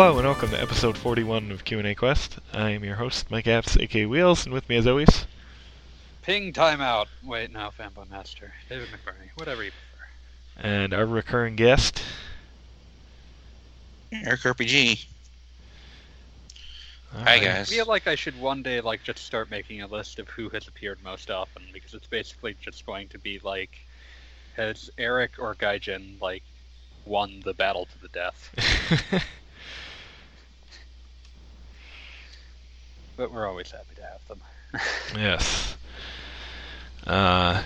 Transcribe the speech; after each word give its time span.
Hello 0.00 0.16
and 0.16 0.26
welcome 0.26 0.48
to 0.48 0.58
episode 0.58 0.96
41 0.96 1.50
of 1.50 1.66
Q&A 1.66 1.94
Quest. 1.94 2.38
I 2.54 2.70
am 2.70 2.82
your 2.82 2.94
host, 2.94 3.30
Mike 3.30 3.44
Apps, 3.44 3.78
aka 3.78 4.06
Wheels, 4.06 4.46
and 4.46 4.54
with 4.54 4.66
me 4.66 4.76
as 4.76 4.86
always... 4.86 5.26
Ping 6.22 6.54
timeout. 6.54 7.08
Wait, 7.22 7.52
no, 7.52 7.68
Fanboy 7.78 8.08
Master. 8.08 8.50
David 8.70 8.88
McBurney. 8.88 9.28
Whatever 9.34 9.62
you 9.62 9.72
prefer. 9.72 10.66
And 10.66 10.94
our 10.94 11.04
recurring 11.04 11.54
guest... 11.54 12.02
Eric 14.10 14.40
RPG. 14.40 15.04
All 17.14 17.20
Hi, 17.20 17.32
right. 17.32 17.42
guys. 17.42 17.70
I 17.70 17.74
feel 17.74 17.84
like 17.84 18.06
I 18.06 18.14
should 18.14 18.40
one 18.40 18.62
day 18.62 18.80
like 18.80 19.02
just 19.02 19.18
start 19.18 19.50
making 19.50 19.82
a 19.82 19.86
list 19.86 20.18
of 20.18 20.30
who 20.30 20.48
has 20.48 20.66
appeared 20.66 20.96
most 21.04 21.30
often 21.30 21.62
because 21.74 21.92
it's 21.92 22.06
basically 22.06 22.56
just 22.62 22.86
going 22.86 23.08
to 23.08 23.18
be 23.18 23.38
like 23.44 23.78
has 24.56 24.88
Eric 24.96 25.32
or 25.38 25.54
Gaijin 25.54 26.18
like 26.22 26.42
won 27.04 27.42
the 27.44 27.52
battle 27.52 27.84
to 27.84 28.00
the 28.00 28.08
death. 28.08 29.24
But 33.20 33.32
we're 33.32 33.46
always 33.46 33.70
happy 33.70 33.94
to 33.96 34.02
have 34.02 34.26
them. 34.28 34.40
yes. 35.14 35.76
Uh, 37.06 37.62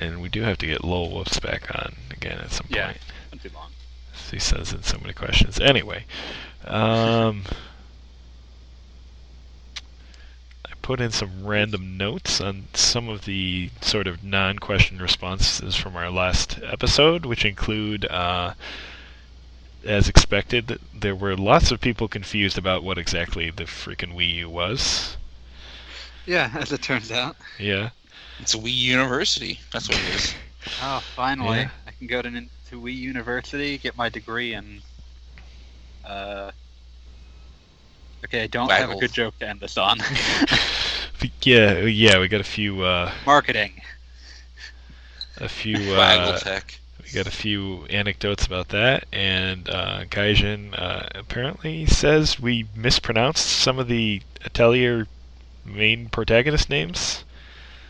and 0.00 0.22
we 0.22 0.30
do 0.30 0.40
have 0.40 0.56
to 0.56 0.66
get 0.66 0.82
Lowell 0.82 1.10
Wolfs 1.10 1.38
back 1.38 1.68
on 1.74 1.96
again 2.10 2.38
at 2.38 2.50
some 2.50 2.66
Yeah. 2.70 2.86
point. 2.86 2.98
Not 3.30 3.42
too 3.42 3.50
long. 3.54 3.70
He 4.30 4.38
sends 4.38 4.72
in 4.72 4.82
so 4.84 4.96
many 5.02 5.12
questions. 5.12 5.60
Anyway, 5.60 6.06
um, 6.66 7.42
I 10.64 10.70
put 10.80 10.98
in 11.02 11.10
some 11.10 11.44
random 11.46 11.98
notes 11.98 12.40
on 12.40 12.68
some 12.72 13.10
of 13.10 13.26
the 13.26 13.68
sort 13.82 14.06
of 14.06 14.24
non-question 14.24 14.96
responses 14.98 15.76
from 15.76 15.94
our 15.94 16.10
last 16.10 16.58
episode, 16.62 17.26
which 17.26 17.44
include, 17.44 18.06
uh, 18.06 18.54
as 19.84 20.08
expected, 20.08 20.78
there 20.94 21.14
were 21.14 21.36
lots 21.36 21.70
of 21.70 21.80
people 21.80 22.08
confused 22.08 22.58
about 22.58 22.82
what 22.82 22.98
exactly 22.98 23.50
the 23.50 23.64
freaking 23.64 24.14
Wii 24.14 24.34
U 24.34 24.50
was. 24.50 25.16
Yeah, 26.26 26.50
as 26.58 26.72
it 26.72 26.82
turns 26.82 27.10
out. 27.10 27.36
Yeah. 27.58 27.90
It's 28.40 28.54
a 28.54 28.58
Wii 28.58 28.74
University. 28.74 29.60
That's 29.72 29.88
what 29.88 29.98
it 29.98 30.14
is. 30.14 30.34
Oh, 30.82 31.00
finally, 31.16 31.60
Yeah. 31.60 31.70
I 31.86 31.92
can 31.92 32.08
go 32.08 32.20
to, 32.20 32.30
nin- 32.30 32.50
to 32.68 32.80
Wii 32.80 32.94
University, 32.94 33.78
get 33.78 33.96
my 33.96 34.10
degree 34.10 34.52
in. 34.52 34.82
Uh, 36.04 36.50
okay, 38.24 38.42
I 38.42 38.46
don't 38.48 38.70
have 38.70 38.90
a 38.90 38.96
good 38.96 39.12
joke 39.12 39.38
to 39.38 39.48
end 39.48 39.60
this 39.60 39.78
on. 39.78 39.98
Yeah, 41.42 41.80
yeah, 41.80 42.20
we 42.20 42.28
got 42.28 42.40
a 42.40 42.44
few, 42.44 42.82
uh, 42.82 43.10
Marketing. 43.24 43.80
a 45.38 45.48
few, 45.48 45.76
Waggle 45.96 46.34
uh, 46.34 46.38
Tech. 46.38 46.78
We 47.08 47.16
got 47.16 47.26
a 47.26 47.30
few 47.30 47.86
anecdotes 47.86 48.44
about 48.44 48.68
that, 48.68 49.06
and 49.12 49.68
uh, 49.70 50.04
Gaijin 50.10 50.78
uh, 50.78 51.08
apparently 51.14 51.86
says 51.86 52.38
we 52.38 52.66
mispronounced 52.76 53.46
some 53.46 53.78
of 53.78 53.88
the 53.88 54.20
Atelier 54.44 55.06
main 55.64 56.10
protagonist 56.10 56.68
names. 56.68 57.24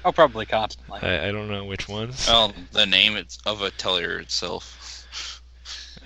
Oh, 0.04 0.12
probably 0.12 0.46
constantly. 0.46 1.00
I, 1.02 1.28
I 1.28 1.32
don't 1.32 1.48
know 1.48 1.64
which 1.64 1.88
ones. 1.88 2.28
Well, 2.28 2.52
the 2.70 2.86
name 2.86 3.16
it's 3.16 3.38
of 3.44 3.60
Atelier 3.60 4.20
itself. 4.20 5.08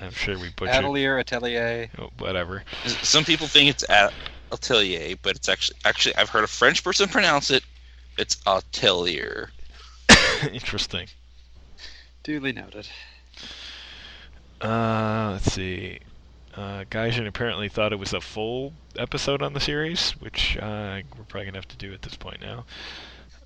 I'm 0.01 0.13
sure 0.13 0.39
we 0.39 0.49
butchered. 0.57 0.77
Atelier, 0.77 1.19
Atelier. 1.19 1.91
oh, 1.99 2.11
whatever. 2.19 2.65
Some 2.87 3.25
people 3.25 3.47
think 3.47 3.69
it's 3.69 3.89
at 3.91 4.15
Atelier, 4.51 5.17
but 5.21 5.37
it's 5.37 5.51
actually 5.51 5.77
actually 5.85 6.17
I've 6.17 6.31
heard 6.31 6.45
a 6.45 6.49
French 6.49 6.83
person 6.83 7.09
pronounce 7.09 7.51
it. 7.51 7.63
It's 8.17 8.39
Atelier. 8.47 9.51
Interesting. 10.53 11.09
Duly 12.23 12.53
noted. 12.53 12.89
Uh, 14.61 15.31
let's 15.33 15.53
see. 15.53 15.99
Uh, 16.55 16.85
Gaijin 16.91 17.27
apparently 17.27 17.69
thought 17.69 17.93
it 17.93 17.99
was 17.99 18.13
a 18.13 18.21
full 18.21 18.75
episode 18.97 19.43
on 19.43 19.55
the 19.55 19.61
series, 19.61 20.13
which 20.13 20.57
uh, 20.59 21.01
we're 21.17 21.25
probably 21.25 21.47
gonna 21.47 21.59
have 21.59 21.69
to 21.69 21.77
do 21.77 21.93
at 21.93 22.03
this 22.03 22.15
point 22.15 22.41
now. 22.41 22.65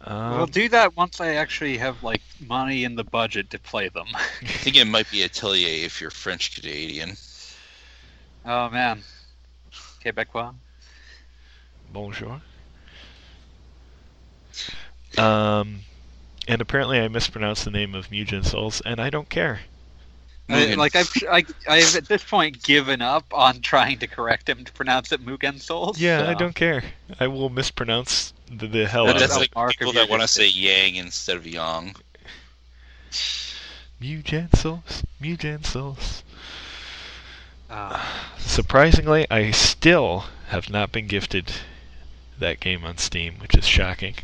Um, 0.03 0.37
we'll 0.37 0.47
do 0.47 0.69
that 0.69 0.97
once 0.97 1.21
I 1.21 1.35
actually 1.35 1.79
have 1.79 2.03
like 2.03 2.21
money 2.47 2.85
in 2.85 2.97
the 2.97 3.05
budget 3.05 3.51
to 3.51 3.59
play 3.59 3.89
them. 3.89 4.09
I 4.15 4.47
think 4.47 4.77
it 4.77 4.85
might 4.87 5.11
be 5.11 5.23
Atelier 5.23 5.87
if 5.87 6.01
you're 6.01 6.11
French 6.11 6.55
Canadian. 6.61 7.17
oh 8.45 8.69
man. 8.71 9.03
Quebecois. 10.05 10.55
Bonjour. 11.93 12.41
Um, 15.17 15.81
and 16.49 16.61
apparently 16.61 17.01
I 17.01 17.09
mispronounced 17.09 17.65
the 17.65 17.71
name 17.71 17.95
of 17.95 18.11
Mugen 18.11 18.45
Souls, 18.45 18.81
and 18.85 19.01
I 19.01 19.11
don't 19.11 19.29
care. 19.29 19.61
I, 20.49 20.75
like 20.75 20.95
I've, 20.95 21.11
I, 21.29 21.45
I've 21.69 21.97
at 21.97 22.07
this 22.07 22.23
point 22.23 22.63
given 22.63 23.03
up 23.03 23.25
on 23.33 23.61
trying 23.63 23.99
to 23.99 24.07
correct 24.07 24.49
him 24.49 24.65
to 24.65 24.73
pronounce 24.73 25.11
it 25.11 25.25
Mugen 25.27 25.61
Souls. 25.61 25.99
Yeah, 26.01 26.29
I 26.31 26.35
don't 26.35 26.55
care. 26.55 26.85
I 27.19 27.27
will 27.27 27.49
mispronounce 27.49 28.33
the, 28.49 28.69
the 28.69 28.87
hell 28.87 29.07
That 29.07 29.17
out 29.17 29.19
That's 29.21 29.33
of 29.35 29.43
is 29.43 29.49
it. 29.49 29.51
like 29.51 29.55
mark 29.57 29.77
people 29.77 29.93
that 29.95 30.09
want 30.09 30.23
to 30.23 30.29
say. 30.29 30.47
Yang 30.47 30.97
instead 30.97 31.37
of 31.37 31.47
Yang. 31.47 31.97
Mugen 34.01 34.55
Souls, 34.57 35.03
Mugen 35.21 35.65
Souls. 35.65 36.23
Uh, 37.69 38.01
Surprisingly, 38.39 39.27
I 39.31 39.51
still 39.51 40.27
have 40.49 40.71
not 40.71 40.93
been 40.93 41.09
gifted 41.09 41.51
that 42.39 42.61
game 42.61 42.85
on 42.85 42.99
Steam, 42.99 43.35
which 43.41 43.57
is 43.57 43.67
shocking. 43.67 44.15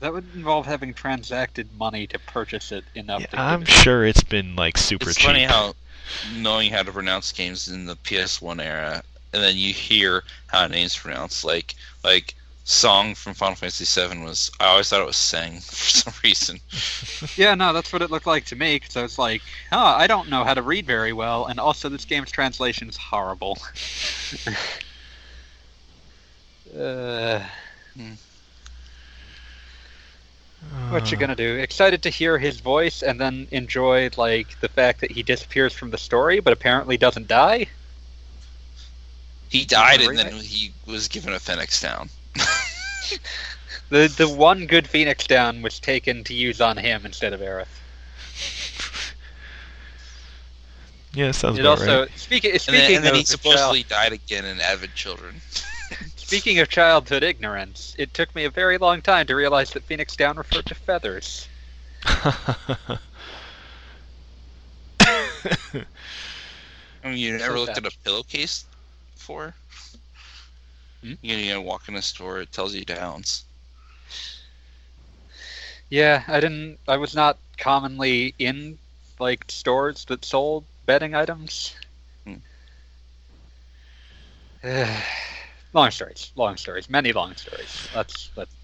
That 0.00 0.12
would 0.12 0.34
involve 0.34 0.66
having 0.66 0.94
transacted 0.94 1.72
money 1.72 2.06
to 2.08 2.18
purchase 2.18 2.72
it 2.72 2.90
enough 2.94 3.20
Yeah, 3.20 3.26
to 3.28 3.36
I'm 3.36 3.66
it- 3.66 3.66
sure 3.66 4.04
it's 4.04 4.22
been 4.22 4.56
like 4.56 4.78
super 4.78 5.10
It's 5.10 5.14
cheap. 5.14 5.18
funny 5.18 5.44
how 5.44 5.74
knowing 6.22 6.72
how 6.72 6.82
to 6.82 6.92
pronounce 6.92 7.32
games 7.32 7.68
in 7.68 7.86
the 7.86 7.96
PS1 7.96 8.60
era, 8.60 9.02
and 9.32 9.42
then 9.42 9.56
you 9.56 9.72
hear 9.72 10.24
how 10.46 10.64
a 10.64 10.68
name's 10.68 10.96
pronounced. 10.96 11.44
Like 11.44 11.74
like 12.04 12.34
Song 12.64 13.14
from 13.14 13.34
Final 13.34 13.56
Fantasy 13.56 13.84
VII 13.84 14.18
was. 14.24 14.50
I 14.60 14.66
always 14.66 14.88
thought 14.88 15.00
it 15.00 15.06
was 15.06 15.16
Sang 15.16 15.60
for 15.60 15.74
some 15.74 16.14
reason. 16.24 16.60
Yeah, 17.36 17.54
no, 17.54 17.72
that's 17.72 17.92
what 17.92 18.02
it 18.02 18.10
looked 18.10 18.26
like 18.26 18.44
to 18.46 18.56
me. 18.56 18.76
Because 18.76 18.96
I 18.96 19.02
was 19.02 19.16
like, 19.18 19.42
huh, 19.70 19.94
I 19.96 20.06
don't 20.08 20.28
know 20.28 20.42
how 20.44 20.54
to 20.54 20.62
read 20.62 20.86
very 20.86 21.12
well, 21.12 21.46
and 21.46 21.58
also 21.60 21.88
this 21.88 22.04
game's 22.04 22.30
translation 22.32 22.88
is 22.88 22.96
horrible. 22.96 23.58
uh, 26.76 27.40
what 30.88 31.10
you 31.10 31.16
gonna 31.18 31.36
do? 31.36 31.56
Excited 31.56 32.02
to 32.02 32.10
hear 32.10 32.38
his 32.38 32.60
voice, 32.60 33.02
and 33.02 33.20
then 33.20 33.48
enjoy 33.50 34.10
like 34.16 34.58
the 34.60 34.68
fact 34.68 35.00
that 35.00 35.10
he 35.10 35.22
disappears 35.22 35.72
from 35.72 35.90
the 35.90 35.98
story, 35.98 36.40
but 36.40 36.52
apparently 36.52 36.96
doesn't 36.96 37.28
die. 37.28 37.66
He 39.48 39.64
died 39.64 40.00
and 40.00 40.18
then 40.18 40.32
he 40.40 40.72
was 40.86 41.08
given 41.08 41.32
a 41.32 41.40
Phoenix 41.40 41.80
Down. 41.80 42.10
The 43.90 44.08
the 44.08 44.28
one 44.28 44.66
good 44.66 44.88
Phoenix 44.88 45.26
down 45.26 45.62
was 45.62 45.80
taken 45.80 46.24
to 46.24 46.34
use 46.34 46.60
on 46.60 46.76
him 46.76 47.06
instead 47.06 47.32
of 47.32 47.40
Aerith. 47.40 47.80
Yeah, 51.14 51.32
sounds 51.32 51.58
It 51.58 51.60
about 51.60 51.78
also 51.78 52.00
right. 52.00 52.08
speaking 52.14 52.52
And 52.52 52.60
speaking 52.60 52.72
then, 52.72 52.94
and 52.96 53.04
then 53.04 53.14
of 53.14 53.16
he 53.16 53.24
the 53.26 53.26
supposedly 53.26 53.82
died 53.84 54.12
again 54.12 54.44
in 54.44 54.60
Advent 54.60 54.94
Children. 54.94 55.42
Speaking 56.28 56.58
of 56.58 56.68
childhood 56.68 57.22
ignorance, 57.24 57.94
it 57.98 58.12
took 58.12 58.34
me 58.34 58.44
a 58.44 58.50
very 58.50 58.76
long 58.76 59.00
time 59.00 59.26
to 59.28 59.34
realize 59.34 59.70
that 59.70 59.84
Phoenix 59.84 60.14
Down 60.14 60.36
referred 60.36 60.66
to 60.66 60.74
feathers. 60.74 61.48
I 67.02 67.08
mean, 67.08 67.18
you 67.18 67.32
So 67.38 67.38
never 67.38 67.58
looked 67.58 67.76
sad. 67.76 67.78
at 67.78 67.86
a 67.86 67.92
pillowcase 68.04 68.66
before? 69.14 69.54
Hmm? 71.02 71.14
You, 71.22 71.36
know, 71.36 71.42
you 71.42 71.52
know, 71.54 71.62
walk 71.62 71.88
in 71.88 71.96
a 71.96 72.02
store, 72.02 72.40
it 72.40 72.52
tells 72.52 72.74
you 72.74 72.84
downs. 72.84 73.44
Yeah, 75.90 76.24
I 76.28 76.40
didn't. 76.40 76.78
I 76.88 76.96
was 76.96 77.14
not 77.14 77.38
commonly 77.58 78.34
in 78.38 78.78
like 79.18 79.44
stores 79.48 80.04
that 80.06 80.24
sold 80.24 80.66
bedding 80.86 81.14
items. 81.14 81.74
Hmm. 82.26 82.38
Long 85.72 85.90
stories, 85.90 86.32
long 86.36 86.56
stories, 86.56 86.88
many 86.88 87.12
long 87.12 87.34
stories. 87.36 87.88
Let's 87.92 88.30
let's 88.36 88.56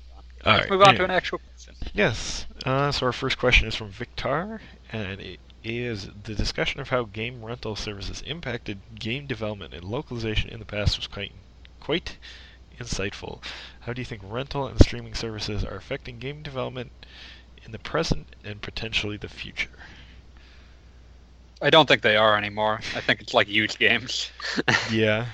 All 0.45 0.57
right. 0.57 0.71
move 0.71 0.83
on 0.83 0.95
to 0.97 1.05
an 1.05 1.11
actual 1.11 1.39
question. 1.39 1.77
Yes. 1.93 2.47
Uh, 2.65 2.91
so 2.93 3.07
our 3.07 3.13
first 3.13 3.39
question 3.39 3.67
is 3.69 3.75
from 3.75 3.91
Victor, 3.91 4.61
and 4.93 5.21
it 5.21 5.41
is 5.63 6.09
the 6.09 6.35
discussion 6.35 6.81
of 6.81 6.91
how 6.91 7.05
game 7.05 7.45
rental 7.45 7.75
services 7.77 8.21
impacted 8.23 8.99
game 8.99 9.27
development 9.27 9.73
and 9.75 9.85
localization 9.85 10.51
in 10.51 10.59
the 10.61 10.67
past 10.67 10.97
was 10.99 11.07
quite 11.07 11.35
quite 11.81 12.19
insightful. 12.79 13.43
How 13.81 13.93
do 13.93 14.01
you 14.01 14.07
think 14.07 14.23
rental 14.25 14.67
and 14.67 14.81
streaming 14.81 15.15
services 15.15 15.65
are 15.65 15.77
affecting 15.77 16.19
game 16.19 16.43
development 16.43 16.93
in 17.65 17.73
the 17.73 17.79
present 17.79 18.35
and 18.45 18.63
potentially 18.63 19.17
the 19.17 19.29
future? 19.29 19.79
I 21.61 21.71
don't 21.71 21.87
think 21.87 22.03
they 22.03 22.17
are 22.17 22.37
anymore. 22.37 22.81
I 22.95 23.01
think 23.01 23.21
it's 23.21 23.35
like 23.35 23.49
used 23.49 23.79
games. 23.79 24.31
Yeah. 24.87 25.27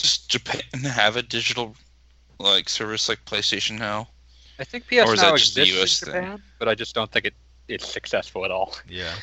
Does 0.00 0.18
Japan 0.18 0.62
have 0.84 1.16
a 1.16 1.22
digital 1.22 1.74
like 2.38 2.68
service 2.68 3.08
like 3.08 3.24
PlayStation 3.24 3.78
now? 3.78 4.08
I 4.58 4.64
think 4.64 4.86
PS 4.86 4.94
Or 5.08 5.14
is 5.14 5.22
Now 5.22 5.32
that 5.32 5.38
just 5.38 5.54
the 5.54 5.62
exists 5.62 6.02
US 6.02 6.08
in 6.08 6.12
thing? 6.12 6.42
But 6.58 6.68
I 6.68 6.74
just 6.74 6.94
don't 6.94 7.10
think 7.10 7.26
it 7.26 7.34
it's 7.68 7.90
successful 7.90 8.44
at 8.44 8.50
all. 8.50 8.76
Yeah. 8.88 9.14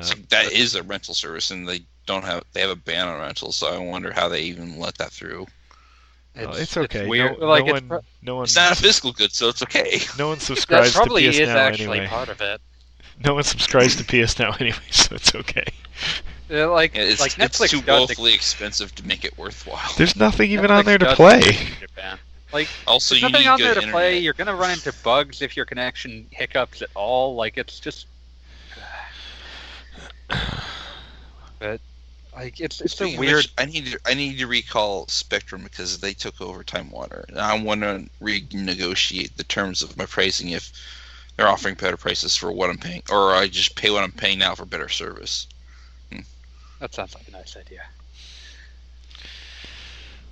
So 0.00 0.14
Um, 0.14 0.24
that 0.30 0.52
is 0.52 0.74
a 0.74 0.82
rental 0.82 1.14
service, 1.14 1.50
and 1.50 1.68
they 1.68 1.80
don't 2.06 2.24
have 2.24 2.44
they 2.52 2.60
have 2.60 2.70
a 2.70 2.76
ban 2.76 3.08
on 3.08 3.20
rentals, 3.20 3.56
so 3.56 3.72
I 3.72 3.78
wonder 3.78 4.12
how 4.12 4.28
they 4.28 4.42
even 4.42 4.78
let 4.78 4.96
that 4.98 5.12
through. 5.12 5.46
Oh, 6.38 6.52
it's 6.52 6.76
okay. 6.76 7.08
weird. 7.08 7.38
No, 7.40 7.46
like 7.46 7.64
no 7.66 7.74
it's 7.74 7.80
one, 7.80 7.88
pro- 7.88 8.00
no 8.22 8.36
one, 8.36 8.44
It's 8.44 8.56
not 8.56 8.72
a 8.72 8.76
physical 8.76 9.12
good, 9.12 9.32
so 9.32 9.48
it's 9.48 9.62
okay. 9.62 10.00
no 10.18 10.28
one 10.28 10.38
subscribes 10.38 10.92
to 10.92 11.00
PS 11.00 11.38
is 11.38 11.48
Now 11.48 11.56
actually 11.58 11.98
anyway. 11.98 12.06
part 12.06 12.28
of 12.28 12.40
it. 12.40 12.60
No 13.24 13.34
one 13.34 13.42
subscribes 13.44 13.96
to 13.96 14.04
PS 14.04 14.38
Now 14.38 14.52
anyway, 14.60 14.78
so 14.90 15.16
it's 15.16 15.34
okay. 15.34 15.66
Yeah, 16.50 16.66
like 16.66 16.96
Yeah, 16.96 17.02
It's, 17.02 17.20
like 17.20 17.32
Netflix 17.32 17.62
it's 17.62 17.70
too 17.70 17.82
does 17.82 18.08
woefully 18.08 18.34
expensive 18.34 18.94
to 18.96 19.06
make 19.06 19.24
it 19.24 19.38
worthwhile. 19.38 19.92
There's 19.96 20.16
nothing 20.16 20.50
even 20.50 20.66
Netflix 20.66 20.78
on 20.78 20.84
there 20.84 20.98
to 20.98 21.14
play. 21.14 21.38
exist 21.38 21.60
in 21.60 21.76
Japan. 21.80 22.18
Like 22.52 22.68
Also, 22.86 23.14
there's 23.14 23.22
you 23.22 23.28
nothing 23.28 23.44
need 23.44 23.48
on 23.48 23.58
good 23.58 23.64
there 23.66 23.74
to 23.74 23.80
internet. 23.80 23.94
play. 23.94 24.18
You're 24.18 24.34
gonna 24.34 24.54
run 24.56 24.72
into 24.72 24.92
bugs 25.04 25.42
if 25.42 25.56
your 25.56 25.64
connection 25.64 26.26
hiccups 26.32 26.82
at 26.82 26.90
all. 26.94 27.36
Like 27.36 27.56
it's 27.56 27.78
just. 27.78 28.06
But 31.60 31.80
like 32.34 32.60
it's 32.60 32.80
it's 32.80 32.94
a 32.94 32.96
Speaking 32.96 33.14
of 33.14 33.20
weird. 33.20 33.36
which, 33.36 33.52
I 33.58 33.66
need 33.66 33.86
to 33.86 34.00
I 34.06 34.14
need 34.14 34.38
to 34.38 34.46
recall 34.46 35.06
Spectrum 35.08 35.62
because 35.62 35.98
they 35.98 36.12
took 36.14 36.40
over 36.40 36.64
Time 36.64 36.90
Warner. 36.90 37.24
And 37.28 37.38
I 37.38 37.60
want 37.62 37.82
to 37.82 38.08
renegotiate 38.22 39.36
the 39.36 39.44
terms 39.44 39.82
of 39.82 39.96
my 39.96 40.06
pricing 40.06 40.48
if 40.50 40.72
they're 41.36 41.48
offering 41.48 41.74
better 41.74 41.96
prices 41.96 42.36
for 42.36 42.50
what 42.52 42.70
I'm 42.70 42.78
paying, 42.78 43.02
or 43.10 43.34
I 43.34 43.48
just 43.48 43.76
pay 43.76 43.90
what 43.90 44.02
I'm 44.02 44.12
paying 44.12 44.38
now 44.38 44.54
for 44.54 44.64
better 44.64 44.88
service. 44.88 45.46
That 46.80 46.94
sounds 46.94 47.14
like 47.14 47.28
a 47.28 47.30
nice 47.30 47.56
idea. 47.56 47.82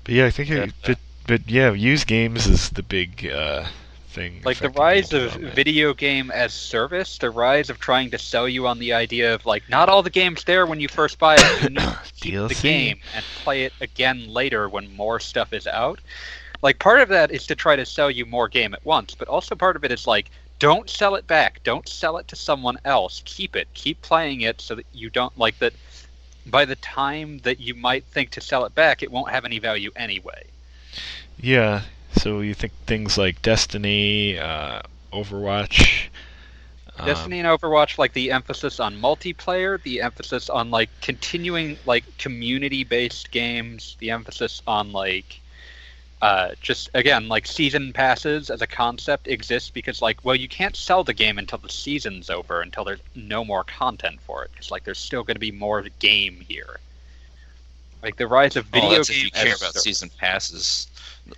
But 0.05 0.15
yeah, 0.15 0.27
I 0.27 0.31
think, 0.31 0.51
it, 0.51 0.73
but 0.85 0.99
but 1.27 1.49
yeah, 1.49 1.73
used 1.73 2.07
games 2.07 2.47
is 2.47 2.71
the 2.71 2.83
big 2.83 3.27
uh, 3.27 3.67
thing. 4.09 4.41
Like 4.45 4.59
the 4.59 4.71
rise 4.71 5.13
of 5.13 5.35
video 5.35 5.93
game 5.93 6.31
as 6.31 6.55
service, 6.55 7.19
the 7.19 7.31
rise 7.31 7.69
of 7.69 7.79
trying 7.79 8.11
to 8.13 8.19
sell 8.19 8.49
you 8.49 8.67
on 8.67 8.79
the 8.79 8.95
idea 8.95 9.35
of 9.35 9.45
like 9.45 9.69
not 9.69 9.91
all 9.91 10.03
the 10.03 10.11
games 10.11 10.45
there 10.45 10.65
when 10.65 10.81
you 10.81 10.89
first 10.89 11.19
buy 11.19 11.37
it. 11.39 11.63
You 11.63 11.69
need 11.71 11.81
to 11.81 11.99
keep 12.15 12.49
the 12.49 12.59
game 12.63 13.01
and 13.15 13.25
play 13.45 13.65
it 13.65 13.75
again 13.83 14.27
later 14.29 14.71
when 14.71 14.97
more 14.97 15.21
stuff 15.21 15.53
is 15.53 15.67
out. 15.67 16.01
Like 16.63 16.79
part 16.79 17.01
of 17.01 17.11
that 17.11 17.31
is 17.31 17.47
to 17.49 17.55
try 17.55 17.77
to 17.77 17.85
sell 17.85 18.11
you 18.11 18.25
more 18.25 18.49
game 18.49 18.73
at 18.73 18.85
once, 18.87 19.15
but 19.15 19.29
also 19.29 19.55
part 19.55 19.77
of 19.77 19.85
it 19.85 19.93
is 19.93 20.07
like 20.07 20.31
don't 20.59 20.89
sell 20.91 21.15
it 21.15 21.27
back. 21.27 21.63
Don't 21.63 21.89
sell 21.89 22.17
it 22.17 22.27
to 22.29 22.37
someone 22.37 22.79
else. 22.85 23.23
Keep 23.25 23.55
it. 23.55 23.69
Keep 23.75 24.03
playing 24.03 24.41
it 24.41 24.61
so 24.61 24.75
that 24.75 24.87
you 24.93 25.11
don't 25.11 25.37
like 25.39 25.59
that 25.59 25.75
by 26.51 26.65
the 26.65 26.77
time 26.77 27.39
that 27.39 27.61
you 27.61 27.75
might 27.75 28.05
think 28.05 28.31
to 28.31 28.41
sell 28.41 28.65
it 28.65 28.75
back, 28.75 29.03
it 29.03 29.11
won't 29.11 29.31
have 29.31 29.45
any 29.45 29.59
value 29.59 29.91
anyway. 29.97 30.45
Yeah, 31.41 31.83
so 32.17 32.41
you 32.41 32.55
think 32.55 32.73
things 32.87 33.17
like 33.17 33.43
Destiny, 33.43 34.39
uh, 34.39 34.81
Overwatch. 35.13 36.09
um, 36.99 37.07
Destiny 37.07 37.39
and 37.41 37.49
Overwatch, 37.49 37.99
like 37.99 38.13
the 38.13 38.33
emphasis 38.33 38.81
on 38.81 39.01
multiplayer, 39.01 39.83
the 39.83 40.01
emphasis 40.01 40.49
on 40.49 40.71
like 40.71 40.91
continuing 41.01 41.79
like 41.87 42.05
community-based 42.19 43.31
games, 43.31 43.97
the 44.01 44.11
emphasis 44.11 44.63
on 44.67 44.93
like 44.93 45.41
uh, 46.21 46.51
just 46.61 46.91
again 46.95 47.29
like 47.29 47.47
season 47.47 47.93
passes 47.93 48.51
as 48.51 48.61
a 48.61 48.67
concept 48.67 49.29
exists 49.29 49.71
because 49.71 50.03
like 50.03 50.25
well 50.25 50.35
you 50.35 50.49
can't 50.49 50.75
sell 50.75 51.05
the 51.05 51.15
game 51.15 51.39
until 51.39 51.59
the 51.59 51.69
season's 51.69 52.29
over 52.29 52.61
until 52.61 52.85
there's 52.85 53.03
no 53.15 53.45
more 53.45 53.63
content 53.65 54.21
for 54.23 54.45
it 54.45 54.51
because 54.51 54.71
like 54.71 54.85
there's 54.85 54.99
still 54.99 55.23
going 55.23 55.37
to 55.37 55.41
be 55.41 55.53
more 55.53 55.83
game 56.01 56.45
here. 56.49 56.81
Like 58.03 58.17
the 58.17 58.27
rise 58.27 58.57
of 58.57 58.67
video 58.67 58.91
oh, 58.91 58.95
that's 58.95 59.09
game 59.09 59.19
if 59.19 59.25
you 59.25 59.31
care 59.31 59.47
about 59.49 59.73
service. 59.75 59.83
season 59.83 60.11
passes. 60.19 60.87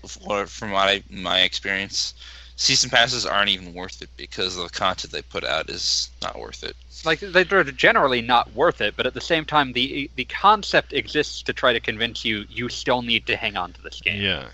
For- 0.06 0.46
From 0.46 0.70
my 0.70 1.02
my 1.10 1.40
experience, 1.40 2.14
season 2.56 2.90
passes 2.90 3.26
aren't 3.26 3.48
even 3.50 3.74
worth 3.74 4.02
it 4.02 4.10
because 4.16 4.56
the 4.56 4.68
content 4.68 5.12
they 5.12 5.22
put 5.22 5.44
out 5.44 5.70
is 5.70 6.10
not 6.22 6.38
worth 6.38 6.62
it. 6.62 6.76
like 7.04 7.20
they're 7.20 7.64
generally 7.64 8.20
not 8.20 8.52
worth 8.54 8.80
it, 8.82 8.94
but 8.96 9.06
at 9.06 9.14
the 9.14 9.20
same 9.20 9.44
time, 9.44 9.72
the 9.72 10.10
the 10.16 10.26
concept 10.26 10.92
exists 10.92 11.42
to 11.42 11.52
try 11.52 11.72
to 11.72 11.80
convince 11.80 12.24
you 12.24 12.44
you 12.48 12.68
still 12.68 13.02
need 13.02 13.26
to 13.26 13.36
hang 13.36 13.56
on 13.56 13.72
to 13.72 13.82
this 13.82 14.00
game. 14.00 14.20
Yeah, 14.20 14.48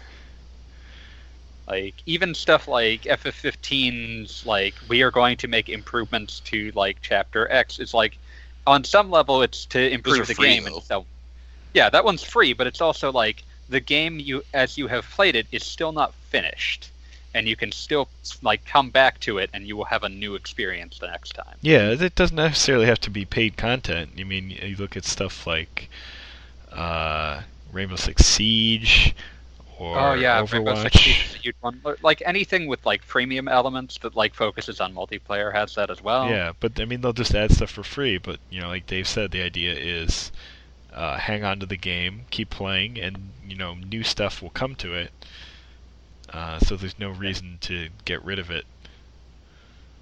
Like 1.66 1.94
even 2.06 2.34
stuff 2.34 2.68
like 2.68 3.02
FF15's 3.02 4.46
like 4.46 4.74
we 4.88 5.02
are 5.02 5.10
going 5.10 5.36
to 5.38 5.48
make 5.48 5.68
improvements 5.68 6.40
to 6.40 6.70
like 6.74 6.98
Chapter 7.02 7.50
X 7.50 7.78
It's 7.80 7.92
like 7.94 8.18
on 8.66 8.84
some 8.84 9.10
level 9.10 9.42
it's 9.42 9.66
to 9.66 9.90
improve 9.90 10.26
the 10.26 10.34
free, 10.34 10.48
game 10.48 10.64
though. 10.64 10.76
and 10.76 10.84
so 10.84 11.06
yeah 11.74 11.90
that 11.90 12.04
one's 12.04 12.22
free, 12.22 12.52
but 12.52 12.66
it's 12.66 12.80
also 12.80 13.10
like 13.10 13.42
the 13.68 13.80
game 13.80 14.20
you 14.20 14.42
as 14.54 14.78
you 14.78 14.86
have 14.86 15.04
played 15.10 15.34
it 15.34 15.46
is 15.50 15.64
still 15.64 15.90
not 15.90 16.14
finished, 16.30 16.90
and 17.34 17.48
you 17.48 17.56
can 17.56 17.72
still 17.72 18.08
like 18.42 18.64
come 18.64 18.90
back 18.90 19.18
to 19.20 19.38
it 19.38 19.50
and 19.52 19.66
you 19.66 19.76
will 19.76 19.84
have 19.84 20.04
a 20.04 20.08
new 20.08 20.36
experience 20.36 20.98
the 21.00 21.08
next 21.08 21.32
time. 21.32 21.56
yeah. 21.62 21.90
It 21.90 22.14
doesn't 22.14 22.36
necessarily 22.36 22.86
have 22.86 23.00
to 23.00 23.10
be 23.10 23.24
paid 23.24 23.56
content. 23.56 24.10
I 24.18 24.22
mean, 24.24 24.50
you 24.50 24.76
look 24.76 24.96
at 24.96 25.04
stuff 25.04 25.46
like 25.46 25.88
uh, 26.72 27.42
Rainbow 27.72 27.96
Six 27.96 28.24
Siege 28.24 29.14
or 29.78 29.98
oh 29.98 30.14
yeah, 30.14 30.44
Rainbow 30.50 30.74
Six 30.82 30.96
Overwatch. 30.96 31.34
A 31.34 31.38
huge 31.38 31.56
one. 31.60 31.80
Like 32.02 32.22
anything 32.24 32.66
with 32.66 32.84
like 32.86 33.06
freemium 33.06 33.50
elements 33.50 33.98
that 33.98 34.16
like 34.16 34.34
focuses 34.34 34.80
on 34.80 34.94
multiplayer 34.94 35.52
has 35.52 35.74
that 35.74 35.90
as 35.90 36.02
well. 36.02 36.28
Yeah, 36.28 36.52
but 36.60 36.80
I 36.80 36.84
mean 36.84 37.00
they'll 37.00 37.12
just 37.12 37.34
add 37.34 37.52
stuff 37.52 37.70
for 37.70 37.82
free. 37.82 38.18
But 38.18 38.38
you 38.50 38.60
know, 38.60 38.68
like 38.68 38.86
Dave 38.86 39.06
said, 39.06 39.30
the 39.30 39.42
idea 39.42 39.74
is 39.74 40.32
uh, 40.94 41.18
hang 41.18 41.44
on 41.44 41.60
to 41.60 41.66
the 41.66 41.76
game, 41.76 42.22
keep 42.30 42.50
playing, 42.50 42.98
and 42.98 43.30
you 43.46 43.56
know 43.56 43.74
new 43.74 44.02
stuff 44.02 44.42
will 44.42 44.50
come 44.50 44.74
to 44.76 44.94
it. 44.94 45.10
Uh, 46.32 46.58
so 46.58 46.76
there's 46.76 46.98
no 46.98 47.10
reason 47.10 47.58
to 47.60 47.88
get 48.04 48.24
rid 48.24 48.38
of 48.38 48.50
it. 48.50 48.64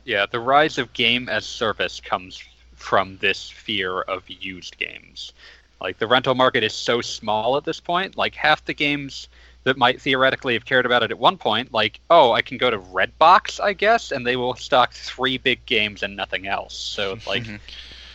Yeah, 0.05 0.27
the 0.31 0.41
rise 0.41 0.79
of 0.79 0.93
game 0.93 1.29
as 1.29 1.45
service 1.45 2.01
comes 2.01 2.43
from 2.77 3.19
this 3.19 3.49
fear 3.49 4.03
of 4.03 4.29
used 4.29 4.79
games. 4.79 5.33
Like 5.81 5.99
the 5.99 6.07
rental 6.07 6.35
market 6.35 6.63
is 6.63 6.75
so 6.75 7.01
small 7.01 7.57
at 7.57 7.65
this 7.65 7.81
point, 7.81 8.17
like 8.17 8.35
half 8.35 8.65
the 8.65 8.75
games 8.75 9.29
that 9.65 9.77
might 9.79 10.01
theoretically 10.01 10.55
have 10.55 10.65
cared 10.65 10.87
about 10.87 11.03
it 11.03 11.11
at 11.11 11.19
one 11.19 11.37
point, 11.39 11.73
like, 11.73 11.99
oh, 12.11 12.33
I 12.33 12.43
can 12.43 12.59
go 12.59 12.71
to 12.71 12.79
Redbox, 12.79 13.61
I 13.63 13.73
guess, 13.73 14.13
and 14.13 14.27
they 14.27 14.37
will 14.37 14.55
stock 14.55 14.93
three 14.93 15.39
big 15.39 15.65
games 15.67 16.03
and 16.03 16.15
nothing 16.17 16.47
else. 16.47 16.75
So 16.75 17.19
like 17.27 17.45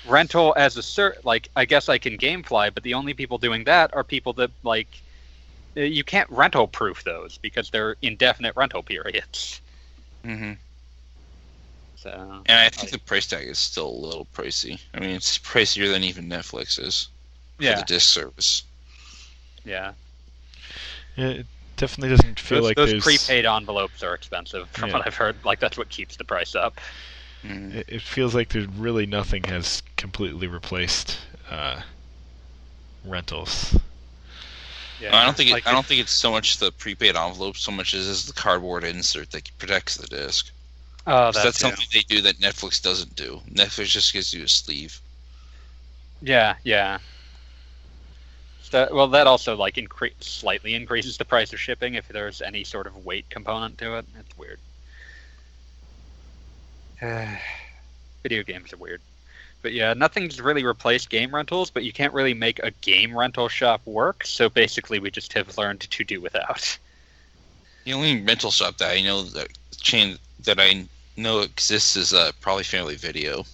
rental 0.08 0.53
as 0.58 0.77
a 0.77 0.82
cert 0.82 1.24
like 1.25 1.50
I 1.56 1.65
guess 1.65 1.89
I 1.89 1.98
can 1.98 2.18
gamefly, 2.18 2.74
but 2.74 2.84
the 2.84 2.94
only 2.94 3.13
people 3.13 3.38
doing 3.38 3.63
that 3.65 3.94
are 3.96 4.03
people 4.03 4.34
that 4.34 4.51
like 4.63 4.88
uh, 5.75 5.82
you 5.82 6.03
can't 6.03 6.29
rental 6.29 6.68
proof 6.68 7.03
those 7.03 7.38
because 7.38 7.70
they're 7.70 7.96
indefinite 8.01 8.56
rental 8.56 8.82
periods. 8.84 9.60
Mm-hmm. 10.25 10.53
So 11.96 12.44
And 12.46 12.60
I 12.60 12.70
think 12.70 12.84
like- 12.84 12.91
the 12.91 13.00
price 13.00 13.27
tag 13.27 13.48
is 13.48 13.60
still 13.60 13.88
a 13.89 14.00
little 14.06 14.27
pricey. 14.36 14.79
I 14.94 15.00
mean, 15.00 15.12
it's 15.12 15.38
pricier 15.38 15.91
than 15.91 16.03
even 16.03 16.29
Netflix 16.29 16.79
is 16.79 17.10
for 17.58 17.63
yeah, 17.63 17.79
the 17.79 17.86
disc 17.86 18.08
service. 18.10 18.63
yeah. 19.65 19.94
Yeah, 21.20 21.28
it 21.30 21.48
definitely 21.78 22.10
doesn't 22.16 22.40
feel 22.40 22.62
those, 22.62 22.70
like 22.70 22.76
those 22.76 22.92
there's. 22.92 23.04
prepaid 23.04 23.46
envelopes 23.46 24.04
are 24.04 24.14
expensive, 24.14 24.70
from 24.72 24.90
Yeah. 24.90 24.94
what 24.94 25.08
I've 25.08 25.16
heard. 25.16 25.44
Like 25.46 25.60
that's 25.60 25.78
what 25.78 25.90
keeps 25.90 26.16
the 26.18 26.26
price 26.26 26.56
up. 26.56 26.80
Mhm. 27.44 27.74
It, 27.76 27.86
it 27.90 28.02
feels 28.02 28.34
like 28.36 28.50
there's 28.50 28.68
really 28.68 29.06
nothing 29.06 29.44
has 29.46 29.82
completely 29.98 30.48
replaced 30.48 31.18
uh, 31.50 31.82
rentals. 33.04 33.76
Yeah, 35.00 35.16
I 35.18 35.26
don't 35.26 35.36
think 35.36 35.50
it, 35.50 35.54
like 35.54 35.68
I 35.68 35.72
don't 35.72 35.86
think 35.86 36.02
it's 36.02 36.14
so 36.14 36.32
much 36.32 36.58
the 36.58 36.72
prepaid 36.72 37.16
envelope 37.16 37.58
so 37.58 37.72
much 37.72 37.94
as 37.94 38.06
is 38.08 38.26
the 38.26 38.34
cardboard 38.34 38.84
insert 38.84 39.32
that 39.32 39.50
protects 39.58 39.96
the 39.96 40.08
disc. 40.08 40.52
Oh, 41.08 41.32
So 41.32 41.40
that's, 41.40 41.60
that's 41.60 41.60
something 41.60 41.86
they 41.94 42.02
do 42.04 42.22
that 42.22 42.40
Netflix 42.40 42.82
doesn't 42.82 43.16
do. 43.16 43.42
Netflix 43.50 43.88
just 43.88 44.14
gives 44.14 44.34
you 44.34 44.44
a 44.44 44.48
sleeve. 44.48 45.02
Yeah, 46.22 46.56
yeah. 46.64 47.00
So, 48.70 48.88
well, 48.92 49.08
that 49.08 49.26
also 49.26 49.56
like 49.56 49.76
incre- 49.76 50.14
slightly 50.20 50.76
increases 50.76 51.18
the 51.18 51.26
price 51.26 51.52
of 51.54 51.60
shipping 51.60 51.96
if 51.96 52.08
there's 52.08 52.42
any 52.42 52.64
sort 52.64 52.86
of 52.86 53.04
weight 53.04 53.28
component 53.30 53.80
to 53.80 53.98
it. 53.98 54.06
It's 54.20 54.38
weird. 54.38 54.60
Video 58.24 58.44
games 58.44 58.72
are 58.72 58.78
weird. 58.78 59.02
But 59.64 59.74
yeah, 59.74 59.94
nothing's 59.94 60.40
really 60.40 60.64
replaced 60.64 61.10
game 61.10 61.34
rentals, 61.34 61.72
but 61.72 61.84
you 61.84 61.92
can't 61.92 62.14
really 62.14 62.36
make 62.36 62.60
a 62.60 62.70
game 62.70 63.18
rental 63.18 63.50
shop 63.50 63.82
work, 63.86 64.24
so 64.26 64.50
basically 64.50 65.00
we 65.00 65.10
just 65.10 65.34
have 65.34 65.58
learned 65.58 65.82
to 65.82 66.04
do 66.04 66.22
without. 66.22 66.78
The 67.86 67.94
only 67.94 68.22
rental 68.22 68.52
shop 68.52 68.78
that 68.78 68.92
I 68.92 69.02
know 69.02 69.24
that 69.24 69.48
chain 69.82 70.18
that 70.42 70.60
I 70.60 70.88
know 71.18 71.40
exists 71.40 71.96
is 71.96 72.14
uh, 72.14 72.32
probably 72.40 72.64
Family 72.64 72.96
Video. 72.96 73.46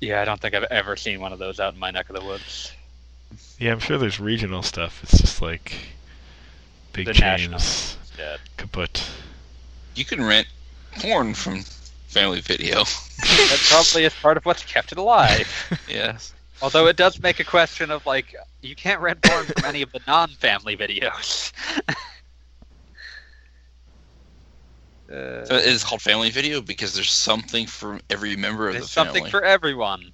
Yeah, 0.00 0.20
I 0.20 0.24
don't 0.26 0.40
think 0.40 0.54
I've 0.54 0.64
ever 0.64 0.96
seen 0.96 1.20
one 1.20 1.32
of 1.32 1.38
those 1.38 1.58
out 1.58 1.72
in 1.72 1.80
my 1.80 1.90
neck 1.90 2.10
of 2.10 2.16
the 2.16 2.24
woods. 2.24 2.72
Yeah, 3.58 3.72
I'm 3.72 3.78
sure 3.78 3.98
there's 3.98 4.18
regional 4.20 4.62
stuff. 4.62 5.02
It's 5.04 5.20
just 5.20 5.40
like 5.40 5.76
big 6.92 7.06
The 7.06 7.14
chains 7.14 7.96
instead. 8.00 8.40
kaput. 8.56 9.02
You 9.94 10.04
can 10.04 10.22
rent 10.22 10.48
porn 10.98 11.34
from 11.34 11.62
Family 12.08 12.40
Video. 12.40 12.84
That 13.24 13.58
probably 13.68 14.04
is 14.04 14.12
part 14.14 14.36
of 14.36 14.44
what's 14.44 14.64
kept 14.64 14.92
it 14.92 14.98
alive. 14.98 15.48
yes. 15.88 16.34
Although 16.62 16.86
it 16.88 16.96
does 16.96 17.20
make 17.22 17.40
a 17.40 17.44
question 17.44 17.90
of 17.90 18.04
like 18.06 18.34
you 18.62 18.74
can't 18.74 19.00
rent 19.00 19.22
porn 19.22 19.44
from 19.46 19.64
any 19.64 19.82
of 19.82 19.92
the 19.92 20.00
non-family 20.06 20.76
videos. 20.76 21.52
uh, 25.10 25.44
So 25.44 25.56
it's 25.56 25.84
called 25.84 26.02
Family 26.02 26.30
Video 26.30 26.60
because 26.60 26.94
there's 26.94 27.10
something 27.10 27.66
for 27.66 28.00
every 28.10 28.36
member 28.36 28.68
of 28.68 28.74
there's 28.74 28.86
the 28.86 28.90
something 28.90 29.26
for 29.26 29.44
everyone. 29.44 30.12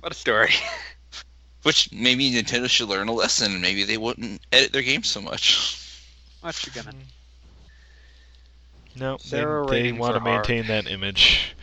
What 0.00 0.12
a 0.12 0.14
story. 0.14 0.52
Which 1.62 1.92
maybe 1.92 2.30
Nintendo 2.30 2.68
should 2.70 2.88
learn 2.88 3.08
a 3.08 3.12
lesson, 3.12 3.52
and 3.52 3.60
maybe 3.60 3.84
they 3.84 3.98
wouldn't 3.98 4.40
edit 4.50 4.72
their 4.72 4.82
games 4.82 5.08
so 5.10 5.20
much. 5.20 5.76
What 6.40 6.64
you 6.66 6.72
gonna? 6.72 6.92
Hmm. 6.92 6.98
No, 8.96 9.18
they, 9.18 9.28
Zero 9.28 9.66
they 9.66 9.72
ratings 9.82 9.98
want 9.98 10.14
to 10.14 10.20
are 10.20 10.20
hard. 10.22 10.48
maintain 10.48 10.66
that 10.68 10.90
image. 10.90 11.54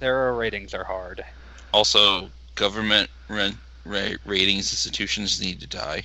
Their 0.00 0.32
ratings 0.34 0.74
are 0.74 0.84
hard. 0.84 1.24
Also, 1.72 2.30
government 2.56 3.08
rent, 3.28 3.56
ra- 3.84 4.10
ratings 4.26 4.70
institutions 4.72 5.40
need 5.40 5.60
to 5.60 5.66
die. 5.66 6.02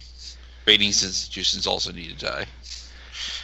Ratings 0.65 1.03
institutions 1.03 1.67
also 1.67 1.91
need 1.91 2.17
to 2.17 2.25
die. 2.25 2.45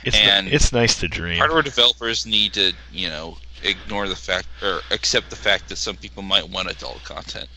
It's 0.03 0.15
n- 0.17 0.29
And- 0.29 0.47
it's 0.47 0.71
nice 0.71 0.97
to 1.01 1.07
dream. 1.07 1.37
Hardware 1.39 1.61
developers 1.61 2.25
need 2.25 2.53
to, 2.53 2.73
you 2.91 3.09
know, 3.09 3.37
ignore 3.65 4.07
the 4.07 4.15
fact 4.15 4.47
or 4.61 4.81
accept 4.91 5.29
the 5.29 5.35
fact 5.35 5.69
that 5.69 5.77
some 5.77 5.95
people 5.95 6.23
might 6.23 6.47
want 6.49 6.69
adult 6.69 7.03
content, 7.03 7.49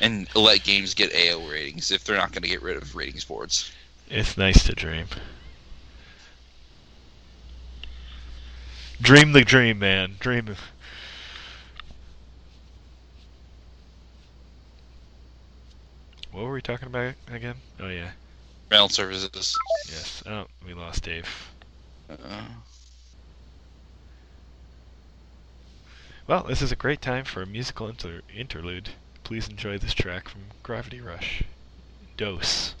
and 0.00 0.28
let 0.34 0.62
games 0.64 0.94
get 0.94 1.14
AO 1.14 1.46
ratings 1.46 1.90
if 1.90 2.04
they're 2.04 2.16
not 2.16 2.32
going 2.32 2.42
to 2.42 2.48
get 2.48 2.62
rid 2.62 2.76
of 2.76 2.94
ratings 2.94 3.24
boards. 3.24 3.70
It's 4.08 4.36
nice 4.36 4.64
to 4.64 4.72
dream. 4.72 5.06
Dream 9.00 9.32
the 9.32 9.42
dream, 9.42 9.78
man. 9.78 10.16
Dream. 10.20 10.54
What 16.30 16.44
were 16.44 16.52
we 16.52 16.62
talking 16.62 16.88
about 16.88 17.14
again? 17.30 17.56
Oh 17.80 17.88
yeah, 17.88 18.12
Rental 18.70 18.88
services. 18.88 19.54
yes. 19.88 20.22
Oh, 20.26 20.46
we 20.64 20.72
lost 20.72 21.02
Dave. 21.02 21.28
Uh, 22.08 22.44
Well, 26.28 26.44
this 26.44 26.62
is 26.62 26.70
a 26.70 26.76
great 26.76 27.02
time 27.02 27.24
for 27.24 27.42
a 27.42 27.46
musical 27.46 27.88
inter- 27.88 28.22
interlude. 28.32 28.90
Please 29.24 29.48
enjoy 29.48 29.78
this 29.78 29.92
track 29.92 30.28
from 30.28 30.42
Gravity 30.62 31.00
Rush. 31.00 31.42
Dose. 32.16 32.76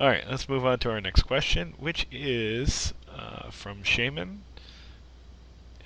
All 0.00 0.08
right, 0.08 0.24
let's 0.30 0.48
move 0.48 0.64
on 0.64 0.78
to 0.78 0.90
our 0.90 1.00
next 1.00 1.24
question, 1.24 1.74
which 1.78 2.06
is 2.10 2.94
uh, 3.14 3.50
from 3.50 3.82
Shaman. 3.82 4.42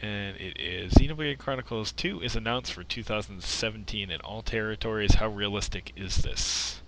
And 0.00 0.36
it 0.36 0.60
is 0.60 0.92
Xenoblade 0.94 1.38
Chronicles 1.38 1.90
2 1.90 2.22
is 2.22 2.36
announced 2.36 2.72
for 2.72 2.84
2017 2.84 4.12
in 4.12 4.20
all 4.20 4.42
territories. 4.42 5.14
How 5.14 5.26
realistic 5.26 5.92
is 5.96 6.18
this? 6.18 6.80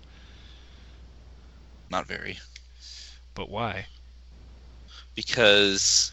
not 1.89 2.07
very. 2.07 2.39
But 3.33 3.49
why? 3.49 3.87
Because 5.15 6.11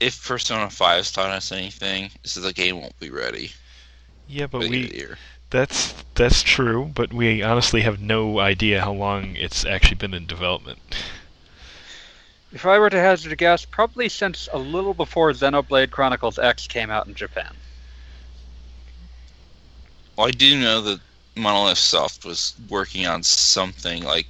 if 0.00 0.26
Persona 0.26 0.66
5's 0.66 1.12
taught 1.12 1.30
us 1.30 1.52
anything, 1.52 2.10
this 2.22 2.36
is 2.36 2.42
the 2.42 2.52
game 2.52 2.80
won't 2.80 2.98
be 2.98 3.10
ready. 3.10 3.52
Yeah, 4.28 4.46
but 4.46 4.60
by 4.60 4.66
the 4.68 4.76
end 4.76 4.84
of 4.86 4.90
the 4.90 4.96
we. 4.98 5.14
That's 5.50 5.94
that's 6.14 6.42
true, 6.42 6.90
but 6.94 7.12
we 7.12 7.42
honestly 7.42 7.82
have 7.82 8.00
no 8.00 8.40
idea 8.40 8.82
how 8.82 8.92
long 8.92 9.36
it's 9.36 9.64
actually 9.64 9.96
been 9.96 10.14
in 10.14 10.26
development. 10.26 10.78
If 12.52 12.64
I 12.64 12.78
were 12.78 12.90
to 12.90 12.98
hazard 12.98 13.32
a 13.32 13.36
guess, 13.36 13.64
probably 13.64 14.08
since 14.08 14.48
a 14.52 14.58
little 14.58 14.94
before 14.94 15.30
Xenoblade 15.32 15.90
Chronicles 15.90 16.38
X 16.38 16.66
came 16.66 16.90
out 16.90 17.06
in 17.06 17.14
Japan. 17.14 17.54
Well, 20.16 20.28
I 20.28 20.30
do 20.30 20.58
know 20.58 20.80
that 20.80 21.00
Monolith 21.36 21.76
Soft 21.76 22.24
was 22.24 22.54
working 22.70 23.06
on 23.06 23.22
something 23.22 24.02
like 24.02 24.26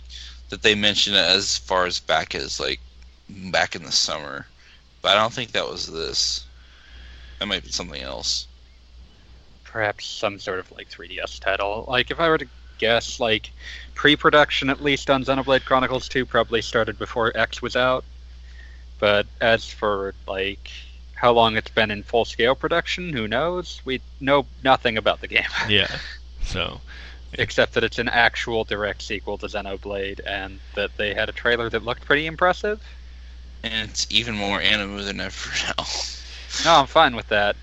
that. 0.48 0.62
They 0.62 0.74
mentioned 0.74 1.16
it 1.16 1.20
as 1.20 1.56
far 1.56 1.86
as 1.86 2.00
back 2.00 2.34
as 2.34 2.58
like 2.58 2.80
back 3.28 3.76
in 3.76 3.84
the 3.84 3.92
summer, 3.92 4.46
but 5.02 5.16
I 5.16 5.20
don't 5.20 5.32
think 5.32 5.52
that 5.52 5.68
was 5.68 5.86
this. 5.86 6.44
That 7.38 7.46
might 7.46 7.62
be 7.62 7.70
something 7.70 8.02
else. 8.02 8.48
Perhaps 9.76 10.06
some 10.06 10.38
sort 10.38 10.58
of 10.58 10.72
like 10.72 10.88
3DS 10.88 11.38
title. 11.38 11.84
Like 11.86 12.10
if 12.10 12.18
I 12.18 12.30
were 12.30 12.38
to 12.38 12.48
guess, 12.78 13.20
like 13.20 13.50
pre-production 13.94 14.70
at 14.70 14.82
least 14.82 15.10
on 15.10 15.22
Xenoblade 15.22 15.66
Chronicles 15.66 16.08
2 16.08 16.24
probably 16.24 16.62
started 16.62 16.98
before 16.98 17.30
X 17.36 17.60
was 17.60 17.76
out. 17.76 18.02
But 18.98 19.26
as 19.38 19.70
for 19.70 20.14
like 20.26 20.70
how 21.14 21.32
long 21.32 21.58
it's 21.58 21.70
been 21.70 21.90
in 21.90 22.04
full-scale 22.04 22.54
production, 22.54 23.12
who 23.12 23.28
knows? 23.28 23.82
We 23.84 24.00
know 24.18 24.46
nothing 24.64 24.96
about 24.96 25.20
the 25.20 25.28
game. 25.28 25.44
Yeah. 25.68 25.94
So, 26.40 26.80
except 27.34 27.74
that 27.74 27.84
it's 27.84 27.98
an 27.98 28.08
actual 28.08 28.64
direct 28.64 29.02
sequel 29.02 29.36
to 29.36 29.46
Xenoblade, 29.46 30.20
and 30.26 30.58
that 30.74 30.96
they 30.96 31.12
had 31.12 31.28
a 31.28 31.32
trailer 31.32 31.68
that 31.68 31.84
looked 31.84 32.06
pretty 32.06 32.24
impressive. 32.24 32.80
And 33.62 33.90
it's 33.90 34.06
even 34.08 34.36
more 34.36 34.58
anime 34.58 35.04
than 35.04 35.20
ever 35.20 35.50
now. 35.66 35.84
No, 36.64 36.80
I'm 36.80 36.86
fine 36.86 37.14
with 37.14 37.28
that. 37.28 37.56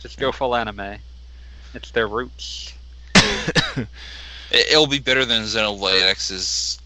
Just 0.00 0.18
go 0.18 0.32
full 0.32 0.56
anime. 0.56 0.98
It's 1.74 1.90
their 1.90 2.08
roots. 2.08 2.72
It- 4.52 4.66
It'll 4.72 4.88
be 4.88 4.98
better 4.98 5.24
than 5.24 5.42
Xenoblade 5.44 6.02
X's 6.02 6.78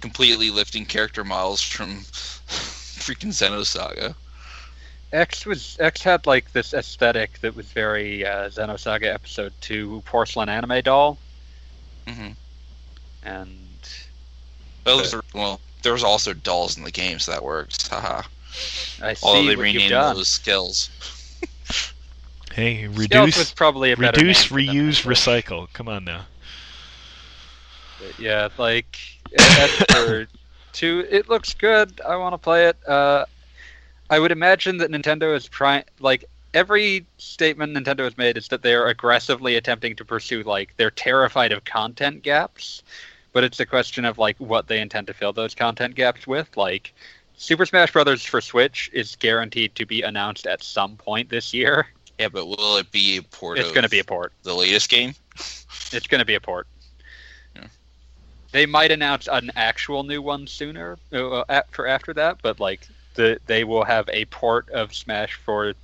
completely 0.00 0.50
lifting 0.50 0.86
character 0.86 1.24
models 1.24 1.60
from 1.60 2.00
freaking 2.04 3.32
Xenosaga. 3.32 4.14
X 5.12 5.44
was 5.44 5.76
X 5.78 6.02
had 6.02 6.26
like 6.26 6.52
this 6.52 6.72
aesthetic 6.72 7.38
that 7.42 7.54
was 7.54 7.66
very 7.66 8.24
uh, 8.26 8.48
Xenosaga 8.48 9.12
Episode 9.12 9.52
Two 9.60 10.02
porcelain 10.06 10.48
anime 10.48 10.80
doll, 10.82 11.18
hmm 12.08 12.30
and 13.22 13.58
Well, 14.86 14.96
there's, 14.98 15.14
well, 15.34 15.60
there 15.82 15.92
was 15.92 16.02
also 16.04 16.32
dolls 16.32 16.76
in 16.78 16.82
the 16.84 16.90
game, 16.90 17.18
so 17.18 17.30
that 17.32 17.44
works. 17.44 17.86
Haha. 17.88 18.22
I 19.02 19.14
Although 19.22 19.40
see 19.42 19.48
they 19.48 19.56
what 19.56 19.66
you've 19.66 19.74
renamed 19.82 19.90
done. 19.90 20.16
those 20.16 20.28
skills. 20.28 20.88
hey, 22.56 22.86
reduce, 22.88 23.52
probably 23.52 23.92
a 23.92 23.96
reduce, 23.96 24.50
name 24.50 24.66
for 24.66 24.72
them 24.72 24.74
reuse, 24.74 25.04
recycle. 25.04 25.70
Come 25.74 25.88
on 25.88 26.04
now. 26.04 26.24
But 28.00 28.18
yeah, 28.18 28.48
like 28.56 28.98
as 29.38 29.70
for 29.70 30.26
two, 30.72 31.06
it 31.10 31.28
looks 31.28 31.52
good. 31.52 32.00
I 32.00 32.16
want 32.16 32.32
to 32.32 32.38
play 32.38 32.66
it. 32.66 32.76
Uh, 32.88 33.26
I 34.08 34.18
would 34.18 34.32
imagine 34.32 34.78
that 34.78 34.90
Nintendo 34.90 35.36
is 35.36 35.46
trying. 35.46 35.84
Like 36.00 36.24
every 36.54 37.04
statement 37.18 37.76
Nintendo 37.76 38.04
has 38.04 38.16
made 38.16 38.38
is 38.38 38.48
that 38.48 38.62
they 38.62 38.74
are 38.74 38.86
aggressively 38.86 39.56
attempting 39.56 39.94
to 39.96 40.04
pursue. 40.04 40.42
Like 40.42 40.74
they're 40.78 40.90
terrified 40.90 41.52
of 41.52 41.64
content 41.64 42.22
gaps, 42.22 42.82
but 43.34 43.44
it's 43.44 43.60
a 43.60 43.66
question 43.66 44.06
of 44.06 44.16
like 44.16 44.36
what 44.38 44.66
they 44.66 44.80
intend 44.80 45.08
to 45.08 45.14
fill 45.14 45.34
those 45.34 45.54
content 45.54 45.94
gaps 45.94 46.26
with. 46.26 46.56
Like 46.56 46.94
Super 47.36 47.66
Smash 47.66 47.92
Brothers 47.92 48.24
for 48.24 48.40
Switch 48.40 48.88
is 48.94 49.14
guaranteed 49.16 49.74
to 49.74 49.84
be 49.84 50.00
announced 50.00 50.46
at 50.46 50.62
some 50.62 50.96
point 50.96 51.28
this 51.28 51.52
year. 51.52 51.88
Yeah, 52.18 52.28
but 52.28 52.46
will 52.46 52.76
it 52.78 52.90
be 52.90 53.18
a 53.18 53.22
port 53.22 53.58
It's 53.58 53.72
going 53.72 53.84
to 53.84 53.90
be 53.90 53.98
a 53.98 54.04
port. 54.04 54.32
the 54.42 54.54
latest 54.54 54.88
game? 54.88 55.14
It's 55.92 56.06
going 56.06 56.20
to 56.20 56.24
be 56.24 56.34
a 56.34 56.40
port. 56.40 56.66
Yeah. 57.54 57.66
They 58.52 58.66
might 58.66 58.90
announce 58.90 59.28
an 59.30 59.50
actual 59.54 60.02
new 60.02 60.22
one 60.22 60.46
sooner 60.46 60.98
uh, 61.12 61.44
a- 61.48 61.64
for 61.70 61.86
after 61.86 62.14
that, 62.14 62.38
but 62.42 62.58
like 62.58 62.86
the 63.14 63.38
they 63.46 63.64
will 63.64 63.84
have 63.84 64.08
a 64.12 64.24
port 64.26 64.68
of 64.70 64.94
Smash 64.94 65.34
for 65.34 65.74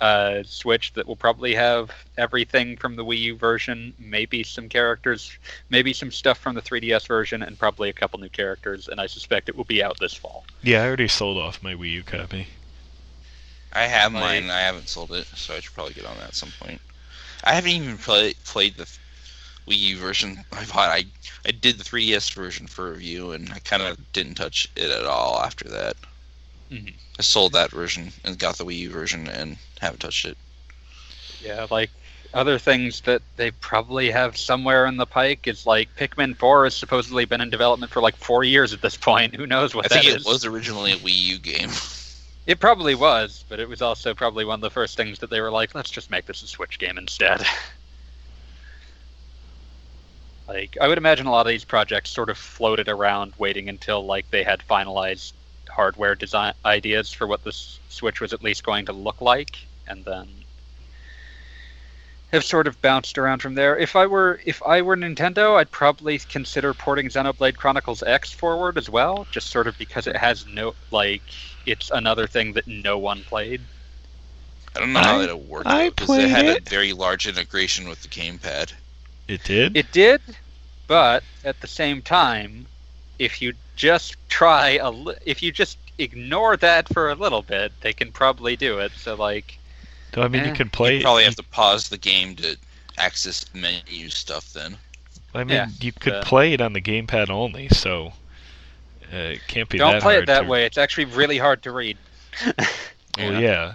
uh, 0.00 0.42
Switch 0.44 0.92
that 0.94 1.06
will 1.06 1.16
probably 1.16 1.54
have 1.54 1.90
everything 2.16 2.76
from 2.76 2.96
the 2.96 3.04
Wii 3.04 3.18
U 3.20 3.36
version, 3.36 3.92
maybe 3.98 4.42
some 4.44 4.68
characters, 4.68 5.36
maybe 5.70 5.92
some 5.92 6.10
stuff 6.12 6.38
from 6.38 6.54
the 6.54 6.62
3DS 6.62 7.06
version, 7.06 7.42
and 7.42 7.58
probably 7.58 7.88
a 7.88 7.92
couple 7.92 8.18
new 8.20 8.28
characters. 8.28 8.88
And 8.88 9.00
I 9.00 9.06
suspect 9.06 9.48
it 9.48 9.56
will 9.56 9.64
be 9.64 9.82
out 9.82 9.98
this 9.98 10.14
fall. 10.14 10.44
Yeah, 10.62 10.82
I 10.82 10.86
already 10.86 11.08
sold 11.08 11.36
off 11.38 11.62
my 11.62 11.74
Wii 11.74 11.90
U 11.92 12.02
copy. 12.02 12.48
I 13.72 13.82
have 13.82 14.12
like, 14.12 14.22
mine. 14.22 14.50
I 14.50 14.60
haven't 14.60 14.88
sold 14.88 15.12
it, 15.12 15.26
so 15.26 15.54
I 15.54 15.60
should 15.60 15.74
probably 15.74 15.94
get 15.94 16.06
on 16.06 16.16
that 16.16 16.28
at 16.28 16.34
some 16.34 16.52
point. 16.58 16.80
I 17.44 17.54
haven't 17.54 17.70
even 17.70 17.98
play, 17.98 18.34
played 18.44 18.76
the 18.76 18.84
Wii 19.68 19.78
U 19.78 19.98
version. 19.98 20.44
I 20.52 20.64
bought. 20.64 20.90
I 20.90 21.04
I 21.46 21.50
did 21.52 21.78
the 21.78 21.84
3DS 21.84 22.32
version 22.34 22.66
for 22.66 22.92
review, 22.92 23.32
and 23.32 23.52
I 23.52 23.58
kind 23.60 23.82
of 23.82 24.12
didn't 24.12 24.34
touch 24.34 24.68
it 24.76 24.90
at 24.90 25.04
all 25.04 25.40
after 25.40 25.68
that. 25.68 25.96
Mhm. 26.70 26.94
I 27.18 27.22
sold 27.22 27.52
that 27.52 27.70
version 27.70 28.12
and 28.24 28.38
got 28.38 28.56
the 28.56 28.64
Wii 28.64 28.78
U 28.78 28.90
version, 28.90 29.28
and 29.28 29.58
haven't 29.80 30.00
touched 30.00 30.24
it. 30.24 30.36
Yeah, 31.42 31.66
like 31.70 31.90
other 32.34 32.58
things 32.58 33.00
that 33.02 33.22
they 33.36 33.50
probably 33.50 34.10
have 34.10 34.36
somewhere 34.36 34.86
in 34.86 34.96
the 34.96 35.06
pike 35.06 35.46
is 35.46 35.66
like 35.66 35.94
Pikmin 35.96 36.36
4 36.36 36.64
has 36.64 36.74
supposedly 36.74 37.24
been 37.24 37.40
in 37.40 37.50
development 37.50 37.90
for 37.90 38.02
like 38.02 38.16
four 38.16 38.44
years 38.44 38.72
at 38.72 38.82
this 38.82 38.96
point. 38.96 39.34
Who 39.36 39.46
knows 39.46 39.74
what 39.74 39.86
I 39.86 39.88
think 39.88 40.06
it 40.06 40.24
was 40.24 40.44
originally 40.44 40.92
a 40.92 40.96
Wii 40.96 41.14
U 41.14 41.38
game. 41.38 41.70
It 42.48 42.60
probably 42.60 42.94
was, 42.94 43.44
but 43.50 43.60
it 43.60 43.68
was 43.68 43.82
also 43.82 44.14
probably 44.14 44.46
one 44.46 44.54
of 44.54 44.62
the 44.62 44.70
first 44.70 44.96
things 44.96 45.18
that 45.18 45.28
they 45.28 45.42
were 45.42 45.50
like, 45.50 45.74
let's 45.74 45.90
just 45.90 46.10
make 46.10 46.24
this 46.24 46.42
a 46.42 46.46
Switch 46.48 46.78
game 46.78 46.98
instead. 46.98 47.46
Like 50.48 50.78
I 50.80 50.88
would 50.88 50.96
imagine 50.96 51.26
a 51.26 51.30
lot 51.30 51.42
of 51.42 51.50
these 51.50 51.66
projects 51.66 52.08
sort 52.08 52.30
of 52.30 52.38
floated 52.38 52.88
around, 52.88 53.34
waiting 53.36 53.68
until 53.68 54.06
like 54.06 54.30
they 54.30 54.42
had 54.42 54.66
finalized 54.66 55.34
hardware 55.68 56.14
design 56.14 56.54
ideas 56.64 57.12
for 57.12 57.26
what 57.26 57.44
the 57.44 57.52
Switch 57.52 58.22
was 58.22 58.32
at 58.32 58.42
least 58.42 58.64
going 58.64 58.86
to 58.86 58.94
look 58.94 59.20
like, 59.20 59.58
and 59.86 60.06
then 60.06 60.26
have 62.32 62.44
sort 62.44 62.66
of 62.66 62.80
bounced 62.82 63.18
around 63.18 63.40
from 63.42 63.54
there. 63.54 63.76
If 63.78 63.96
I 63.96 64.06
were 64.06 64.40
if 64.44 64.62
I 64.62 64.82
were 64.82 64.96
Nintendo, 64.96 65.56
I'd 65.56 65.70
probably 65.70 66.18
consider 66.18 66.74
porting 66.74 67.08
Xenoblade 67.08 67.56
Chronicles 67.56 68.02
X 68.02 68.32
forward 68.32 68.78
as 68.78 68.90
well, 68.90 69.26
just 69.30 69.50
sort 69.50 69.66
of 69.68 69.76
because 69.78 70.06
it 70.06 70.16
has 70.16 70.46
no 70.46 70.74
like 70.90 71.32
it's 71.66 71.90
another 71.90 72.26
thing 72.26 72.52
that 72.54 72.66
no 72.66 72.98
one 72.98 73.24
played. 73.24 73.68
I 74.74 74.80
don't 74.80 74.92
know 74.92 75.00
how 75.02 75.18
that'll 75.18 75.42
work 75.42 75.66
I 75.66 75.90
because 75.90 76.16
it 76.16 76.28
had 76.28 76.46
played 76.46 76.56
a 76.56 76.56
it. 76.56 76.68
very 76.68 76.92
large 76.92 77.26
integration 77.26 77.88
with 77.88 78.00
the 78.02 78.08
gamepad. 78.08 78.72
It 79.28 79.42
did. 79.44 79.76
It 79.76 79.90
did, 79.92 80.20
but 80.86 81.24
at 81.44 81.60
the 81.60 81.66
same 81.68 82.02
time, 82.02 82.68
if 83.18 83.40
you 83.42 83.54
just 83.76 84.16
try 84.28 84.76
a 84.78 84.90
li- 84.90 85.16
if 85.26 85.42
you 85.42 85.52
just 85.52 85.78
ignore 85.98 86.56
that 86.58 86.88
for 86.88 87.10
a 87.10 87.14
little 87.14 87.42
bit, 87.42 87.72
they 87.80 87.92
can 87.92 88.12
probably 88.12 88.56
do 88.56 88.78
it. 88.78 88.96
So 88.96 89.14
like 89.14 89.57
Though, 90.12 90.22
I 90.22 90.28
mean, 90.28 90.44
you 90.44 90.50
eh, 90.50 90.54
can 90.54 90.70
play. 90.70 90.96
you 90.96 91.02
probably 91.02 91.24
have 91.24 91.36
to 91.36 91.42
pause 91.42 91.88
the 91.88 91.98
game 91.98 92.34
to 92.36 92.56
access 92.96 93.44
menu 93.54 94.08
stuff. 94.08 94.52
Then 94.52 94.76
I 95.34 95.44
mean, 95.44 95.48
yeah, 95.56 95.68
you 95.80 95.92
could 95.92 96.22
play 96.24 96.52
it 96.52 96.60
on 96.60 96.72
the 96.72 96.80
gamepad 96.80 97.28
only, 97.30 97.68
so 97.68 98.12
uh, 99.12 99.16
it 99.16 99.40
can't 99.48 99.68
be 99.68 99.78
don't 99.78 99.92
that 99.94 100.02
play 100.02 100.14
hard 100.14 100.24
it 100.24 100.26
that 100.26 100.42
to- 100.42 100.48
way. 100.48 100.64
It's 100.64 100.78
actually 100.78 101.04
really 101.06 101.38
hard 101.38 101.62
to 101.64 101.72
read. 101.72 101.98
Well, 103.18 103.40
yeah, 103.42 103.74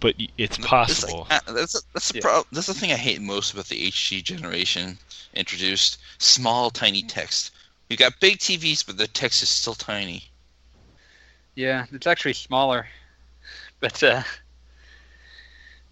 but 0.00 0.14
y- 0.18 0.28
it's 0.36 0.56
It's 0.56 0.58
like- 0.60 0.68
possible. 0.68 1.26
uh, 1.30 1.40
that's 1.52 1.74
a, 1.74 1.78
that's 1.94 2.08
the 2.10 2.16
Yeah. 2.16 2.20
prob- 2.22 2.46
That's 2.52 2.66
the 2.66 2.74
thing 2.74 2.92
I 2.92 2.96
hate 2.96 3.20
most 3.20 3.52
about 3.52 3.66
the 3.66 3.86
HD 3.88 4.22
generation 4.22 4.98
introduced. 5.34 5.98
Small, 6.18 6.70
tiny 6.70 7.02
text. 7.02 7.50
You 7.88 7.96
got 7.96 8.20
big 8.20 8.38
TVs, 8.38 8.84
but 8.86 8.96
the 8.98 9.06
text 9.08 9.42
is 9.42 9.48
still 9.48 9.74
tiny. 9.74 10.24
Yeah, 11.54 11.86
it's 11.92 12.06
actually 12.06 12.32
smaller, 12.34 12.86
but 13.80 14.02
uh, 14.02 14.22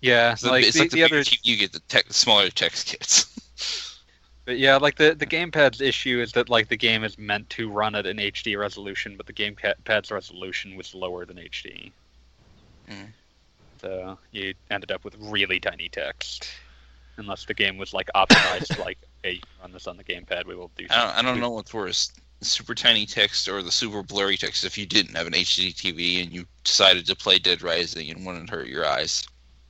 yeah, 0.00 0.34
So 0.34 0.50
like 0.50 0.64
it's 0.64 0.74
the, 0.74 0.80
like 0.80 0.90
the, 0.90 0.96
the 0.96 1.04
other 1.04 1.20
TV 1.20 1.38
you 1.42 1.56
get, 1.56 1.72
the, 1.72 1.80
tech 1.80 2.06
the 2.06 2.14
smaller 2.14 2.50
text 2.50 2.86
kits. 2.86 3.26
But 4.46 4.58
yeah, 4.58 4.78
like 4.78 4.96
the 4.96 5.14
the 5.14 5.26
gamepad's 5.26 5.80
issue 5.80 6.20
is 6.20 6.32
that 6.32 6.48
like 6.48 6.68
the 6.68 6.76
game 6.76 7.04
is 7.04 7.16
meant 7.18 7.48
to 7.50 7.70
run 7.70 7.94
at 7.94 8.04
an 8.04 8.16
HD 8.16 8.58
resolution, 8.58 9.16
but 9.16 9.26
the 9.26 9.32
gamepad's 9.32 10.10
resolution 10.10 10.76
was 10.76 10.92
lower 10.92 11.24
than 11.24 11.36
HD. 11.36 11.92
Mm. 12.90 13.12
So 13.80 14.18
you 14.32 14.54
ended 14.70 14.90
up 14.90 15.04
with 15.04 15.14
really 15.20 15.60
tiny 15.60 15.88
text, 15.88 16.50
unless 17.16 17.44
the 17.44 17.54
game 17.54 17.78
was 17.78 17.94
like 17.94 18.08
optimized 18.16 18.76
like, 18.84 18.98
hey, 19.22 19.34
you 19.34 19.40
run 19.62 19.72
this 19.72 19.86
on 19.86 19.96
the 19.96 20.04
gamepad, 20.04 20.46
we 20.46 20.56
will 20.56 20.70
do. 20.76 20.86
I 20.90 21.04
don't, 21.04 21.18
I 21.18 21.22
don't 21.22 21.40
know 21.40 21.50
what's 21.50 21.72
worse, 21.72 22.10
super 22.40 22.74
tiny 22.74 23.06
text 23.06 23.48
or 23.48 23.62
the 23.62 23.70
super 23.70 24.02
blurry 24.02 24.36
text. 24.36 24.64
If 24.64 24.76
you 24.76 24.84
didn't 24.86 25.14
have 25.16 25.26
an 25.28 25.34
HD 25.34 25.72
TV 25.72 26.22
and 26.22 26.32
you 26.32 26.46
decided 26.64 27.06
to 27.06 27.14
play 27.14 27.38
Dead 27.38 27.62
Rising 27.62 28.10
and 28.10 28.26
wouldn't 28.26 28.50
hurt 28.50 28.66
your 28.66 28.86
eyes. 28.86 29.22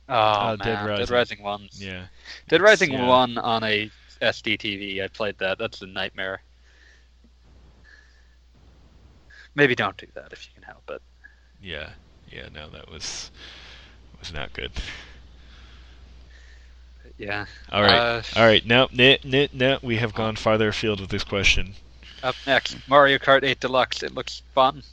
Oh 0.09 0.13
Uh, 0.13 0.47
man, 0.49 0.57
Dead 0.59 0.65
Dead 0.65 0.85
Rising. 1.09 1.13
Rising 1.15 1.41
one. 1.43 1.69
Yeah. 1.73 2.05
Dead 2.49 2.55
It's- 2.55 2.61
Rising 2.61 2.93
yeah. 2.93 3.05
one 3.07 3.37
on 3.37 3.63
a 3.63 3.89
SD 4.21 4.57
TV. 4.57 5.03
I 5.03 5.07
played 5.07 5.37
that. 5.39 5.57
That's 5.57 5.81
a 5.81 5.87
nightmare. 5.87 6.41
Maybe 9.55 9.75
don't 9.75 9.97
do 9.97 10.07
that 10.13 10.31
if 10.31 10.45
you 10.45 10.51
can 10.53 10.63
help 10.63 10.89
it. 10.89 11.01
Yeah. 11.61 11.89
Yeah. 12.31 12.47
No, 12.53 12.69
that 12.69 12.89
was 12.89 13.31
was 14.19 14.31
not 14.33 14.53
good. 14.53 14.71
Yeah. 17.17 17.45
All 17.71 17.81
right. 17.83 17.91
Uh, 17.95 18.21
All 18.35 18.45
right. 18.45 18.65
Now, 18.65 18.87
no, 18.91 19.15
no, 19.23 19.47
no, 19.53 19.79
we 19.83 19.97
have 19.97 20.13
gone 20.13 20.35
farther 20.35 20.69
afield 20.69 21.01
with 21.01 21.09
this 21.09 21.23
question. 21.23 21.73
Up 22.23 22.35
next, 22.47 22.77
Mario 22.87 23.17
Kart 23.17 23.43
8 23.43 23.59
Deluxe. 23.59 24.03
It 24.03 24.13
looks 24.13 24.41
fun. 24.53 24.83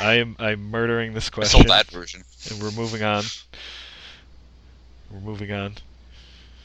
I 0.00 0.14
am 0.14 0.34
I'm 0.38 0.70
murdering 0.70 1.12
this 1.12 1.28
I 1.28 1.34
question, 1.34 1.60
sold 1.60 1.70
that 1.70 1.86
version. 1.90 2.22
and 2.50 2.62
we're 2.62 2.70
moving 2.72 3.02
on. 3.02 3.22
We're 5.14 5.20
moving 5.20 5.52
on. 5.52 5.76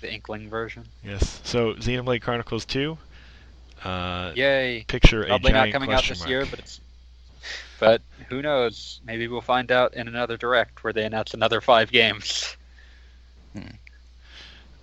the 0.02 0.12
Inkling 0.12 0.50
version. 0.50 0.86
Yes. 1.04 1.40
So, 1.44 1.74
Xenoblade 1.76 2.22
Chronicles 2.24 2.66
2. 2.66 2.98
Uh, 3.84 4.32
Yay! 4.36 4.86
Picture 4.88 5.24
Probably 5.26 5.52
a 5.52 5.54
not 5.54 5.72
coming 5.72 5.94
out 5.94 6.04
this 6.04 6.20
mark. 6.20 6.30
year, 6.30 6.46
but 6.50 6.60
it's. 6.60 6.82
But 7.80 8.02
who 8.28 8.42
knows? 8.42 9.00
Maybe 9.06 9.28
we'll 9.28 9.40
find 9.42 9.72
out 9.72 9.94
in 9.94 10.08
another 10.08 10.36
direct 10.36 10.84
where 10.84 10.92
they 10.92 11.06
announce 11.06 11.34
another 11.34 11.62
five 11.62 11.92
games. 11.92 12.58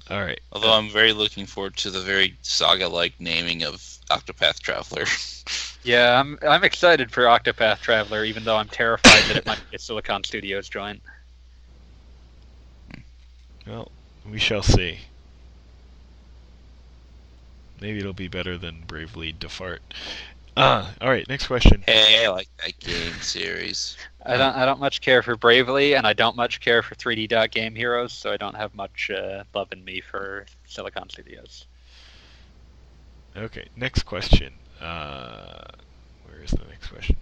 All 0.09 0.21
right. 0.23 0.41
Although 0.53 0.73
I'm 0.73 0.89
very 0.89 1.13
looking 1.13 1.45
forward 1.47 1.77
to 1.79 1.91
the 1.91 2.01
very 2.01 2.37
saga-like 2.43 3.21
naming 3.21 3.65
of 3.65 3.75
Octopath 4.11 4.61
Traveler. 4.61 5.05
Yeah, 5.85 6.19
I'm 6.19 6.37
I'm 6.43 6.65
excited 6.65 7.13
for 7.13 7.23
Octopath 7.27 7.81
Traveler, 7.81 8.25
even 8.25 8.43
though 8.43 8.57
I'm 8.57 8.67
terrified 8.67 9.23
that 9.29 9.37
it 9.37 9.47
might 9.47 9.61
be 9.71 9.77
a 9.77 9.79
Silicon 9.79 10.25
Studios 10.25 10.69
joint. 10.69 11.01
Well, 13.67 13.91
we 14.31 14.39
shall 14.39 14.63
see. 14.63 15.01
Maybe 17.81 17.99
it'll 17.99 18.13
be 18.13 18.29
better 18.29 18.57
than 18.57 18.85
Bravely 18.87 19.33
Default. 19.33 19.81
Ah, 20.57 20.95
all 21.03 21.11
right. 21.11 21.29
Next 21.29 21.47
question. 21.47 21.83
hey, 21.87 22.25
I 22.25 22.31
like 22.31 22.49
that 22.65 22.79
game 22.81 23.13
series. 23.21 23.97
I 24.25 24.39
don't 24.39 24.57
I 24.57 24.65
don't 24.65 24.81
much 24.81 25.03
care 25.03 25.23
for 25.23 25.37
Bravely, 25.37 25.95
and 25.95 26.07
I 26.07 26.15
don't 26.15 26.37
much 26.37 26.61
care 26.61 26.83
for 26.83 26.95
3D 26.95 27.29
Dot 27.29 27.51
Game 27.51 27.75
Heroes, 27.75 28.13
so 28.13 28.33
I 28.33 28.39
don't 28.39 28.57
have 28.57 28.75
much 28.75 29.11
uh, 29.11 29.45
love 29.55 29.69
in 29.73 29.85
me 29.85 30.01
for 30.01 30.47
Silicon 30.67 31.11
Studios. 31.11 31.67
Okay. 33.37 33.69
Next 33.77 34.05
question. 34.05 34.55
Uh, 34.81 35.65
where 36.25 36.43
is 36.43 36.51
the 36.53 36.65
next 36.71 36.89
question? 36.89 37.17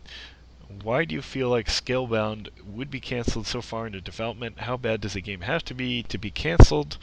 Why 0.83 1.05
do 1.05 1.14
you 1.14 1.22
feel 1.22 1.48
like 1.48 1.66
Scalebound 1.68 2.48
would 2.64 2.90
be 2.90 3.00
canceled 3.00 3.46
so 3.46 3.61
far 3.62 3.87
into 3.87 4.00
development? 4.00 4.61
How 4.61 4.77
bad 4.77 5.00
does 5.00 5.16
a 5.16 5.20
game 5.20 5.42
have 5.42 5.64
to 5.66 5.74
be 5.74 6.03
to 6.05 6.18
be 6.18 6.31
canceled 6.31 6.98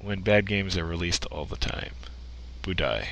when 0.00 0.20
bad 0.20 0.46
games 0.46 0.76
are 0.76 0.84
released 0.84 1.26
all 1.26 1.44
the 1.44 1.56
time? 1.56 1.92
Budai. 2.62 3.06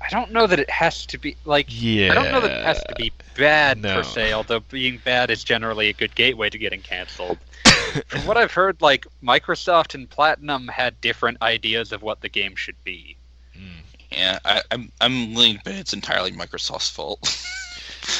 I 0.00 0.08
don't 0.10 0.30
know 0.30 0.46
that 0.46 0.60
it 0.60 0.70
has 0.70 1.04
to 1.06 1.18
be 1.18 1.36
like. 1.44 1.66
Yeah. 1.68 2.12
I 2.12 2.14
don't 2.14 2.30
know 2.30 2.40
that 2.40 2.60
it 2.60 2.64
has 2.64 2.82
to 2.84 2.94
be 2.96 3.12
bad 3.36 3.82
No. 3.82 3.96
per 3.96 4.02
se, 4.02 4.32
although 4.32 4.60
being 4.60 5.00
bad 5.04 5.30
is 5.30 5.42
generally 5.42 5.88
a 5.88 5.92
good 5.92 6.14
gateway 6.14 6.48
to 6.50 6.58
getting 6.58 6.80
canceled. 6.80 7.38
From 8.06 8.26
what 8.26 8.36
I've 8.36 8.52
heard, 8.52 8.80
like 8.80 9.06
Microsoft 9.22 9.94
and 9.94 10.08
Platinum 10.08 10.68
had 10.68 11.00
different 11.00 11.40
ideas 11.42 11.92
of 11.92 12.02
what 12.02 12.20
the 12.20 12.28
game 12.28 12.54
should 12.54 12.76
be. 12.84 13.16
Mm. 13.56 13.80
Yeah, 14.12 14.38
I, 14.44 14.62
I'm 14.70 14.92
I'm 15.00 15.34
willing 15.34 15.58
to 15.58 15.64
bet 15.64 15.74
it's 15.74 15.92
entirely 15.94 16.30
Microsoft's 16.30 16.90
fault. 16.90 17.20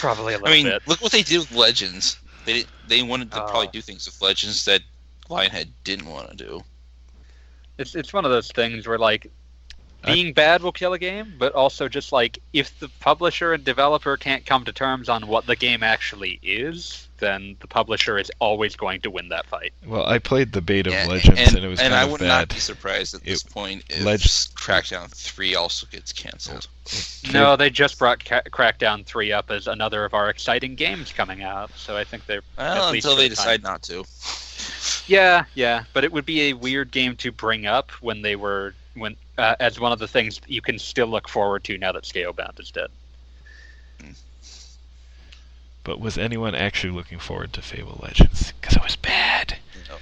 Probably 0.01 0.35
a 0.35 0.39
little 0.39 0.49
I 0.49 0.53
mean, 0.53 0.67
bit. 0.67 0.83
look 0.87 1.01
what 1.01 1.13
they 1.13 1.23
did 1.23 1.39
with 1.39 1.53
Legends. 1.53 2.19
They 2.45 2.65
they 2.87 3.03
wanted 3.03 3.31
to 3.33 3.39
probably 3.39 3.69
Oh. 3.69 3.73
do 3.73 3.81
things 3.83 4.07
with 4.07 4.21
Legends 4.21 4.65
that 4.67 4.83
Lionhead 5.29 5.69
didn't 5.85 6.07
want 6.07 6.31
to 6.31 6.37
do. 6.37 6.65
It's 7.79 7.95
it's 7.95 8.13
one 8.13 8.25
of 8.25 8.31
those 8.31 8.49
things 8.53 8.87
where 8.87 8.99
like 8.99 9.27
I- 9.27 9.31
being 10.07 10.33
bad 10.33 10.63
will 10.63 10.73
kill 10.73 10.93
a 10.93 10.99
game, 10.99 11.35
but 11.39 11.53
also 11.55 11.89
just 11.89 12.13
like 12.13 12.39
if 12.53 12.79
the 12.81 12.89
publisher 13.01 13.53
and 13.53 13.65
developer 13.65 14.17
can't 14.17 14.47
come 14.47 14.65
to 14.65 14.73
terms 14.73 15.09
on 15.09 15.27
what 15.27 15.47
the 15.47 15.57
game 15.57 15.83
actually 15.83 16.39
is, 16.43 17.09
then 17.19 17.57
the 17.61 17.67
publisher 17.67 18.19
is 18.19 18.31
always 18.41 18.77
going 18.77 19.01
to 19.01 19.11
win 19.11 19.29
that 19.31 19.47
fight. 19.47 19.73
Well, 19.87 20.07
I 20.07 20.19
played 20.19 20.53
the 20.53 20.61
beta 20.61 20.91
Yeah, 20.91 21.05
of 21.05 21.09
Legends, 21.09 21.41
and, 21.41 21.57
and, 21.57 21.65
it 21.65 21.69
was 21.69 21.81
and 21.81 21.91
kind 21.93 22.01
I 22.01 22.05
of 22.05 22.11
would 22.13 22.21
bad. 22.21 22.27
not 22.29 22.49
be 22.51 22.57
surprised 22.61 23.15
at 23.15 23.25
this 23.25 23.43
It- 23.45 23.51
point 23.53 23.85
if 23.89 24.05
Leg- 24.05 24.21
Crackdown 24.21 25.11
Three 25.11 25.55
also 25.55 25.87
gets 25.91 26.13
canceled. 26.13 26.67
No, 27.33 27.57
they 27.57 27.69
just 27.71 27.99
brought 27.99 28.25
Ca- 28.25 28.43
Crackdown 28.51 29.05
3 29.05 29.33
up 29.33 29.51
as 29.51 29.67
another 29.67 30.05
of 30.05 30.15
our 30.15 30.29
exciting 30.31 30.75
games 30.77 31.13
coming 31.13 31.43
out, 31.43 31.71
so 31.77 31.97
I 31.97 32.05
think 32.05 32.27
they're 32.27 32.43
Well, 32.57 32.87
at 32.87 32.93
least 32.93 33.07
until 33.07 33.17
they 33.17 33.29
decide 33.29 33.63
time. 33.65 33.73
not 33.73 33.83
to. 33.85 34.05
Yeah, 35.07 35.45
yeah, 35.55 35.85
but 35.93 36.05
it 36.05 36.13
would 36.13 36.27
be 36.27 36.43
a 36.51 36.53
weird 36.53 36.91
game 36.91 37.17
to 37.17 37.33
bring 37.33 37.67
up 37.67 37.91
when 38.03 38.23
they 38.23 38.37
were 38.37 38.75
when 38.97 39.17
uh, 39.39 39.55
as 39.61 39.79
one 39.79 39.93
of 39.93 39.99
the 39.99 40.09
things 40.09 40.41
you 40.47 40.63
can 40.63 40.79
still 40.79 41.07
look 41.07 41.29
forward 41.29 41.65
to 41.65 41.79
now 41.79 41.93
that 41.93 42.05
Scalebound 42.05 42.59
is 42.61 42.71
dead. 42.71 42.89
But 45.85 46.01
was 46.01 46.19
anyone 46.19 46.55
actually 46.55 46.93
looking 46.93 47.19
forward 47.21 47.53
to 47.55 47.63
Fable 47.63 48.01
Legends? 48.03 48.53
Because 48.61 48.77
it 48.77 48.83
was 48.83 48.97
bad. 48.97 49.59
No. 49.89 49.99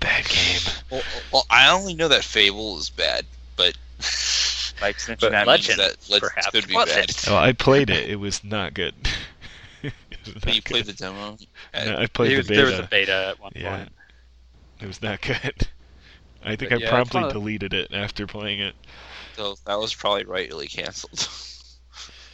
Bad 0.00 0.28
game. 0.28 0.60
Well, 0.90 1.02
well, 1.32 1.46
I 1.50 1.70
only 1.70 1.94
know 1.94 2.08
that 2.08 2.24
Fable 2.24 2.78
is 2.78 2.90
bad, 2.90 3.24
but 3.56 3.76
by 4.80 4.88
extension, 4.88 5.18
But 5.20 5.32
that 5.32 5.46
Legends, 5.46 5.78
means 5.78 5.78
that 5.78 6.10
Legends 6.10 6.34
perhaps, 6.34 6.46
could 6.50 6.68
be 6.68 6.74
was 6.74 6.84
bad. 6.84 7.10
it? 7.10 7.24
Oh, 7.28 7.36
I 7.36 7.52
played 7.52 7.90
it. 7.90 8.10
It 8.10 8.16
was 8.20 8.44
not 8.44 8.74
good. 8.74 8.94
It 9.82 9.92
was 10.24 10.34
But 10.44 10.44
not 10.44 10.54
you 10.54 10.62
played 10.62 10.86
the 10.86 10.92
demo. 10.92 11.36
No, 11.74 11.96
I 11.98 12.06
played 12.06 12.30
There 12.30 12.36
the 12.36 12.38
was, 12.38 12.50
there 12.52 12.66
was 12.66 12.78
a 12.78 12.82
beta. 12.82 12.88
beta 12.90 13.26
at 13.30 13.38
one 13.40 13.52
Yeah. 13.54 13.76
point. 13.78 13.92
It 14.80 14.86
was 14.86 15.00
not 15.02 15.20
good. 15.22 15.68
I 16.46 16.56
think 16.56 16.70
But 16.70 16.72
I 16.72 16.78
yeah, 16.78 16.90
promptly 16.90 17.22
one 17.22 17.24
of 17.24 17.32
deleted 17.32 17.74
it 17.74 17.92
after 17.92 18.26
playing 18.26 18.60
it. 18.60 18.76
So 19.36 19.56
that 19.66 19.78
was 19.78 19.94
probably 19.94 20.24
rightly 20.24 20.68
canceled. 20.68 21.28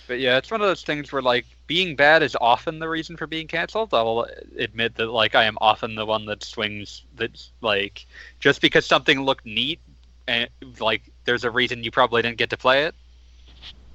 But 0.06 0.20
yeah, 0.20 0.36
it's 0.38 0.50
one 0.50 0.60
of 0.60 0.66
those 0.66 0.82
things 0.82 1.12
where 1.12 1.22
like 1.22 1.46
being 1.66 1.96
bad 1.96 2.22
is 2.22 2.36
often 2.40 2.78
the 2.78 2.88
reason 2.88 3.16
for 3.16 3.26
being 3.26 3.46
canceled. 3.48 3.94
I'll 3.94 4.26
admit 4.58 4.96
that 4.96 5.06
like 5.08 5.34
I 5.34 5.44
am 5.44 5.58
often 5.60 5.94
the 5.94 6.06
one 6.06 6.26
that 6.26 6.42
swings 6.42 7.04
that's 7.14 7.52
like 7.62 8.06
just 8.40 8.60
because 8.60 8.86
something 8.86 9.22
looked 9.22 9.46
neat 9.46 9.80
and 10.28 10.48
like 10.80 11.10
there's 11.24 11.44
a 11.44 11.50
reason 11.50 11.84
you 11.84 11.90
probably 11.90 12.22
didn't 12.22 12.38
get 12.38 12.50
to 12.50 12.58
play 12.58 12.84
it. 12.84 12.94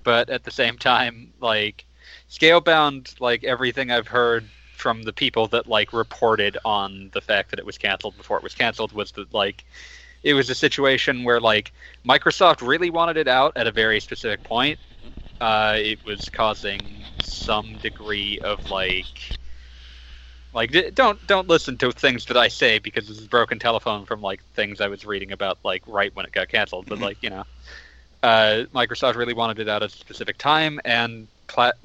But 0.03 0.29
at 0.29 0.43
the 0.43 0.51
same 0.51 0.77
time, 0.77 1.33
like 1.39 1.85
Scalebound, 2.29 3.19
like 3.19 3.43
everything 3.43 3.91
I've 3.91 4.07
heard 4.07 4.51
from 4.71 5.03
the 5.03 5.13
people 5.13 5.47
that 5.49 5.67
like 5.67 5.93
reported 5.93 6.57
on 6.65 7.09
the 7.13 7.21
fact 7.21 7.49
that 7.51 7.59
it 7.59 7.65
was 7.65 7.77
canceled 7.77 8.17
before 8.17 8.37
it 8.37 8.43
was 8.43 8.55
canceled 8.55 8.93
was 8.93 9.11
that 9.13 9.33
like 9.33 9.65
it 10.27 10.33
was 10.33 10.49
a 10.49 10.55
situation 10.55 11.23
where 11.23 11.39
like 11.39 11.71
Microsoft 12.05 12.65
really 12.65 12.89
wanted 12.89 13.15
it 13.15 13.29
out 13.29 13.53
at 13.55 13.65
a 13.65 13.71
very 13.71 14.01
specific 14.01 14.43
point. 14.43 14.77
Uh, 15.39 15.77
it 15.77 16.03
was 16.05 16.27
causing 16.27 17.05
some 17.17 17.77
degree 17.77 18.37
of 18.39 18.69
like 18.69 19.39
like 20.53 20.75
don't 20.95 21.25
don't 21.27 21.47
listen 21.47 21.77
to 21.77 21.93
things 21.93 22.25
that 22.25 22.35
I 22.35 22.49
say 22.49 22.77
because 22.77 23.07
this 23.07 23.19
is 23.19 23.27
broken 23.29 23.57
telephone 23.57 24.05
from 24.05 24.21
like 24.21 24.43
things 24.53 24.81
I 24.81 24.89
was 24.89 25.05
reading 25.05 25.31
about 25.31 25.59
like 25.63 25.83
right 25.87 26.13
when 26.13 26.25
it 26.25 26.33
got 26.33 26.49
canceled. 26.49 26.87
But 26.89 26.99
like 26.99 27.19
you 27.21 27.29
know, 27.29 27.45
uh, 28.21 28.65
Microsoft 28.75 29.15
really 29.15 29.33
wanted 29.33 29.59
it 29.59 29.69
out 29.69 29.81
at 29.81 29.93
a 29.93 29.95
specific 29.95 30.37
time, 30.37 30.81
and 30.83 31.29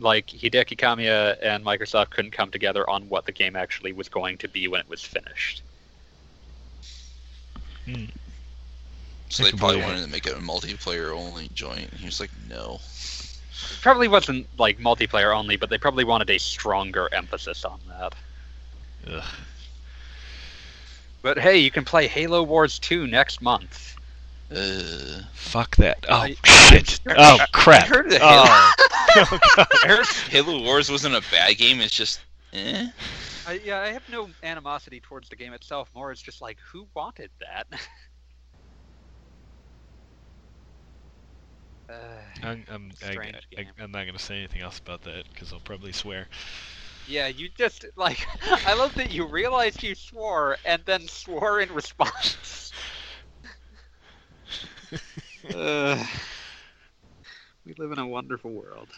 like 0.01 0.27
Hideki 0.27 0.77
Kamiya 0.77 1.37
and 1.41 1.65
Microsoft 1.65 2.11
couldn't 2.11 2.33
come 2.33 2.51
together 2.51 2.91
on 2.91 3.09
what 3.09 3.25
the 3.25 3.33
game 3.33 3.55
actually 3.55 3.93
was 3.93 4.09
going 4.09 4.37
to 4.39 4.49
be 4.49 4.67
when 4.67 4.81
it 4.81 4.89
was 4.89 5.03
finished. 5.03 5.63
Hmm. 7.87 8.07
So 9.33 9.45
they 9.45 9.51
probably 9.53 9.77
believe 9.77 9.89
wanted 9.89 10.05
to 10.05 10.11
make 10.11 10.27
it 10.27 10.35
a 10.35 10.41
multiplayer 10.41 11.11
only 11.17 11.49
joint. 11.55 11.93
He 11.95 12.05
was 12.05 12.21
like, 12.21 12.31
no. 12.51 12.81
Probably 13.81 14.07
wasn't 14.07 14.47
like 14.59 14.79
multiplayer 14.79 15.35
only, 15.35 15.57
but 15.57 15.71
they 15.71 15.79
probably 15.79 16.05
wanted 16.05 16.29
a 16.29 16.39
stronger 16.39 17.09
emphasis 17.15 17.65
on 17.65 17.81
that. 17.89 18.15
Ugh. 19.09 19.25
But 21.23 21.39
hey, 21.39 21.57
you 21.59 21.71
can 21.71 21.85
play 21.85 22.09
Halo 22.09 22.43
Wars 22.43 22.79
2 22.79 23.07
next 23.07 23.41
month. 23.41 23.97
Uh, 24.55 25.23
Fuck 25.33 25.77
that. 25.77 26.05
Oh 26.11 26.17
I- 26.17 26.37
shit. 26.45 27.01
Oh 27.09 27.39
crap. 27.53 27.85
I 27.85 27.87
heard 27.87 28.11
that 28.11 28.21
Oh. 28.23 28.73
oh 29.17 29.39
god. 29.57 29.67
I 29.85 29.87
heard 29.89 30.07
Halo 30.29 30.61
Wars 30.63 30.91
wasn't 30.91 31.15
a 31.15 31.23
bad 31.31 31.57
game. 31.57 31.81
It's 31.81 31.95
just, 31.95 32.21
eh. 32.53 32.87
I, 33.47 33.55
yeah, 33.65 33.81
I 33.81 33.89
have 33.89 34.07
no 34.11 34.29
animosity 34.43 35.01
towards 35.01 35.29
the 35.31 35.37
game 35.37 35.55
itself. 35.55 35.89
More, 35.95 36.13
it's 36.13 36.21
just 36.21 36.43
like, 36.43 36.59
who 36.61 36.87
wanted 36.95 37.31
that? 37.41 37.67
uh, 41.93 42.23
I'm, 42.43 42.65
I'm, 42.69 42.93
I, 43.03 43.21
I, 43.57 43.67
I'm 43.79 43.93
not 43.93 44.07
gonna 44.07 44.19
say 44.19 44.39
anything 44.39 44.63
else 44.63 44.79
about 44.79 45.03
that 45.03 45.25
because 45.33 45.53
I'll 45.53 45.61
probably 45.61 45.93
swear. 45.93 46.29
yeah, 47.05 47.29
you 47.29 47.49
just 47.49 47.85
like. 47.97 48.27
I 48.65 48.75
love 48.75 48.95
that 48.95 49.11
you 49.11 49.27
realized 49.27 49.83
you 49.83 49.95
swore 49.95 50.59
and 50.65 50.83
then 50.87 51.09
swore 51.09 51.61
in 51.61 51.73
response. 51.73 52.75
uh, 55.55 56.05
we 57.65 57.75
live 57.77 57.93
in 57.93 57.99
a 57.99 58.07
wonderful 58.07 58.53
world. 58.53 58.93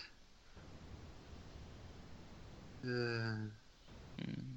Uh, 2.85 3.49
Hmm. 4.19 4.54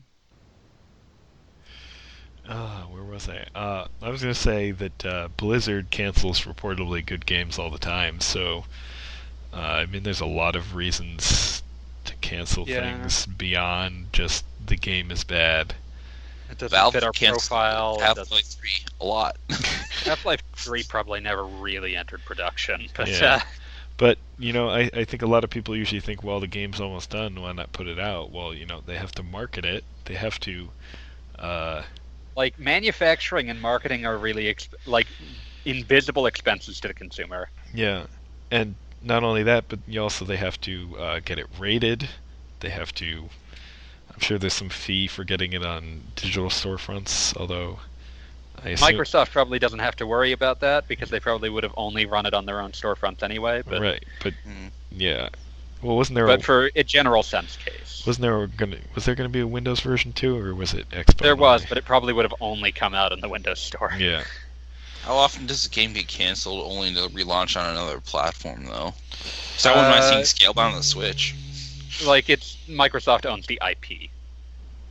Uh, 2.47 2.83
where 2.85 3.03
was 3.03 3.27
I? 3.29 3.45
Uh, 3.53 3.87
I 4.01 4.09
was 4.09 4.21
gonna 4.21 4.33
say 4.33 4.71
that 4.71 5.05
uh, 5.05 5.27
Blizzard 5.29 5.91
cancels 5.91 6.41
reportedly 6.41 7.05
good 7.05 7.25
games 7.27 7.59
all 7.59 7.69
the 7.69 7.77
time. 7.77 8.21
So, 8.21 8.65
uh, 9.53 9.57
I 9.57 9.85
mean, 9.87 10.03
there's 10.03 10.21
a 10.21 10.25
lot 10.27 10.55
of 10.55 10.75
reasons 10.75 11.63
to 12.05 12.15
cancel 12.17 12.65
Yeah. 12.65 12.67
things 12.67 13.25
beyond 13.27 14.13
just 14.13 14.45
the 14.59 14.77
game 14.77 15.11
is 15.11 15.23
bad. 15.23 15.77
it 16.49 16.57
doesn't 16.57 16.85
Valve 16.85 16.91
fit 16.91 17.03
our 17.03 17.13
profile. 17.13 17.99
Half-Life 17.99 18.45
3 18.45 18.85
a 19.01 19.05
lot. 19.05 19.37
Half-Life 20.05 20.41
3 20.55 20.83
probably 20.83 21.19
never 21.19 21.45
really 21.45 21.95
entered 21.95 22.25
production, 22.25 22.89
but 22.93 23.21
Yeah. 23.21 23.21
uh, 23.21 23.39
But 23.97 24.19
you 24.37 24.53
know, 24.53 24.69
I, 24.69 24.89
I 24.93 25.05
think 25.05 25.21
a 25.21 25.27
lot 25.27 25.43
of 25.43 25.49
people 25.49 25.75
usually 25.75 26.01
think, 26.01 26.23
well, 26.23 26.39
the 26.39 26.47
game's 26.47 26.79
almost 26.79 27.09
done. 27.11 27.39
Why 27.41 27.51
not 27.53 27.73
put 27.73 27.87
it 27.87 27.99
out? 27.99 28.31
Well, 28.31 28.53
you 28.53 28.65
know, 28.65 28.81
they 28.81 28.97
have 28.97 29.11
to 29.13 29.23
market 29.23 29.65
it. 29.65 29.85
They 30.05 30.15
have 30.15 30.39
to. 30.41 30.73
Uh, 31.37 31.83
like 32.37 32.57
manufacturing 32.59 33.49
and 33.49 33.59
marketing 33.59 34.05
are 34.05 34.17
really 34.17 34.45
exp- 34.45 34.75
like 34.85 35.07
invisible 35.65 36.27
expenses 36.27 36.79
to 36.79 36.87
the 36.87 36.93
consumer. 36.93 37.49
Yeah, 37.73 38.05
and 38.51 38.75
not 39.01 39.23
only 39.23 39.43
that, 39.43 39.65
but 39.67 39.79
you 39.87 40.01
also 40.01 40.23
they 40.23 40.37
have 40.37 40.61
to 40.61 40.95
uh, 40.97 41.19
get 41.25 41.39
it 41.39 41.47
rated. 41.59 42.07
They 42.61 42.69
have 42.69 42.93
to. 42.95 43.29
I'm 44.13 44.19
sure 44.21 44.37
there's 44.37 44.53
some 44.53 44.69
fee 44.69 45.07
for 45.07 45.23
getting 45.23 45.53
it 45.53 45.65
on 45.65 46.03
digital 46.15 46.49
storefronts. 46.49 47.35
Although, 47.35 47.79
I 48.63 48.69
assume, 48.69 48.97
Microsoft 48.97 49.31
probably 49.31 49.59
doesn't 49.59 49.79
have 49.79 49.95
to 49.97 50.07
worry 50.07 50.31
about 50.31 50.59
that 50.61 50.87
because 50.87 51.09
they 51.09 51.19
probably 51.19 51.49
would 51.49 51.63
have 51.63 51.73
only 51.75 52.05
run 52.05 52.25
it 52.25 52.33
on 52.33 52.45
their 52.45 52.61
own 52.61 52.71
storefronts 52.71 53.23
anyway. 53.23 53.63
But 53.67 53.81
right, 53.81 54.05
but 54.23 54.33
Hmm. 54.43 54.67
yeah. 54.91 55.29
Well, 55.81 55.95
wasn't 55.95 56.15
there? 56.15 56.25
but 56.25 56.39
a, 56.39 56.43
for 56.43 56.71
a 56.75 56.83
general 56.83 57.23
sense 57.23 57.57
case, 57.57 58.03
wasn't 58.05 58.23
there 58.23 58.47
gonna 58.47 58.77
was 58.95 59.05
there 59.05 59.15
gonna 59.15 59.29
be 59.29 59.41
a 59.41 59.47
Windows 59.47 59.79
version 59.81 60.11
too, 60.13 60.37
or 60.37 60.55
was 60.55 60.73
it 60.73 60.89
Xbox? 60.89 61.17
there 61.17 61.35
was, 61.35 61.61
only? 61.61 61.69
but 61.69 61.77
it 61.77 61.85
probably 61.85 62.13
would 62.13 62.25
have 62.25 62.33
only 62.41 62.71
come 62.71 62.93
out 62.95 63.11
in 63.11 63.19
the 63.19 63.29
Windows 63.29 63.59
Store. 63.59 63.91
yeah. 63.97 64.23
How 65.03 65.13
often 65.15 65.45
does 65.45 65.65
a 65.65 65.69
game 65.69 65.93
get 65.93 66.07
canceled 66.09 66.69
only 66.69 66.93
to 66.93 67.07
relaunch 67.09 67.55
on 67.57 67.69
another 67.69 68.01
platform, 68.01 68.65
though? 68.65 68.93
So 69.55 69.71
I 69.71 69.75
wouldn't 69.75 69.91
mind 69.91 70.03
Uh, 70.03 70.23
seeing 70.25 70.51
Scalebound 70.51 70.71
on 70.71 70.75
the 70.75 70.83
Switch. 70.83 71.33
Like 72.05 72.29
it's 72.29 72.57
Microsoft 72.67 73.25
owns 73.25 73.47
the 73.47 73.59
IP. 73.65 74.09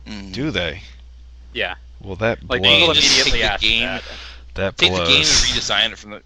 Mm. 0.07 0.31
Do 0.33 0.49
they? 0.51 0.81
Yeah, 1.53 1.75
Well, 2.01 2.15
that 2.17 2.47
like 2.49 2.61
They 2.63 2.69
people 2.69 2.87
blows. 2.87 2.97
just 2.97 3.07
take 3.09 3.33
immediately 3.33 3.39
the 3.41 3.53
ask 3.53 3.61
game- 3.61 3.81
that. 3.83 4.03
that 4.55 4.77
Take 4.77 4.91
the 4.91 4.97
game 5.05 5.17
and 5.17 5.25
redesign 5.25 5.91
it 5.91 5.97
from 5.97 6.11
the 6.11 6.23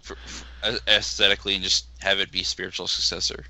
for, 0.00 0.16
for, 0.16 0.44
aesthetically 0.88 1.54
and 1.54 1.62
just 1.62 1.86
have 2.00 2.18
it 2.18 2.30
be 2.32 2.42
spiritual 2.42 2.86
successor. 2.88 3.44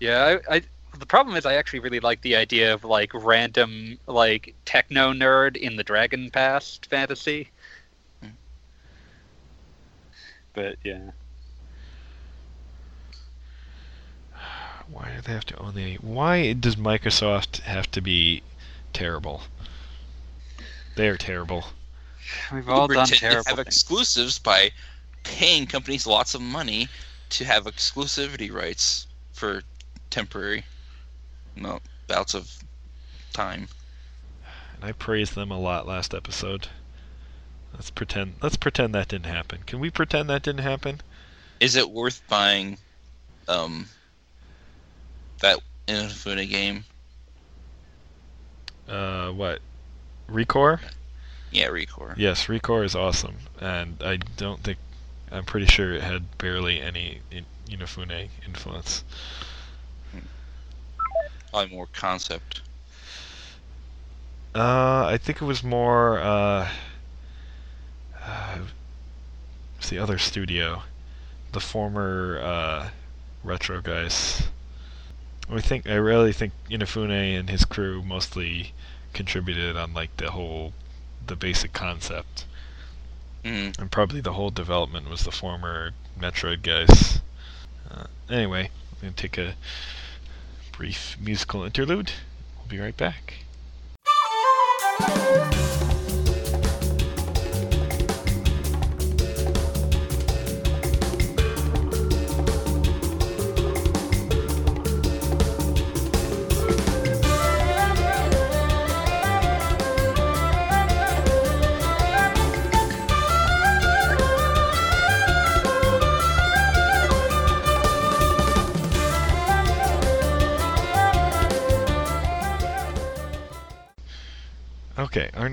Yeah, 0.00 0.38
I, 0.48 0.56
I 0.56 0.62
the 0.98 1.06
problem 1.06 1.36
is 1.36 1.46
I 1.46 1.54
actually 1.54 1.80
really 1.80 2.00
like 2.00 2.22
the 2.22 2.36
idea 2.36 2.72
of 2.72 2.84
like 2.84 3.12
random 3.14 3.98
like 4.06 4.54
techno 4.64 5.12
nerd 5.12 5.56
in 5.56 5.76
the 5.76 5.84
Dragon 5.84 6.30
Past 6.30 6.86
fantasy. 6.86 7.50
Hmm. 8.22 8.30
But 10.54 10.76
yeah. 10.84 11.10
Why 14.88 15.12
do 15.14 15.20
they 15.22 15.32
have 15.32 15.46
to 15.46 15.58
own 15.58 15.74
the? 15.74 15.96
Why 15.96 16.52
does 16.52 16.76
Microsoft 16.76 17.60
have 17.60 17.90
to 17.92 18.00
be 18.00 18.42
terrible? 18.92 19.42
They 20.96 21.08
are 21.08 21.16
terrible. 21.16 21.64
We've 22.52 22.68
all 22.68 22.88
They 22.88 22.94
done 22.94 23.06
pretend 23.06 23.20
to 23.20 23.28
terrible 23.30 23.48
have 23.48 23.56
things. 23.56 23.76
exclusives 23.76 24.38
by 24.38 24.72
paying 25.22 25.66
companies 25.66 26.06
lots 26.06 26.34
of 26.34 26.40
money 26.40 26.88
to 27.30 27.44
have 27.44 27.64
exclusivity 27.64 28.52
rights 28.52 29.06
for 29.32 29.62
temporary 30.10 30.64
no 31.60 31.80
bouts 32.06 32.34
of 32.34 32.62
time. 33.32 33.68
And 34.74 34.84
I 34.84 34.92
praised 34.92 35.34
them 35.34 35.50
a 35.50 35.58
lot 35.58 35.86
last 35.86 36.14
episode. 36.14 36.68
Let's 37.74 37.90
pretend. 37.90 38.36
Let's 38.42 38.56
pretend 38.56 38.94
that 38.94 39.08
didn't 39.08 39.26
happen. 39.26 39.60
Can 39.66 39.80
we 39.80 39.90
pretend 39.90 40.30
that 40.30 40.42
didn't 40.42 40.62
happen? 40.62 41.00
Is 41.60 41.76
it 41.76 41.90
worth 41.90 42.22
buying 42.28 42.78
um 43.46 43.88
that 45.40 45.60
Inafune 45.86 46.48
game? 46.48 46.84
Uh, 48.88 49.30
what? 49.30 49.60
Recore? 50.30 50.80
Yeah, 51.50 51.68
Recore. 51.68 52.14
Yes, 52.16 52.46
Recore 52.46 52.84
is 52.84 52.94
awesome, 52.94 53.36
and 53.60 54.02
I 54.02 54.18
don't 54.36 54.62
think. 54.62 54.78
I'm 55.30 55.44
pretty 55.44 55.66
sure 55.66 55.92
it 55.92 56.02
had 56.02 56.38
barely 56.38 56.80
any 56.80 57.20
in, 57.30 57.44
Inafune 57.68 58.28
influence. 58.46 59.04
Probably 61.50 61.74
more 61.74 61.88
concept. 61.92 62.62
Uh, 64.54 65.06
I 65.06 65.18
think 65.18 65.40
it 65.40 65.44
was 65.44 65.62
more. 65.62 66.18
Uh, 66.18 66.68
uh, 68.22 68.58
it's 69.78 69.90
the 69.90 69.98
other 69.98 70.18
studio, 70.18 70.82
the 71.52 71.60
former 71.60 72.40
uh, 72.42 72.88
retro 73.44 73.80
guys. 73.80 74.48
I 75.50 75.60
think 75.60 75.88
I 75.88 75.94
really 75.94 76.32
think 76.32 76.52
Inafune 76.70 77.38
and 77.38 77.48
his 77.48 77.64
crew 77.64 78.02
mostly 78.02 78.72
contributed 79.14 79.76
on 79.76 79.94
like 79.94 80.16
the 80.18 80.30
whole, 80.30 80.72
the 81.26 81.36
basic 81.36 81.72
concept, 81.72 82.44
Mm. 83.44 83.78
and 83.78 83.90
probably 83.90 84.20
the 84.20 84.32
whole 84.34 84.50
development 84.50 85.08
was 85.08 85.22
the 85.24 85.30
former 85.30 85.92
Metroid 86.20 86.62
guys. 86.62 87.20
Uh, 87.90 88.04
anyway, 88.28 88.64
I'm 88.64 88.98
gonna 89.00 89.12
take 89.12 89.38
a 89.38 89.54
brief 90.78 91.16
musical 91.20 91.64
interlude. 91.64 92.12
We'll 92.56 92.68
be 92.68 92.78
right 92.78 92.96
back. 92.96 93.34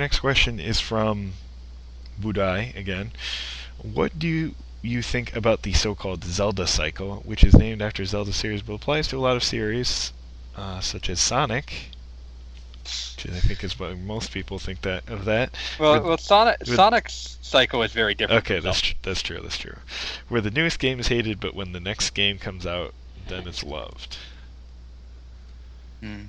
Next 0.06 0.20
question 0.20 0.60
is 0.60 0.80
from 0.80 1.34
Budai 2.22 2.78
again. 2.78 3.12
What 3.82 4.20
do 4.20 4.28
you, 4.28 4.54
you 4.84 5.02
think 5.02 5.36
about 5.36 5.64
the 5.64 5.74
so-called 5.74 6.24
Zelda 6.24 6.68
cycle, 6.68 7.24
which 7.26 7.44
is 7.44 7.56
named 7.56 7.82
after 7.82 8.06
Zelda 8.06 8.32
series 8.32 8.62
but 8.62 8.74
applies 8.74 9.08
to 9.08 9.18
a 9.18 9.24
lot 9.28 9.36
of 9.36 9.44
series, 9.44 10.14
uh, 10.56 10.80
such 10.80 11.10
as 11.10 11.20
Sonic, 11.20 11.88
which 12.84 13.26
I 13.34 13.40
think 13.40 13.64
is 13.64 13.80
what 13.80 13.98
most 13.98 14.32
people 14.32 14.60
think 14.60 14.82
that 14.84 15.10
of 15.10 15.26
that. 15.26 15.56
Well, 15.80 15.94
With- 15.94 16.04
well 16.04 16.18
Sonic 16.20 16.60
with- 16.60 16.76
Sonic's 16.76 17.40
cycle 17.42 17.82
is 17.82 17.92
very 17.92 18.14
different. 18.14 18.44
Okay, 18.46 18.60
that's 18.60 18.82
tr- 18.82 18.94
that's 19.02 19.24
true. 19.24 19.40
That's 19.42 19.58
true. 19.58 19.78
Where 20.30 20.42
the 20.42 20.52
newest 20.52 20.78
game 20.78 21.00
is 21.00 21.08
hated, 21.08 21.40
but 21.40 21.56
when 21.56 21.72
the 21.72 21.80
next 21.80 22.12
game 22.12 22.38
comes 22.38 22.68
out, 22.68 22.94
then 23.28 23.48
it's 23.48 23.64
loved. 23.64 24.18
Hmm. 26.00 26.26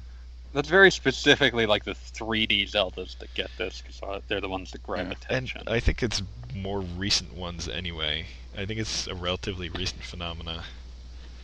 That's 0.56 0.70
very 0.70 0.90
specifically 0.90 1.66
like 1.66 1.84
the 1.84 1.92
3D 1.92 2.70
Zeldas 2.70 3.18
that 3.18 3.34
get 3.34 3.50
this 3.58 3.82
because 3.82 4.22
they're 4.26 4.40
the 4.40 4.48
ones 4.48 4.70
that 4.70 4.82
grab 4.82 5.00
Yeah, 5.00 5.12
And 5.12 5.12
attention. 5.12 5.62
I 5.66 5.80
think 5.80 6.02
it's 6.02 6.22
more 6.54 6.80
recent 6.80 7.36
ones 7.36 7.68
anyway. 7.68 8.24
I 8.56 8.64
think 8.64 8.80
it's 8.80 9.06
a 9.06 9.14
relatively 9.14 9.68
recent 9.68 10.02
phenomena. 10.02 10.64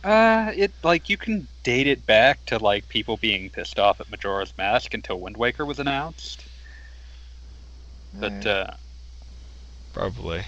Uh, 0.03 0.51
it 0.55 0.71
like 0.83 1.09
you 1.09 1.17
can 1.17 1.47
date 1.61 1.85
it 1.85 2.07
back 2.07 2.43
to 2.47 2.57
like 2.57 2.89
people 2.89 3.17
being 3.17 3.51
pissed 3.51 3.77
off 3.77 4.01
at 4.01 4.09
Majora's 4.09 4.51
Mask 4.57 4.95
until 4.95 5.19
Wind 5.19 5.37
Waker 5.37 5.63
was 5.63 5.77
announced. 5.77 6.43
But 8.19 8.47
Eh, 8.47 8.49
uh, 8.49 8.73
probably. 9.93 10.43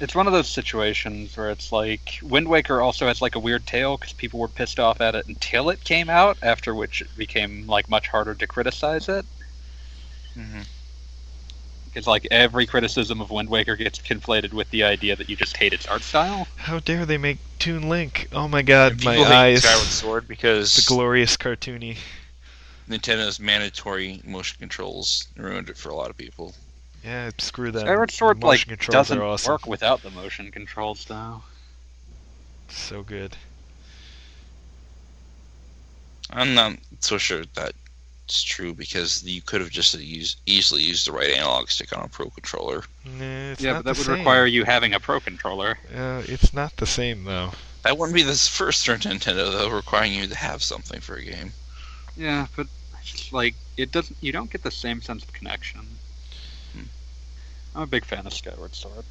It's 0.00 0.14
one 0.14 0.26
of 0.26 0.32
those 0.32 0.48
situations 0.48 1.36
where 1.36 1.50
it's 1.50 1.72
like 1.72 2.18
Wind 2.22 2.48
Waker 2.48 2.80
also 2.80 3.06
has 3.06 3.20
like 3.22 3.34
a 3.34 3.40
weird 3.40 3.66
tale 3.66 3.96
because 3.96 4.12
people 4.12 4.40
were 4.40 4.48
pissed 4.48 4.78
off 4.80 5.00
at 5.00 5.14
it 5.14 5.26
until 5.26 5.70
it 5.70 5.84
came 5.84 6.10
out, 6.10 6.38
after 6.42 6.74
which 6.74 7.00
it 7.02 7.16
became 7.16 7.66
like 7.66 7.88
much 7.88 8.08
harder 8.08 8.34
to 8.34 8.46
criticize 8.46 9.08
it. 9.08 9.26
hmm 10.34 10.62
Because 11.84 12.06
like 12.06 12.26
every 12.30 12.66
criticism 12.66 13.20
of 13.20 13.30
Wind 13.30 13.48
Waker 13.48 13.76
gets 13.76 13.98
conflated 14.00 14.52
with 14.52 14.70
the 14.70 14.82
idea 14.82 15.16
that 15.16 15.28
you 15.30 15.36
just 15.36 15.56
hate 15.56 15.72
its 15.72 15.86
art 15.86 16.02
style. 16.04 16.48
How 16.56 16.80
dare 16.80 17.06
they 17.06 17.18
make 17.18 17.38
Toon 17.58 17.88
Link? 17.88 18.26
Oh 18.32 18.48
my 18.48 18.62
God, 18.62 19.04
my 19.04 19.14
People 19.14 19.24
hate 19.24 19.34
eyes. 19.34 19.62
Skyward 19.62 19.92
Sword 19.92 20.28
because 20.28 20.74
The 20.74 20.82
glorious 20.82 21.36
cartoony. 21.36 21.96
Nintendo's 22.88 23.38
mandatory 23.38 24.20
motion 24.24 24.56
controls 24.58 25.28
ruined 25.36 25.70
it 25.70 25.76
for 25.76 25.90
a 25.90 25.94
lot 25.94 26.10
of 26.10 26.16
people. 26.16 26.54
Yeah, 27.04 27.30
screw 27.38 27.70
that. 27.70 27.80
Skyward 27.80 28.10
Sword 28.10 28.40
The 28.40 28.46
motion 28.46 28.70
like 28.70 28.78
controls 28.78 29.08
doesn't 29.08 29.20
awesome. 29.20 29.52
work 29.52 29.66
without 29.66 30.02
the 30.02 30.10
motion 30.10 30.50
controls 30.50 31.04
though. 31.04 31.42
So 32.68 33.02
good. 33.02 33.36
I'm 36.30 36.54
not 36.54 36.76
so 37.00 37.18
sure 37.18 37.44
that's 37.54 38.42
true 38.42 38.72
because 38.72 39.22
you 39.22 39.42
could 39.42 39.60
have 39.60 39.70
just 39.70 39.92
used, 39.98 40.40
easily 40.46 40.82
used 40.82 41.06
the 41.06 41.12
right 41.12 41.30
analog 41.30 41.68
stick 41.68 41.96
on 41.96 42.04
a 42.04 42.08
Pro 42.08 42.30
controller. 42.30 42.82
Nah, 43.04 43.54
yeah, 43.58 43.74
but 43.74 43.84
that 43.84 43.96
would 43.98 44.06
same. 44.06 44.18
require 44.18 44.46
you 44.46 44.64
having 44.64 44.94
a 44.94 45.00
pro 45.00 45.20
controller. 45.20 45.78
Uh, 45.94 46.22
it's 46.26 46.54
not 46.54 46.74
the 46.78 46.86
same 46.86 47.24
though. 47.24 47.52
That 47.82 47.98
wouldn't 47.98 48.14
be 48.16 48.22
the 48.22 48.32
first 48.32 48.86
for 48.86 48.96
Nintendo 48.96 49.52
though, 49.52 49.68
requiring 49.68 50.14
you 50.14 50.26
to 50.26 50.34
have 50.34 50.62
something 50.62 51.00
for 51.00 51.16
a 51.16 51.24
game. 51.24 51.52
Yeah, 52.16 52.46
but 52.56 52.66
like 53.30 53.54
it 53.76 53.92
doesn't. 53.92 54.16
You 54.22 54.32
don't 54.32 54.50
get 54.50 54.62
the 54.62 54.70
same 54.70 55.02
sense 55.02 55.22
of 55.22 55.32
connection. 55.34 55.93
I'm 57.74 57.82
a 57.82 57.86
big 57.86 58.04
fan 58.04 58.26
of 58.26 58.32
Skyward 58.32 58.74
Sword, 58.74 59.04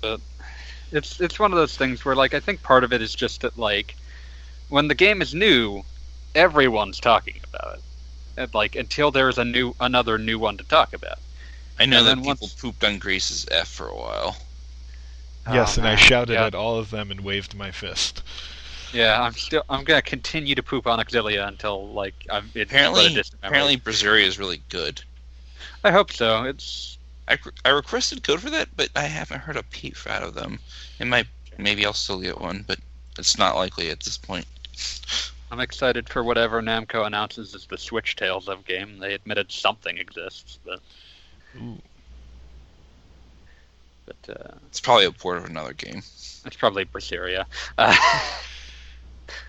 but 0.00 0.20
it's 0.92 1.20
it's 1.20 1.38
one 1.38 1.52
of 1.52 1.58
those 1.58 1.76
things 1.76 2.04
where 2.04 2.16
like 2.16 2.34
I 2.34 2.40
think 2.40 2.62
part 2.62 2.84
of 2.84 2.92
it 2.92 3.02
is 3.02 3.14
just 3.14 3.42
that 3.42 3.58
like 3.58 3.94
when 4.68 4.88
the 4.88 4.94
game 4.94 5.20
is 5.20 5.34
new, 5.34 5.82
everyone's 6.34 6.98
talking 7.00 7.38
about 7.52 7.74
it, 7.78 7.82
and 8.36 8.54
like 8.54 8.76
until 8.76 9.10
there's 9.10 9.38
a 9.38 9.44
new 9.44 9.74
another 9.80 10.16
new 10.18 10.38
one 10.38 10.56
to 10.56 10.64
talk 10.64 10.92
about. 10.94 11.18
I 11.78 11.86
know 11.86 11.98
And 11.98 12.06
that 12.06 12.10
then 12.16 12.18
people 12.24 12.46
once- 12.46 12.54
pooped 12.54 12.84
on 12.84 12.98
Graces 12.98 13.46
f 13.50 13.68
for 13.68 13.88
a 13.88 13.96
while. 13.96 14.36
yes, 15.52 15.76
Oh, 15.76 15.80
and 15.80 15.88
I 15.88 15.96
shouted 15.96 16.34
Yeah. 16.34 16.46
at 16.46 16.54
all 16.54 16.78
of 16.78 16.90
them 16.90 17.10
and 17.10 17.20
waved 17.20 17.54
my 17.54 17.70
fist. 17.70 18.22
Yeah, 18.92 19.22
I'm 19.22 19.34
still 19.34 19.62
I'm 19.70 19.84
gonna 19.84 20.02
continue 20.02 20.54
to 20.54 20.62
poop 20.62 20.86
on 20.86 20.98
Auxilia 20.98 21.46
until 21.46 21.88
like 21.92 22.14
I'm 22.30 22.50
it's 22.54 22.70
Apparently, 22.70 23.08
distant 23.14 23.40
apparently 23.42 23.76
Berseria 23.76 24.24
is 24.24 24.38
really 24.38 24.62
good. 24.68 25.02
I 25.84 25.90
hope 25.90 26.12
so. 26.12 26.44
It's 26.44 26.98
I, 27.28 27.38
I 27.64 27.70
requested 27.70 28.22
code 28.22 28.40
for 28.40 28.50
that, 28.50 28.68
but 28.76 28.90
I 28.96 29.02
haven't 29.02 29.40
heard 29.40 29.56
a 29.56 29.62
peep 29.62 29.96
out 30.08 30.22
of 30.22 30.34
them. 30.34 30.58
It 30.98 31.06
might, 31.06 31.26
maybe 31.58 31.86
I'll 31.86 31.92
still 31.92 32.20
get 32.20 32.40
one, 32.40 32.64
but 32.66 32.78
it's 33.18 33.38
not 33.38 33.54
likely 33.56 33.90
at 33.90 34.00
this 34.00 34.18
point. 34.18 34.46
I'm 35.52 35.60
excited 35.60 36.08
for 36.08 36.22
whatever 36.24 36.60
Namco 36.60 37.06
announces 37.06 37.54
as 37.54 37.66
the 37.66 37.78
Switch 37.78 38.16
Tales 38.16 38.48
of 38.48 38.64
game. 38.64 38.98
They 38.98 39.14
admitted 39.14 39.50
something 39.50 39.96
exists, 39.98 40.58
but 40.64 40.80
Ooh. 41.56 41.78
but 44.06 44.16
uh, 44.28 44.54
It's 44.68 44.80
probably 44.80 45.06
a 45.06 45.12
port 45.12 45.38
of 45.38 45.44
another 45.44 45.72
game. 45.72 45.98
it's 45.98 46.56
probably 46.58 46.84
Berseria. 46.84 47.44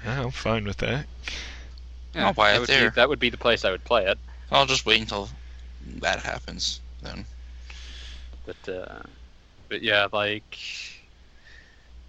Uh, 0.05 0.09
I'm 0.21 0.29
fine 0.29 0.63
with 0.63 0.77
that. 0.77 1.07
yeah, 2.13 2.27
I'll 2.27 2.33
buy 2.33 2.51
that 2.51 2.57
it 2.57 2.59
would 2.59 2.69
there. 2.69 2.89
Be, 2.91 2.95
that 2.95 3.09
would 3.09 3.17
be 3.19 3.31
the 3.31 3.37
place 3.37 3.65
I 3.65 3.71
would 3.71 3.83
play 3.83 4.05
it. 4.05 4.17
I'll 4.51 4.67
just 4.67 4.85
wait 4.85 5.01
until 5.01 5.27
that 5.99 6.19
happens 6.19 6.79
then. 7.01 7.25
But 8.45 8.69
uh, 8.69 8.99
but 9.69 9.81
yeah, 9.81 10.07
like 10.11 10.57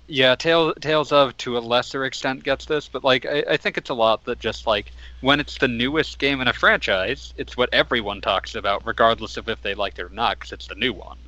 yeah, 0.08 0.34
Tales 0.34 0.74
Tales 0.80 1.12
of 1.12 1.36
to 1.38 1.56
a 1.56 1.60
lesser 1.60 2.04
extent 2.04 2.42
gets 2.44 2.66
this, 2.66 2.88
but 2.88 3.04
like 3.04 3.24
I, 3.26 3.44
I 3.50 3.56
think 3.56 3.78
it's 3.78 3.90
a 3.90 3.94
lot 3.94 4.24
that 4.24 4.40
just 4.40 4.66
like 4.66 4.92
when 5.20 5.40
it's 5.40 5.58
the 5.58 5.68
newest 5.68 6.18
game 6.18 6.40
in 6.40 6.48
a 6.48 6.52
franchise, 6.52 7.32
it's 7.36 7.56
what 7.56 7.72
everyone 7.72 8.20
talks 8.20 8.54
about, 8.54 8.86
regardless 8.86 9.36
of 9.36 9.48
if 9.48 9.62
they 9.62 9.74
liked 9.74 9.98
it 9.98 10.04
or 10.04 10.08
not, 10.10 10.38
because 10.38 10.52
it's 10.52 10.66
the 10.66 10.74
new 10.74 10.92
one. 10.92 11.18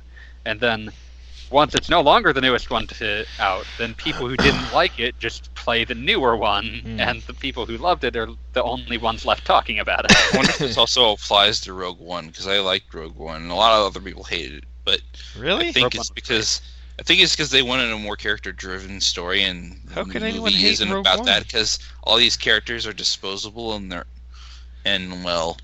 And 0.45 0.59
then 0.59 0.91
once 1.51 1.75
it's 1.75 1.89
no 1.89 2.01
longer 2.01 2.33
the 2.33 2.41
newest 2.41 2.69
one 2.69 2.87
to 2.87 3.25
out, 3.39 3.65
then 3.77 3.93
people 3.93 4.27
who 4.27 4.35
didn't 4.37 4.71
like 4.73 4.99
it 4.99 5.17
just 5.19 5.53
play 5.55 5.83
the 5.85 5.95
newer 5.95 6.35
one, 6.35 6.81
Hmm. 6.83 6.99
and 6.99 7.21
the 7.23 7.33
people 7.33 7.65
who 7.65 7.77
loved 7.77 8.03
it 8.03 8.15
are 8.15 8.27
the 8.53 8.63
only 8.63 8.97
ones 8.97 9.25
left 9.25 9.45
talking 9.45 9.79
about 9.79 10.05
it. 10.05 10.11
I 10.33 10.37
wonder 10.37 10.51
if 10.51 10.57
this 10.57 10.77
also 10.83 11.11
applies 11.13 11.59
to 11.61 11.73
Rogue 11.73 11.99
One 11.99 12.27
because 12.27 12.47
I 12.47 12.59
liked 12.59 12.93
Rogue 12.93 13.15
One 13.15 13.41
and 13.43 13.51
a 13.51 13.55
lot 13.55 13.73
of 13.73 13.85
other 13.85 13.99
people 14.03 14.23
hated 14.23 14.59
it. 14.59 14.63
But 14.83 15.01
Really? 15.37 15.69
I 15.69 15.71
think 15.71 15.83
Rogue 15.85 15.95
it's 15.95 15.97
One 15.97 16.01
was 16.01 16.09
because 16.11 16.61
I 16.99 17.03
think 17.03 17.21
it's 17.21 17.33
because 17.35 17.49
they 17.51 17.61
wanted 17.61 17.91
a 17.91 17.97
more 17.97 18.15
character-driven 18.15 19.01
story, 19.01 19.43
and 19.43 19.81
How 19.93 20.03
the 20.03 20.11
can 20.11 20.21
movie 20.21 20.31
anyone 20.33 20.53
isn't 20.53 20.89
Rogue 20.89 21.01
about 21.01 21.17
One? 21.19 21.25
that 21.25 21.43
because 21.45 21.79
all 22.03 22.15
these 22.17 22.37
characters 22.37 22.87
are 22.87 22.93
disposable 22.93 23.73
and 23.75 23.91
they're 23.91 24.05
and 24.85 25.23
well, 25.23 25.57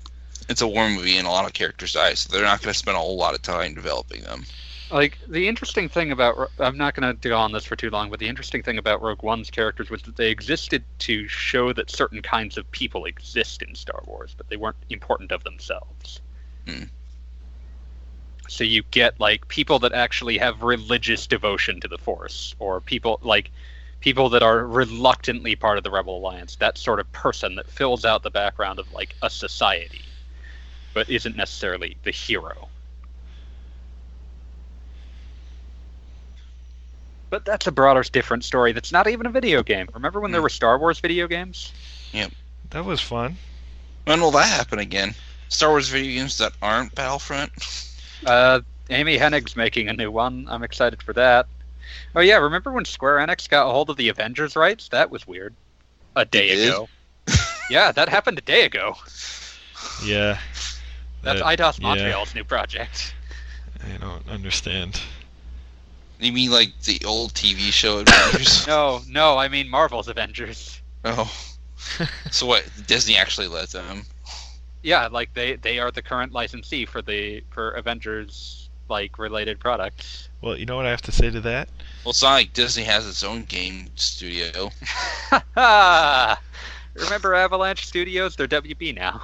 it's 0.48 0.60
a 0.60 0.66
war 0.68 0.88
movie 0.90 1.16
and 1.16 1.26
a 1.26 1.30
lot 1.30 1.46
of 1.46 1.52
characters 1.52 1.92
die, 1.92 2.14
so 2.14 2.32
they're 2.32 2.44
not 2.44 2.60
going 2.60 2.72
to 2.72 2.78
spend 2.78 2.96
a 2.96 3.00
whole 3.00 3.16
lot 3.16 3.34
of 3.34 3.42
time 3.42 3.72
developing 3.74 4.22
them. 4.22 4.44
Like 4.92 5.18
the 5.26 5.48
interesting 5.48 5.88
thing 5.88 6.12
about 6.12 6.50
I'm 6.58 6.76
not 6.76 6.94
going 6.94 7.16
to 7.16 7.28
go 7.28 7.36
on 7.36 7.52
this 7.52 7.64
for 7.64 7.76
too 7.76 7.90
long, 7.90 8.10
but 8.10 8.20
the 8.20 8.28
interesting 8.28 8.62
thing 8.62 8.78
about 8.78 9.02
Rogue 9.02 9.22
One's 9.22 9.50
characters 9.50 9.90
was 9.90 10.02
that 10.02 10.16
they 10.16 10.30
existed 10.30 10.84
to 11.00 11.26
show 11.28 11.72
that 11.72 11.90
certain 11.90 12.20
kinds 12.20 12.58
of 12.58 12.70
people 12.70 13.06
exist 13.06 13.62
in 13.62 13.74
Star 13.74 14.02
Wars, 14.06 14.34
but 14.36 14.48
they 14.48 14.56
weren't 14.56 14.76
important 14.90 15.32
of 15.32 15.44
themselves. 15.44 16.20
Hmm. 16.68 16.84
So 18.48 18.64
you 18.64 18.82
get 18.90 19.18
like 19.18 19.48
people 19.48 19.78
that 19.80 19.92
actually 19.92 20.36
have 20.38 20.62
religious 20.62 21.26
devotion 21.26 21.80
to 21.80 21.88
the 21.88 21.98
Force, 21.98 22.54
or 22.58 22.80
people 22.80 23.18
like 23.22 23.50
people 24.00 24.28
that 24.28 24.42
are 24.42 24.66
reluctantly 24.66 25.56
part 25.56 25.78
of 25.78 25.84
the 25.84 25.90
Rebel 25.90 26.18
Alliance. 26.18 26.56
That 26.56 26.76
sort 26.76 27.00
of 27.00 27.10
person 27.12 27.54
that 27.54 27.70
fills 27.70 28.04
out 28.04 28.22
the 28.22 28.30
background 28.30 28.78
of 28.78 28.92
like 28.92 29.14
a 29.22 29.30
society, 29.30 30.02
but 30.92 31.08
isn't 31.08 31.36
necessarily 31.36 31.96
the 32.02 32.10
hero. 32.10 32.68
But 37.32 37.46
that's 37.46 37.66
a 37.66 37.72
broader, 37.72 38.02
different 38.02 38.44
story. 38.44 38.72
That's 38.72 38.92
not 38.92 39.08
even 39.08 39.24
a 39.24 39.30
video 39.30 39.62
game. 39.62 39.88
Remember 39.94 40.20
when 40.20 40.32
there 40.32 40.42
Hmm. 40.42 40.44
were 40.44 40.48
Star 40.50 40.78
Wars 40.78 41.00
video 41.00 41.26
games? 41.26 41.72
Yep. 42.12 42.30
That 42.68 42.84
was 42.84 43.00
fun. 43.00 43.38
When 44.04 44.20
will 44.20 44.32
that 44.32 44.46
happen 44.48 44.78
again? 44.78 45.14
Star 45.48 45.70
Wars 45.70 45.88
video 45.88 46.20
games 46.20 46.36
that 46.36 46.52
aren't 46.60 46.94
Battlefront? 46.94 47.50
Uh, 48.26 48.60
Amy 48.90 49.16
Hennig's 49.16 49.56
making 49.56 49.88
a 49.88 49.94
new 49.94 50.10
one. 50.10 50.46
I'm 50.50 50.62
excited 50.62 51.02
for 51.02 51.14
that. 51.14 51.46
Oh 52.14 52.20
yeah, 52.20 52.36
remember 52.36 52.70
when 52.70 52.84
Square 52.84 53.26
Enix 53.26 53.48
got 53.48 53.66
a 53.66 53.72
hold 53.72 53.88
of 53.88 53.96
the 53.96 54.10
Avengers 54.10 54.54
rights? 54.54 54.88
That 54.88 55.10
was 55.10 55.26
weird. 55.26 55.54
A 56.14 56.26
day 56.26 56.50
They 56.50 56.56
did? 56.56 56.68
ago. 56.68 56.88
yeah, 57.70 57.92
that 57.92 58.10
happened 58.10 58.36
a 58.36 58.42
day 58.42 58.66
ago. 58.66 58.94
Yeah. 60.04 60.38
That's 61.22 61.40
That- 61.40 61.58
Eidos 61.58 61.78
yeah, 61.80 61.82
Montreal's 61.88 62.34
new 62.34 62.44
project. 62.44 63.14
I 63.82 63.96
don't 63.96 64.28
understand. 64.28 65.00
You 66.22 66.32
mean 66.32 66.50
like 66.50 66.78
the 66.82 67.00
old 67.04 67.34
TV 67.34 67.72
show 67.72 67.98
Avengers? 67.98 68.66
No, 68.66 69.00
no, 69.08 69.38
I 69.38 69.48
mean 69.48 69.68
Marvel's 69.68 70.08
Avengers. 70.08 70.80
oh, 71.04 71.32
so 72.30 72.46
what? 72.46 72.64
Disney 72.86 73.16
actually 73.16 73.48
let 73.48 73.70
them? 73.70 74.04
Yeah, 74.82 75.08
like 75.08 75.34
they 75.34 75.56
they 75.56 75.78
are 75.78 75.90
the 75.90 76.02
current 76.02 76.32
licensee 76.32 76.86
for 76.86 77.02
the 77.02 77.42
for 77.50 77.72
Avengers 77.72 78.68
like 78.88 79.18
related 79.18 79.58
products. 79.58 80.28
Well, 80.40 80.56
you 80.56 80.66
know 80.66 80.76
what 80.76 80.86
I 80.86 80.90
have 80.90 81.02
to 81.02 81.12
say 81.12 81.30
to 81.30 81.40
that? 81.40 81.68
Well, 82.04 82.10
it's 82.10 82.22
not 82.22 82.32
like 82.32 82.52
Disney 82.52 82.82
has 82.84 83.08
its 83.08 83.22
own 83.22 83.44
game 83.44 83.88
studio. 83.94 84.70
Ha 85.54 86.40
Remember 86.94 87.34
Avalanche 87.34 87.86
Studios? 87.86 88.36
They're 88.36 88.48
WB 88.48 88.94
now. 88.94 89.22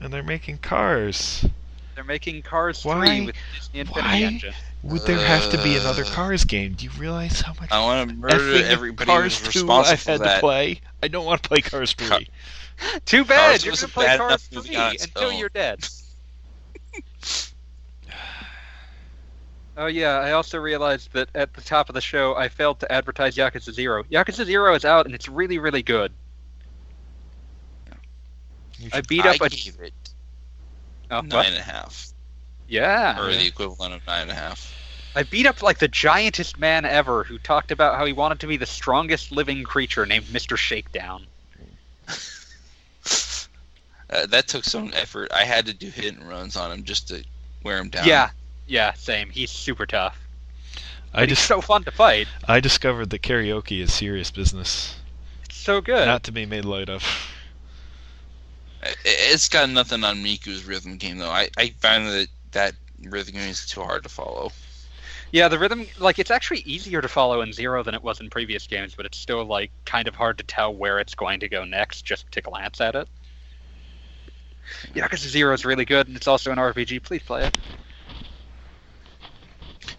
And 0.00 0.12
they're 0.12 0.22
making 0.22 0.58
cars. 0.58 1.46
They're 1.94 2.04
making 2.04 2.42
Cars 2.42 2.84
Why- 2.84 3.06
3 3.06 3.26
with 3.26 3.36
Disney 3.54 3.80
Infinity 3.80 4.08
why- 4.08 4.16
Engine. 4.22 4.54
Would 4.84 5.02
there 5.02 5.18
have 5.18 5.50
to 5.50 5.62
be 5.62 5.76
another 5.76 6.04
Uh, 6.04 6.10
Cars 6.10 6.44
game? 6.44 6.72
Do 6.74 6.84
you 6.84 6.90
realize 6.98 7.40
how 7.40 7.54
much 7.60 7.70
I 7.70 7.78
want 7.80 8.08
to 8.10 8.16
murder 8.16 8.64
everybody 8.64 9.06
Cars 9.06 9.38
who's 9.38 9.52
2 9.52 9.70
I've 9.70 10.00
for 10.00 10.10
had 10.12 10.20
that. 10.22 10.34
to 10.36 10.40
play? 10.40 10.80
I 11.02 11.08
don't 11.08 11.24
want 11.24 11.42
to 11.42 11.48
play 11.48 11.60
Cars 11.60 11.92
3. 11.92 12.08
Car- 12.08 12.20
Too 13.04 13.24
Cars 13.24 13.28
bad! 13.28 13.64
You're 13.64 13.74
gonna 13.74 13.88
play 13.88 14.06
Cars 14.16 14.20
enough 14.20 14.48
movie 14.52 14.74
3 14.74 14.98
until 15.00 15.24
own. 15.24 15.38
you're 15.38 15.48
dead. 15.50 15.86
Oh 19.74 19.86
yeah, 19.86 20.18
I 20.18 20.32
also 20.32 20.58
realized 20.58 21.12
that 21.14 21.30
at 21.34 21.54
the 21.54 21.62
top 21.62 21.88
of 21.88 21.94
the 21.94 22.00
show 22.02 22.34
I 22.36 22.48
failed 22.50 22.78
to 22.80 22.92
advertise 22.92 23.36
Yakuza 23.36 23.72
Zero. 23.72 24.02
Yakuza 24.04 24.44
Zero 24.44 24.74
is 24.74 24.84
out 24.84 25.06
and 25.06 25.14
it's 25.14 25.28
really, 25.30 25.58
really 25.58 25.82
good. 25.82 26.12
You 28.78 28.90
I 28.92 29.00
beat 29.00 29.24
up 29.24 29.40
a 29.40 29.48
gave 29.48 29.80
it 29.80 29.94
oh, 31.12 31.20
nine 31.20 31.28
what? 31.30 31.46
and 31.46 31.56
a 31.56 31.62
half, 31.62 32.08
Yeah. 32.68 33.20
or 33.20 33.30
the 33.30 33.46
equivalent 33.46 33.94
of 33.94 34.06
nine 34.06 34.22
and 34.22 34.30
a 34.30 34.34
half. 34.34 34.74
I 35.14 35.22
beat 35.24 35.46
up 35.46 35.62
like 35.62 35.78
the 35.78 35.88
giantest 35.88 36.58
man 36.58 36.84
ever 36.84 37.22
who 37.24 37.38
talked 37.38 37.70
about 37.70 37.96
how 37.96 38.06
he 38.06 38.12
wanted 38.14 38.40
to 38.40 38.46
be 38.46 38.56
the 38.56 38.66
strongest 38.66 39.30
living 39.30 39.62
creature 39.62 40.06
named 40.06 40.26
Mr. 40.26 40.56
Shakedown. 40.56 41.26
Uh, 44.10 44.26
that 44.26 44.46
took 44.46 44.62
some 44.62 44.90
effort. 44.94 45.32
I 45.32 45.44
had 45.44 45.64
to 45.64 45.72
do 45.72 45.88
hit 45.88 46.14
and 46.14 46.28
runs 46.28 46.54
on 46.54 46.70
him 46.70 46.84
just 46.84 47.08
to 47.08 47.24
wear 47.62 47.78
him 47.78 47.88
down. 47.88 48.06
Yeah. 48.06 48.28
Yeah, 48.66 48.92
same. 48.92 49.30
He's 49.30 49.50
super 49.50 49.86
tough. 49.86 50.18
I 51.14 51.20
But 51.20 51.28
he's 51.30 51.38
just 51.38 51.48
so 51.48 51.62
fun 51.62 51.84
to 51.84 51.90
fight. 51.90 52.28
I 52.46 52.60
discovered 52.60 53.08
that 53.08 53.22
karaoke 53.22 53.80
is 53.80 53.90
serious 53.92 54.30
business, 54.30 54.96
It's 55.46 55.56
so 55.56 55.80
good. 55.80 56.04
not 56.06 56.24
to 56.24 56.32
be 56.32 56.44
made 56.44 56.66
light 56.66 56.90
of. 56.90 57.02
It's 59.04 59.48
got 59.48 59.68
nothing 59.70 60.04
on 60.04 60.22
Miku's 60.22 60.64
rhythm 60.64 60.96
game 60.96 61.18
though. 61.18 61.30
I, 61.30 61.48
I 61.56 61.68
find 61.80 62.06
that 62.08 62.28
that 62.52 62.74
rhythm 63.02 63.34
game 63.34 63.48
is 63.48 63.66
too 63.66 63.82
hard 63.82 64.02
to 64.02 64.08
follow. 64.08 64.52
Yeah, 65.30 65.48
the 65.48 65.58
rhythm 65.58 65.86
like 65.98 66.18
it's 66.18 66.30
actually 66.30 66.60
easier 66.60 67.00
to 67.00 67.08
follow 67.08 67.40
in 67.40 67.52
Zero 67.52 67.82
than 67.82 67.94
it 67.94 68.02
was 68.02 68.20
in 68.20 68.28
previous 68.28 68.66
games, 68.66 68.94
but 68.94 69.06
it's 69.06 69.18
still 69.18 69.44
like 69.44 69.70
kind 69.84 70.06
of 70.06 70.14
hard 70.14 70.36
to 70.38 70.44
tell 70.44 70.74
where 70.74 70.98
it's 70.98 71.14
going 71.14 71.40
to 71.40 71.48
go 71.48 71.64
next 71.64 72.02
just 72.02 72.30
to 72.32 72.40
glance 72.42 72.80
at 72.80 72.94
it. 72.94 73.08
Yeah, 74.94 75.04
because 75.04 75.20
Zero 75.20 75.54
is 75.54 75.64
really 75.64 75.84
good, 75.84 76.06
and 76.08 76.16
it's 76.16 76.28
also 76.28 76.52
an 76.52 76.58
RPG. 76.58 77.02
Please 77.02 77.22
play 77.22 77.46
it. 77.46 77.58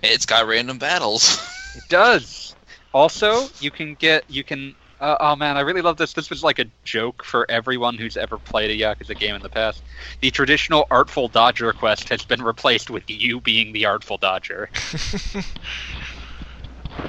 It's 0.04 0.26
got 0.26 0.48
random 0.48 0.78
battles. 0.78 1.50
It 1.76 1.90
does. 1.90 2.56
Also, 2.94 3.48
you 3.60 3.72
can 3.72 3.96
get 3.96 4.30
you 4.30 4.44
can. 4.44 4.76
Uh, 5.04 5.18
oh 5.20 5.36
man, 5.36 5.58
I 5.58 5.60
really 5.60 5.82
love 5.82 5.98
this. 5.98 6.14
This 6.14 6.30
was 6.30 6.46
like 6.46 6.60
a 6.60 6.66
joke 6.86 7.26
for 7.26 7.46
everyone 7.52 7.98
who's 7.98 8.16
ever 8.16 8.38
played 8.38 8.72
a 8.72 8.78
Yakuza 8.78 9.20
game 9.20 9.36
in 9.36 9.42
the 9.42 9.50
past. 9.50 9.84
The 10.22 10.32
traditional 10.32 10.88
artful 10.90 11.28
dodger 11.28 11.74
quest 11.74 12.08
has 12.08 12.24
been 12.24 12.42
replaced 12.42 12.90
with 12.90 13.04
you 13.10 13.42
being 13.42 13.74
the 13.74 13.86
artful 13.86 14.18
dodger, 14.18 14.70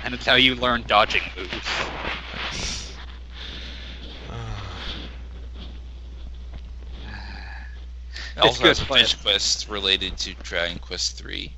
and 0.04 0.12
it's 0.12 0.26
how 0.26 0.34
you 0.34 0.56
learn 0.56 0.82
dodging 0.88 1.22
moves. 1.36 1.54
Also 8.40 8.64
good, 8.64 8.76
has 8.76 8.80
play 8.80 9.04
fetch 9.04 9.68
related 9.68 10.16
to 10.16 10.34
Dragon 10.42 10.80
Quest 10.80 11.16
Three. 11.16 11.54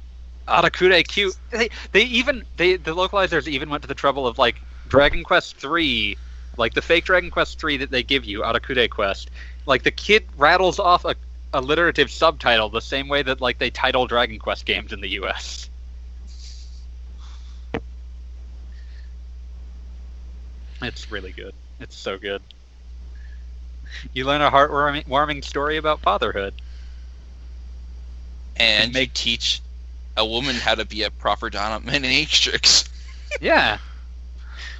Arakure 0.46 1.02
Q. 1.08 1.32
They 1.50 1.70
they 1.92 2.02
even 2.02 2.44
they 2.58 2.76
the 2.76 2.94
localizers 2.94 3.48
even 3.48 3.70
went 3.70 3.80
to 3.84 3.88
the 3.88 3.94
trouble 3.94 4.26
of 4.26 4.36
like 4.36 4.60
Dragon 4.88 5.24
Quest 5.24 5.56
three, 5.56 6.18
like 6.56 6.74
the 6.74 6.82
fake 6.82 7.04
Dragon 7.04 7.30
Quest 7.30 7.58
three 7.58 7.76
that 7.78 7.90
they 7.90 8.02
give 8.02 8.24
you, 8.24 8.44
out 8.44 8.56
of 8.56 8.62
Kude 8.62 8.90
Quest. 8.90 9.30
Like 9.66 9.82
the 9.82 9.90
kid 9.90 10.24
rattles 10.36 10.78
off 10.78 11.04
a 11.04 11.14
alliterative 11.52 12.10
subtitle 12.10 12.68
the 12.68 12.80
same 12.80 13.08
way 13.08 13.22
that 13.22 13.40
like 13.40 13.58
they 13.58 13.70
title 13.70 14.06
Dragon 14.06 14.38
Quest 14.38 14.66
games 14.66 14.92
in 14.92 15.00
the 15.00 15.08
U.S. 15.10 15.68
It's 20.82 21.10
really 21.10 21.32
good. 21.32 21.54
It's 21.80 21.96
so 21.96 22.18
good. 22.18 22.42
You 24.12 24.24
learn 24.24 24.42
a 24.42 24.50
heartwarming 24.50 25.44
story 25.44 25.76
about 25.76 26.00
fatherhood. 26.00 26.54
And 28.56 28.92
Make- 28.92 28.94
make 28.94 29.14
teach 29.14 29.60
a 30.16 30.26
woman 30.26 30.56
how 30.56 30.74
to 30.74 30.84
be 30.84 31.02
a 31.02 31.10
proper 31.10 31.50
dominatrix. 31.50 32.88
Yeah. 33.40 33.78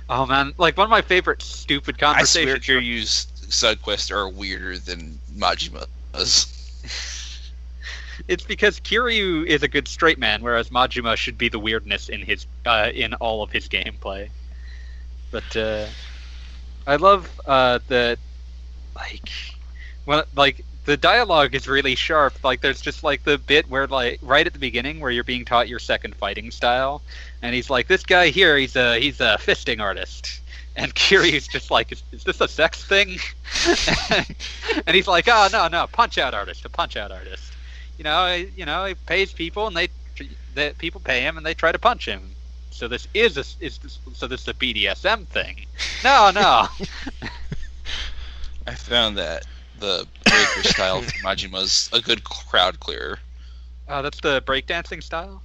Oh 0.09 0.27
man, 0.27 0.55
like 0.57 0.77
one 0.77 0.85
of 0.85 0.91
my 0.91 1.03
favorite 1.03 1.43
stupid 1.43 1.99
conversations. 1.99 2.55
I 2.55 2.67
swear. 2.67 2.81
Kiryu's 2.81 3.27
side 3.49 3.83
quests 3.83 4.11
are 4.11 4.29
weirder 4.29 4.79
than 4.79 5.19
Majima's. 5.37 6.53
It's 8.29 8.45
because 8.45 8.81
Kiryu 8.81 9.45
is 9.47 9.63
a 9.63 9.69
good 9.69 9.87
straight 9.87 10.19
man, 10.19 10.43
whereas 10.43 10.71
Majima 10.71 11.17
should 11.17 11.37
be 11.37 11.49
the 11.49 11.59
weirdness 11.59 12.09
in 12.09 12.23
his 12.23 12.47
uh, 12.65 12.91
in 12.95 13.15
all 13.15 13.43
of 13.43 13.53
his 13.53 13.69
gameplay. 13.69 14.31
But 15.31 15.57
uh, 15.57 15.87
I 16.87 16.97
love 16.97 17.29
uh, 17.47 17.81
the 17.89 18.19
like 18.95 19.29
well 20.07 20.25
like 20.35 20.65
the 20.87 20.97
dialogue 20.97 21.55
is 21.55 21.69
really 21.69 21.95
sharp. 21.95 22.43
Like 22.43 22.61
there's 22.63 22.81
just 22.81 23.03
like 23.05 23.25
the 23.25 23.39
bit 23.39 23.69
where 23.69 23.87
like 23.87 24.19
right 24.23 24.47
at 24.47 24.53
the 24.53 24.59
beginning 24.59 25.01
where 25.01 25.11
you're 25.11 25.25
being 25.25 25.45
taught 25.45 25.69
your 25.69 25.81
second 25.81 26.15
fighting 26.15 26.51
style, 26.51 27.03
and 27.43 27.55
he's 27.55 27.69
like, 27.69 27.89
"This 27.89 28.05
guy 28.05 28.29
here, 28.29 28.57
he's 28.57 28.77
a 28.77 28.99
he's 28.99 29.21
a 29.21 29.37
fisting 29.41 29.81
artist." 29.81 30.41
And 30.79 30.95
Kiryu's 30.95 31.49
just 31.49 31.71
like, 31.71 31.91
is, 31.91 32.03
is 32.13 32.25
this 32.25 32.39
a 32.43 32.47
sex 32.47 32.85
thing? 32.85 33.17
and 34.87 34.95
he's 34.95 35.09
like, 35.09 35.25
oh 35.27 35.49
no 35.51 35.69
no, 35.69 35.87
punch 35.87 36.19
out 36.19 36.35
artist, 36.35 36.67
a 36.67 36.69
punch 36.69 36.99
out 36.99 37.11
artist. 37.11 37.55
You 37.97 38.05
know, 38.05 38.27
he- 38.37 38.51
you 38.55 38.67
know, 38.67 38.85
he 38.85 38.95
pays 38.95 39.33
people 39.33 39.69
and 39.69 39.75
they, 39.75 39.89
the 40.55 40.75
people 40.77 41.01
pay 41.01 41.23
him 41.23 41.39
and 41.39 41.47
they 41.47 41.55
try 41.55 41.73
to 41.73 41.79
punch 41.79 42.07
him. 42.07 42.31
So 42.69 42.89
this 42.89 43.09
is 43.15 43.39
a 43.39 43.45
is 43.65 43.79
this, 43.79 43.99
so 44.13 44.27
this 44.27 44.43
is 44.43 44.49
a 44.49 44.53
BDSM 44.53 45.27
thing. 45.29 45.65
No 46.05 46.31
no. 46.35 46.67
I 48.67 48.75
found 48.75 49.17
that 49.17 49.47
the 49.79 50.07
breaker 50.25 50.63
style 50.63 51.03
for 51.03 51.19
Majima's 51.19 51.89
a 51.93 52.01
good 52.01 52.25
crowd 52.25 52.81
clearer. 52.81 53.19
oh, 53.89 54.03
that's 54.03 54.21
the 54.21 54.43
breakdancing 54.43 55.03
style. 55.03 55.43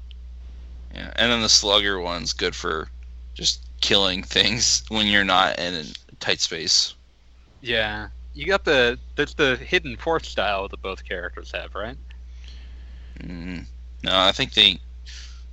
Yeah, 0.93 1.11
and 1.15 1.31
then 1.31 1.41
the 1.41 1.49
slugger 1.49 1.99
one's 1.99 2.33
good 2.33 2.55
for 2.55 2.89
just 3.33 3.61
killing 3.81 4.23
things 4.23 4.83
when 4.89 5.07
you're 5.07 5.23
not 5.23 5.57
in 5.59 5.73
a 5.73 5.85
tight 6.19 6.41
space. 6.41 6.93
Yeah, 7.61 8.09
you 8.33 8.45
got 8.45 8.65
the 8.65 8.99
that's 9.15 9.33
the 9.33 9.55
hidden 9.55 9.97
fourth 9.97 10.25
style 10.25 10.67
that 10.67 10.81
both 10.81 11.05
characters 11.05 11.51
have, 11.51 11.75
right? 11.75 11.97
Mm, 13.19 13.65
no, 14.03 14.11
I 14.13 14.31
think 14.31 14.53
they 14.53 14.79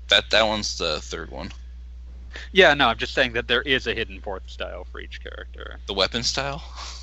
that 0.08 0.30
that 0.30 0.46
one's 0.46 0.78
the 0.78 1.00
third 1.00 1.30
one. 1.30 1.52
Yeah, 2.52 2.74
no, 2.74 2.88
I'm 2.88 2.98
just 2.98 3.14
saying 3.14 3.32
that 3.32 3.48
there 3.48 3.62
is 3.62 3.86
a 3.86 3.94
hidden 3.94 4.20
fourth 4.20 4.48
style 4.48 4.86
for 4.90 5.00
each 5.00 5.22
character. 5.22 5.78
The 5.86 5.94
weapon 5.94 6.22
style. 6.22 6.62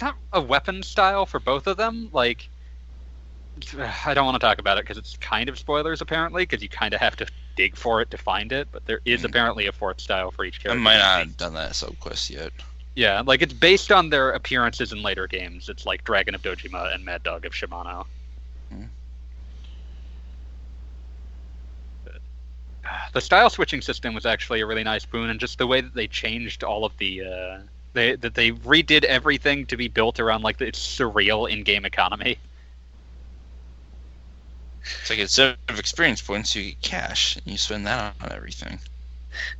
It's 0.00 0.04
not 0.06 0.16
a 0.32 0.40
weapon 0.40 0.82
style 0.82 1.26
for 1.26 1.40
both 1.40 1.66
of 1.66 1.76
them. 1.76 2.08
Like, 2.10 2.48
I 3.76 4.14
don't 4.14 4.24
want 4.24 4.34
to 4.34 4.38
talk 4.38 4.58
about 4.58 4.78
it 4.78 4.84
because 4.84 4.96
it's 4.96 5.14
kind 5.18 5.50
of 5.50 5.58
spoilers 5.58 6.00
apparently, 6.00 6.44
because 6.44 6.62
you 6.62 6.70
kind 6.70 6.94
of 6.94 7.00
have 7.00 7.16
to 7.16 7.26
dig 7.54 7.76
for 7.76 8.00
it 8.00 8.10
to 8.12 8.16
find 8.16 8.50
it. 8.50 8.68
But 8.72 8.86
there 8.86 9.02
is 9.04 9.20
Hmm. 9.20 9.26
apparently 9.26 9.66
a 9.66 9.72
fourth 9.72 10.00
style 10.00 10.30
for 10.30 10.46
each 10.46 10.62
character. 10.62 10.80
I 10.80 10.82
might 10.82 10.96
not 10.96 11.18
have 11.26 11.36
done 11.36 11.52
that 11.52 11.76
sub 11.76 11.98
quest 11.98 12.30
yet. 12.30 12.50
Yeah, 12.94 13.20
like 13.26 13.42
it's 13.42 13.52
based 13.52 13.92
on 13.92 14.08
their 14.08 14.30
appearances 14.30 14.90
in 14.90 15.02
later 15.02 15.26
games. 15.26 15.68
It's 15.68 15.84
like 15.84 16.02
Dragon 16.04 16.34
of 16.34 16.40
Dojima 16.40 16.94
and 16.94 17.04
Mad 17.04 17.22
Dog 17.22 17.44
of 17.44 17.52
Shimano. 17.52 18.06
Hmm. 18.70 18.84
Uh, 22.06 22.98
The 23.12 23.20
style 23.20 23.50
switching 23.50 23.82
system 23.82 24.14
was 24.14 24.24
actually 24.24 24.62
a 24.62 24.66
really 24.66 24.82
nice 24.82 25.04
boon, 25.04 25.28
and 25.28 25.38
just 25.38 25.58
the 25.58 25.66
way 25.66 25.82
that 25.82 25.94
they 25.94 26.08
changed 26.08 26.64
all 26.64 26.86
of 26.86 26.96
the, 26.96 27.22
uh, 27.22 27.58
they 27.92 28.16
that 28.16 28.34
they 28.34 28.52
redid 28.52 29.04
everything 29.04 29.66
to 29.66 29.76
be 29.76 29.88
built 29.88 30.20
around 30.20 30.42
like 30.42 30.60
its 30.60 30.78
surreal 30.78 31.50
in-game 31.50 31.84
economy. 31.84 32.38
It's 35.00 35.10
like 35.10 35.18
instead 35.18 35.56
of 35.68 35.78
experience 35.78 36.22
points, 36.22 36.54
you 36.54 36.64
get 36.64 36.82
cash, 36.82 37.36
and 37.36 37.46
you 37.46 37.58
spend 37.58 37.86
that 37.86 38.14
on 38.20 38.32
everything. 38.32 38.80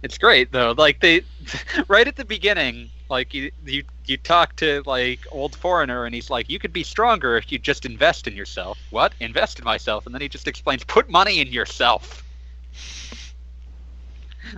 It's 0.03 0.19
great 0.19 0.51
though. 0.53 0.75
Like 0.77 1.01
they, 1.01 1.23
right 1.89 2.07
at 2.09 2.17
the 2.17 2.25
beginning, 2.25 2.91
like 3.09 3.35
you 3.35 3.51
you 3.65 3.85
you 4.07 4.17
talk 4.17 4.57
to 4.57 4.83
like 4.87 5.21
old 5.31 5.55
foreigner, 5.57 6.05
and 6.05 6.15
he's 6.15 6.31
like, 6.31 6.49
"You 6.49 6.59
could 6.59 6.73
be 6.73 6.85
stronger 6.85 7.37
if 7.37 7.53
you 7.53 7.59
just 7.59 7.85
invest 7.85 8.27
in 8.27 8.35
yourself." 8.35 8.79
What? 8.91 9.15
Invest 9.21 9.59
in 9.59 9.65
myself? 9.65 10.07
And 10.07 10.15
then 10.15 10.23
he 10.23 10.29
just 10.29 10.49
explains, 10.49 10.85
"Put 10.85 11.09
money 11.11 11.41
in 11.41 11.49
yourself." 11.49 12.25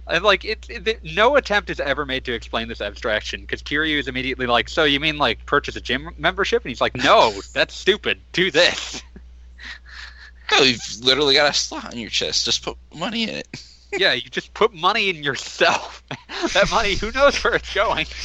And 0.07 0.24
like 0.24 0.45
it, 0.45 0.66
it, 0.68 1.05
no 1.05 1.36
attempt 1.36 1.70
is 1.70 1.80
ever 1.80 2.05
made 2.07 2.24
to 2.26 2.32
explain 2.32 2.68
this 2.68 2.80
abstraction 2.80 3.40
because 3.40 3.62
Kiryu 3.62 3.99
is 3.99 4.09
immediately 4.09 4.47
like, 4.47 4.68
"So 4.68 4.84
you 4.84 5.01
mean 5.01 5.18
like 5.18 5.45
purchase 5.47 5.76
a 5.76 5.80
gym 5.80 6.11
membership?" 6.18 6.62
And 6.62 6.70
he's 6.70 6.80
like, 6.80 6.95
"No, 6.97 7.32
that's 7.53 7.74
stupid. 7.74 8.20
Do 8.32 8.51
this." 8.51 9.03
Oh, 10.53 10.62
you've 10.64 10.80
literally 11.01 11.34
got 11.34 11.51
a 11.51 11.55
slot 11.55 11.93
in 11.93 11.99
your 11.99 12.11
chest. 12.11 12.45
Just 12.45 12.62
put 12.62 12.76
money 12.95 13.22
in 13.22 13.30
it. 13.30 13.49
yeah, 13.93 14.12
you 14.12 14.22
just 14.22 14.53
put 14.53 14.74
money 14.74 15.09
in 15.09 15.22
yourself. 15.22 16.03
that 16.53 16.70
money, 16.70 16.95
who 16.95 17.11
knows 17.12 17.43
where 17.43 17.55
it's 17.55 17.72
going? 17.74 18.07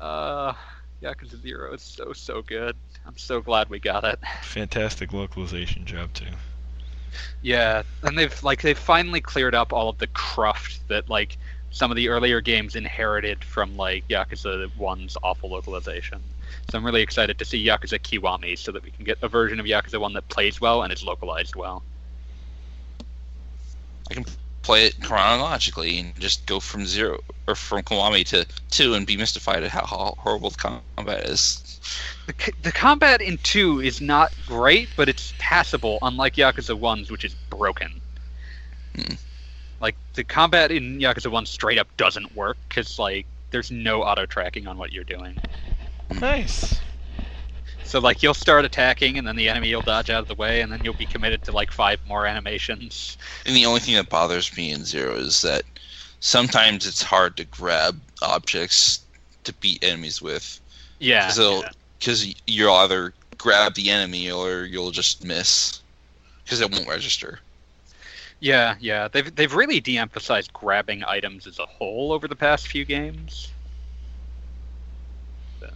Uh, 0.00 0.54
Yakuza 1.02 1.38
Zero 1.42 1.74
is 1.74 1.82
so 1.82 2.14
so 2.14 2.40
good. 2.40 2.74
I'm 3.06 3.18
so 3.18 3.42
glad 3.42 3.68
we 3.68 3.78
got 3.78 4.02
it. 4.04 4.18
Fantastic 4.42 5.12
localization 5.12 5.84
job 5.84 6.14
too. 6.14 6.24
Yeah, 7.42 7.82
and 8.02 8.18
they've 8.18 8.42
like 8.42 8.62
they've 8.62 8.78
finally 8.78 9.20
cleared 9.20 9.54
up 9.54 9.72
all 9.72 9.88
of 9.88 9.98
the 9.98 10.06
cruft 10.08 10.86
that 10.88 11.08
like 11.08 11.38
some 11.70 11.90
of 11.90 11.96
the 11.96 12.08
earlier 12.08 12.40
games 12.40 12.74
inherited 12.74 13.44
from 13.44 13.76
like 13.76 14.06
Yakuza 14.08 14.68
1's 14.78 15.16
awful 15.22 15.50
localization. 15.50 16.20
So 16.70 16.78
I'm 16.78 16.84
really 16.84 17.02
excited 17.02 17.38
to 17.38 17.44
see 17.44 17.64
Yakuza 17.64 18.00
Kiwami 18.00 18.58
so 18.58 18.72
that 18.72 18.82
we 18.82 18.90
can 18.90 19.04
get 19.04 19.18
a 19.22 19.28
version 19.28 19.60
of 19.60 19.66
Yakuza 19.66 20.00
1 20.00 20.12
that 20.14 20.28
plays 20.28 20.60
well 20.60 20.82
and 20.82 20.92
is 20.92 21.04
localized 21.04 21.54
well. 21.54 21.82
I 24.10 24.14
can 24.14 24.24
play 24.62 24.86
it 24.86 25.00
chronologically 25.02 25.98
and 25.98 26.18
just 26.20 26.46
go 26.46 26.60
from 26.60 26.86
zero 26.86 27.20
or 27.46 27.54
from 27.54 27.82
Kiwami 27.82 28.24
to 28.26 28.46
two 28.70 28.94
and 28.94 29.06
be 29.06 29.16
mystified 29.16 29.62
at 29.62 29.70
how 29.70 30.14
horrible 30.18 30.50
the 30.50 30.80
combat 30.96 31.24
is. 31.26 31.70
The, 32.26 32.52
the 32.62 32.72
combat 32.72 33.20
in 33.20 33.38
2 33.38 33.80
is 33.80 34.00
not 34.00 34.32
great, 34.46 34.88
but 34.96 35.08
it's 35.08 35.32
passable, 35.38 35.98
unlike 36.02 36.34
Yakuza 36.34 36.78
1's, 36.78 37.10
which 37.10 37.24
is 37.24 37.34
broken. 37.48 38.00
Hmm. 38.94 39.14
Like, 39.80 39.96
the 40.14 40.24
combat 40.24 40.70
in 40.70 40.98
Yakuza 40.98 41.30
1 41.30 41.46
straight 41.46 41.78
up 41.78 41.88
doesn't 41.96 42.36
work, 42.36 42.58
because, 42.68 42.98
like, 42.98 43.26
there's 43.50 43.70
no 43.70 44.02
auto 44.02 44.26
tracking 44.26 44.66
on 44.66 44.76
what 44.76 44.92
you're 44.92 45.04
doing. 45.04 45.38
Nice. 46.20 46.78
So, 47.90 47.98
like, 47.98 48.22
you'll 48.22 48.34
start 48.34 48.64
attacking, 48.64 49.18
and 49.18 49.26
then 49.26 49.34
the 49.34 49.48
enemy 49.48 49.74
will 49.74 49.82
dodge 49.82 50.10
out 50.10 50.20
of 50.20 50.28
the 50.28 50.34
way, 50.36 50.60
and 50.60 50.70
then 50.70 50.84
you'll 50.84 50.94
be 50.94 51.06
committed 51.06 51.42
to, 51.42 51.50
like, 51.50 51.72
five 51.72 51.98
more 52.06 52.24
animations. 52.24 53.18
And 53.44 53.56
the 53.56 53.66
only 53.66 53.80
thing 53.80 53.96
that 53.96 54.08
bothers 54.08 54.56
me 54.56 54.70
in 54.70 54.84
Zero 54.84 55.16
is 55.16 55.42
that 55.42 55.64
sometimes 56.20 56.86
it's 56.86 57.02
hard 57.02 57.36
to 57.38 57.44
grab 57.46 58.00
objects 58.22 59.00
to 59.42 59.52
beat 59.54 59.82
enemies 59.82 60.22
with 60.22 60.60
Yeah. 61.00 61.30
So- 61.30 61.62
yeah. 61.62 61.70
because 61.98 62.32
you'll 62.46 62.74
either 62.76 63.12
grab 63.38 63.74
the 63.74 63.90
enemy 63.90 64.30
or 64.30 64.66
you'll 64.66 64.92
just 64.92 65.24
miss 65.24 65.80
because 66.44 66.60
it 66.60 66.70
won't 66.70 66.86
register. 66.86 67.40
Yeah, 68.38 68.76
yeah. 68.78 69.08
They've 69.08 69.34
they've 69.34 69.52
really 69.52 69.80
de-emphasized 69.80 70.52
grabbing 70.52 71.02
items 71.04 71.46
as 71.48 71.58
a 71.58 71.66
whole 71.66 72.12
over 72.12 72.28
the 72.28 72.36
past 72.36 72.68
few 72.68 72.84
games. 72.84 73.48
So, 75.60 75.70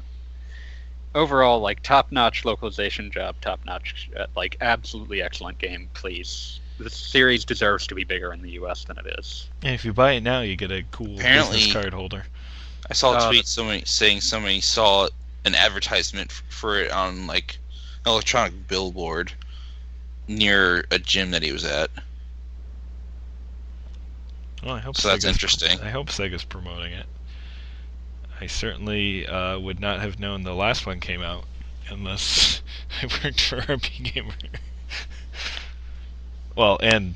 overall, 1.14 1.60
like 1.60 1.82
top-notch 1.82 2.44
localization 2.44 3.10
job, 3.10 3.36
top-notch, 3.40 4.10
uh, 4.18 4.26
like 4.36 4.56
absolutely 4.60 5.22
excellent 5.22 5.58
game. 5.58 5.88
Please, 5.94 6.60
this 6.78 6.94
series 6.96 7.44
deserves 7.44 7.86
to 7.86 7.94
be 7.94 8.04
bigger 8.04 8.32
in 8.32 8.42
the 8.42 8.50
U.S. 8.52 8.84
than 8.84 8.98
it 8.98 9.06
is. 9.18 9.48
And 9.62 9.74
if 9.74 9.84
you 9.84 9.92
buy 9.92 10.12
it 10.12 10.22
now, 10.22 10.40
you 10.40 10.56
get 10.56 10.70
a 10.72 10.82
cool 10.90 11.14
Apparently- 11.18 11.56
business 11.58 11.72
card 11.72 11.92
holder. 11.94 12.24
I 12.90 12.94
saw 12.94 13.14
a 13.14 13.16
Uh, 13.16 13.28
tweet 13.28 13.46
somebody 13.46 13.82
saying 13.86 14.20
somebody 14.20 14.60
saw 14.60 15.08
an 15.46 15.54
advertisement 15.54 16.30
for 16.32 16.78
it 16.80 16.90
on 16.90 17.26
like 17.26 17.58
an 18.04 18.10
electronic 18.12 18.68
billboard 18.68 19.32
near 20.28 20.84
a 20.90 20.98
gym 20.98 21.30
that 21.30 21.42
he 21.42 21.52
was 21.52 21.64
at. 21.64 21.90
Well, 24.62 24.74
I 24.74 24.80
hope 24.80 24.96
So 24.96 25.08
that's 25.08 25.24
Sega's- 25.24 25.32
interesting. 25.32 25.80
I 25.80 25.90
hope 25.90 26.08
Sega's 26.08 26.44
promoting 26.44 26.92
it. 26.92 27.06
I 28.44 28.46
certainly 28.46 29.26
uh, 29.26 29.58
would 29.58 29.80
not 29.80 30.02
have 30.02 30.20
known 30.20 30.42
the 30.42 30.54
last 30.54 30.84
one 30.84 31.00
came 31.00 31.22
out 31.22 31.46
unless 31.88 32.60
I 33.02 33.06
worked 33.06 33.40
for 33.40 33.56
RPGamer. 33.62 34.34
well, 36.54 36.78
and 36.82 37.14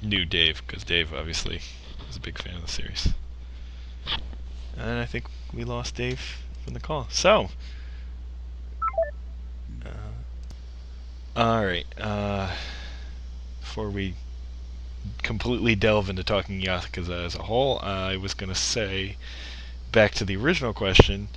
knew 0.00 0.24
Dave 0.24 0.62
because 0.66 0.84
Dave 0.84 1.12
obviously 1.12 1.60
was 2.06 2.16
a 2.16 2.20
big 2.20 2.38
fan 2.38 2.54
of 2.54 2.62
the 2.62 2.68
series. 2.68 3.12
And 4.74 4.98
I 4.98 5.04
think 5.04 5.26
we 5.52 5.64
lost 5.64 5.96
Dave 5.96 6.38
from 6.64 6.72
the 6.72 6.80
call. 6.80 7.08
So, 7.10 7.50
uh, 9.84 9.90
all 11.36 11.66
right. 11.66 11.86
Uh, 11.98 12.52
before 13.60 13.90
we 13.90 14.14
completely 15.22 15.74
delve 15.74 16.08
into 16.08 16.24
talking 16.24 16.62
Yakuza 16.62 17.26
as 17.26 17.34
a 17.34 17.42
whole, 17.42 17.80
I 17.80 18.16
was 18.16 18.32
going 18.32 18.48
to 18.48 18.58
say, 18.58 19.18
back 19.92 20.12
to 20.14 20.24
the 20.24 20.36
original 20.36 20.72
question, 20.74 21.28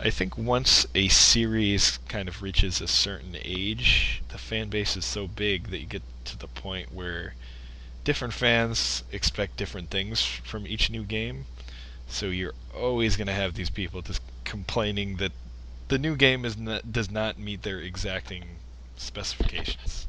I 0.00 0.10
think 0.10 0.36
once 0.38 0.86
a 0.94 1.08
series 1.08 1.98
kind 2.08 2.28
of 2.28 2.42
reaches 2.42 2.80
a 2.80 2.88
certain 2.88 3.36
age, 3.44 4.22
the 4.28 4.38
fan 4.38 4.68
base 4.68 4.96
is 4.96 5.04
so 5.06 5.28
big 5.28 5.68
that 5.70 5.80
you 5.80 5.86
get 5.86 6.02
to 6.26 6.36
the 6.36 6.48
point 6.48 6.92
where 6.92 7.34
different 8.04 8.34
fans 8.34 9.02
expect 9.12 9.56
different 9.56 9.90
things 9.90 10.22
from 10.24 10.66
each 10.66 10.90
new 10.90 11.04
game. 11.04 11.46
So 12.06 12.26
you're 12.26 12.54
always 12.74 13.16
going 13.16 13.28
to 13.28 13.32
have 13.34 13.54
these 13.54 13.70
people 13.70 14.02
just 14.02 14.22
complaining 14.44 15.16
that 15.16 15.32
the 15.88 15.98
new 15.98 16.16
game 16.16 16.44
is 16.44 16.56
not, 16.56 16.92
does 16.92 17.10
not 17.10 17.38
meet 17.38 17.62
their 17.62 17.80
exacting 17.80 18.60
specifications. 18.96 20.08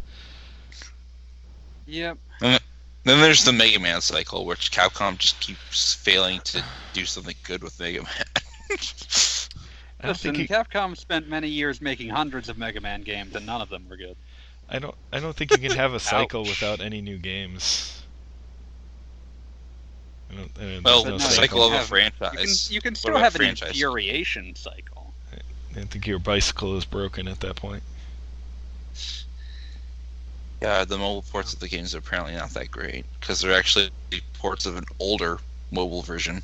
Yep. 1.85 2.17
Uh, 2.41 2.59
Then 3.05 3.19
there's 3.19 3.43
the 3.43 3.51
Mega 3.51 3.79
Man 3.79 3.99
cycle, 4.01 4.45
which 4.45 4.71
Capcom 4.71 5.17
just 5.17 5.39
keeps 5.41 5.93
failing 5.93 6.39
to 6.45 6.63
do 6.93 7.05
something 7.05 7.35
good 7.43 7.61
with 7.63 7.77
Mega 7.79 8.01
Man. 8.03 8.23
Listen, 10.05 10.35
think 10.35 10.37
you, 10.37 10.47
Capcom 10.47 10.97
spent 10.97 11.27
many 11.29 11.47
years 11.47 11.79
making 11.81 12.09
hundreds 12.09 12.49
of 12.49 12.57
Mega 12.57 12.81
Man 12.81 13.03
games, 13.03 13.35
and 13.35 13.45
none 13.45 13.61
of 13.61 13.69
them 13.69 13.87
were 13.89 13.97
good. 13.97 14.15
I 14.69 14.79
don't 14.79 14.95
I 15.11 15.19
don't 15.19 15.35
think 15.35 15.51
you 15.51 15.57
can 15.57 15.71
have 15.77 15.93
a 15.93 15.99
cycle 16.13 16.43
without 16.43 16.79
any 16.81 17.01
new 17.01 17.17
games. 17.17 18.01
I 20.31 20.35
don't, 20.35 20.51
I 20.57 20.61
don't- 20.61 20.83
well, 20.83 21.03
no 21.03 21.09
no, 21.11 21.17
the 21.17 21.23
you 21.23 21.29
cycle 21.29 21.59
can 21.59 21.67
of 21.67 21.73
a 21.73 21.77
have- 21.77 21.89
You 21.89 21.95
can, 22.11 22.11
franchise. 22.19 22.71
you 22.71 22.81
can 22.81 22.95
still 22.95 23.11
about 23.11 23.23
have 23.23 23.35
an 23.35 23.39
franchise? 23.39 23.69
infuriation 23.69 24.55
cycle. 24.55 25.13
I 25.75 25.81
think 25.85 26.05
your 26.05 26.19
bicycle 26.19 26.77
is 26.77 26.85
broken 26.85 27.27
at 27.27 27.39
that 27.39 27.55
point. 27.55 27.81
Yeah, 30.63 30.85
the 30.85 30.97
mobile 30.97 31.23
ports 31.23 31.53
of 31.53 31.59
the 31.59 31.67
games 31.67 31.93
are 31.93 31.99
apparently 31.99 32.35
not 32.35 32.51
that 32.53 32.71
great 32.71 33.05
because 33.19 33.41
they're 33.41 33.53
actually 33.57 33.91
ports 34.39 34.65
of 34.65 34.77
an 34.77 34.85
older 34.99 35.39
mobile 35.71 36.01
version, 36.01 36.41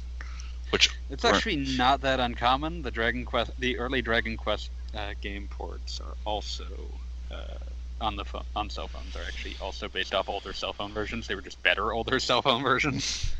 which 0.71 0.89
It's 1.09 1.23
Right. 1.23 1.33
actually 1.35 1.55
not 1.55 2.01
that 2.01 2.19
uncommon. 2.19 2.81
The 2.81 2.91
Dragon 2.91 3.25
Quest, 3.25 3.51
the 3.57 3.77
early 3.77 4.01
Dragon 4.01 4.35
Quest 4.37 4.71
uh, 4.93 5.13
game 5.21 5.47
ports 5.47 5.99
are 6.01 6.17
also 6.25 6.99
uh, 7.31 7.57
on 8.01 8.15
the 8.17 8.25
phone, 8.25 8.43
on 8.55 8.69
cell 8.69 8.89
phones. 8.89 9.15
Are 9.15 9.25
actually 9.25 9.57
also 9.61 9.87
based 9.87 10.13
off 10.13 10.27
older 10.29 10.53
cell 10.53 10.73
phone 10.73 10.93
versions. 10.93 11.27
They 11.27 11.35
were 11.35 11.41
just 11.41 11.61
better 11.63 11.93
older 11.93 12.19
cell 12.19 12.41
phone 12.41 12.63
versions. 12.63 13.31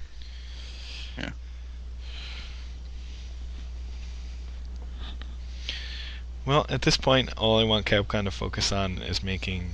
Yeah. 1.17 1.31
Well, 6.45 6.65
at 6.69 6.81
this 6.83 6.97
point, 6.97 7.31
all 7.37 7.59
I 7.59 7.63
want 7.63 7.85
Capcom 7.85 8.23
to 8.25 8.31
focus 8.31 8.71
on 8.71 8.99
is 8.99 9.21
making 9.21 9.73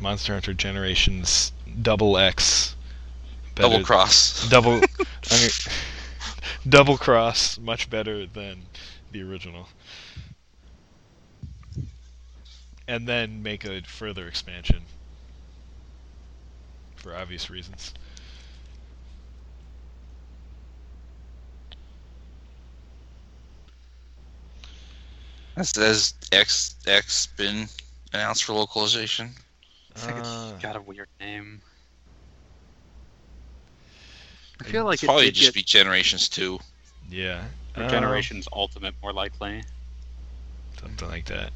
Monster 0.00 0.32
Hunter 0.34 0.54
Generations 0.54 1.52
Double 1.82 2.16
X 2.16 2.76
better- 3.54 3.68
double 3.68 3.84
cross. 3.84 4.48
double 4.48 4.74
I'm 5.30 5.38
gonna- 5.40 5.74
double 6.68 6.96
cross 6.98 7.58
much 7.58 7.90
better 7.90 8.26
than 8.26 8.62
the 9.10 9.22
original 9.22 9.68
and 12.86 13.06
then 13.06 13.42
make 13.42 13.64
a 13.64 13.82
further 13.82 14.26
expansion 14.26 14.82
for 16.96 17.14
obvious 17.14 17.50
reasons 17.50 17.92
Has, 25.56 25.72
has 25.74 26.14
X 26.30 26.76
X 26.86 27.26
been 27.36 27.68
announced 28.12 28.44
for 28.44 28.52
localization? 28.52 29.34
I 30.02 30.06
think 30.06 30.18
Uh, 30.18 30.20
it's 30.20 30.62
got 30.62 30.76
a 30.76 30.80
weird 30.80 31.08
name. 31.20 31.62
I 34.60 34.64
feel 34.64 34.84
like 34.84 34.94
It's 34.94 35.02
it 35.02 35.06
probably 35.06 35.26
did 35.26 35.34
just 35.34 35.48
get 35.48 35.54
be 35.54 35.62
Generations 35.62 36.28
two. 36.28 36.60
yeah 37.10 37.44
for 37.74 37.82
uh, 37.82 37.88
Generations 37.90 38.48
Ultimate 38.52 38.94
more 39.02 39.12
likely. 39.12 39.62
something 40.80 41.08
like 41.08 41.24
that 41.26 41.50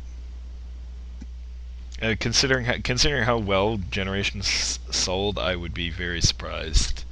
uh, 2.01 2.15
considering 2.19 2.65
how, 2.65 2.75
considering 2.83 3.25
how 3.25 3.39
well 3.39 3.79
Generations 3.91 4.79
sold 4.91 5.39
I 5.39 5.57
would 5.57 5.75
be 5.75 5.91
very 5.91 6.21
surprised 6.21 7.05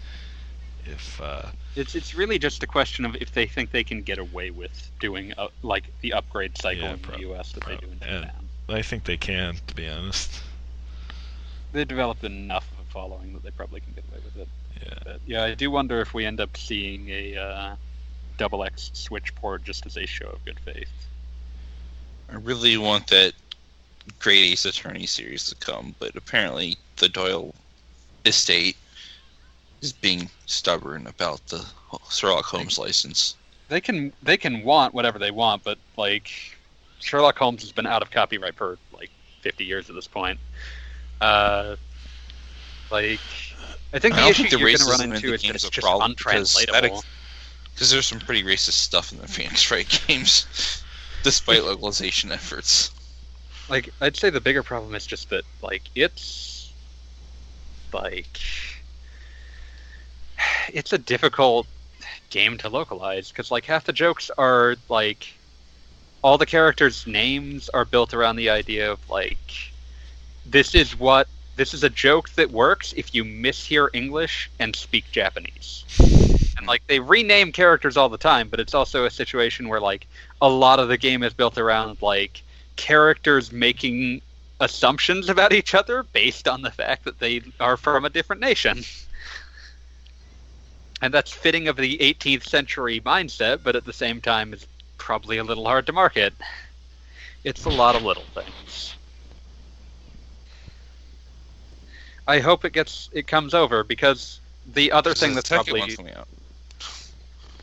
if 0.84 1.20
uh, 1.20 1.50
It's 1.76 1.94
it's 1.94 2.14
really 2.14 2.38
just 2.38 2.62
a 2.62 2.66
question 2.66 3.04
of 3.04 3.14
if 3.16 3.32
they 3.32 3.46
think 3.46 3.70
they 3.70 3.84
can 3.84 4.02
get 4.02 4.18
away 4.18 4.50
with 4.50 4.90
doing 5.00 5.32
a, 5.38 5.48
like 5.62 5.84
the 6.00 6.12
upgrade 6.12 6.56
cycle 6.58 6.84
Yeah, 6.84 6.92
in 6.94 6.98
prob- 6.98 7.16
the 7.16 7.20
U.S. 7.22 7.52
that 7.52 7.60
prob- 7.60 7.80
they 7.80 7.86
do 7.86 7.92
in. 7.92 7.98
Japan. 8.00 8.48
I 8.68 8.82
think 8.82 9.04
they 9.04 9.16
can 9.16 9.56
to 9.66 9.74
be 9.74 9.88
honest 9.88 10.42
They 11.72 11.84
developed 11.84 12.24
enough 12.24 12.66
of 12.72 12.86
a 12.86 12.90
following 12.90 13.32
that 13.34 13.44
they 13.44 13.50
probably 13.50 13.80
can 13.80 13.92
get 13.92 14.04
away 14.10 14.20
with 14.24 14.36
it. 14.36 14.48
yeah 14.82 14.94
But 15.04 15.20
yeah, 15.26 15.44
I 15.44 15.54
do 15.54 15.70
wonder 15.70 16.00
if 16.00 16.14
we 16.14 16.26
end 16.26 16.40
up 16.40 16.56
seeing 16.56 17.08
a 17.08 17.36
uh, 17.36 17.76
double 18.38 18.64
X 18.64 18.90
Switch 18.94 19.34
port 19.34 19.64
just 19.64 19.86
as 19.86 19.96
a 19.96 20.06
show 20.06 20.26
of 20.26 20.44
good 20.44 20.58
faith. 20.60 20.90
I 22.32 22.36
really 22.36 22.76
want 22.76 23.08
that 23.08 23.32
Great 24.18 24.52
Ace 24.52 24.64
Attorney 24.64 25.06
series 25.06 25.44
to 25.46 25.54
come, 25.56 25.94
but 25.98 26.16
apparently 26.16 26.76
the 26.96 27.08
Doyle 27.08 27.54
estate 28.24 28.76
is 29.82 29.92
being 29.92 30.30
stubborn 30.46 31.06
about 31.06 31.44
the 31.48 31.64
Sherlock 32.10 32.44
Holmes 32.44 32.78
license. 32.78 33.36
They 33.68 33.80
can 33.80 34.12
they 34.22 34.36
can 34.36 34.64
want 34.64 34.94
whatever 34.94 35.18
they 35.18 35.30
want, 35.30 35.64
but 35.64 35.78
Like 35.96 36.30
Sherlock 37.00 37.38
Holmes 37.38 37.62
has 37.62 37.72
been 37.72 37.86
out 37.86 38.02
of 38.02 38.10
copyright 38.10 38.54
for 38.54 38.78
like 38.92 39.10
50 39.42 39.64
years 39.64 39.88
at 39.88 39.94
this 39.94 40.06
point. 40.06 40.38
Uh, 41.20 41.76
like 42.90 43.20
I 43.92 43.98
think 43.98 44.14
the 44.14 44.20
I 44.22 44.30
issue 44.30 44.42
think 44.42 44.50
the 44.50 44.58
you're 44.58 44.68
going 44.68 44.78
to 44.78 44.84
run 44.84 45.12
into 45.12 45.34
is 45.34 45.42
that 45.42 45.54
it's 45.54 45.68
just 45.68 45.84
problem 45.84 46.14
because 46.16 46.54
that 46.54 46.60
untranslatable. 46.62 47.04
Because 47.74 47.90
there's 47.90 48.06
some 48.06 48.20
pretty 48.20 48.42
racist 48.42 48.72
stuff 48.72 49.12
in 49.12 49.18
the 49.18 49.28
Phoenix 49.28 49.70
Wright 49.70 50.02
games, 50.06 50.82
despite 51.22 51.64
localization 51.64 52.30
efforts. 52.32 52.90
like 53.68 53.90
I'd 54.00 54.16
say 54.16 54.30
the 54.30 54.40
bigger 54.40 54.62
problem 54.62 54.94
is 54.94 55.06
just 55.06 55.30
that 55.30 55.44
like 55.62 55.82
it's 55.94 56.72
like 57.92 58.38
it's 60.68 60.92
a 60.92 60.98
difficult 60.98 61.66
game 62.30 62.56
to 62.58 62.68
localize 62.68 63.30
because 63.30 63.50
like 63.50 63.64
half 63.64 63.84
the 63.84 63.92
jokes 63.92 64.30
are 64.38 64.76
like 64.88 65.34
all 66.22 66.38
the 66.38 66.46
characters' 66.46 67.06
names 67.06 67.68
are 67.70 67.84
built 67.84 68.14
around 68.14 68.36
the 68.36 68.50
idea 68.50 68.92
of 68.92 69.10
like 69.10 69.69
this 70.46 70.74
is 70.74 70.98
what 70.98 71.28
this 71.56 71.74
is 71.74 71.84
a 71.84 71.90
joke 71.90 72.30
that 72.30 72.50
works 72.50 72.94
if 72.96 73.14
you 73.14 73.24
mishear 73.24 73.88
English 73.92 74.50
and 74.58 74.74
speak 74.74 75.04
Japanese. 75.12 75.84
And 76.56 76.66
like 76.66 76.86
they 76.86 77.00
rename 77.00 77.52
characters 77.52 77.96
all 77.96 78.08
the 78.08 78.18
time, 78.18 78.48
but 78.48 78.60
it's 78.60 78.74
also 78.74 79.04
a 79.04 79.10
situation 79.10 79.68
where 79.68 79.80
like 79.80 80.06
a 80.40 80.48
lot 80.48 80.78
of 80.78 80.88
the 80.88 80.96
game 80.96 81.22
is 81.22 81.34
built 81.34 81.58
around 81.58 82.00
like 82.00 82.42
characters 82.76 83.52
making 83.52 84.22
assumptions 84.60 85.28
about 85.28 85.52
each 85.52 85.74
other 85.74 86.02
based 86.02 86.46
on 86.48 86.62
the 86.62 86.70
fact 86.70 87.04
that 87.04 87.18
they 87.18 87.42
are 87.58 87.76
from 87.76 88.04
a 88.04 88.10
different 88.10 88.40
nation. 88.40 88.82
And 91.02 91.12
that's 91.12 91.32
fitting 91.32 91.68
of 91.68 91.76
the 91.76 91.96
18th 91.98 92.44
century 92.44 93.00
mindset, 93.00 93.60
but 93.62 93.74
at 93.76 93.84
the 93.84 93.92
same 93.92 94.20
time 94.20 94.52
is 94.52 94.66
probably 94.98 95.38
a 95.38 95.44
little 95.44 95.64
hard 95.64 95.86
to 95.86 95.92
market. 95.92 96.34
It's 97.42 97.64
a 97.64 97.70
lot 97.70 97.96
of 97.96 98.02
little 98.02 98.24
things. 98.34 98.94
I 102.26 102.40
hope 102.40 102.64
it 102.64 102.72
gets 102.72 103.08
it 103.12 103.26
comes 103.26 103.54
over 103.54 103.84
because 103.84 104.40
the 104.74 104.92
other 104.92 105.14
thing 105.14 105.34
that's 105.34 105.48
probably 105.48 105.82
out. 106.14 106.28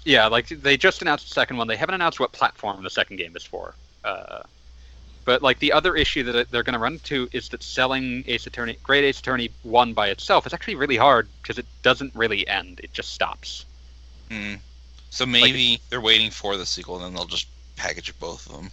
yeah, 0.03 0.27
like 0.27 0.47
they 0.47 0.77
just 0.77 1.01
announced 1.01 1.27
the 1.27 1.33
second 1.33 1.57
one. 1.57 1.67
They 1.67 1.77
haven't 1.77 1.95
announced 1.95 2.19
what 2.19 2.31
platform 2.31 2.83
the 2.83 2.89
second 2.89 3.17
game 3.17 3.35
is 3.35 3.43
for. 3.43 3.73
Uh, 4.03 4.43
but 5.25 5.41
like 5.41 5.59
the 5.59 5.73
other 5.73 5.95
issue 5.95 6.23
that 6.23 6.49
they're 6.51 6.63
going 6.63 6.73
to 6.73 6.79
run 6.79 6.93
into 6.93 7.27
is 7.33 7.49
that 7.49 7.61
selling 7.61 8.23
Ace 8.27 8.47
Attorney, 8.47 8.77
Great 8.81 9.03
Ace 9.03 9.19
Attorney 9.19 9.51
one 9.63 9.93
by 9.93 10.07
itself 10.07 10.47
is 10.47 10.53
actually 10.53 10.75
really 10.75 10.95
hard 10.95 11.27
because 11.41 11.57
it 11.57 11.65
doesn't 11.81 12.15
really 12.15 12.47
end. 12.47 12.79
It 12.81 12.93
just 12.93 13.13
stops. 13.13 13.65
Mm. 14.29 14.59
So 15.09 15.25
maybe 15.25 15.81
they're 15.89 15.99
waiting 15.99 16.31
for 16.31 16.55
the 16.55 16.65
sequel, 16.65 16.95
and 16.95 17.05
then 17.05 17.13
they'll 17.13 17.25
just 17.25 17.47
package 17.75 18.17
both 18.19 18.45
of 18.47 18.55
them. 18.55 18.71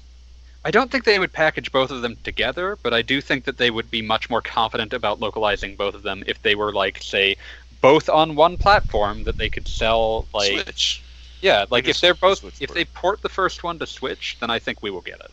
I 0.64 0.70
don't 0.70 0.90
think 0.90 1.04
they 1.04 1.18
would 1.18 1.32
package 1.32 1.70
both 1.70 1.90
of 1.90 2.00
them 2.00 2.16
together, 2.24 2.78
but 2.82 2.94
I 2.94 3.02
do 3.02 3.20
think 3.20 3.44
that 3.44 3.58
they 3.58 3.70
would 3.70 3.90
be 3.90 4.00
much 4.00 4.30
more 4.30 4.40
confident 4.40 4.94
about 4.94 5.20
localizing 5.20 5.76
both 5.76 5.94
of 5.94 6.02
them 6.02 6.24
if 6.26 6.40
they 6.40 6.54
were 6.54 6.72
like, 6.72 7.02
say, 7.02 7.36
both 7.82 8.08
on 8.08 8.34
one 8.34 8.56
platform 8.56 9.24
that 9.24 9.36
they 9.36 9.50
could 9.50 9.68
sell 9.68 10.26
like 10.32 10.52
Switch. 10.52 11.02
yeah, 11.42 11.66
like 11.70 11.86
if 11.86 12.00
they're 12.00 12.14
both 12.14 12.42
if 12.62 12.72
they 12.72 12.86
port 12.86 13.20
the 13.20 13.28
first 13.28 13.62
one 13.62 13.78
to 13.78 13.86
Switch, 13.86 14.38
then 14.40 14.48
I 14.50 14.58
think 14.58 14.82
we 14.82 14.90
will 14.90 15.02
get 15.02 15.20
it. 15.20 15.30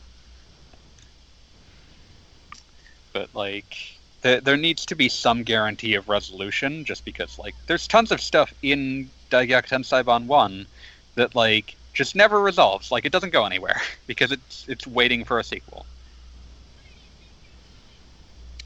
But 3.13 3.33
like 3.33 3.77
there, 4.21 4.41
there 4.41 4.57
needs 4.57 4.85
to 4.87 4.95
be 4.95 5.07
some 5.07 5.43
guarantee 5.43 5.95
of 5.95 6.09
resolution 6.09 6.83
just 6.83 7.05
because 7.05 7.39
like 7.39 7.55
there's 7.67 7.87
tons 7.87 8.11
of 8.11 8.19
stuff 8.19 8.53
in 8.63 9.09
Dai 9.29 9.47
Gyakuten 9.47 9.85
Saiban 9.85 10.25
1 10.25 10.67
that 11.15 11.35
like 11.35 11.77
just 11.93 12.15
never 12.15 12.41
resolves. 12.41 12.91
Like 12.91 13.05
it 13.05 13.11
doesn't 13.11 13.31
go 13.31 13.45
anywhere 13.45 13.81
because 14.07 14.31
it's 14.31 14.65
it's 14.67 14.87
waiting 14.87 15.23
for 15.23 15.39
a 15.39 15.43
sequel. 15.43 15.85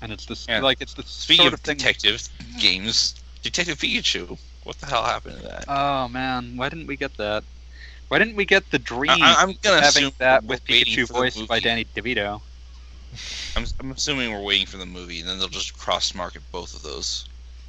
And 0.01 0.11
it's 0.11 0.25
this 0.25 0.45
Yeah. 0.47 0.59
like 0.59 0.81
it's 0.81 0.93
the 0.93 1.03
sort 1.03 1.47
of 1.47 1.53
of 1.53 1.59
thing. 1.61 1.77
detective 1.77 2.27
games, 2.59 3.15
Detective 3.41 3.77
Pikachu. 3.79 4.37
What 4.63 4.77
the 4.79 4.87
hell 4.87 5.03
happened 5.03 5.37
to 5.37 5.43
that? 5.47 5.65
Oh 5.67 6.07
man, 6.07 6.57
why 6.57 6.69
didn't 6.69 6.87
we 6.87 6.95
get 6.97 7.15
that? 7.17 7.43
Why 8.07 8.19
didn't 8.19 8.35
we 8.35 8.45
get 8.45 8.69
the 8.71 8.79
dream 8.79 9.11
I, 9.11 9.35
I'm 9.39 9.55
gonna 9.61 9.81
having 9.81 10.11
that 10.19 10.43
with 10.43 10.63
Pikachu 10.65 11.07
voiced 11.07 11.47
by. 11.47 11.59
Danny 11.59 11.85
DeVito? 11.95 12.41
I'm, 13.55 13.65
I'm 13.79 13.91
assuming 13.91 14.31
we're 14.31 14.43
waiting 14.43 14.67
for 14.67 14.77
the 14.77 14.85
movie, 14.85 15.21
and 15.21 15.29
then 15.29 15.39
they'll 15.39 15.47
just 15.47 15.77
cross-market 15.77 16.41
both 16.51 16.75
of 16.75 16.81
those. 16.83 17.25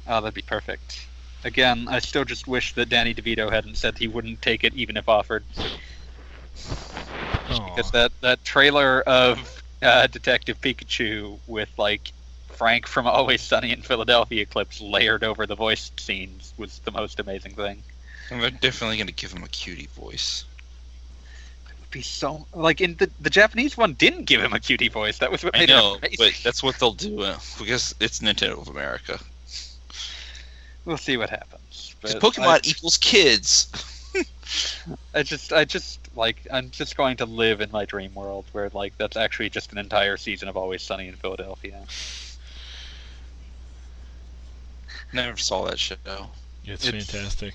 Oh, 0.07 0.21
that'd 0.21 0.33
be 0.33 0.41
perfect. 0.41 1.07
Again, 1.43 1.87
I 1.89 1.99
still 1.99 2.25
just 2.25 2.47
wish 2.47 2.73
that 2.73 2.89
Danny 2.89 3.13
DeVito 3.13 3.51
hadn't 3.51 3.77
said 3.77 3.97
he 3.97 4.07
wouldn't 4.07 4.41
take 4.41 4.63
it 4.63 4.73
even 4.73 4.97
if 4.97 5.07
offered. 5.07 5.43
Because 6.53 7.91
that, 7.91 8.11
that 8.21 8.43
trailer 8.43 9.01
of 9.01 9.63
uh, 9.81 10.07
Detective 10.07 10.59
Pikachu 10.59 11.37
with 11.47 11.69
like 11.77 12.11
Frank 12.49 12.87
from 12.87 13.05
Always 13.05 13.41
Sunny 13.41 13.71
in 13.71 13.81
Philadelphia 13.81 14.45
clips 14.45 14.81
layered 14.81 15.23
over 15.23 15.45
the 15.45 15.55
voice 15.55 15.91
scenes 15.97 16.53
was 16.57 16.79
the 16.79 16.91
most 16.91 17.19
amazing 17.19 17.53
thing. 17.53 17.83
And 18.31 18.41
they're 18.41 18.49
definitely 18.49 18.97
gonna 18.97 19.11
give 19.11 19.31
him 19.31 19.43
a 19.43 19.47
cutie 19.47 19.89
voice. 19.95 20.43
It 21.69 21.79
would 21.79 21.91
be 21.91 22.01
so 22.01 22.47
like 22.53 22.81
in 22.81 22.95
the 22.95 23.09
the 23.21 23.29
Japanese 23.29 23.77
one 23.77 23.93
didn't 23.93 24.25
give 24.25 24.41
him 24.41 24.53
a 24.53 24.59
cutie 24.59 24.89
voice. 24.89 25.19
That 25.19 25.31
was 25.31 25.43
what 25.43 25.55
I 25.55 25.65
know, 25.65 25.99
it 26.01 26.17
but 26.17 26.33
that's 26.43 26.63
what 26.63 26.79
they'll 26.79 26.93
do 26.93 27.21
uh, 27.21 27.37
because 27.59 27.93
it's 27.99 28.19
Nintendo 28.19 28.59
of 28.59 28.67
America. 28.67 29.19
We'll 30.87 30.95
see 30.95 31.17
what 31.17 31.29
happens. 31.29 31.95
Because 32.01 32.15
Pokemon 32.15 32.47
I- 32.47 32.61
equals 32.63 32.95
kids. 32.95 33.67
I 35.13 35.21
just, 35.21 35.51
I 35.51 35.65
just 35.65 35.99
like, 36.15 36.47
I'm 36.49 36.71
just 36.71 36.95
going 36.95 37.17
to 37.17 37.25
live 37.25 37.59
in 37.59 37.69
my 37.71 37.83
dream 37.83 38.13
world 38.13 38.45
where 38.53 38.69
like 38.73 38.97
that's 38.97 39.17
actually 39.17 39.49
just 39.49 39.73
an 39.73 39.79
entire 39.79 40.15
season 40.15 40.47
of 40.47 40.55
Always 40.55 40.81
Sunny 40.81 41.09
in 41.09 41.15
Philadelphia. 41.15 41.83
Never 45.11 45.35
saw 45.35 45.65
that 45.65 45.77
show. 45.77 45.95
It's, 46.63 46.87
It's- 46.87 47.05
fantastic. 47.05 47.53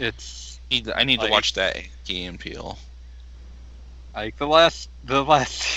It's 0.00 0.58
Need 0.72 0.90
I 0.90 1.04
need 1.04 1.20
to 1.20 1.28
watch 1.28 1.52
that 1.52 1.76
Key 2.04 2.24
and 2.24 2.40
Peele. 2.40 2.78
like 4.14 4.36
the 4.38 4.46
last, 4.46 4.88
the 5.04 5.22
last, 5.22 5.76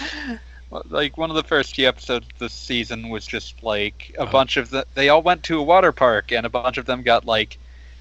well, 0.00 0.38
like 0.88 1.16
one 1.18 1.30
of 1.30 1.36
the 1.36 1.42
first 1.42 1.74
few 1.74 1.88
episodes 1.88 2.26
of 2.32 2.38
this 2.38 2.52
season 2.52 3.08
was 3.08 3.26
just 3.26 3.62
like 3.62 4.14
a 4.18 4.22
Oh. 4.22 4.26
bunch 4.26 4.56
of 4.56 4.70
the. 4.70 4.86
They 4.94 5.08
all 5.08 5.22
went 5.22 5.42
to 5.44 5.58
a 5.58 5.62
water 5.62 5.92
park, 5.92 6.32
and 6.32 6.46
a 6.46 6.50
bunch 6.50 6.78
of 6.78 6.86
them 6.86 7.02
got 7.02 7.24
like 7.24 7.58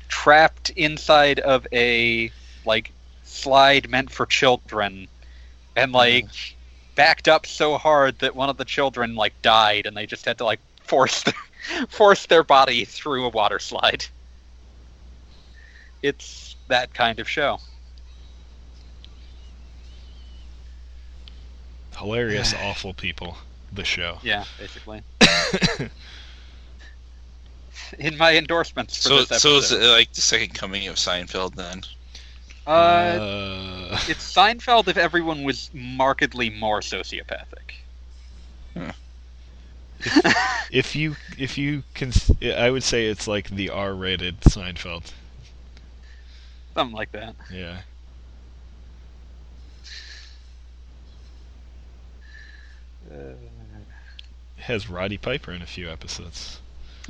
trapped 0.08 0.70
inside 0.72 1.40
of 1.40 1.68
a 1.72 2.32
like 2.66 2.92
slide 3.24 3.90
meant 3.90 4.12
for 4.12 4.26
children, 4.26 5.08
and 5.76 5.92
like 5.92 6.28
backed 6.96 7.28
up 7.28 7.46
so 7.46 7.78
hard 7.78 8.20
that 8.20 8.36
one 8.36 8.50
of 8.50 8.58
the 8.58 8.66
children 8.66 9.16
like 9.16 9.34
died, 9.42 9.86
and 9.86 9.96
they 9.96 10.06
just 10.06 10.26
had 10.26 10.38
to 10.38 10.46
like 10.46 10.60
force 10.84 11.24
their, 11.24 11.88
force 11.90 12.26
their 12.28 12.44
body 12.44 12.86
through 12.86 13.26
a 13.26 13.30
water 13.30 13.60
slide. 13.60 14.06
It's 16.02 16.56
that 16.68 16.94
kind 16.94 17.20
of 17.20 17.30
show. 17.30 17.60
Hilarious, 22.02 22.54
awful 22.64 22.94
people. 22.94 23.38
The 23.74 23.84
show. 23.84 24.18
Yeah, 24.24 24.44
basically. 24.58 25.02
In 28.00 28.18
my 28.18 28.36
endorsements 28.36 28.98
for 28.98 29.10
So 29.10 29.16
this 29.18 29.32
episode, 29.32 29.50
so 29.50 29.58
is 29.58 29.72
it 29.72 29.88
like 29.92 30.12
the 30.14 30.22
second 30.22 30.54
coming 30.54 30.88
of 30.88 30.96
Seinfeld 30.96 31.56
then? 31.56 31.82
uh, 32.68 32.72
Uh, 32.72 34.00
it's 34.08 34.34
Seinfeld 34.34 34.88
if 34.88 34.98
everyone 34.98 35.44
was 35.44 35.70
markedly 35.74 36.50
more 36.50 36.82
sociopathic. 36.82 37.76
if 40.72 40.96
you 40.96 41.16
if 41.38 41.58
you 41.58 41.84
can, 41.94 42.12
I 42.44 42.70
would 42.70 42.84
say 42.84 43.08
it's 43.08 43.28
like 43.28 43.50
the 43.50 43.70
R-rated 43.70 44.42
Seinfeld. 44.42 45.12
Something 46.74 46.96
like 46.96 47.12
that. 47.12 47.36
Yeah. 47.52 47.82
Uh, 53.01 53.01
It 53.01 53.01
has 54.58 54.90
Roddy 54.90 55.18
Piper 55.18 55.52
in 55.52 55.62
a 55.62 55.68
few 55.68 55.90
episodes. 55.90 56.60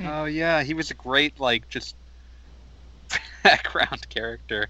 oh 0.03 0.25
yeah, 0.25 0.63
he 0.63 0.73
was 0.73 0.91
a 0.91 0.95
great 0.95 1.39
like 1.39 1.69
just 1.69 1.95
background 3.43 4.07
character. 4.09 4.69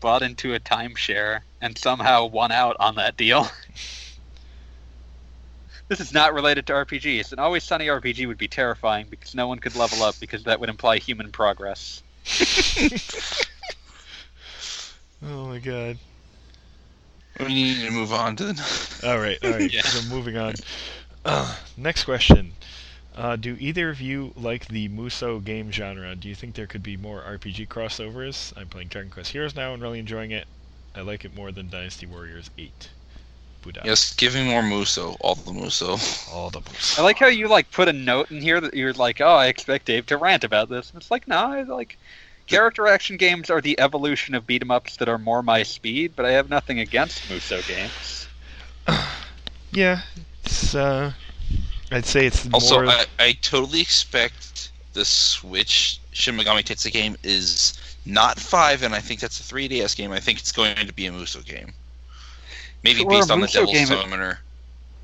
Bought 0.00 0.22
into 0.22 0.54
a 0.54 0.60
timeshare 0.60 1.40
and 1.60 1.76
somehow 1.76 2.26
won 2.26 2.52
out 2.52 2.76
on 2.78 2.94
that 2.96 3.16
deal. 3.16 3.48
this 5.88 6.00
is 6.00 6.12
not 6.12 6.34
related 6.34 6.66
to 6.68 6.72
RPGs. 6.72 7.32
An 7.32 7.40
Always 7.40 7.64
Sunny 7.64 7.88
RPG 7.88 8.28
would 8.28 8.38
be 8.38 8.46
terrifying 8.46 9.08
because 9.10 9.34
no 9.34 9.48
one 9.48 9.58
could 9.58 9.74
level 9.74 10.04
up 10.04 10.14
because 10.20 10.44
that 10.44 10.60
would 10.60 10.68
imply 10.68 10.98
human 10.98 11.32
progress. 11.32 12.02
Oh 15.22 15.48
my 15.48 15.58
god. 15.58 15.98
We 17.40 17.46
need 17.46 17.86
to 17.86 17.90
move 17.90 18.12
on 18.12 18.36
to 18.36 18.52
the. 18.52 19.00
All 19.08 19.18
right, 19.18 19.38
all 19.44 19.50
right. 19.50 19.72
Yeah. 19.72 19.82
So 19.82 20.08
moving 20.12 20.36
on. 20.36 20.54
Uh, 21.24 21.56
next 21.76 22.04
question. 22.04 22.52
Uh, 23.14 23.36
do 23.36 23.56
either 23.58 23.90
of 23.90 24.00
you 24.00 24.32
like 24.36 24.66
the 24.68 24.88
Muso 24.88 25.40
game 25.40 25.72
genre? 25.72 26.14
Do 26.14 26.28
you 26.28 26.34
think 26.34 26.54
there 26.54 26.66
could 26.66 26.82
be 26.82 26.96
more 26.96 27.20
RPG 27.22 27.68
crossovers? 27.68 28.52
I'm 28.56 28.68
playing 28.68 28.88
Dragon 28.88 29.10
Quest 29.10 29.32
Heroes 29.32 29.56
now 29.56 29.74
and 29.74 29.82
really 29.82 29.98
enjoying 29.98 30.30
it. 30.30 30.46
I 30.94 31.00
like 31.00 31.24
it 31.24 31.34
more 31.34 31.52
than 31.52 31.68
Dynasty 31.68 32.06
Warriors 32.06 32.50
8. 32.56 32.90
Buddha. 33.62 33.82
Yes, 33.84 34.14
give 34.14 34.34
me 34.34 34.44
more 34.44 34.62
Muso. 34.62 35.16
All 35.20 35.34
the 35.34 35.52
Muso. 35.52 35.98
All 36.32 36.50
the 36.50 36.60
Muso. 36.60 37.02
I 37.02 37.04
like 37.04 37.18
how 37.18 37.26
you 37.26 37.48
like 37.48 37.70
put 37.70 37.88
a 37.88 37.92
note 37.92 38.30
in 38.30 38.40
here 38.40 38.60
that 38.60 38.74
you're 38.74 38.92
like, 38.92 39.20
oh, 39.20 39.26
I 39.34 39.46
expect 39.46 39.86
Dave 39.86 40.06
to 40.06 40.16
rant 40.16 40.44
about 40.44 40.68
this. 40.68 40.90
And 40.90 41.00
it's 41.00 41.10
like, 41.10 41.26
no, 41.28 41.36
I 41.36 41.62
like 41.62 41.98
character 42.48 42.86
action 42.86 43.16
games 43.16 43.50
are 43.50 43.60
the 43.60 43.78
evolution 43.78 44.34
of 44.34 44.46
beat 44.46 44.62
'em 44.62 44.70
ups 44.70 44.96
that 44.96 45.08
are 45.08 45.18
more 45.18 45.42
my 45.42 45.62
speed, 45.62 46.12
but 46.16 46.24
I 46.24 46.32
have 46.32 46.48
nothing 46.48 46.80
against 46.80 47.28
Muso 47.30 47.60
games. 47.62 48.26
Yeah, 49.70 50.00
it's 50.44 50.74
uh, 50.74 51.12
I'd 51.92 52.06
say 52.06 52.24
it's 52.24 52.48
Also, 52.54 52.76
more. 52.82 52.86
I, 52.88 53.04
I 53.18 53.32
totally 53.42 53.82
expect 53.82 54.70
the 54.94 55.04
Switch 55.04 56.00
Shin 56.12 56.38
Megami 56.38 56.62
Tensei 56.62 56.90
game 56.90 57.16
is 57.22 57.78
not 58.06 58.40
five, 58.40 58.82
and 58.82 58.94
I 58.94 59.00
think 59.00 59.20
that's 59.20 59.38
a 59.40 59.42
3DS 59.42 59.94
game. 59.94 60.10
I 60.10 60.20
think 60.20 60.38
it's 60.38 60.52
going 60.52 60.74
to 60.86 60.92
be 60.94 61.04
a 61.04 61.12
Muso 61.12 61.40
game. 61.42 61.74
Maybe 62.82 63.00
If 63.00 63.02
it 63.02 63.06
were 63.08 63.12
a 63.12 63.18
based 63.18 63.30
on 63.30 63.40
the 63.40 63.44
Muso 63.44 63.58
Devil 63.60 63.72
game, 63.74 63.82
it- 63.82 63.86
Summoner. 63.88 64.40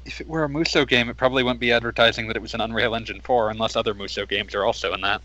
If 0.07 0.21
it 0.23 0.29
were 0.29 0.45
a 0.45 0.49
Muso 0.49 0.87
game, 0.87 1.11
it 1.11 1.19
probably 1.19 1.43
wouldn't 1.43 1.61
be 1.61 1.71
advertising 1.71 2.27
that 2.29 2.37
it 2.37 2.43
was 2.43 2.55
an 2.55 2.63
Unreal 2.63 2.95
Engine 2.95 3.21
4, 3.21 3.51
unless 3.51 3.77
other 3.77 3.93
Muso 3.93 4.25
games 4.25 4.55
are 4.55 4.65
also 4.65 4.95
in 4.95 5.03
that. 5.03 5.21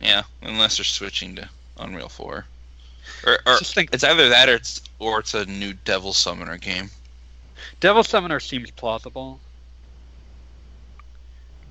Yeah, 0.00 0.22
unless 0.42 0.76
they're 0.76 0.84
switching 0.84 1.34
to 1.36 1.48
Unreal 1.78 2.08
4. 2.08 2.44
Or, 3.24 3.38
or 3.46 3.58
Just 3.58 3.74
think, 3.74 3.90
it's 3.92 4.04
either 4.04 4.28
that 4.28 4.48
or 4.48 4.54
it's 4.54 4.82
or 4.98 5.20
it's 5.20 5.34
a 5.34 5.46
new 5.46 5.72
Devil 5.72 6.12
Summoner 6.12 6.56
game. 6.58 6.90
Devil 7.80 8.04
Summoner 8.04 8.40
seems 8.40 8.70
plausible. 8.70 9.40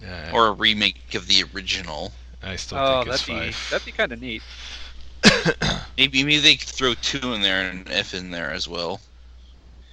uh, 0.06 0.32
Or 0.34 0.48
a 0.48 0.52
remake 0.52 1.14
of 1.16 1.28
the 1.28 1.44
original. 1.54 2.12
I 2.44 2.56
still 2.56 2.78
Oh, 2.78 3.04
think 3.04 3.16
it's 3.16 3.26
that'd 3.26 3.44
be 3.52 3.56
that'd 3.72 3.86
be 3.86 3.92
kind 3.92 4.12
of 4.12 4.22
neat. 4.22 4.42
Maybe 5.98 6.24
maybe 6.24 6.38
they 6.40 6.56
could 6.56 6.68
throw 6.68 6.94
two 6.96 7.34
in 7.34 7.42
there 7.42 7.70
and 7.70 7.90
F 7.90 8.14
in 8.14 8.30
there 8.32 8.52
as 8.52 8.68
well. 8.68 9.00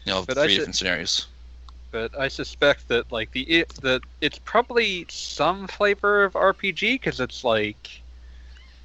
You 0.05 0.13
know, 0.13 0.25
But 0.27 0.37
I 0.39 0.43
three 0.45 0.53
should- 0.55 0.59
different 0.61 0.77
scenarios. 0.77 1.27
but 1.91 2.19
I 2.19 2.29
suspect 2.29 2.89
that 2.89 3.11
like 3.13 3.31
the 3.33 3.43
it, 3.43 3.69
that 3.83 4.03
it's 4.21 4.39
probably 4.41 5.07
some 5.09 5.67
flavor 5.69 6.25
of 6.25 6.35
RPG 6.35 6.95
because 6.95 7.21
it's 7.21 7.45
like 7.45 8.02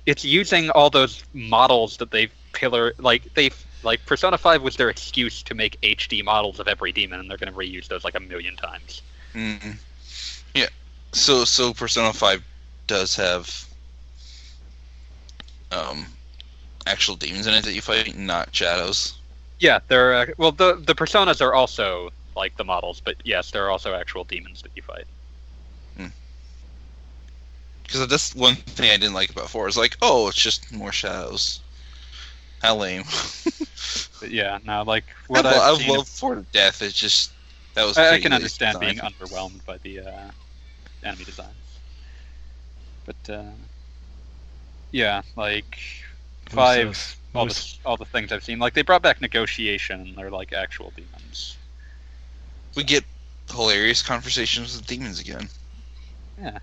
it's 0.08 0.24
using 0.24 0.70
all 0.72 0.89
those 0.89 1.24
models 1.34 1.97
that 1.97 2.10
they've 2.12 2.34
pillar 2.53 2.93
like 2.97 3.32
they've 3.36 3.66
like 3.84 4.03
Persona 4.08 4.38
Five 4.38 4.64
was 4.64 4.76
their 4.78 4.89
excuse 4.89 5.43
to 5.43 5.53
make 5.53 5.80
HD 5.84 6.24
models 6.24 6.60
of 6.60 6.68
every 6.68 6.91
demon, 6.91 7.20
and 7.20 7.30
they're 7.30 7.38
going 7.38 7.51
to 7.51 7.58
reuse 7.58 7.88
those 7.88 8.03
like 8.03 8.16
a 8.16 8.20
million 8.20 8.55
times. 8.55 9.01
hmm 9.34 9.72
Yeah. 10.55 10.68
So 11.14 11.45
so 11.45 11.74
Persona 11.74 12.14
Five 12.14 12.43
does 12.88 13.16
have 13.18 13.66
um 15.72 16.05
actual 16.88 17.16
demons 17.16 17.45
in 17.45 17.53
it 17.53 17.66
that 17.66 17.74
you 17.74 17.82
fight, 17.82 18.18
not 18.18 18.55
shadows. 18.55 19.20
Yeah, 19.60 19.80
they're 19.89 20.14
uh, 20.16 20.26
well 20.38 20.53
the 20.53 20.82
the 20.86 20.95
personas 20.95 21.41
are 21.41 21.53
also 21.53 22.10
like 22.36 22.55
the 22.55 22.64
models, 22.64 23.01
but 23.03 23.16
yes, 23.26 23.51
there 23.51 23.66
are 23.66 23.72
also 23.72 23.93
actual 23.93 24.24
demons 24.24 24.62
that 24.62 24.72
you 24.76 24.82
fight. 24.82 25.05
Because 27.88 28.08
that's 28.08 28.36
one 28.36 28.56
thing 28.56 28.92
I 28.92 28.98
didn't 28.98 29.14
like 29.14 29.30
about 29.32 29.50
four. 29.50 29.68
Is 29.68 29.78
like, 29.78 29.98
oh, 30.02 30.28
it's 30.28 30.38
just 30.38 30.72
more 30.74 30.92
shadows. 30.92 31.62
How 32.62 32.76
lame. 32.76 33.04
But 34.20 34.32
yeah, 34.32 34.58
now 34.66 34.84
like 34.84 35.06
what 35.28 35.46
I, 35.46 35.50
I've 35.52 35.76
I 35.76 35.78
seen 35.78 35.90
of- 35.92 35.98
love 35.98 36.08
four 36.08 36.36
to 36.36 36.42
death. 36.52 36.82
It's 36.82 36.94
just 36.98 37.32
that 37.76 37.86
was. 37.86 37.98
I, 37.98 38.14
I 38.16 38.20
can 38.20 38.32
lazy 38.32 38.36
understand 38.36 38.80
being 38.80 38.96
design. 38.96 39.14
underwhelmed 39.14 39.64
by 39.66 39.78
the 39.78 40.00
uh, 40.00 40.32
enemy 41.04 41.24
designs, 41.24 41.80
but 43.06 43.30
uh, 43.30 43.44
yeah, 44.92 45.22
like 45.36 45.78
five, 46.50 46.88
Musos- 46.88 47.16
all 47.36 47.46
Mus- 47.46 47.78
the 47.84 47.88
all 47.90 47.98
the 47.98 48.06
things 48.06 48.32
I've 48.32 48.44
seen, 48.44 48.58
like 48.58 48.74
they 48.74 48.82
brought 48.82 49.04
back 49.04 49.22
negotiation, 49.22 50.02
and 50.02 50.16
they're 50.16 50.32
like 50.32 50.52
actual 50.52 50.92
demons. 50.96 51.58
We 52.76 52.84
get 52.84 53.06
hilarious 53.52 54.02
conversations 54.02 54.76
with 54.76 54.88
demons 54.88 55.20
again. 55.20 55.48
Yeah. 56.42 56.58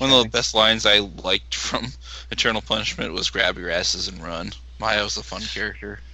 One 0.00 0.10
of 0.10 0.22
the 0.22 0.30
best 0.30 0.54
lines 0.54 0.86
I 0.86 1.00
liked 1.00 1.54
from 1.54 1.88
Eternal 2.30 2.62
Punishment 2.62 3.12
was 3.12 3.28
"Grab 3.28 3.58
your 3.58 3.70
asses 3.70 4.08
and 4.08 4.22
run." 4.22 4.52
Maya's 4.78 5.18
a 5.18 5.22
fun 5.22 5.42
character. 5.42 6.00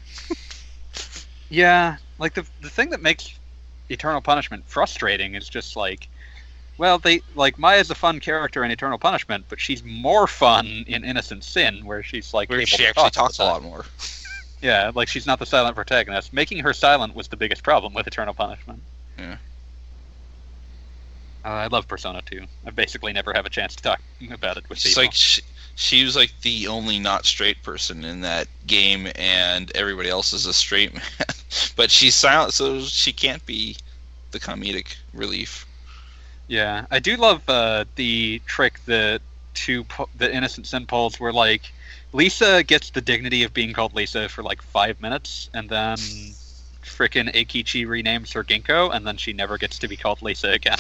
Yeah, 1.49 1.99
like 2.19 2.35
the 2.35 2.45
the 2.61 2.69
thing 2.71 2.91
that 2.91 3.01
makes 3.01 3.39
Eternal 3.89 4.21
Punishment 4.21 4.65
frustrating 4.67 5.37
is 5.37 5.49
just 5.49 5.77
like, 5.77 6.09
well, 6.77 6.99
they 6.99 7.21
like 7.37 7.57
Maya's 7.57 7.89
a 7.91 7.95
fun 7.95 8.19
character 8.19 8.65
in 8.65 8.73
Eternal 8.73 8.99
Punishment, 8.99 9.45
but 9.49 9.61
she's 9.61 9.85
more 9.85 10.27
fun 10.27 10.85
in 10.89 11.05
Innocent 11.05 11.45
Sin, 11.45 11.87
where 11.87 12.03
she's 12.03 12.35
like 12.35 12.51
Where 12.51 12.67
she 12.67 12.85
actually 12.85 13.11
talk 13.11 13.13
talks 13.13 13.39
a 13.39 13.45
lot 13.45 13.63
more. 13.63 13.85
Yeah, 14.63 14.91
like 14.95 15.07
she's 15.07 15.27
not 15.27 15.39
the 15.39 15.45
silent 15.47 15.77
protagonist. 15.77 16.33
Making 16.33 16.61
her 16.61 16.73
silent 16.73 17.15
was 17.15 17.29
the 17.29 17.37
biggest 17.37 17.63
problem 17.63 17.93
with 17.93 18.07
Eternal 18.07 18.33
Punishment. 18.33 18.83
Yeah. 19.19 19.37
Uh, 21.45 21.49
I 21.49 21.67
love 21.69 21.87
Persona 21.87 22.23
2. 22.23 22.45
I 22.67 22.71
basically 22.71 23.13
never 23.13 23.33
have 23.33 23.47
a 23.47 23.51
chance 23.51 23.77
to 23.77 23.83
talk 23.83 24.01
about 24.31 24.57
it 24.57 24.69
with 24.69 24.79
She's 24.79 24.97
people. 24.97 25.05
like 25.05 25.13
she, 25.13 25.43
she 25.77 26.05
was 26.05 26.17
like 26.17 26.33
the 26.43 26.67
only 26.67 26.99
not 26.99 27.25
straight 27.25 27.63
person 27.63 28.05
in 28.05 28.21
that 28.23 28.49
game, 28.67 29.09
and 29.15 29.71
everybody 29.77 30.09
else 30.09 30.33
is 30.33 30.47
a 30.47 30.53
straight 30.53 30.93
man. 30.95 31.03
but 31.77 31.91
she's 31.91 32.15
silent, 32.15 32.53
so 32.55 32.81
she 32.81 33.13
can't 33.13 33.45
be 33.47 33.77
the 34.33 34.41
comedic 34.41 34.97
relief. 35.13 35.67
Yeah, 36.49 36.87
I 36.91 36.99
do 36.99 37.17
love 37.17 37.43
uh, 37.49 37.85
the 37.97 38.41
trick 38.47 38.81
that 38.87 39.21
two 39.55 39.85
po- 39.85 40.09
the 40.15 40.33
Innocent 40.35 40.67
Sin 40.67 40.87
pulls 40.87 41.19
were 41.19 41.33
like 41.33 41.73
Lisa 42.13 42.63
gets 42.63 42.91
the 42.91 43.01
dignity 43.01 43.43
of 43.43 43.53
being 43.53 43.73
called 43.73 43.95
Lisa 43.95 44.29
for 44.29 44.43
like 44.43 44.63
five 44.63 45.01
minutes, 45.01 45.49
and 45.55 45.69
then 45.69 46.37
frickin' 46.87 47.33
Eikichi 47.35 47.87
renames 47.87 48.33
her 48.33 48.45
Ginkgo, 48.45 48.95
and 48.95 49.07
then 49.07 49.17
she 49.17 49.33
never 49.33 49.59
gets 49.59 49.79
to 49.79 49.89
be 49.89 49.97
called 49.97 50.23
Lisa 50.23 50.51
again. 50.53 50.79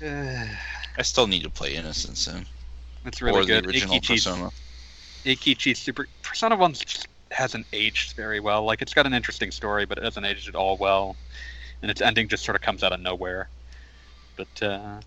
I 0.98 1.02
still 1.02 1.26
need 1.26 1.42
to 1.42 1.50
play 1.50 1.74
Innocent 1.74 2.16
Sin 2.18 2.46
It's 3.04 3.22
really 3.22 3.42
or 3.42 3.44
good. 3.44 3.64
the 3.64 3.68
original 3.68 3.96
Eikichi's, 3.96 4.24
Persona. 4.24 4.50
Eikichi's 5.24 5.78
super 5.78 6.06
Persona 6.22 6.56
One 6.56 6.74
hasn't 7.30 7.66
aged 7.72 8.12
very 8.14 8.40
well. 8.40 8.64
Like 8.64 8.82
it's 8.82 8.94
got 8.94 9.06
an 9.06 9.14
interesting 9.14 9.50
story, 9.50 9.86
but 9.86 9.98
it 9.98 10.04
hasn't 10.04 10.26
aged 10.26 10.48
at 10.48 10.54
all 10.54 10.76
well, 10.76 11.16
and 11.82 11.90
its 11.90 12.00
ending 12.00 12.28
just 12.28 12.44
sort 12.44 12.56
of 12.56 12.62
comes 12.62 12.82
out 12.82 12.92
of 12.92 13.00
nowhere. 13.00 13.48
But 14.36 14.62
uh, 14.62 15.00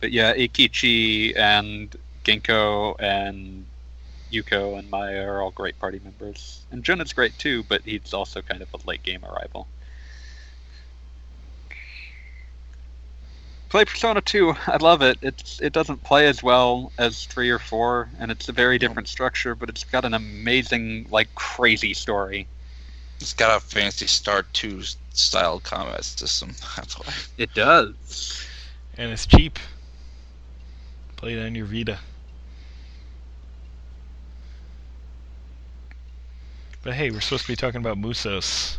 but 0.00 0.12
yeah, 0.12 0.34
Eikichi 0.34 1.36
and 1.36 1.94
Ginkgo 2.24 2.94
and 2.98 3.66
Yuko 4.34 4.78
and 4.78 4.90
Maya 4.90 5.26
are 5.26 5.40
all 5.40 5.50
great 5.50 5.78
party 5.78 6.00
members, 6.02 6.66
and 6.70 6.82
Jonah's 6.82 7.12
great 7.12 7.38
too, 7.38 7.62
but 7.68 7.82
he's 7.82 8.12
also 8.12 8.42
kind 8.42 8.62
of 8.62 8.68
a 8.74 8.86
late 8.86 9.02
game 9.02 9.24
arrival. 9.24 9.68
Play 13.74 13.84
Persona 13.84 14.20
2. 14.20 14.54
I 14.68 14.76
love 14.76 15.02
it. 15.02 15.18
It's 15.20 15.60
it 15.60 15.72
doesn't 15.72 16.04
play 16.04 16.28
as 16.28 16.44
well 16.44 16.92
as 16.96 17.26
3 17.26 17.50
or 17.50 17.58
4 17.58 18.08
and 18.20 18.30
it's 18.30 18.48
a 18.48 18.52
very 18.52 18.78
different 18.78 19.08
structure, 19.08 19.56
but 19.56 19.68
it's 19.68 19.82
got 19.82 20.04
an 20.04 20.14
amazing 20.14 21.08
like 21.10 21.34
crazy 21.34 21.92
story. 21.92 22.46
It's 23.20 23.34
got 23.34 23.56
a 23.56 23.58
Phantasy 23.58 24.06
Star 24.06 24.44
2 24.52 24.82
style 25.12 25.58
combat 25.58 26.04
system. 26.04 26.50
That's 26.76 26.96
why. 27.00 27.12
It 27.36 27.52
does. 27.54 28.46
and 28.96 29.10
it's 29.10 29.26
cheap. 29.26 29.58
Play 31.16 31.34
it 31.34 31.44
on 31.44 31.56
your 31.56 31.66
Vita. 31.66 31.98
But 36.84 36.94
hey, 36.94 37.10
we're 37.10 37.20
supposed 37.20 37.46
to 37.46 37.52
be 37.52 37.56
talking 37.56 37.80
about 37.80 37.96
Musos. 37.98 38.78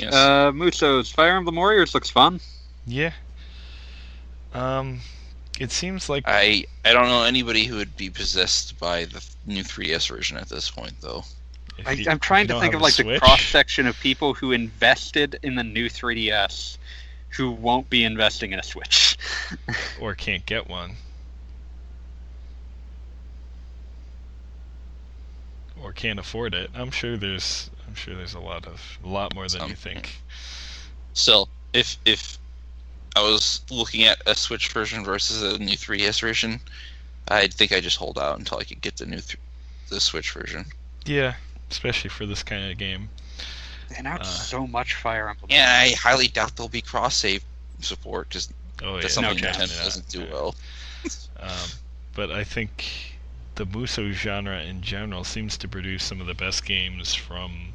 Yes. 0.00 0.12
Uh 0.12 0.50
Muso's 0.52 1.10
Fire 1.10 1.36
Emblem 1.36 1.54
Warriors 1.56 1.94
looks 1.94 2.10
fun. 2.10 2.40
Yeah. 2.84 3.12
Um, 4.52 5.00
it 5.58 5.70
seems 5.70 6.08
like 6.08 6.24
I 6.26 6.64
I 6.84 6.92
don't 6.92 7.06
know 7.06 7.22
anybody 7.22 7.64
who 7.64 7.76
would 7.76 7.96
be 7.96 8.10
possessed 8.10 8.78
by 8.78 9.04
the 9.04 9.24
new 9.46 9.62
3DS 9.62 10.08
version 10.08 10.36
at 10.36 10.48
this 10.48 10.68
point, 10.68 10.94
though. 11.00 11.24
I, 11.86 11.92
you- 11.92 12.10
I'm 12.10 12.18
trying 12.18 12.48
to 12.48 12.60
think 12.60 12.74
of 12.74 12.80
a 12.80 12.84
like 12.84 12.96
the 12.96 13.18
cross 13.20 13.40
section 13.40 13.86
of 13.86 13.98
people 14.00 14.34
who 14.34 14.52
invested 14.52 15.38
in 15.42 15.54
the 15.54 15.64
new 15.64 15.88
3DS 15.88 16.76
who 17.30 17.50
won't 17.52 17.88
be 17.88 18.04
investing 18.04 18.52
in 18.52 18.58
a 18.58 18.62
Switch. 18.62 19.16
or 20.00 20.14
can't 20.14 20.44
get 20.44 20.68
one. 20.68 20.96
Or 25.82 25.92
can't 25.92 26.18
afford 26.18 26.54
it. 26.54 26.70
I'm 26.74 26.90
sure 26.90 27.16
there's 27.16 27.70
I'm 27.88 27.94
sure 27.94 28.14
there's 28.14 28.34
a 28.34 28.40
lot 28.40 28.66
of 28.66 28.98
a 29.04 29.08
lot 29.08 29.34
more 29.34 29.48
than 29.48 29.68
you 29.68 29.74
think. 29.74 30.20
Still, 31.12 31.48
if 31.72 31.98
if 32.04 32.38
I 33.16 33.22
was 33.22 33.60
looking 33.70 34.04
at 34.04 34.22
a 34.26 34.34
Switch 34.34 34.68
version 34.68 35.04
versus 35.04 35.42
a 35.42 35.58
new 35.58 35.76
3DS 35.76 36.20
version, 36.20 36.60
I'd 37.28 37.52
think 37.52 37.72
I 37.72 37.80
just 37.80 37.96
hold 37.98 38.18
out 38.18 38.38
until 38.38 38.58
I 38.58 38.64
could 38.64 38.80
get 38.80 38.96
the 38.96 39.06
new 39.06 39.20
th- 39.20 39.38
the 39.88 40.00
Switch 40.00 40.30
version. 40.30 40.64
Yeah, 41.04 41.34
especially 41.70 42.10
for 42.10 42.26
this 42.26 42.42
kind 42.42 42.70
of 42.70 42.78
game. 42.78 43.10
And 43.96 44.06
announced 44.06 44.30
Uh, 44.30 44.42
so 44.44 44.66
much 44.66 44.94
Fire 44.94 45.28
Emblem. 45.28 45.50
Yeah, 45.50 45.80
I 45.82 45.90
highly 45.92 46.28
doubt 46.28 46.56
there'll 46.56 46.68
be 46.68 46.80
cross 46.80 47.16
save 47.16 47.44
support 47.80 48.28
because 48.28 48.48
Oh 48.82 48.94
yeah, 48.96 49.02
that's 49.02 49.16
no 49.16 49.28
something 49.28 49.42
chance. 49.44 49.58
Nintendo 49.58 49.84
doesn't 49.84 50.08
do 50.08 50.26
well. 50.30 50.54
Um, 51.40 51.68
but 52.14 52.30
I 52.30 52.44
think 52.44 53.11
the 53.62 53.78
Muso 53.78 54.10
genre 54.10 54.60
in 54.60 54.82
general 54.82 55.22
seems 55.22 55.56
to 55.56 55.68
produce 55.68 56.02
some 56.02 56.20
of 56.20 56.26
the 56.26 56.34
best 56.34 56.64
games 56.64 57.14
from 57.14 57.74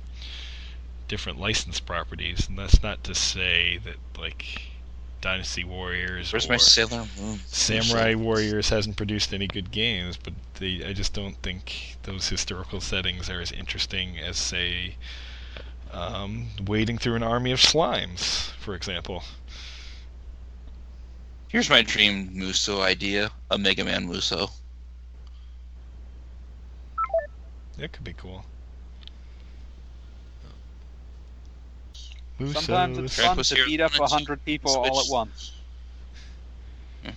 different 1.07 1.39
licensed 1.39 1.85
properties, 1.85 2.45
and 2.49 2.59
that's 2.59 2.83
not 2.83 3.05
to 3.05 3.15
say 3.15 3.77
that 3.77 3.95
like 4.19 4.63
Dynasty 5.21 5.63
Warriors 5.63 6.33
Where's 6.33 6.45
or 6.45 6.49
my 6.49 6.57
Sailor 6.57 7.07
Moon? 7.17 7.39
Samurai 7.45 8.15
Warriors 8.15 8.67
hasn't 8.67 8.97
produced 8.97 9.33
any 9.33 9.47
good 9.47 9.71
games, 9.71 10.17
but 10.17 10.33
they, 10.55 10.83
I 10.83 10.91
just 10.91 11.13
don't 11.13 11.41
think 11.41 11.95
those 12.03 12.27
historical 12.27 12.81
settings 12.81 13.29
are 13.29 13.39
as 13.39 13.53
interesting 13.53 14.19
as, 14.19 14.35
say, 14.35 14.97
um, 15.93 16.47
wading 16.65 16.97
through 16.97 17.15
an 17.15 17.23
army 17.23 17.53
of 17.53 17.61
slimes, 17.61 18.51
for 18.59 18.75
example. 18.75 19.23
Here's 21.47 21.69
my 21.69 21.81
dream 21.81 22.37
Muso 22.37 22.81
idea: 22.81 23.31
a 23.49 23.57
Mega 23.57 23.85
Man 23.85 24.05
Muso. 24.05 24.51
That 27.77 27.91
could 27.91 28.03
be 28.03 28.13
cool. 28.13 28.45
Sometimes 32.39 32.97
it's 32.99 33.17
Musos. 33.17 33.23
fun 33.23 33.35
Track 33.35 33.45
to 33.45 33.65
beat 33.65 33.81
up 33.81 33.99
a 33.99 34.07
hundred 34.07 34.43
people 34.45 34.75
all 34.77 34.99
at 34.99 35.05
once. 35.09 35.53
There 37.03 37.13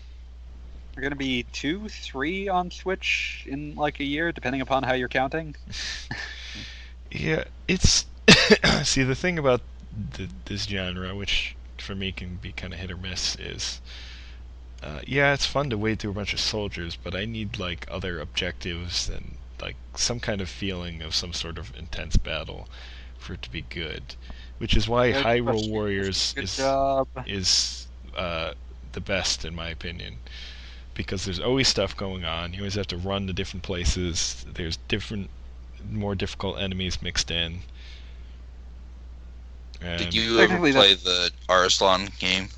are 0.97 1.01
going 1.03 1.13
to 1.13 1.17
be 1.17 1.45
two, 1.53 1.89
three 1.89 2.49
on 2.49 2.71
Switch 2.71 3.47
in 3.49 3.75
like 3.75 4.01
a 4.01 4.05
year, 4.05 4.33
depending 4.33 4.61
upon 4.61 4.83
how 4.83 4.95
you're 4.95 5.09
counting. 5.09 5.55
Yeah, 7.13 7.43
it's 7.67 8.07
see 8.85 9.03
the 9.03 9.17
thing 9.17 9.37
about 9.37 9.63
the, 10.13 10.29
this 10.45 10.67
genre, 10.67 11.13
which 11.13 11.57
for 11.79 11.97
me 11.97 12.13
can 12.13 12.37
be 12.37 12.53
kind 12.53 12.73
of 12.73 12.79
hit 12.79 12.93
or 12.93 12.97
miss, 12.97 13.35
is 13.35 13.81
uh, 14.81 15.01
yeah, 15.07 15.35
it's 15.35 15.45
fun 15.45 15.71
to 15.71 15.77
wade 15.77 15.99
through 15.99 16.13
a 16.13 16.15
bunch 16.15 16.33
of 16.33 16.39
soldiers, 16.39 16.97
but 16.97 17.17
I 17.17 17.25
need 17.25 17.59
like 17.59 17.85
other 17.91 18.21
objectives 18.21 19.09
and 19.09 19.39
like 19.61 19.77
some 19.95 20.21
kind 20.21 20.41
of 20.41 20.49
feeling 20.49 21.03
of 21.03 21.15
some 21.15 21.33
sort 21.33 21.59
of 21.59 21.73
intense 21.77 22.17
battle 22.17 22.69
for 23.19 23.35
it 23.35 23.43
to 23.43 23.51
be 23.51 23.63
good. 23.63 24.17
Which 24.59 24.77
is 24.77 24.89
why 24.89 25.13
Good 25.13 25.25
Hyrule 25.25 25.45
question. 25.45 25.71
Warriors 25.71 26.33
Good 26.35 26.45
is 26.45 26.57
job. 26.57 27.09
is 27.27 27.87
uh, 28.17 28.53
the 28.93 29.01
best 29.01 29.45
in 29.45 29.55
my 29.55 29.69
opinion 29.69 30.19
because 30.95 31.25
there's 31.25 31.41
always 31.41 31.69
stuff 31.69 31.97
going 31.97 32.25
on. 32.25 32.53
You 32.53 32.61
always 32.61 32.75
have 32.75 32.89
to 32.89 32.97
run 32.97 33.27
to 33.27 33.33
different 33.33 33.63
places. 33.63 34.45
There's 34.53 34.77
different, 34.89 35.31
more 35.91 36.15
difficult 36.15 36.59
enemies 36.59 37.01
mixed 37.01 37.31
in. 37.31 37.61
And 39.81 39.99
Did 39.99 40.15
you 40.15 40.39
ever 40.41 40.49
Technically, 40.59 40.73
play 40.73 40.95
the 40.95 41.31
Arslan 41.49 42.11
game? 42.19 42.49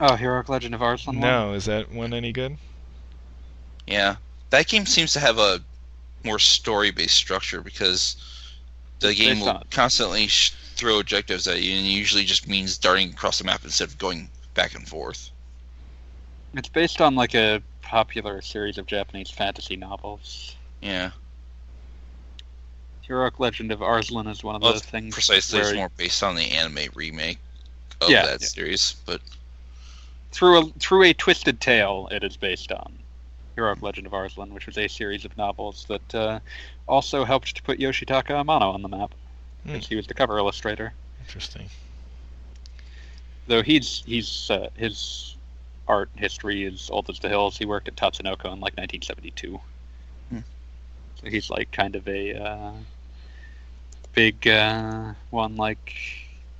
Oh, 0.00 0.16
Heroic 0.16 0.48
Legend 0.48 0.74
of 0.74 0.82
Arslan. 0.82 1.16
one? 1.16 1.20
no, 1.20 1.52
is 1.52 1.66
that 1.66 1.92
one 1.92 2.12
any 2.12 2.32
good? 2.32 2.58
Yeah, 3.86 4.16
that 4.50 4.66
game 4.66 4.86
seems 4.86 5.12
to 5.12 5.20
have 5.20 5.38
a 5.38 5.60
more 6.24 6.38
story-based 6.38 7.16
structure 7.16 7.62
because 7.62 8.16
the 9.00 9.14
game 9.14 9.36
based 9.36 9.40
will 9.40 9.48
on- 9.48 9.64
constantly 9.70 10.26
sh- 10.28 10.52
throw 10.76 10.98
objectives 11.00 11.46
at 11.46 11.62
you, 11.62 11.76
and 11.76 11.86
it 11.86 11.90
usually 11.90 12.24
just 12.24 12.48
means 12.48 12.78
darting 12.78 13.10
across 13.10 13.38
the 13.38 13.44
map 13.44 13.64
instead 13.64 13.88
of 13.88 13.98
going 13.98 14.30
back 14.54 14.74
and 14.74 14.88
forth. 14.88 15.30
It's 16.54 16.68
based 16.68 17.00
on 17.00 17.14
like 17.14 17.34
a 17.34 17.62
popular 17.82 18.42
series 18.42 18.78
of 18.78 18.86
Japanese 18.86 19.30
fantasy 19.30 19.76
novels. 19.76 20.56
Yeah, 20.80 21.12
Heroic 23.02 23.40
Legend 23.40 23.72
of 23.72 23.82
Arslan 23.82 24.28
is 24.28 24.44
one 24.44 24.54
of 24.54 24.62
well, 24.62 24.72
those 24.74 24.82
things. 24.82 25.14
precisely. 25.14 25.58
It's 25.58 25.72
more 25.74 25.90
based 25.96 26.22
on 26.22 26.36
the 26.36 26.50
anime 26.50 26.90
remake 26.94 27.38
of 28.00 28.08
Yeah, 28.10 28.22
that 28.26 28.40
yeah. 28.40 28.46
series, 28.46 28.96
but 29.04 29.20
through 30.32 30.58
a 30.60 30.64
through 30.78 31.02
a 31.04 31.14
twisted 31.14 31.60
tale, 31.60 32.08
it 32.12 32.22
is 32.22 32.36
based 32.36 32.70
on 32.72 32.99
Heroic 33.56 33.82
Legend 33.82 34.06
of 34.06 34.14
Arslan, 34.14 34.54
which 34.54 34.66
was 34.66 34.78
a 34.78 34.88
series 34.88 35.24
of 35.24 35.36
novels 35.36 35.84
that 35.88 36.14
uh, 36.14 36.40
also 36.86 37.24
helped 37.24 37.56
to 37.56 37.62
put 37.62 37.78
Yoshitaka 37.78 38.30
Amano 38.30 38.74
on 38.74 38.82
the 38.82 38.88
map 38.88 39.14
Hmm. 39.64 39.72
because 39.72 39.86
he 39.88 39.96
was 39.96 40.06
the 40.06 40.14
cover 40.14 40.38
illustrator. 40.38 40.94
Interesting. 41.20 41.68
Though 43.46 43.62
he's 43.62 44.02
he's 44.06 44.50
uh, 44.50 44.68
his 44.74 45.36
art 45.88 46.10
history 46.16 46.64
is 46.64 46.88
old 46.90 47.10
as 47.10 47.18
the 47.18 47.28
hills. 47.28 47.58
He 47.58 47.66
worked 47.66 47.88
at 47.88 47.96
Tatsunoko 47.96 48.52
in 48.52 48.60
like 48.60 48.76
1972. 48.76 49.60
Hmm. 50.30 50.38
So 51.20 51.28
he's 51.28 51.50
like 51.50 51.70
kind 51.72 51.96
of 51.96 52.06
a 52.08 52.34
uh, 52.42 52.72
big 54.14 54.46
uh, 54.48 55.12
one. 55.30 55.56
Like 55.56 55.94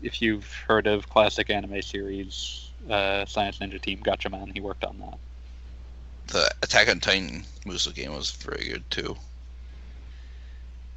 if 0.03 0.21
you've 0.21 0.53
heard 0.67 0.87
of 0.87 1.09
classic 1.09 1.49
anime 1.51 1.81
series, 1.83 2.71
uh, 2.91 3.25
Science 3.25 3.59
Ninja 3.59 3.81
Team 3.81 4.01
Gatchaman, 4.03 4.53
he 4.53 4.61
worked 4.61 4.85
on 4.85 4.99
that. 4.99 5.19
The 6.31 6.51
Attack 6.63 6.89
on 6.89 7.01
Titan 7.01 7.47
Muso 7.67 7.93
game 7.93 8.15
was 8.15 8.31
very 8.33 8.69
good 8.69 8.91
too. 8.91 9.17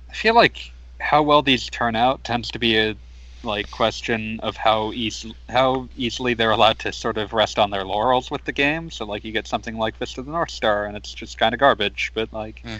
I 0.10 0.14
feel 0.14 0.36
like 0.36 0.74
how 1.00 1.22
well 1.24 1.42
these 1.42 1.70
turn 1.70 1.96
out 1.96 2.24
tends 2.24 2.52
to 2.52 2.60
be 2.60 2.78
a 2.78 2.98
like 3.44 3.72
question 3.72 4.40
of 4.42 4.56
how 4.58 4.92
easy 4.94 5.36
how 5.50 5.90
easily 5.96 6.34
they're 6.34 6.52
allowed 6.52 6.80
to 6.80 6.94
sort 6.94 7.18
of 7.18 7.34
rest 7.34 7.60
on 7.60 7.72
their 7.72 7.84
laurels 7.86 8.32
with 8.32 8.46
the 8.46 8.54
game. 8.54 8.90
So 8.90 9.06
like 9.06 9.24
you 9.26 9.32
get 9.34 9.48
something 9.48 9.78
like 9.78 9.98
Fist 9.98 10.18
of 10.18 10.26
the 10.26 10.32
North 10.32 10.52
Star 10.52 10.86
and 10.86 10.96
it's 10.98 11.14
just 11.14 11.38
kind 11.38 11.54
of 11.54 11.60
garbage, 11.60 12.12
but 12.16 12.32
like 12.34 12.64
Hmm. 12.64 12.78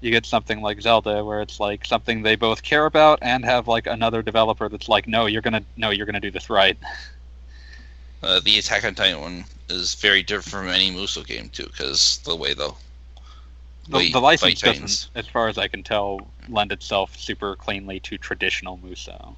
you 0.00 0.10
get 0.10 0.26
something 0.26 0.60
like 0.60 0.80
Zelda 0.80 1.24
where 1.24 1.40
it's 1.42 1.60
like 1.60 1.84
something 1.84 2.22
they 2.22 2.36
both 2.36 2.62
care 2.62 2.86
about 2.86 3.18
and 3.22 3.44
have 3.44 3.66
like 3.68 3.86
another 3.86 4.22
developer 4.22 4.68
that's 4.68 4.88
like 4.88 5.06
no, 5.08 5.26
you're 5.26 5.42
going 5.42 5.54
to 5.54 5.64
no, 5.76 5.90
you're 5.90 6.06
going 6.06 6.14
to 6.14 6.20
do 6.20 6.30
this 6.30 6.50
right. 6.50 6.78
Uh, 8.22 8.40
the 8.40 8.58
Attack 8.58 8.84
on 8.84 8.94
Titan 8.94 9.20
one 9.20 9.44
is 9.70 9.94
very 9.94 10.22
different 10.22 10.66
from 10.66 10.68
any 10.68 10.90
Muso 10.90 11.22
game 11.22 11.48
too, 11.50 11.66
because 11.66 12.18
the 12.24 12.34
way 12.36 12.54
the 12.54 12.72
The, 13.88 14.10
the 14.12 14.20
license 14.20 14.60
doesn't, 14.60 15.10
as 15.14 15.26
far 15.26 15.48
as 15.48 15.56
I 15.58 15.68
can 15.68 15.82
tell, 15.82 16.20
lend 16.48 16.72
itself 16.72 17.16
super 17.16 17.56
cleanly 17.56 18.00
to 18.00 18.18
traditional 18.18 18.76
Muso. 18.78 19.36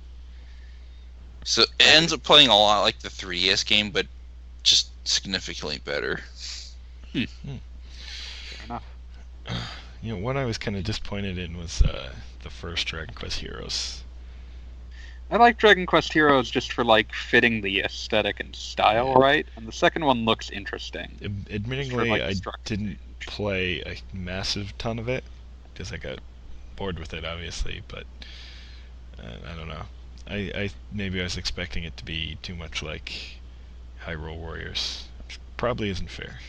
So 1.44 1.62
it 1.62 1.70
ends 1.78 2.12
up 2.12 2.22
playing 2.22 2.48
a 2.48 2.56
lot 2.56 2.82
like 2.82 2.98
the 3.00 3.08
3DS 3.08 3.64
game, 3.64 3.90
but 3.90 4.06
just 4.62 4.90
significantly 5.08 5.78
better. 5.84 6.20
Fair 7.12 7.26
enough. 8.64 8.84
You 10.02 10.14
know, 10.14 10.22
what 10.22 10.38
I 10.38 10.46
was 10.46 10.56
kind 10.56 10.78
of 10.78 10.84
disappointed 10.84 11.36
in 11.36 11.58
was 11.58 11.82
uh, 11.82 12.14
the 12.42 12.48
first 12.48 12.86
Dragon 12.86 13.14
Quest 13.14 13.40
Heroes. 13.40 14.02
I 15.30 15.36
like 15.36 15.58
Dragon 15.58 15.86
Quest 15.86 16.12
Heroes 16.12 16.50
just 16.50 16.72
for 16.72 16.84
like 16.84 17.12
fitting 17.14 17.60
the 17.60 17.80
aesthetic 17.80 18.40
and 18.40 18.54
style 18.54 19.14
right, 19.14 19.46
and 19.56 19.66
the 19.66 19.72
second 19.72 20.04
one 20.04 20.24
looks 20.24 20.50
interesting. 20.50 21.18
Ad- 21.24 21.62
admittingly, 21.62 22.08
like, 22.08 22.22
I 22.22 22.34
didn't 22.64 22.98
play 23.20 23.80
a 23.82 23.96
massive 24.16 24.76
ton 24.78 24.98
of 24.98 25.08
it 25.08 25.22
because 25.72 25.92
I 25.92 25.98
got 25.98 26.18
bored 26.76 26.98
with 26.98 27.14
it, 27.14 27.24
obviously. 27.24 27.82
But 27.86 28.04
uh, 29.18 29.36
I 29.52 29.56
don't 29.56 29.68
know. 29.68 29.82
I, 30.28 30.34
I 30.54 30.70
maybe 30.92 31.20
I 31.20 31.24
was 31.24 31.36
expecting 31.36 31.84
it 31.84 31.96
to 31.98 32.04
be 32.04 32.36
too 32.42 32.56
much 32.56 32.82
like 32.82 33.12
Hyrule 34.04 34.36
Warriors, 34.36 35.06
which 35.26 35.38
probably 35.56 35.90
isn't 35.90 36.10
fair. 36.10 36.40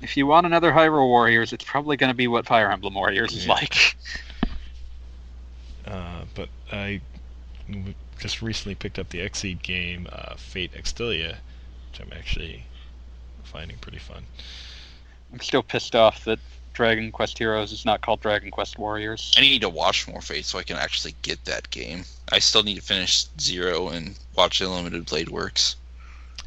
If 0.00 0.16
you 0.16 0.26
want 0.26 0.46
another 0.46 0.72
Hyrule 0.72 1.08
Warriors, 1.08 1.52
it's 1.52 1.64
probably 1.64 1.96
going 1.96 2.10
to 2.10 2.16
be 2.16 2.28
what 2.28 2.46
Fire 2.46 2.70
Emblem 2.70 2.94
Warriors 2.94 3.32
is 3.34 3.46
like. 3.46 3.96
Uh, 5.86 6.24
but 6.34 6.50
I 6.70 7.00
just 8.18 8.42
recently 8.42 8.74
picked 8.74 8.98
up 8.98 9.10
the 9.10 9.18
Xseed 9.18 9.62
game, 9.62 10.08
uh, 10.10 10.34
Fate 10.36 10.72
Extella, 10.72 11.36
which 11.90 12.00
I'm 12.00 12.12
actually 12.12 12.64
finding 13.44 13.78
pretty 13.78 13.98
fun. 13.98 14.24
I'm 15.32 15.40
still 15.40 15.62
pissed 15.62 15.94
off 15.94 16.24
that 16.24 16.38
Dragon 16.72 17.10
Quest 17.10 17.38
Heroes 17.38 17.72
is 17.72 17.84
not 17.84 18.00
called 18.00 18.20
Dragon 18.20 18.50
Quest 18.50 18.78
Warriors. 18.78 19.34
I 19.36 19.40
need 19.40 19.62
to 19.62 19.68
watch 19.68 20.06
more 20.06 20.20
Fate 20.20 20.44
so 20.44 20.58
I 20.58 20.62
can 20.62 20.76
actually 20.76 21.14
get 21.22 21.44
that 21.44 21.70
game. 21.70 22.04
I 22.30 22.38
still 22.38 22.62
need 22.62 22.76
to 22.76 22.82
finish 22.82 23.26
Zero 23.40 23.88
and 23.88 24.18
watch 24.36 24.60
Unlimited 24.60 25.06
Blade 25.06 25.28
Works. 25.28 25.76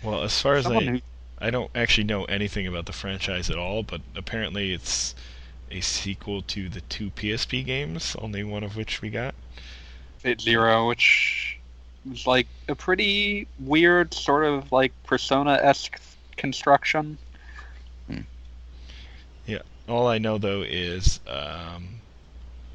Well, 0.03 0.23
as 0.23 0.41
far 0.41 0.55
as 0.55 0.63
Someone 0.63 0.87
I 0.87 0.91
who 0.91 1.01
I 1.43 1.49
don't 1.49 1.71
actually 1.73 2.03
know 2.03 2.25
anything 2.25 2.67
about 2.67 2.85
the 2.85 2.93
franchise 2.93 3.49
at 3.49 3.57
all, 3.57 3.81
but 3.81 4.01
apparently 4.15 4.73
it's 4.73 5.15
a 5.71 5.81
sequel 5.81 6.43
to 6.43 6.69
the 6.69 6.81
two 6.81 7.09
PSP 7.11 7.65
games, 7.65 8.15
only 8.19 8.43
one 8.43 8.63
of 8.63 8.75
which 8.75 9.01
we 9.01 9.09
got. 9.09 9.33
Fate 10.21 10.39
Zero, 10.39 10.87
which 10.87 11.57
was 12.07 12.27
like 12.27 12.47
a 12.67 12.75
pretty 12.75 13.47
weird 13.59 14.13
sort 14.13 14.45
of 14.45 14.71
like 14.71 14.91
Persona 15.03 15.53
esque 15.53 15.99
construction. 16.37 17.17
Yeah, 19.47 19.61
all 19.89 20.07
I 20.07 20.19
know 20.19 20.37
though 20.37 20.61
is, 20.61 21.19
um, 21.27 21.87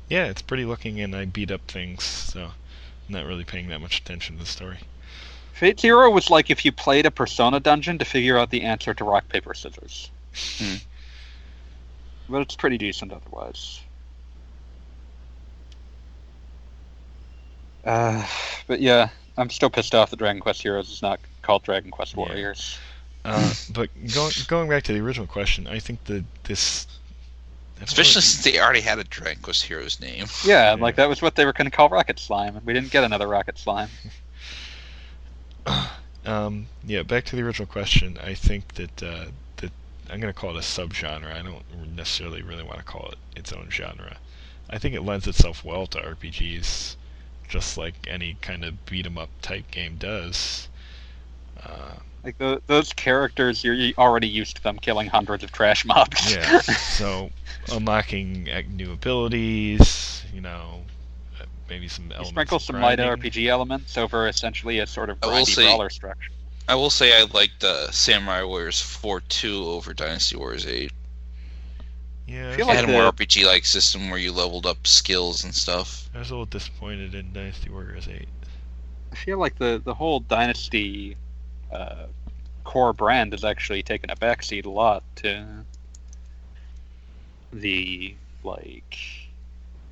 yeah, 0.09 0.26
it's 0.26 0.42
pretty 0.42 0.64
looking, 0.64 1.01
and 1.01 1.14
I 1.14 1.26
beat 1.26 1.53
up 1.53 1.61
things, 1.68 2.03
so 2.03 2.42
I'm 2.42 2.53
not 3.09 3.26
really 3.26 3.44
paying 3.44 3.68
that 3.68 3.80
much 3.80 4.01
attention 4.01 4.36
to 4.36 4.42
the 4.42 4.49
story. 4.49 4.78
Fate 5.53 5.78
Zero 5.78 6.11
was 6.11 6.28
like 6.28 6.51
if 6.51 6.64
you 6.64 6.72
played 6.72 7.07
a 7.07 7.12
Persona 7.12 7.61
dungeon 7.61 7.99
to 7.99 8.05
figure 8.05 8.36
out 8.36 8.51
the 8.51 8.62
answer 8.62 8.92
to 8.92 9.05
rock 9.05 9.28
paper 9.28 9.55
scissors. 9.55 10.11
Hmm. 10.59 10.74
But 12.28 12.42
it's 12.42 12.57
pretty 12.57 12.76
decent 12.76 13.12
otherwise. 13.12 13.80
Uh, 17.87 18.26
but 18.66 18.80
yeah, 18.80 19.09
I'm 19.39 19.49
still 19.49 19.70
pissed 19.70 19.95
off 19.95 20.11
that 20.11 20.18
Dragon 20.18 20.41
Quest 20.41 20.62
Heroes 20.62 20.91
is 20.91 21.01
not 21.01 21.20
called 21.43 21.62
Dragon 21.62 21.91
Quest 21.91 22.14
Yeah. 22.14 22.24
Warriors. 22.24 22.78
Uh, 23.24 23.53
but 23.72 23.89
going 24.14 24.32
going 24.47 24.68
back 24.68 24.82
to 24.84 24.93
the 24.93 25.01
original 25.01 25.26
question, 25.26 25.66
I 25.66 25.78
think 25.78 26.05
that 26.05 26.24
this 26.45 26.87
Especially 27.82 28.22
since 28.22 28.43
they 28.45 28.59
already 28.61 28.80
had 28.80 28.99
a 28.99 29.05
Dragon 29.05 29.43
Quest 29.43 29.64
Heroes 29.64 30.01
name. 30.01 30.26
Yeah, 30.45 30.74
Yeah. 30.74 30.82
like 30.82 30.97
that 30.97 31.09
was 31.09 31.20
what 31.22 31.34
they 31.34 31.45
were 31.45 31.53
going 31.53 31.68
to 31.70 31.76
call 31.76 31.89
Rocket 31.89 32.18
Slime, 32.18 32.57
and 32.57 32.64
we 32.64 32.72
didn't 32.72 32.91
get 32.91 33.05
another 33.05 33.26
Rocket 33.28 33.59
Slime. 33.59 33.89
Um, 36.24 36.66
yeah, 36.84 37.03
back 37.05 37.24
to 37.26 37.37
the 37.37 37.43
original 37.43 37.68
question. 37.68 38.18
I 38.20 38.34
think 38.34 38.74
that 38.74 39.01
uh, 39.03 39.26
that 39.59 39.70
I'm 40.11 40.20
going 40.20 40.32
to 40.32 40.39
call 40.39 40.51
it 40.51 40.57
a 40.57 40.61
subgenre. 40.61 41.32
I 41.32 41.41
don't 41.43 41.62
necessarily 41.95 42.43
really 42.43 42.64
want 42.64 42.78
to 42.78 42.84
call 42.84 43.11
it 43.12 43.18
its 43.37 43.53
own 43.53 43.68
genre. 43.70 44.16
I 44.68 44.78
think 44.78 44.95
it 44.97 45.03
lends 45.03 45.28
itself 45.28 45.64
well 45.64 45.87
to 45.89 45.99
RPGs, 46.01 46.97
just 47.49 47.76
like 47.78 47.94
any 48.09 48.36
kind 48.40 48.64
of 48.64 48.84
beat 48.86 49.07
'em 49.07 49.18
up 49.18 49.30
type 49.42 49.70
game 49.70 49.97
does. 49.97 50.68
Uh, 51.62 51.94
Like 52.24 52.38
tho- 52.38 52.61
those 52.66 52.92
characters, 52.92 53.62
you're 53.64 53.92
already 53.99 54.26
used 54.28 54.57
to 54.57 54.62
them 54.62 54.78
killing 54.78 55.07
hundreds 55.09 55.44
of 55.44 55.53
trash 55.53 55.84
mobs. 55.84 56.34
yeah. 56.34 56.61
so 56.99 57.30
unlocking 57.72 58.44
new 58.76 58.92
abilities, 58.92 60.24
you 60.34 60.40
know, 60.40 60.82
uh, 61.40 61.44
maybe 61.68 61.88
some 61.88 62.12
you 62.18 62.24
sprinkle 62.24 62.57
of 62.57 62.62
some 62.62 62.80
light. 62.80 62.99
RPG 62.99 63.47
elements 63.49 63.97
over 63.97 64.26
essentially 64.28 64.80
a 64.80 64.86
sort 64.86 65.09
of 65.11 65.18
I 65.22 65.26
will 65.26 65.34
grindy 65.44 65.55
say- 65.55 65.64
brawler 65.66 65.90
structure. 65.90 66.30
I 66.68 66.74
will 66.74 66.90
say 66.90 67.16
I 67.16 67.22
liked 67.32 67.62
uh, 67.62 67.92
Samurai 67.92 68.42
Warriors 68.42 68.82
4 68.82 69.20
2 69.20 69.64
over 69.66 69.94
Dynasty 69.94 70.34
Warriors 70.36 70.66
8. 70.66 70.90
Yeah, 72.26 72.50
I 72.50 72.56
feel 72.56 72.64
It 72.66 72.68
like 72.68 72.76
had 72.76 72.88
a 72.88 72.92
more 72.92 73.02
RPG 73.12 73.46
like 73.46 73.64
system 73.64 74.10
where 74.10 74.18
you 74.18 74.32
leveled 74.32 74.66
up 74.66 74.86
skills 74.86 75.44
and 75.44 75.54
stuff. 75.54 76.10
I 76.14 76.18
was 76.18 76.30
a 76.30 76.32
little 76.34 76.46
disappointed 76.46 77.14
in 77.14 77.32
Dynasty 77.32 77.70
Warriors 77.70 78.08
8. 78.08 78.26
I 79.12 79.14
feel 79.16 79.38
like 79.38 79.56
the 79.58 79.80
the 79.84 79.94
whole 79.94 80.20
Dynasty 80.20 81.16
uh, 81.72 82.06
core 82.64 82.92
brand 82.92 83.32
has 83.32 83.44
actually 83.44 83.82
taken 83.82 84.10
a 84.10 84.16
backseat 84.16 84.66
a 84.66 84.70
lot 84.70 85.02
to 85.16 85.64
the 87.52 88.14
like 88.42 88.98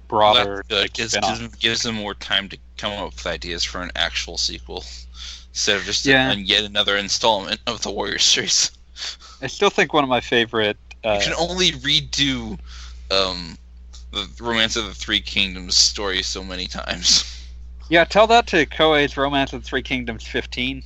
broader 0.08 0.56
that's 0.56 0.68
good. 0.68 0.80
like, 0.82 0.92
Gives, 0.92 1.14
gives, 1.14 1.38
them, 1.40 1.50
gives 1.60 1.82
them 1.82 1.94
more 1.94 2.14
time 2.14 2.48
to 2.48 2.58
come 2.76 2.92
up 2.92 3.14
with 3.14 3.26
ideas 3.26 3.64
for 3.64 3.80
an 3.82 3.90
actual 3.96 4.36
sequel 4.38 4.84
instead 5.50 5.76
of 5.76 5.84
just 5.84 6.04
Yeah. 6.04 6.32
a, 6.32 6.34
yet 6.36 6.64
another 6.64 6.96
installment 6.96 7.60
of 7.66 7.82
the 7.82 7.90
Warrior 7.90 8.18
series. 8.18 8.70
I 9.40 9.46
still 9.46 9.70
think 9.70 9.92
one 9.92 10.04
of 10.04 10.10
my 10.10 10.20
favorite. 10.20 10.76
Uh, 11.04 11.18
you 11.18 11.20
can 11.20 11.34
only 11.38 11.72
redo 11.72 12.58
um, 13.10 13.58
the 14.12 14.28
Romance 14.40 14.76
of 14.76 14.86
the 14.86 14.94
Three 14.94 15.20
Kingdoms 15.20 15.76
story 15.76 16.22
so 16.22 16.42
many 16.42 16.66
times. 16.66 17.46
yeah, 17.88 18.04
tell 18.04 18.26
that 18.28 18.46
to 18.48 18.64
Koei's 18.66 19.16
Romance 19.16 19.52
of 19.52 19.62
the 19.62 19.68
Three 19.68 19.82
Kingdoms 19.82 20.26
15. 20.26 20.82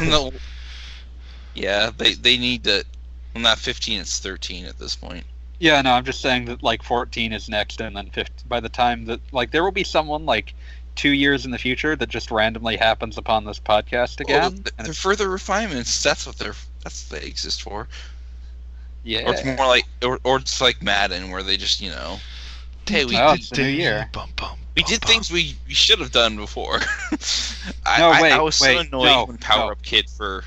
no. 0.02 0.32
Yeah, 1.54 1.90
they 1.96 2.14
they 2.14 2.38
need 2.38 2.64
to. 2.64 2.84
Well, 3.34 3.42
not 3.42 3.58
15, 3.58 4.00
it's 4.00 4.18
13 4.18 4.66
at 4.66 4.78
this 4.78 4.94
point. 4.94 5.24
Yeah, 5.58 5.80
no, 5.80 5.92
I'm 5.92 6.04
just 6.04 6.20
saying 6.20 6.46
that 6.46 6.62
like 6.62 6.82
14 6.82 7.32
is 7.32 7.48
next, 7.48 7.80
and 7.80 7.96
then 7.96 8.10
15. 8.10 8.46
By 8.48 8.60
the 8.60 8.68
time 8.68 9.06
that 9.06 9.20
like 9.32 9.50
there 9.50 9.64
will 9.64 9.72
be 9.72 9.84
someone 9.84 10.26
like 10.26 10.54
two 10.94 11.10
years 11.10 11.44
in 11.44 11.50
the 11.50 11.58
future 11.58 11.96
that 11.96 12.08
just 12.08 12.30
randomly 12.30 12.76
happens 12.76 13.16
upon 13.16 13.44
this 13.44 13.58
podcast 13.58 14.20
again. 14.20 14.40
Well, 14.40 14.46
and 14.48 14.64
th- 14.64 14.76
they're 14.78 14.94
further 14.94 15.28
refinements. 15.28 16.02
That's 16.02 16.26
what 16.26 16.36
they're. 16.36 16.54
That's 16.82 17.10
what 17.10 17.20
they 17.20 17.26
exist 17.26 17.62
for. 17.62 17.88
yeah, 19.04 19.20
Or 19.24 19.32
it's 19.32 19.44
more 19.44 19.66
like, 19.66 19.84
or, 20.02 20.18
or 20.24 20.38
it's 20.38 20.60
like 20.60 20.82
Madden, 20.82 21.30
where 21.30 21.42
they 21.42 21.56
just, 21.56 21.80
you 21.80 21.90
know, 21.90 22.18
hey, 22.86 23.04
we 23.04 23.16
Oh, 23.16 23.36
did, 23.36 23.42
the 23.50 23.58
new 23.58 23.68
year. 23.68 24.08
Bum, 24.12 24.30
bum, 24.36 24.58
we 24.76 24.82
bum, 24.82 24.90
did 24.90 25.00
bum. 25.00 25.08
things 25.10 25.30
we, 25.30 25.56
we 25.66 25.74
should 25.74 25.98
have 26.00 26.12
done 26.12 26.36
before. 26.36 26.78
I, 27.86 27.98
No, 27.98 28.10
I- 28.10 28.24
I, 28.30 28.40
wait, 28.40 28.40
was 28.40 28.56
so 28.56 28.78
wait, 28.78 28.78
annoyed 28.78 29.04
no, 29.04 29.26
when 29.26 29.38
Power 29.38 29.66
no. 29.66 29.72
Up 29.72 29.82
Kit 29.82 30.08
for 30.10 30.44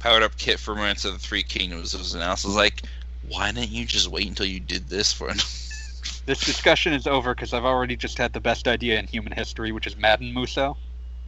Powered 0.00 0.22
Up 0.22 0.36
Kit 0.36 0.58
for 0.60 0.74
Romance 0.74 1.04
of 1.04 1.12
the 1.14 1.18
Three 1.18 1.42
Kingdoms 1.42 1.96
was 1.96 2.14
announced. 2.14 2.44
I 2.44 2.48
was 2.48 2.56
like, 2.56 2.82
why 3.22 3.50
didn't 3.52 3.70
you 3.70 3.84
just 3.86 4.08
wait 4.08 4.28
until 4.28 4.46
you 4.46 4.60
did 4.60 4.88
this 4.88 5.12
for? 5.12 5.30
This 6.26 6.44
discussion 6.44 6.92
is 6.92 7.06
over 7.06 7.34
because 7.34 7.52
I've 7.54 7.64
already 7.64 7.96
just 7.96 8.18
had 8.18 8.32
the 8.32 8.40
best 8.40 8.68
idea 8.68 8.98
in 8.98 9.06
human 9.06 9.32
history, 9.32 9.72
which 9.72 9.86
is 9.86 9.96
Madden 9.96 10.32
Muso. 10.34 10.78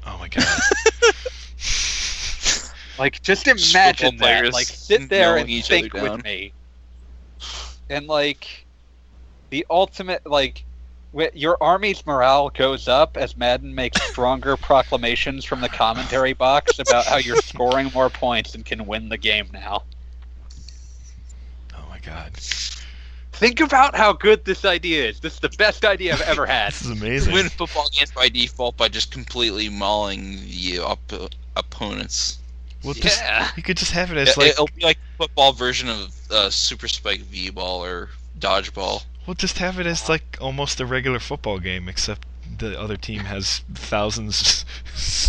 Oh 0.06 0.18
my 0.18 0.28
god. 0.28 0.44
Like, 3.00 3.22
just 3.22 3.46
Just 3.46 3.74
imagine 3.74 4.18
football 4.18 4.28
that. 4.28 4.52
Like, 4.52 4.66
sit 4.66 5.08
there 5.08 5.38
and 5.38 5.48
think 5.48 5.94
with 5.94 6.22
me. 6.22 6.52
And 7.88 8.06
like, 8.06 8.66
the 9.50 9.66
ultimate 9.70 10.20
like, 10.26 10.64
wh- 11.16 11.34
your 11.34 11.56
army's 11.62 12.06
morale 12.06 12.50
goes 12.50 12.88
up 12.88 13.16
as 13.16 13.36
Madden 13.38 13.74
makes 13.74 14.00
stronger 14.10 14.56
proclamations 14.58 15.46
from 15.46 15.62
the 15.62 15.68
commentary 15.70 16.34
box 16.34 16.78
about 16.78 17.06
how 17.06 17.16
you're 17.16 17.36
scoring 17.42 17.90
more 17.94 18.10
points 18.10 18.54
and 18.54 18.66
can 18.66 18.86
win 18.86 19.08
the 19.08 19.18
game 19.18 19.48
now. 19.50 19.82
oh 21.74 21.84
my 21.88 21.98
god. 22.00 22.32
Think 23.32 23.60
about 23.60 23.96
how 23.96 24.12
good 24.12 24.44
this 24.44 24.66
idea 24.66 25.08
is. 25.08 25.20
This 25.20 25.32
is 25.34 25.40
the 25.40 25.48
best 25.56 25.86
idea 25.86 26.12
I've 26.12 26.20
ever 26.20 26.44
had. 26.44 26.72
This 26.74 26.82
is 26.82 26.90
amazing. 26.90 27.32
win 27.32 27.48
football 27.48 27.88
games 27.96 28.10
by 28.10 28.28
default 28.28 28.76
by 28.76 28.88
just 28.88 29.10
completely 29.10 29.70
mauling 29.70 30.36
the 30.42 30.80
op- 30.80 31.32
opponents. 31.56 32.36
Well, 32.84 32.94
just, 32.94 33.20
Yeah. 33.20 33.50
you 33.56 33.62
could 33.62 33.76
just 33.76 33.92
have 33.92 34.10
it 34.10 34.16
as 34.16 34.30
It, 34.30 34.36
like, 34.38 34.48
it'll 34.50 34.68
be 34.74 34.82
like 34.82 34.98
football 35.18 35.52
version 35.52 35.88
of 35.88 36.14
uh, 36.30 36.50
Super 36.50 36.88
Spike 36.88 37.20
V-ball 37.20 37.84
or 37.84 38.08
dodgeball. 38.38 39.04
We'll 39.26 39.34
just 39.34 39.58
have 39.58 39.78
it 39.78 39.86
as 39.86 40.08
like 40.08 40.38
almost 40.40 40.80
a 40.80 40.86
regular 40.86 41.18
football 41.20 41.58
game, 41.58 41.88
except 41.88 42.26
the 42.58 42.78
other 42.80 42.96
team 42.96 43.20
has 43.20 43.62
thousands, 43.74 44.64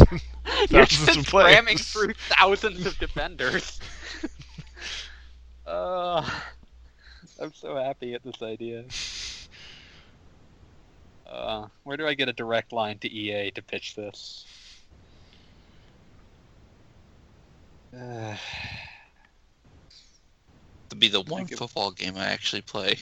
You're 0.69 0.85
thousands 0.85 1.05
just 1.05 1.17
of 1.19 1.25
players. 1.27 1.53
ramming 1.55 1.77
through 1.77 2.13
thousands 2.29 2.85
of 2.85 2.97
defenders. 2.99 3.79
uh, 5.67 6.27
I'm 7.39 7.53
so 7.53 7.75
happy 7.75 8.13
at 8.13 8.23
this 8.23 8.41
idea. 8.41 8.85
Uh, 11.27 11.67
where 11.83 11.97
do 11.97 12.07
I 12.07 12.13
get 12.13 12.27
a 12.29 12.33
direct 12.33 12.71
line 12.73 12.97
to 12.99 13.09
EA 13.11 13.51
to 13.51 13.61
pitch 13.61 13.95
this? 13.95 14.45
Uh, 17.95 18.35
To 20.89 20.95
be 20.97 21.07
the 21.07 21.21
one 21.21 21.45
Think 21.45 21.53
of- 21.53 21.59
football 21.59 21.91
game 21.91 22.17
I 22.17 22.25
actually 22.25 22.63
play. 22.63 22.97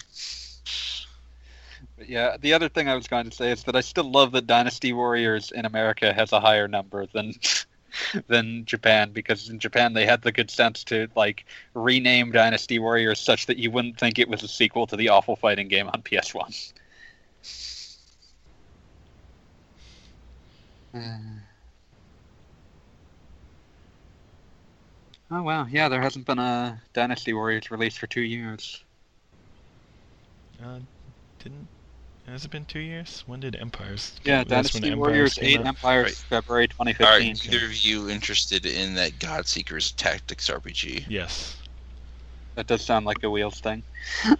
but 1.97 2.07
yeah, 2.07 2.37
the 2.39 2.53
other 2.53 2.69
thing 2.69 2.87
I 2.87 2.93
was 2.95 3.07
going 3.07 3.27
to 3.27 3.35
say 3.35 3.51
is 3.51 3.63
that 3.63 3.75
I 3.75 3.81
still 3.81 4.09
love 4.11 4.31
that 4.33 4.45
Dynasty 4.45 4.93
Warriors 4.93 5.49
in 5.51 5.65
America 5.65 6.13
has 6.13 6.31
a 6.31 6.39
higher 6.39 6.67
number 6.67 7.07
than 7.07 7.33
than 8.27 8.63
Japan 8.65 9.11
because 9.11 9.49
in 9.49 9.57
Japan 9.57 9.93
they 9.93 10.05
had 10.05 10.21
the 10.21 10.31
good 10.31 10.51
sense 10.51 10.83
to 10.85 11.07
like 11.15 11.45
rename 11.73 12.31
Dynasty 12.31 12.77
Warriors 12.77 13.19
such 13.19 13.47
that 13.47 13.57
you 13.57 13.71
wouldn't 13.71 13.97
think 13.97 14.19
it 14.19 14.29
was 14.29 14.43
a 14.43 14.47
sequel 14.47 14.85
to 14.85 14.95
the 14.95 15.09
awful 15.09 15.35
fighting 15.35 15.67
game 15.67 15.87
on 15.91 16.03
PS1. 16.03 16.73
Oh 25.31 25.43
wow, 25.43 25.67
yeah, 25.69 25.89
there 25.89 26.01
hasn't 26.01 26.25
been 26.25 26.39
a 26.39 26.81
Dynasty 26.93 27.33
Warriors 27.33 27.69
release 27.69 27.95
for 27.95 28.07
two 28.07 28.21
years. 28.21 28.83
Uh, 30.63 30.79
didn't 31.41 31.67
has 32.27 32.45
it 32.45 32.51
been 32.51 32.65
two 32.65 32.79
years? 32.79 33.23
When 33.25 33.39
did 33.39 33.55
Empires? 33.55 34.13
Yeah, 34.23 34.43
that's 34.43 34.73
when 34.73 34.83
Dynasty 34.83 34.87
Empires 34.89 34.99
Warriors 34.99 35.33
came 35.33 35.45
8 35.45 35.59
out? 35.61 35.67
Empires 35.67 36.03
Right. 36.03 36.13
February 36.13 36.67
2015. 36.67 37.27
right, 37.27 37.45
either 37.45 37.65
of 37.65 37.75
you 37.77 38.09
interested 38.09 38.65
in 38.65 38.93
that 38.95 39.13
Godseekers 39.13 39.95
Tactics 39.95 40.49
RPG? 40.49 41.05
Yes. 41.09 41.55
That 42.55 42.67
does 42.67 42.83
sound 42.83 43.05
like 43.05 43.23
a 43.23 43.29
Wheels 43.29 43.59
thing. 43.59 43.83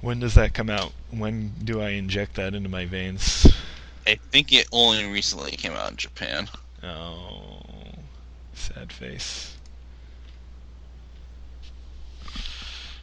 When 0.00 0.18
does 0.18 0.34
that 0.34 0.54
come 0.54 0.70
out? 0.70 0.92
When 1.10 1.52
do 1.64 1.80
I 1.82 1.90
inject 1.90 2.34
that 2.36 2.54
into 2.54 2.70
my 2.70 2.86
veins? 2.86 3.46
I 4.06 4.14
think 4.30 4.52
it 4.52 4.66
only 4.72 5.04
recently 5.10 5.50
came 5.52 5.72
out 5.72 5.90
in 5.90 5.96
Japan. 5.96 6.48
Oh, 6.82 7.60
sad 8.60 8.92
face. 8.92 9.56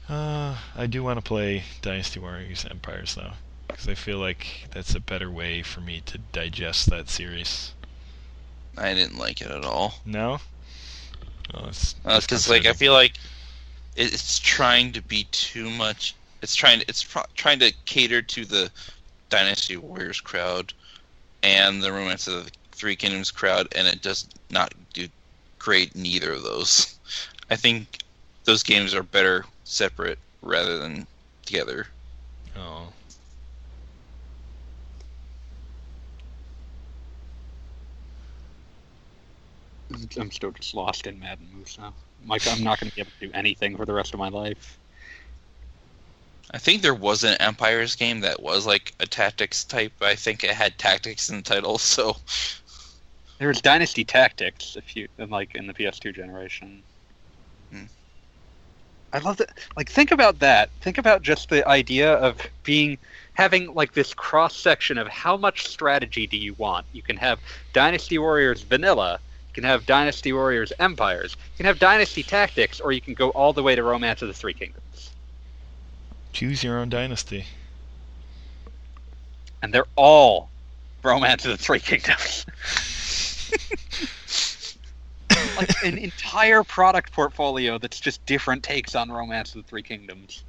Uh, 0.10 0.56
I 0.76 0.88
do 0.88 1.04
want 1.04 1.18
to 1.18 1.22
play 1.22 1.64
Dynasty 1.82 2.20
Warriors 2.20 2.66
Empires 2.70 3.16
though, 3.16 3.34
because 3.68 3.90
I 3.90 3.94
feel 3.96 4.20
like 4.20 4.68
that's 4.72 4.96
a 4.96 5.02
better 5.02 5.30
way 5.30 5.62
for 5.62 5.82
me 5.82 6.02
to 6.06 6.18
digest 6.32 6.90
that 6.90 7.10
series. 7.10 7.74
I 8.78 8.94
didn't 8.94 9.18
like 9.18 9.42
it 9.42 9.52
at 9.52 9.66
all. 9.66 9.96
No. 10.06 10.40
Oh, 11.54 11.68
it's 11.68 11.96
because 12.04 12.48
Uh, 12.48 12.54
like 12.54 12.66
I 12.66 12.74
feel 12.74 12.94
like 12.94 13.14
it's 13.96 14.40
trying 14.40 14.92
to 14.94 15.02
be 15.02 15.26
too 15.32 15.70
much. 15.70 16.16
It's 16.42 16.56
trying 16.56 16.80
to 16.80 16.86
it's 16.88 17.04
pro- 17.04 17.26
trying 17.36 17.60
to 17.60 17.74
cater 17.86 18.22
to 18.22 18.46
the 18.46 18.72
Dynasty 19.30 19.76
Warriors 19.76 20.22
crowd 20.22 20.74
and 21.44 21.82
the 21.82 21.92
Romance 21.92 22.28
of 22.28 22.46
the 22.46 22.52
Three 22.72 22.96
Kingdoms 22.96 23.32
crowd, 23.32 23.68
and 23.76 23.88
it 23.88 24.02
does 24.02 24.28
not 24.52 24.74
do 24.94 25.08
great 25.60 25.96
neither 25.96 26.34
of 26.34 26.44
those. 26.44 26.98
I 27.50 27.56
think 27.56 28.00
those 28.46 28.64
games 28.64 28.94
are 28.94 29.04
better 29.04 29.46
separate 29.64 30.20
rather 30.42 30.78
than 30.78 31.08
together. 31.46 31.88
Oh. 32.56 32.88
I'm 40.20 40.32
still 40.32 40.52
just 40.52 40.74
lost 40.74 41.08
in 41.08 41.20
Madden 41.20 41.48
Muso. 41.56 41.94
Like 42.26 42.48
I'm 42.48 42.64
not 42.64 42.80
going 42.80 42.90
to 42.90 42.96
be 42.96 43.02
able 43.02 43.12
to 43.20 43.28
do 43.28 43.34
anything 43.34 43.78
for 43.78 43.86
the 43.86 43.94
rest 43.94 44.14
of 44.14 44.20
my 44.20 44.30
life. 44.30 44.78
I 46.52 46.58
think 46.58 46.82
there 46.82 46.94
was 46.94 47.24
an 47.24 47.36
Empires 47.42 47.96
game 47.96 48.22
that 48.22 48.42
was 48.42 48.66
like 48.66 48.94
a 49.00 49.06
tactics 49.06 49.64
type. 49.64 49.92
I 50.02 50.16
think 50.16 50.44
it 50.44 50.52
had 50.52 50.78
tactics 50.78 51.30
in 51.30 51.38
the 51.38 51.42
title, 51.42 51.78
so 51.78 52.18
There 53.40 53.48
was 53.48 53.62
Dynasty 53.62 54.04
Tactics, 54.04 54.76
if 54.76 54.96
you 54.96 55.08
in 55.18 55.30
like 55.30 55.56
in 55.56 55.68
the 55.68 55.74
PS2 55.74 56.16
generation. 56.16 56.82
Hmm. 57.72 57.84
I 59.14 59.20
love 59.20 59.38
that. 59.38 59.58
Like, 59.76 59.90
think 59.90 60.12
about 60.12 60.40
that. 60.40 60.70
Think 60.82 60.98
about 60.98 61.22
just 61.22 61.50
the 61.50 61.68
idea 61.68 62.14
of 62.14 62.38
being 62.64 62.98
having 63.34 63.74
like 63.74 63.94
this 63.94 64.14
cross 64.14 64.56
section 64.56 64.98
of 64.98 65.08
how 65.08 65.38
much 65.38 65.68
strategy 65.68 66.28
do 66.28 66.38
you 66.38 66.56
want. 66.56 66.86
You 66.92 67.02
can 67.02 67.16
have 67.18 67.40
Dynasty 67.74 68.18
Warriors 68.18 68.64
vanilla. 68.64 69.20
You 69.50 69.54
can 69.54 69.64
have 69.64 69.86
Dynasty 69.86 70.34
Warriors 70.34 70.74
Empires. 70.80 71.36
You 71.40 71.58
can 71.58 71.66
have 71.68 71.80
Dynasty 71.80 72.24
Tactics, 72.24 72.80
or 72.80 72.92
you 72.92 73.02
can 73.02 73.14
go 73.14 73.30
all 73.30 73.54
the 73.54 73.64
way 73.64 73.76
to 73.76 73.84
Romance 73.84 74.22
of 74.22 74.28
the 74.28 74.34
Three 74.34 74.54
Kingdoms. 74.54 75.12
Choose 76.34 76.64
your 76.64 76.78
own 76.78 76.90
dynasty. 76.90 77.46
And 79.62 79.74
they're 79.74 79.88
all 79.96 80.50
Romance 81.04 81.46
of 81.46 81.52
the 81.52 81.58
Three 81.58 81.80
Kingdoms. 81.80 82.46
like 85.58 85.84
an 85.84 85.98
entire 85.98 86.64
product 86.64 87.12
portfolio 87.12 87.78
that's 87.78 88.00
just 88.00 88.26
different 88.26 88.64
takes 88.64 88.96
on 88.96 89.12
Romance 89.12 89.56
of 89.56 89.64
the 89.64 89.70
Three 89.70 89.84
Kingdoms. 89.84 90.44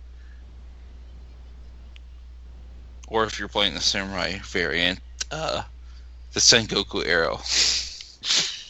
or 3.11 3.25
if 3.25 3.39
you're 3.39 3.49
playing 3.49 3.75
the 3.75 3.81
samurai 3.81 4.39
variant, 4.45 5.01
uh, 5.31 5.63
the 6.33 6.41
Sengoku 6.41 7.07
arrow. 7.07 7.41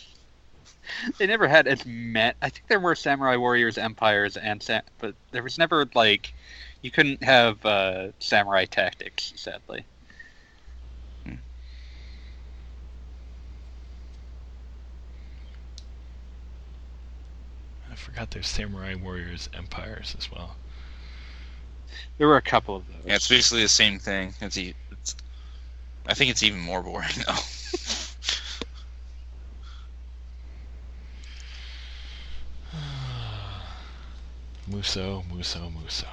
They 1.19 1.29
never 1.29 1.47
had 1.47 1.69
as 1.69 1.87
met. 1.87 2.35
I 2.43 2.49
think 2.49 2.67
there 2.67 2.81
were 2.81 2.97
Samurai 2.97 3.37
Warriors, 3.37 3.79
Empires, 3.79 4.37
and 4.37 4.61
Sa- 4.61 4.81
but 4.99 5.15
there 5.31 5.45
was 5.45 5.57
never 5.57 5.89
like 5.95 6.35
you 6.83 6.91
couldn't 6.91 7.23
have 7.23 7.65
uh, 7.65 8.09
Samurai 8.19 8.65
Tactics. 8.65 9.33
Sadly, 9.37 9.85
I 17.89 17.95
forgot 18.19 18.33
there's 18.33 18.49
Samurai 18.49 18.97
Warriors 18.97 19.49
Empires 19.55 20.17
as 20.19 20.29
well. 20.29 20.57
there 22.19 22.27
were 22.27 22.37
a 22.37 22.43
couple 22.43 22.75
of 22.75 22.85
those. 22.89 22.97
Yeah, 23.07 23.15
it's 23.15 23.29
basically 23.29 23.63
the 23.63 23.69
same 23.69 24.01
thing. 24.01 24.35
It's, 24.41 24.59
e- 24.59 24.75
it's 24.91 25.15
I 26.05 26.15
think 26.15 26.33
it's 26.33 26.43
even 26.43 26.59
more 26.59 26.83
boring 26.83 27.11
now. 27.29 27.39
Muso, 34.67 35.23
Muso, 35.33 35.71
Muso. 35.71 36.09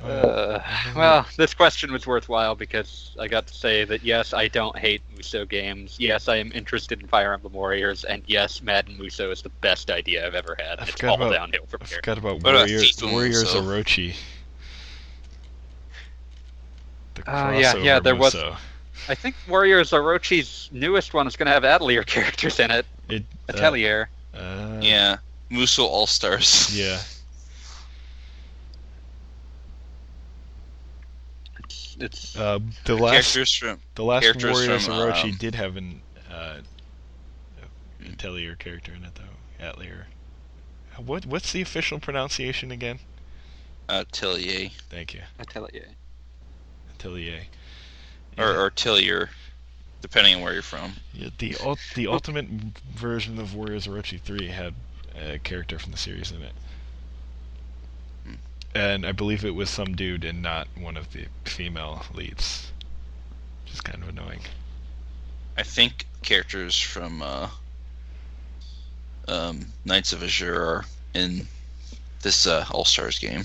Uh, 0.00 0.60
well, 0.94 1.26
this 1.36 1.54
question 1.54 1.92
was 1.92 2.06
worthwhile 2.06 2.54
because 2.54 3.14
I 3.18 3.28
got 3.28 3.46
to 3.48 3.54
say 3.54 3.84
that 3.84 4.02
yes, 4.04 4.32
I 4.32 4.48
don't 4.48 4.76
hate 4.78 5.02
Muso 5.14 5.44
games. 5.44 5.96
Yes, 5.98 6.28
I 6.28 6.36
am 6.36 6.50
interested 6.52 7.00
in 7.00 7.06
Fire 7.08 7.32
Emblem 7.32 7.52
Warriors, 7.52 8.04
and 8.04 8.22
yes, 8.26 8.62
Madden 8.62 8.96
Muso 8.98 9.30
is 9.30 9.42
the 9.42 9.48
best 9.48 9.90
idea 9.90 10.26
I've 10.26 10.34
ever 10.34 10.56
had. 10.58 10.78
I 10.80 10.82
It's 10.82 10.92
forgot 10.92 11.08
all 11.20 11.26
about- 11.26 11.32
downhill 11.32 11.66
from 11.66 11.80
I 11.82 11.86
here. 11.86 11.96
forgot 11.98 12.18
about 12.18 12.42
What 12.42 12.54
about 12.54 12.68
Warrior, 12.68 12.82
Warriors 13.12 13.42
Muso? 13.54 13.62
Orochi. 13.62 14.14
The 17.14 17.30
Uh, 17.30 17.50
yeah, 17.52 17.74
yeah, 17.76 17.98
crossover 17.98 18.02
there 18.04 18.16
was- 18.16 18.34
I 19.08 19.14
think 19.14 19.34
Warriors 19.48 19.90
Orochi's 19.92 20.68
newest 20.72 21.14
one 21.14 21.26
is 21.26 21.34
going 21.36 21.46
to 21.46 21.52
have 21.52 21.64
Atelier 21.64 22.02
characters 22.04 22.60
in 22.60 22.70
it. 22.70 22.86
It, 23.08 23.24
uh, 23.48 23.52
Atelier. 23.56 24.08
uh, 24.34 24.78
yeah, 24.80 25.16
Muso 25.48 25.84
All 25.84 26.06
Stars. 26.06 26.76
Yeah. 26.76 26.98
It's, 32.00 32.24
it's 32.24 32.36
Uh, 32.36 32.58
the 32.84 32.96
last 32.96 33.12
Characters 33.34 33.54
from 33.54 33.80
the 33.94 34.04
last 34.04 34.22
characters 34.22 34.52
Warriors 34.52 34.86
from, 34.86 34.94
Orochi 34.94 35.24
um, 35.32 35.36
did 35.38 35.54
have 35.54 35.76
an 35.76 36.02
uh, 36.30 36.60
Atelier 38.04 38.56
character 38.56 38.92
in 38.94 39.04
it 39.04 39.14
though. 39.14 39.64
Atelier. 39.64 40.06
Uh, 40.96 41.02
What 41.02 41.26
what's 41.26 41.52
the 41.52 41.60
official 41.60 42.00
pronunciation 42.00 42.70
again? 42.70 43.00
uh, 43.88 44.04
Tillier 44.12 44.70
Thank 44.88 45.14
you. 45.14 45.22
Atelier. 45.38 45.88
Atelier. 46.94 47.42
or, 48.38 48.56
or 48.56 48.70
Tillier, 48.70 49.28
depending 50.00 50.36
on 50.36 50.42
where 50.42 50.52
you're 50.54 50.62
from. 50.62 50.94
Yeah, 51.12 51.28
the 51.38 51.56
ul- 51.62 51.78
the 51.94 52.06
ultimate 52.06 52.46
version 52.94 53.38
of 53.38 53.54
Warriors 53.54 53.86
Orochi 53.86 54.20
3 54.20 54.46
had 54.48 54.74
a 55.16 55.38
character 55.40 55.78
from 55.78 55.92
the 55.92 55.98
series 55.98 56.30
in 56.30 56.40
it. 56.42 56.52
And 58.74 59.04
I 59.04 59.12
believe 59.12 59.44
it 59.44 59.54
was 59.54 59.68
some 59.68 59.96
dude 59.96 60.24
and 60.24 60.42
not 60.42 60.68
one 60.78 60.96
of 60.96 61.12
the 61.12 61.26
female 61.44 62.04
leads. 62.14 62.70
Which 63.64 63.74
is 63.74 63.80
kind 63.80 64.02
of 64.02 64.08
annoying. 64.08 64.40
I 65.56 65.62
think 65.64 66.06
characters 66.22 66.78
from 66.78 67.20
uh, 67.22 67.48
um, 69.26 69.66
Nights 69.84 70.12
of 70.12 70.22
Azure 70.22 70.62
are 70.62 70.84
in 71.14 71.46
this 72.22 72.46
uh, 72.46 72.64
All 72.70 72.84
Stars 72.84 73.18
game 73.18 73.44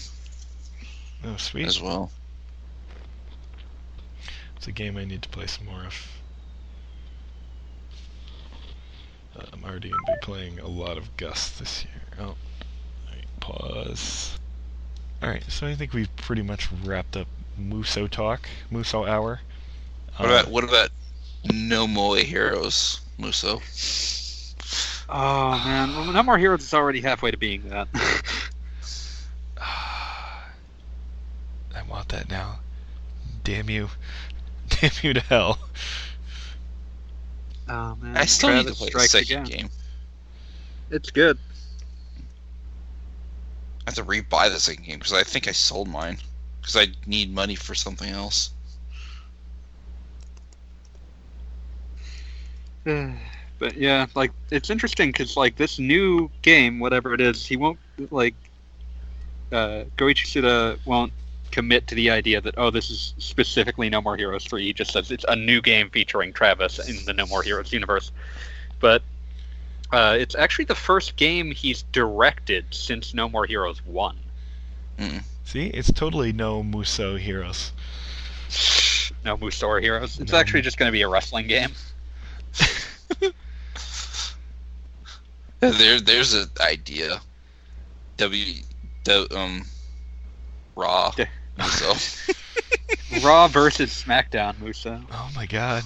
Oh, 1.24 1.38
sweet. 1.38 1.66
as 1.66 1.82
well. 1.82 2.12
It's 4.58 4.68
a 4.68 4.72
game 4.72 4.98
I 4.98 5.06
need 5.06 5.22
to 5.24 5.30
play 5.30 5.48
some 5.48 5.66
more 5.66 5.86
of. 5.86 6.08
I'm 9.52 9.64
already 9.64 9.90
going 9.90 10.06
to 10.06 10.12
be 10.14 10.18
playing 10.22 10.60
a 10.60 10.68
lot 10.68 10.98
of 10.98 11.18
Gust 11.18 11.60
this 11.60 11.84
year. 11.84 12.02
Oh, 12.20 12.36
alright, 13.08 13.26
pause. 13.42 14.40
Alright, 15.26 15.44
so 15.50 15.66
I 15.66 15.74
think 15.74 15.92
we've 15.92 16.16
pretty 16.18 16.44
much 16.44 16.70
wrapped 16.84 17.18
up 17.18 17.28
Muso 17.58 18.06
talk, 18.06 18.48
Muso 18.70 19.06
hour. 19.06 19.42
What 20.18 20.30
about 20.30 20.46
uh, 20.46 20.50
what 20.52 20.64
about 20.64 20.92
No 21.52 21.88
More 21.88 22.18
Heroes, 22.18 23.02
Muso? 23.18 23.60
Oh 25.10 25.62
man, 25.66 26.14
No 26.14 26.22
More 26.22 26.38
Heroes 26.38 26.62
is 26.62 26.76
already 26.76 27.02
halfway 27.02 27.32
to 27.32 27.38
being 27.38 27.68
that. 27.70 27.88
I 29.58 30.44
want 31.90 32.10
that 32.10 32.30
now. 32.30 32.60
Damn 33.44 33.68
you. 33.68 33.90
Damn 34.70 34.92
you 35.02 35.16
to 35.16 35.22
hell. 35.22 35.58
oh 37.68 37.96
man, 37.96 38.16
I 38.16 38.26
still 38.26 38.54
need 38.54 38.68
to 38.68 38.74
play 38.76 38.90
the 38.92 39.00
strikes 39.00 39.12
second 39.14 39.48
again. 39.48 39.58
game. 39.58 39.70
It's 40.92 41.10
good. 41.10 41.40
I 43.86 43.92
have 43.92 43.96
to 43.96 44.04
rebuy 44.04 44.50
the 44.50 44.60
second 44.60 44.86
game 44.86 44.98
because 44.98 45.14
I 45.14 45.24
think 45.24 45.48
I 45.48 45.52
sold 45.52 45.88
mine 45.88 46.18
because 46.60 46.76
I 46.76 46.88
need 47.06 47.34
money 47.34 47.56
for 47.56 47.76
something 47.76 48.10
else. 48.10 48.50
but 52.86 53.78
yeah, 53.78 54.08
like 54.16 54.32
it's 54.52 54.70
interesting 54.70 55.10
because 55.10 55.38
like 55.38 55.56
this 55.56 55.78
new 55.78 56.30
game, 56.42 56.80
whatever 56.80 57.14
it 57.14 57.22
is, 57.22 57.46
he 57.46 57.58
won't 57.58 57.80
like 58.12 58.36
uh, 59.52 59.86
Goichi 59.98 60.26
Suda 60.26 60.78
won't 60.86 61.14
commit 61.52 61.88
to 61.88 61.96
the 61.96 62.10
idea 62.10 62.42
that 62.42 62.56
oh 62.58 62.70
this 62.70 62.90
is 62.90 63.14
specifically 63.18 63.90
No 63.90 64.02
More 64.02 64.18
Heroes 64.18 64.46
three. 64.46 64.66
He 64.66 64.74
just 64.74 64.92
says 64.92 65.12
it's 65.12 65.26
a 65.28 65.36
new 65.36 65.62
game 65.62 65.90
featuring 65.90 66.34
Travis 66.34 66.80
in 66.90 67.06
the 67.06 67.14
No 67.14 67.26
More 67.28 67.44
Heroes 67.44 67.72
universe. 67.72 68.12
But 68.80 69.04
uh, 69.92 70.16
it's 70.20 70.36
actually 70.36 70.66
the 70.66 70.76
first 70.76 71.16
game 71.16 71.52
he's 71.52 71.84
directed 71.92 72.66
since 72.72 73.14
No 73.14 73.30
More 73.30 73.46
Heroes 73.46 73.86
one. 73.86 74.18
See, 75.44 75.68
it's 75.68 75.92
totally 75.92 76.32
no 76.34 76.64
Muso 76.64 77.18
heroes. 77.18 77.72
No 79.24 79.38
Musor 79.38 79.82
Heroes. 79.82 80.20
It's 80.20 80.32
No. 80.32 80.38
actually 80.40 80.62
just 80.62 80.78
going 80.78 80.88
to 80.88 80.92
be 80.92 81.02
a 81.02 81.08
wrestling 81.08 81.48
game. 81.48 81.70
There, 85.60 86.00
there's 86.00 86.34
an 86.34 86.50
idea. 86.62 87.22
W, 88.18 88.62
the 89.04 89.28
um, 89.38 89.64
Raw. 90.76 91.12
Yeah. 91.18 91.26
So 91.70 91.94
Raw 93.24 93.48
versus 93.48 93.92
SmackDown, 93.92 94.60
Muso. 94.60 95.02
Oh 95.12 95.32
my 95.36 95.46
god. 95.46 95.84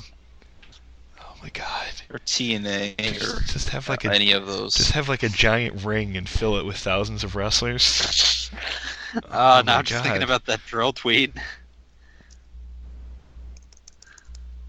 Oh 1.39 1.43
my 1.43 1.49
god. 1.51 1.87
or 2.11 2.19
TNA 2.19 3.21
or 3.21 3.41
Just 3.43 3.69
have 3.69 3.87
like 3.87 4.03
a 4.03 4.13
any 4.13 4.33
of 4.33 4.45
those. 4.45 4.73
just 4.73 4.91
have 4.91 5.07
like 5.07 5.23
a 5.23 5.29
giant 5.29 5.85
ring 5.85 6.17
and 6.17 6.27
fill 6.27 6.57
it 6.57 6.65
with 6.65 6.75
thousands 6.77 7.23
of 7.23 7.35
wrestlers. 7.35 8.51
Oh, 9.15 9.19
Oh 9.31 9.61
now 9.65 9.79
I'm 9.79 9.85
just 9.85 10.03
thinking 10.03 10.21
about 10.21 10.45
that 10.45 10.59
dril 10.69 10.93
tweet. 10.93 11.33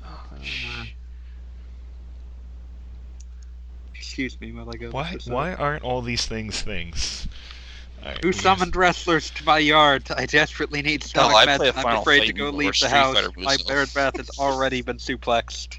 Oh, 0.02 0.08
Uh, 0.32 0.84
Excuse 3.94 4.40
me 4.40 4.52
while 4.52 4.68
I 4.70 4.76
go. 4.78 4.90
why 4.90 5.02
look 5.02 5.12
this 5.12 5.26
up. 5.28 5.34
why 5.34 5.54
aren't 5.54 5.82
all 5.84 6.00
these 6.02 6.24
things 6.26 6.62
things? 6.62 7.28
Alright, 8.02 8.22
Who 8.22 8.28
we 8.28 8.32
summoned 8.32 8.74
wrestlers 8.76 9.28
to 9.30 9.44
my 9.44 9.58
yard? 9.58 10.04
I 10.16 10.24
desperately 10.24 10.80
need 10.80 11.02
stomach 11.02 11.36
I 11.36 11.44
meds. 11.46 11.56
play 11.58 11.68
and 11.68 11.78
I'm 11.78 11.98
afraid 11.98 12.26
to 12.26 12.32
go 12.32 12.48
leave 12.48 12.78
the 12.80 12.88
house. 12.88 13.16
My 13.36 13.56
Muso. 13.56 13.68
bird 13.68 13.88
bath 13.94 14.16
has 14.16 14.30
already 14.38 14.80
been 14.80 14.96
suplexed. 14.96 15.78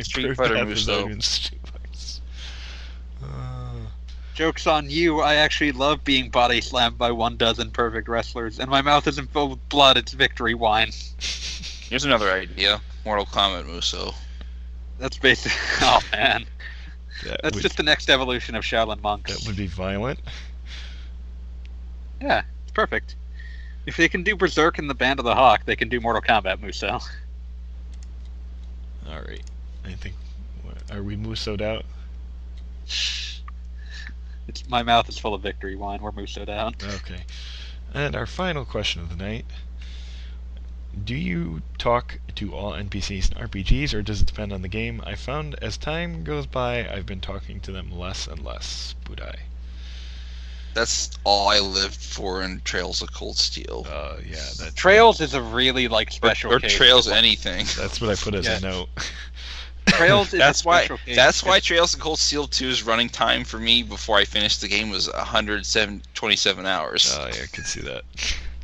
Just- 0.00 0.10
Street 0.10 0.36
Fighter 0.36 0.54
bath 0.54 0.68
is 0.68 0.86
Muso. 0.86 1.08
not. 1.08 1.50
Joke's 4.34 4.66
on 4.66 4.90
you. 4.90 5.20
I 5.20 5.36
actually 5.36 5.70
love 5.70 6.02
being 6.02 6.28
body 6.28 6.60
slammed 6.60 6.98
by 6.98 7.12
one 7.12 7.36
dozen 7.36 7.70
perfect 7.70 8.08
wrestlers, 8.08 8.58
and 8.58 8.68
my 8.68 8.82
mouth 8.82 9.06
isn't 9.06 9.32
filled 9.32 9.50
with 9.50 9.68
blood. 9.68 9.96
It's 9.96 10.12
victory 10.12 10.54
wine. 10.54 10.90
Here's 11.88 12.04
another 12.04 12.32
idea: 12.32 12.80
Mortal 13.04 13.26
Kombat 13.26 13.66
Muso. 13.66 14.12
That's 14.98 15.18
basically. 15.18 15.56
Oh 15.82 16.00
man, 16.12 16.46
That 17.24 17.40
that's 17.44 17.54
would, 17.56 17.62
just 17.62 17.76
the 17.76 17.82
next 17.84 18.10
evolution 18.10 18.56
of 18.56 18.64
Shaolin 18.64 19.00
monks. 19.02 19.36
that 19.38 19.46
would 19.46 19.56
be 19.56 19.68
violent. 19.68 20.18
Yeah, 22.20 22.42
it's 22.64 22.72
perfect. 22.72 23.14
If 23.86 23.96
they 23.96 24.08
can 24.08 24.24
do 24.24 24.34
Berserk 24.34 24.78
and 24.78 24.90
the 24.90 24.94
Band 24.94 25.20
of 25.20 25.24
the 25.24 25.34
Hawk, 25.34 25.64
they 25.66 25.76
can 25.76 25.88
do 25.88 26.00
Mortal 26.00 26.22
Kombat 26.22 26.60
Muso. 26.60 26.98
All 29.08 29.20
right. 29.28 29.42
I 29.84 29.92
think. 29.92 30.14
Are 30.90 31.02
we 31.02 31.16
musoed 31.16 31.60
out? 31.60 31.84
It's 34.46 34.68
my 34.68 34.82
mouth 34.82 35.08
is 35.08 35.18
full 35.18 35.34
of 35.34 35.42
victory 35.42 35.76
wine. 35.76 36.00
We're 36.02 36.12
Muso 36.12 36.44
out. 36.48 36.82
Okay. 36.82 37.22
And 37.92 38.14
our 38.14 38.26
final 38.26 38.64
question 38.64 39.00
of 39.02 39.08
the 39.08 39.16
night. 39.16 39.46
Do 41.04 41.14
you 41.14 41.62
talk 41.78 42.20
to 42.36 42.54
all 42.54 42.72
NPCs 42.72 43.32
in 43.32 43.38
RPGs, 43.48 43.94
or 43.94 44.02
does 44.02 44.20
it 44.22 44.26
depend 44.26 44.52
on 44.52 44.62
the 44.62 44.68
game? 44.68 45.02
I 45.04 45.16
found 45.16 45.56
as 45.60 45.76
time 45.76 46.22
goes 46.22 46.46
by, 46.46 46.88
I've 46.88 47.06
been 47.06 47.20
talking 47.20 47.58
to 47.60 47.72
them 47.72 47.90
less 47.90 48.28
and 48.28 48.44
less. 48.44 48.94
Budai. 49.04 49.34
That's 50.74 51.10
all 51.24 51.48
I 51.48 51.58
lived 51.60 51.96
for 51.96 52.42
in 52.42 52.60
Trails 52.64 53.02
of 53.02 53.12
Cold 53.12 53.38
Steel. 53.38 53.86
Uh, 53.88 54.16
yeah, 54.24 54.36
that 54.60 54.74
Trails 54.76 55.20
is 55.20 55.34
a 55.34 55.42
really 55.42 55.88
like 55.88 56.12
special 56.12 56.52
or, 56.52 56.56
or 56.56 56.60
case. 56.60 56.74
Trails 56.74 57.08
anything. 57.08 57.66
That's 57.76 58.00
what 58.00 58.10
I 58.10 58.14
put 58.14 58.34
as 58.34 58.46
Yeah. 58.46 58.58
a 58.58 58.60
note. 58.60 58.88
Trails 59.86 60.32
is 60.34 60.38
That's 60.38 60.64
a 60.64 60.68
why. 60.68 60.84
special. 60.86 61.14
That's 61.14 61.44
why 61.44 61.60
Trails 61.60 61.94
of 61.94 62.00
Cold 62.00 62.18
Steel 62.18 62.46
2's 62.48 62.82
running 62.82 63.08
time 63.08 63.44
for 63.44 63.58
me 63.58 63.82
before 63.82 64.16
I 64.18 64.24
finished 64.24 64.60
the 64.60 64.68
game 64.68 64.90
was 64.90 65.08
127 65.12 66.66
hours. 66.66 67.14
Oh 67.18 67.26
yeah, 67.26 67.42
I 67.42 67.46
can 67.52 67.64
see 67.64 67.80
that. 67.82 68.02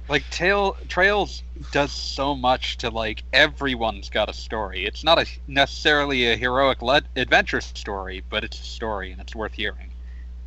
like 0.09 0.29
Tail 0.31 0.77
Trails 0.89 1.43
does 1.73 1.93
so 1.93 2.35
much 2.35 2.79
to 2.79 2.91
like 2.91 3.23
everyone's 3.33 4.09
got 4.11 4.29
a 4.29 4.33
story. 4.33 4.87
It's 4.87 5.05
not 5.05 5.19
a 5.19 5.27
necessarily 5.47 6.31
a 6.33 6.37
heroic 6.37 6.83
le- 6.83 7.03
adventure 7.17 7.61
story, 7.61 8.23
but 8.31 8.43
it's 8.45 8.59
a 8.61 8.65
story 8.65 9.13
and 9.13 9.21
it's 9.21 9.35
worth 9.35 9.53
hearing. 9.53 9.91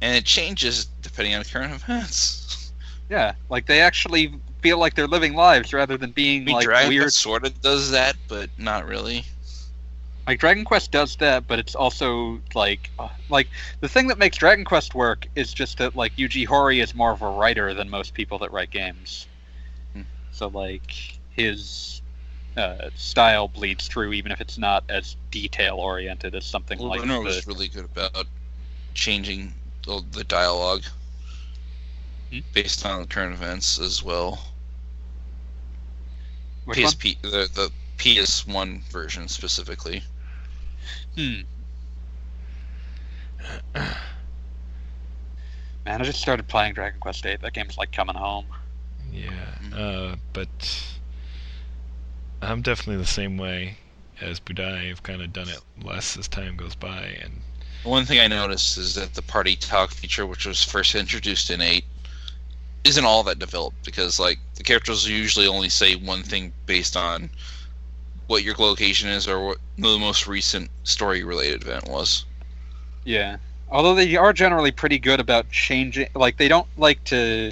and 0.01 0.15
it 0.17 0.25
changes 0.25 0.85
depending 1.01 1.35
on 1.35 1.43
current 1.43 1.73
events. 1.73 2.39
Yeah, 3.09 3.33
like 3.49 3.67
they 3.67 3.81
actually 3.81 4.33
feel 4.61 4.79
like 4.79 4.95
they're 4.95 5.07
living 5.09 5.35
lives 5.35 5.71
rather 5.73 5.97
than 5.97 6.11
being 6.11 6.43
I 6.43 6.45
mean, 6.45 6.55
like 6.55 6.63
Dragon 6.65 6.89
weird. 6.89 7.13
Sort 7.13 7.45
of 7.45 7.61
does 7.61 7.91
that, 7.91 8.15
but 8.27 8.49
not 8.57 8.87
really. 8.87 9.25
Like 10.27 10.39
Dragon 10.39 10.63
Quest 10.63 10.91
does 10.91 11.17
that, 11.17 11.47
but 11.47 11.59
it's 11.59 11.75
also 11.75 12.39
like 12.55 12.89
uh, 12.97 13.09
like 13.29 13.47
the 13.81 13.89
thing 13.89 14.07
that 14.07 14.17
makes 14.17 14.37
Dragon 14.37 14.63
Quest 14.63 14.95
work 14.95 15.27
is 15.35 15.53
just 15.53 15.77
that 15.79 15.95
like 15.95 16.15
Yuji 16.15 16.47
Horii 16.47 16.81
is 16.81 16.95
more 16.95 17.11
of 17.11 17.21
a 17.21 17.29
writer 17.29 17.73
than 17.73 17.89
most 17.89 18.13
people 18.13 18.39
that 18.39 18.51
write 18.51 18.71
games. 18.71 19.27
Hmm. 19.93 20.01
So 20.31 20.47
like 20.47 21.19
his 21.31 22.01
uh, 22.55 22.89
style 22.95 23.49
bleeds 23.49 23.87
through, 23.87 24.13
even 24.13 24.31
if 24.31 24.39
it's 24.39 24.57
not 24.57 24.83
as 24.87 25.17
detail 25.31 25.75
oriented 25.75 26.35
as 26.35 26.45
something 26.45 26.79
like 26.79 27.01
Lunar 27.01 27.19
the, 27.19 27.25
was 27.25 27.47
really 27.47 27.67
good 27.67 27.85
about 27.85 28.25
changing 28.93 29.53
the, 29.85 30.01
the 30.11 30.23
dialogue 30.23 30.83
Hmm? 32.33 32.39
based 32.51 32.83
on 32.85 33.01
the 33.01 33.07
current 33.07 33.35
events 33.35 33.79
as 33.79 34.01
well. 34.01 34.39
which 36.65 36.81
one? 36.81 36.93
The 37.21 37.49
the 37.53 37.71
PS1 37.97 38.81
version 38.85 39.27
specifically. 39.27 40.01
Hmm. 41.15 41.41
Man, 45.85 46.01
I 46.01 46.03
just 46.05 46.21
started 46.21 46.47
playing 46.47 46.73
Dragon 46.73 46.99
Quest 46.99 47.23
VIII. 47.23 47.37
That 47.41 47.53
game's 47.53 47.77
like 47.77 47.91
coming 47.91 48.15
home. 48.15 48.45
Yeah, 49.11 49.29
Mhm. 49.61 50.13
uh, 50.13 50.15
but 50.31 50.83
I'm 52.41 52.61
definitely 52.61 52.97
the 52.97 53.05
same 53.09 53.37
way 53.37 53.77
as 54.21 54.39
Budai. 54.39 54.89
I've 54.89 55.03
kind 55.03 55.21
of 55.21 55.33
done 55.33 55.49
it 55.49 55.59
less 55.83 56.17
as 56.17 56.27
time 56.27 56.55
goes 56.55 56.75
by, 56.75 57.17
and 57.21 57.41
One 57.83 58.05
thing 58.05 58.19
I 58.21 58.27
noticed 58.27 58.77
is 58.77 58.95
that 58.95 59.13
the 59.13 59.21
party 59.21 59.57
talk 59.57 59.91
feature, 59.91 60.25
which 60.25 60.45
was 60.45 60.63
first 60.63 60.95
introduced 60.95 61.49
in 61.49 61.59
eight, 61.61 61.83
isn't 62.85 63.03
all 63.03 63.23
that 63.23 63.39
developed 63.39 63.83
because 63.83 64.19
like 64.21 64.39
the 64.55 64.63
characters 64.63 65.05
usually 65.07 65.47
only 65.47 65.67
say 65.67 65.95
one 65.95 66.23
thing 66.23 66.53
based 66.65 66.95
on 66.95 67.29
what 68.33 68.43
your 68.43 68.55
location 68.57 69.09
is 69.09 69.27
or 69.27 69.45
what 69.45 69.57
the 69.77 69.99
most 69.99 70.27
recent 70.27 70.67
story 70.85 71.23
related 71.23 71.61
event 71.61 71.87
was. 71.87 72.25
Yeah. 73.05 73.37
Although 73.69 73.93
they 73.93 74.15
are 74.15 74.33
generally 74.33 74.71
pretty 74.71 74.97
good 74.97 75.19
about 75.19 75.51
changing, 75.51 76.07
like 76.15 76.37
they 76.37 76.47
don't 76.47 76.67
like 76.75 77.03
to. 77.05 77.51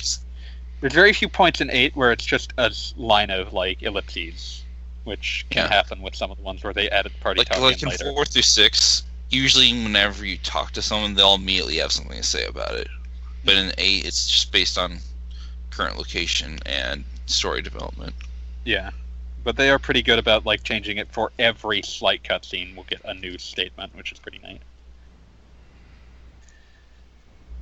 There's 0.79 0.93
very 0.93 1.13
few 1.13 1.29
points 1.29 1.61
in 1.61 1.69
eight 1.69 1.95
where 1.95 2.11
it's 2.11 2.25
just 2.25 2.51
a 2.57 2.73
line 2.97 3.29
of 3.29 3.53
like 3.53 3.83
ellipses, 3.83 4.63
which 5.03 5.45
can 5.51 5.69
Yeah. 5.69 5.75
happen 5.75 6.01
with 6.01 6.15
some 6.15 6.31
of 6.31 6.37
the 6.37 6.43
ones 6.43 6.63
where 6.63 6.73
they 6.73 6.89
added 6.89 7.11
party 7.19 7.41
Like 7.41 7.49
talk 7.49 7.59
like 7.61 7.83
in 7.83 7.91
in 7.91 7.97
four 8.15 8.25
through 8.25 8.41
six, 8.41 9.03
usually 9.29 9.71
whenever 9.71 10.25
you 10.25 10.37
talk 10.39 10.71
to 10.71 10.81
someone, 10.81 11.13
they'll 11.13 11.35
immediately 11.35 11.77
have 11.77 11.91
something 11.91 12.17
to 12.17 12.23
say 12.23 12.45
about 12.45 12.73
it. 12.73 12.87
But 13.45 13.55
in 13.55 13.71
eight, 13.77 14.03
it's 14.05 14.27
just 14.27 14.51
based 14.51 14.79
on 14.79 14.97
current 15.69 15.97
location 15.97 16.57
and 16.65 17.03
story 17.27 17.61
development. 17.61 18.15
Yeah, 18.65 18.89
but 19.43 19.55
they 19.55 19.69
are 19.69 19.79
pretty 19.79 20.01
good 20.01 20.19
about 20.19 20.45
like 20.45 20.63
changing 20.63 20.97
it 20.97 21.11
for 21.11 21.31
every 21.39 21.81
slight 21.81 22.23
cutscene. 22.23 22.75
We'll 22.75 22.85
get 22.85 23.01
a 23.05 23.13
new 23.13 23.37
statement, 23.37 23.95
which 23.95 24.11
is 24.11 24.19
pretty 24.19 24.39
neat. 24.39 24.61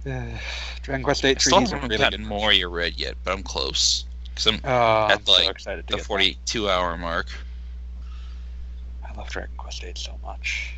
Uh, 0.06 0.38
Dragon 0.82 1.04
Quest 1.04 1.22
VIII 1.22 1.36
I 1.36 1.40
still 1.40 1.60
3D 1.60 1.64
is 1.64 1.72
a 1.72 1.76
haven't 1.76 1.90
really 1.90 2.02
gotten 2.02 2.26
Moria 2.26 2.68
Red 2.68 2.94
yet, 3.00 3.16
but 3.24 3.34
I'm 3.34 3.44
close. 3.44 4.06
Because 4.24 4.48
I'm 4.48 4.60
Oh, 4.64 5.08
at 5.08 5.20
I'm 5.20 5.24
like 5.26 5.44
so 5.44 5.50
excited 5.50 5.88
to 5.88 5.92
the 5.94 5.98
get 5.98 6.04
that. 6.04 6.08
42 6.08 6.70
hour 6.70 6.98
mark. 6.98 7.28
I 9.06 9.14
love 9.18 9.30
Dragon 9.30 9.52
Quest 9.58 9.82
VIII 9.82 9.94
so 9.96 10.18
much. 10.24 10.74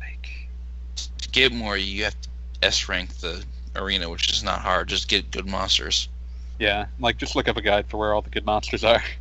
Like, 0.00 0.48
To 1.20 1.28
get 1.28 1.52
more, 1.52 1.76
you 1.76 2.04
have 2.04 2.20
to 2.22 2.28
S 2.62 2.88
rank 2.88 3.10
the 3.18 3.44
arena, 3.76 4.08
which 4.10 4.30
is 4.30 4.42
not 4.42 4.60
hard. 4.60 4.88
Just 4.88 5.08
get 5.08 5.30
good 5.30 5.46
monsters. 5.46 6.08
Yeah, 6.58 6.86
like 6.98 7.16
just 7.18 7.34
look 7.36 7.48
up 7.48 7.56
a 7.56 7.62
guide 7.62 7.86
for 7.88 7.96
where 7.98 8.14
all 8.14 8.22
the 8.22 8.30
good 8.30 8.44
monsters 8.46 8.84
are. 8.84 9.02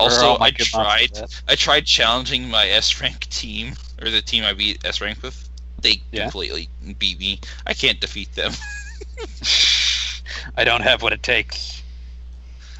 Also, 0.00 0.36
I 0.40 0.50
tried. 0.50 1.12
I 1.46 1.54
tried 1.54 1.86
challenging 1.86 2.48
my 2.48 2.66
S 2.66 3.00
rank 3.00 3.28
team 3.30 3.74
or 4.02 4.10
the 4.10 4.20
team 4.22 4.44
I 4.44 4.52
beat 4.52 4.84
S 4.84 5.00
rank 5.00 5.22
with. 5.22 5.48
They 5.82 6.02
Yeah? 6.10 6.24
completely 6.24 6.68
beat 6.98 7.18
me. 7.20 7.40
I 7.66 7.74
can't 7.74 8.00
defeat 8.00 8.34
them. 8.34 8.52
I 10.56 10.64
don't 10.64 10.80
have 10.82 11.02
what 11.02 11.12
it 11.12 11.22
takes. 11.22 11.82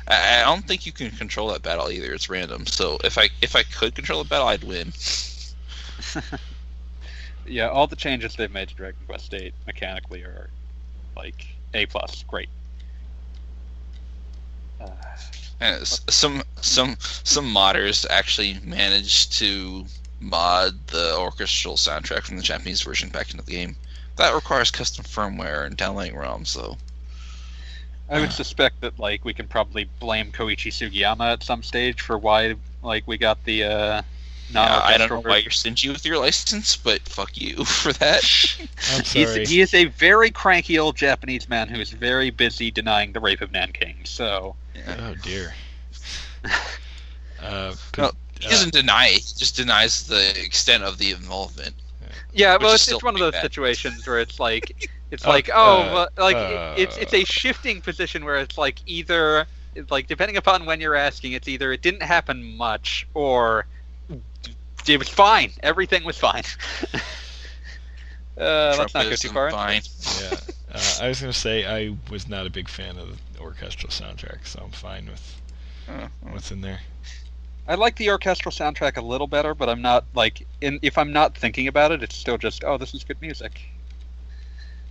I, 0.08 0.40
I 0.40 0.44
don't 0.44 0.66
think 0.66 0.86
you 0.86 0.92
can 0.92 1.10
control 1.12 1.48
that 1.48 1.62
battle 1.62 1.90
either. 1.90 2.12
It's 2.12 2.28
random. 2.28 2.66
So 2.66 2.98
if 3.04 3.16
I 3.16 3.30
if 3.40 3.54
I 3.54 3.62
could 3.62 3.94
control 3.94 4.22
the 4.22 4.28
battle, 4.28 4.48
I'd 4.48 4.64
win. 4.64 4.92
Yeah, 7.46 7.68
all 7.68 7.86
the 7.86 7.96
changes 7.96 8.34
they've 8.36 8.50
made 8.50 8.68
to 8.70 8.74
Dragon 8.74 9.00
Quest 9.06 9.30
VIII 9.30 9.52
mechanically 9.66 10.22
are 10.22 10.50
like 11.16 11.46
A 11.74 11.86
plus, 11.86 12.24
great. 12.26 12.48
Uh, 15.60 15.84
some 15.84 16.42
some 16.60 16.96
some 17.00 17.54
modders 17.54 18.04
actually 18.10 18.58
managed 18.62 19.32
to 19.32 19.86
mod 20.20 20.74
the 20.88 21.16
orchestral 21.16 21.76
soundtrack 21.76 22.22
from 22.22 22.36
the 22.36 22.42
Japanese 22.42 22.82
version 22.82 23.08
back 23.08 23.30
into 23.30 23.44
the 23.44 23.52
game. 23.52 23.76
That 24.16 24.34
requires 24.34 24.70
custom 24.70 25.04
firmware 25.04 25.66
and 25.66 25.76
downloading 25.76 26.14
ROMs, 26.14 26.54
though. 26.54 26.76
I 28.08 28.20
would 28.20 28.32
suspect 28.32 28.80
that 28.82 28.98
like 28.98 29.24
we 29.24 29.32
can 29.32 29.46
probably 29.46 29.88
blame 29.98 30.30
Koichi 30.30 30.70
Sugiyama 30.70 31.32
at 31.32 31.42
some 31.42 31.62
stage 31.62 32.00
for 32.00 32.18
why 32.18 32.54
like 32.82 33.04
we 33.06 33.16
got 33.16 33.42
the 33.44 33.64
uh 33.64 34.02
Yeah, 34.52 34.80
I 34.84 34.98
don't 34.98 35.08
know 35.08 35.16
non-orchestral 35.16 35.22
why 35.22 35.36
you're 35.38 35.50
stingy 35.50 35.88
with 35.88 36.04
your 36.04 36.18
license, 36.18 36.76
but 36.76 37.00
fuck 37.08 37.40
you 37.40 37.64
for 37.64 37.92
that. 37.94 38.22
He's, 39.04 39.48
he 39.48 39.60
is 39.60 39.72
a 39.72 39.86
very 39.86 40.30
cranky 40.30 40.78
old 40.78 40.96
Japanese 40.96 41.48
man 41.48 41.68
who 41.68 41.80
is 41.80 41.90
very 41.90 42.30
busy 42.30 42.70
denying 42.70 43.12
the 43.12 43.20
rape 43.20 43.40
of 43.40 43.50
Nanking. 43.50 43.96
So 44.04 44.54
Yeah. 44.74 44.96
Oh 44.98 45.14
dear. 45.22 45.54
Uh, 47.40 47.74
No, 47.98 48.10
He 48.40 48.46
uh, 48.46 48.50
doesn't 48.50 48.72
deny 48.72 49.08
it. 49.08 49.22
He 49.24 49.34
just 49.36 49.56
denies 49.56 50.06
the 50.06 50.40
extent 50.40 50.82
of 50.84 50.98
the 50.98 51.10
involvement. 51.12 51.74
yeah, 52.32 52.56
well, 52.60 52.74
it's, 52.74 52.84
still 52.84 52.98
it's 52.98 53.04
one 53.04 53.14
of 53.14 53.20
those 53.20 53.34
bad. 53.34 53.42
situations 53.42 54.06
where 54.06 54.18
it's 54.20 54.38
like 54.40 54.90
it's 55.10 55.24
Uh, 55.24 55.28
like 55.28 55.50
oh 55.52 55.82
uh, 55.82 55.92
well, 55.92 56.08
like 56.18 56.42
uh, 56.42 56.74
it's 56.76 56.96
it's 56.96 57.14
a 57.14 57.24
shifting 57.24 57.80
position 57.80 58.24
where 58.24 58.36
it's 58.36 58.58
like 58.58 58.80
either 58.86 59.46
like 59.90 60.06
depending 60.06 60.36
upon 60.36 60.66
when 60.66 60.80
you're 60.80 60.94
asking, 60.94 61.32
it's 61.32 61.48
either 61.48 61.72
it 61.72 61.82
didn't 61.82 62.02
happen 62.02 62.56
much 62.56 63.06
or 63.14 63.66
it 64.86 64.98
was 64.98 65.08
fine. 65.08 65.50
Everything 65.62 66.04
was 66.04 66.18
fine. 66.18 66.44
uh, 68.38 68.76
let's 68.78 68.94
not 68.94 69.08
go 69.08 69.16
too 69.16 69.30
far. 69.30 69.50
Fine. 69.50 69.82
yeah. 70.20 70.36
Uh, 70.72 70.94
I 71.02 71.08
was 71.08 71.20
gonna 71.20 71.32
say 71.32 71.64
I 71.64 71.96
was 72.10 72.28
not 72.28 72.46
a 72.46 72.50
big 72.50 72.68
fan 72.68 72.98
of 72.98 73.08
the 73.10 73.18
orchestral 73.40 73.90
soundtrack, 73.90 74.46
so 74.46 74.62
I'm 74.64 74.70
fine 74.70 75.06
with 75.06 75.40
Uh, 75.88 76.08
what's 76.22 76.50
in 76.50 76.60
there. 76.60 76.80
I 77.66 77.76
like 77.76 77.96
the 77.96 78.10
orchestral 78.10 78.52
soundtrack 78.52 78.96
a 78.96 79.02
little 79.02 79.26
better, 79.26 79.54
but 79.54 79.68
I'm 79.68 79.82
not 79.82 80.04
like 80.14 80.46
in 80.60 80.78
if 80.82 80.98
I'm 80.98 81.12
not 81.12 81.36
thinking 81.36 81.66
about 81.68 81.92
it, 81.92 82.02
it's 82.02 82.14
still 82.16 82.38
just 82.38 82.64
oh, 82.64 82.76
this 82.78 82.94
is 82.94 83.04
good 83.04 83.20
music. 83.20 83.60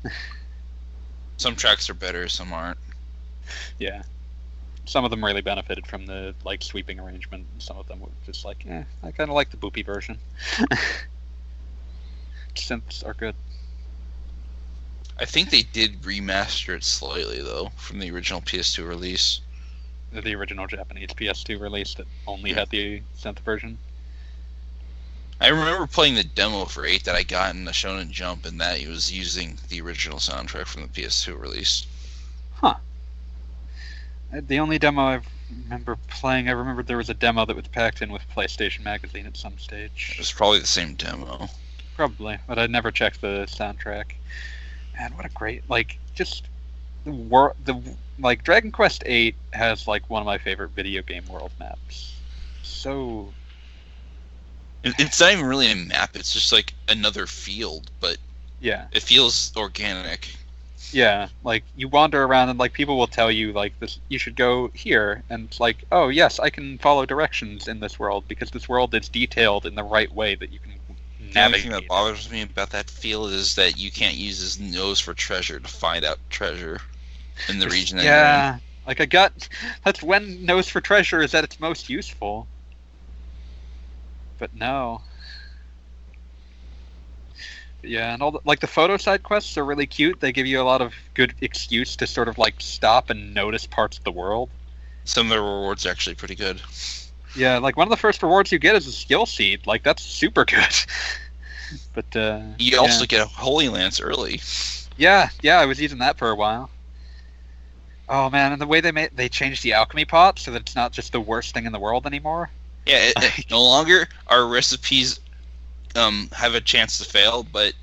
Some 1.38 1.56
tracks 1.56 1.90
are 1.90 1.94
better, 1.94 2.28
some 2.30 2.54
aren't. 2.54 2.78
Yeah. 3.80 4.04
Some 4.86 5.04
of 5.06 5.12
them 5.12 5.24
really 5.24 5.42
benefited 5.42 5.88
from 5.88 6.06
the 6.06 6.36
like 6.44 6.62
sweeping 6.62 7.00
arrangement. 7.00 7.48
and 7.52 7.62
Some 7.62 7.78
of 7.78 7.88
them 7.88 8.00
were 8.00 8.10
just 8.26 8.46
like, 8.46 8.66
eh, 8.68 8.84
I 9.02 9.12
kind 9.12 9.30
of 9.30 9.36
like 9.36 9.50
the 9.50 9.58
boopy 9.58 9.86
version. 9.86 10.18
Synths 12.56 13.06
are 13.06 13.14
good. 13.14 13.36
I 15.18 15.26
think 15.26 15.50
they 15.50 15.64
did 15.64 16.02
remaster 16.02 16.76
it 16.76 16.84
slightly 16.84 17.42
though 17.42 17.72
from 17.76 18.00
the 18.00 18.12
original 18.12 18.42
PS2 18.42 18.88
release. 18.88 19.42
The 20.12 20.36
original 20.36 20.68
Japanese 20.68 21.10
PS2 21.10 21.60
release 21.60 21.96
that 21.96 22.08
only 22.28 22.54
had 22.54 22.70
the 22.70 23.02
synth 23.18 23.40
version. 23.40 23.78
I 25.42 25.48
remember 25.48 25.88
playing 25.88 26.16
the 26.16 26.24
demo 26.24 26.66
for 26.66 26.86
8 26.86 27.04
that 27.04 27.16
I 27.16 27.24
got 27.24 27.54
in 27.54 27.66
the 27.66 27.72
Shonen 27.72 28.12
Jump, 28.12 28.46
and 28.46 28.62
that 28.62 28.80
it 28.80 28.88
was 28.88 29.12
using 29.12 29.58
the 29.68 29.82
original 29.82 30.20
soundtrack 30.20 30.68
from 30.68 30.84
the 30.84 30.88
PS2 30.88 31.40
release. 31.40 31.86
Huh. 32.54 32.76
Uh, 34.34 34.42
the 34.48 34.60
only 34.60 34.80
demo 34.80 35.02
I 35.02 35.22
remember 35.64 35.98
playing, 36.08 36.48
I 36.48 36.52
remember 36.52 36.84
there 36.84 36.98
was 36.98 37.10
a 37.10 37.14
demo 37.14 37.46
that 37.46 37.56
was 37.56 37.68
packed 37.68 38.02
in 38.02 38.12
with 38.12 38.22
PlayStation 38.34 38.84
Magazine 38.84 39.26
at 39.26 39.36
some 39.36 39.58
stage. 39.58 40.12
It 40.14 40.20
was 40.20 40.32
probably 40.32 40.60
the 40.60 40.68
same 40.68 40.94
demo. 40.94 41.50
Probably, 41.96 42.38
but 42.48 42.58
I 42.58 42.68
never 42.68 42.92
checked 42.92 43.22
the 43.22 43.46
soundtrack. 43.50 44.14
Man, 44.98 45.16
what 45.16 45.26
a 45.26 45.30
great 45.30 45.70
like 45.70 46.00
just 46.14 46.50
the 47.06 47.12
wor- 47.12 47.56
the 47.64 47.98
like 48.20 48.44
Dragon 48.44 48.72
Quest 48.72 49.04
VIII 49.04 49.36
has 49.54 49.88
like 49.88 50.10
one 50.10 50.22
of 50.22 50.26
my 50.26 50.38
favorite 50.38 50.72
video 50.72 51.02
game 51.04 51.26
world 51.28 51.54
maps. 51.60 52.24
So 52.62 53.36
It's 54.84 55.20
not 55.20 55.32
even 55.34 55.46
really 55.46 55.72
a 55.72 55.76
map, 55.76 56.16
it's 56.16 56.32
just 56.34 56.52
like 56.54 56.74
another 56.88 57.26
field, 57.28 57.92
but 58.00 58.18
yeah, 58.60 58.88
it 58.92 59.04
feels 59.04 59.52
organic. 59.58 60.36
yeah. 60.92 61.30
Like 61.44 61.66
you 61.76 61.88
wander 61.90 62.24
around 62.24 62.50
and 62.50 62.60
like 62.60 62.74
people 62.74 62.98
will 62.98 63.08
tell 63.08 63.32
you 63.32 63.52
like 63.54 63.80
this, 63.80 64.00
you 64.10 64.20
should 64.20 64.36
go 64.36 64.70
here, 64.74 65.24
and 65.30 65.46
it's 65.46 65.60
like, 65.60 65.84
oh 65.92 66.10
yes, 66.10 66.40
I 66.40 66.50
can 66.50 66.78
follow 66.80 67.06
directions 67.06 67.68
in 67.68 67.80
this 67.80 68.00
world 68.00 68.26
because 68.28 68.52
this 68.52 68.70
world 68.70 68.94
is 68.96 69.10
detailed 69.10 69.66
in 69.66 69.76
the 69.76 69.84
right 69.84 70.14
way 70.14 70.36
that 70.36 70.52
you 70.52 70.60
can 70.60 70.74
The 71.34 71.46
only 71.46 71.60
thing 71.60 71.72
that 71.72 71.88
bothers 71.88 72.30
me 72.30 72.44
about 72.44 72.70
that 72.72 72.90
field 72.90 73.32
is 73.32 73.56
that 73.56 73.78
you 73.78 73.92
can't 73.92 74.16
use 74.16 74.40
his 74.40 74.60
nose 74.60 75.00
for 75.00 75.14
treasure 75.14 75.60
to 75.60 75.68
find 75.68 76.06
out 76.06 76.20
treasure 76.30 76.80
in 77.50 77.60
the 77.60 77.68
region 77.68 77.98
that 77.98 78.06
yeah, 78.06 78.60
like 78.86 79.02
I 79.02 79.06
got. 79.06 79.50
That's 79.84 80.04
when 80.04 80.46
nose 80.46 80.70
for 80.70 80.82
treasure 80.82 81.22
is 81.22 81.34
at 81.34 81.44
its 81.44 81.60
most 81.60 81.90
useful. 81.90 82.48
But 84.38 84.54
no. 84.54 85.02
But 87.82 87.90
yeah, 87.90 88.14
and 88.14 88.22
all 88.22 88.32
the, 88.32 88.40
like 88.46 88.60
the 88.60 88.68
photo 88.68 88.98
side 88.98 89.24
quests 89.24 89.58
are 89.58 89.66
really 89.66 89.88
cute. 89.88 90.20
They 90.20 90.32
give 90.32 90.48
you 90.48 90.62
a 90.62 90.64
lot 90.64 90.82
of 90.82 90.94
good 91.16 91.34
excuse 91.42 91.96
to 91.98 92.08
sort 92.08 92.28
of 92.28 92.38
like 92.38 92.56
stop 92.60 93.10
and 93.10 93.34
notice 93.34 93.66
parts 93.66 93.98
of 93.98 94.04
the 94.04 94.12
world. 94.12 94.50
Some 95.06 95.28
of 95.28 95.30
the 95.32 95.42
rewards 95.42 95.86
are 95.86 95.90
actually 95.90 96.16
pretty 96.16 96.36
good. 96.36 96.62
Yeah, 97.36 97.58
like 97.58 97.76
one 97.76 97.88
of 97.88 97.90
the 97.90 97.98
first 97.98 98.22
rewards 98.22 98.52
you 98.52 98.60
get 98.60 98.76
is 98.76 98.88
a 98.88 98.92
skill 98.92 99.26
seed. 99.26 99.66
Like 99.66 99.84
that's 99.84 100.04
super 100.04 100.46
good. 100.46 100.64
but 101.94 102.16
uh, 102.16 102.42
You 102.60 102.80
also 102.80 103.06
get 103.06 103.22
a 103.22 103.26
Holy 103.26 103.70
Lance 103.70 104.00
early. 104.00 104.42
Yeah, 104.98 105.30
yeah, 105.42 105.60
I 105.60 105.66
was 105.66 105.82
using 105.82 106.00
that 106.00 106.18
for 106.18 106.30
a 106.30 106.36
while. 106.36 106.70
Oh 108.10 108.30
man, 108.30 108.52
and 108.52 108.62
the 108.62 108.68
way 108.68 108.82
they 108.82 108.92
made 108.92 109.12
they 109.16 109.30
changed 109.30 109.64
the 109.64 109.74
alchemy 109.74 110.06
pot 110.06 110.38
so 110.38 110.52
that 110.52 110.62
it's 110.62 110.76
not 110.76 110.92
just 110.92 111.12
the 111.12 111.22
worst 111.22 111.54
thing 111.54 111.66
in 111.66 111.72
the 111.72 111.80
world 111.80 112.06
anymore. 112.06 112.50
Yeah, 112.86 112.98
it, 112.98 113.14
it- 113.18 113.46
no 113.52 113.62
longer 113.64 114.08
our 114.28 114.46
recipes 114.46 115.20
um, 115.96 116.30
have 116.34 116.54
a 116.56 116.62
chance 116.62 116.98
to 116.98 117.06
fail, 117.06 117.44
but 117.44 117.74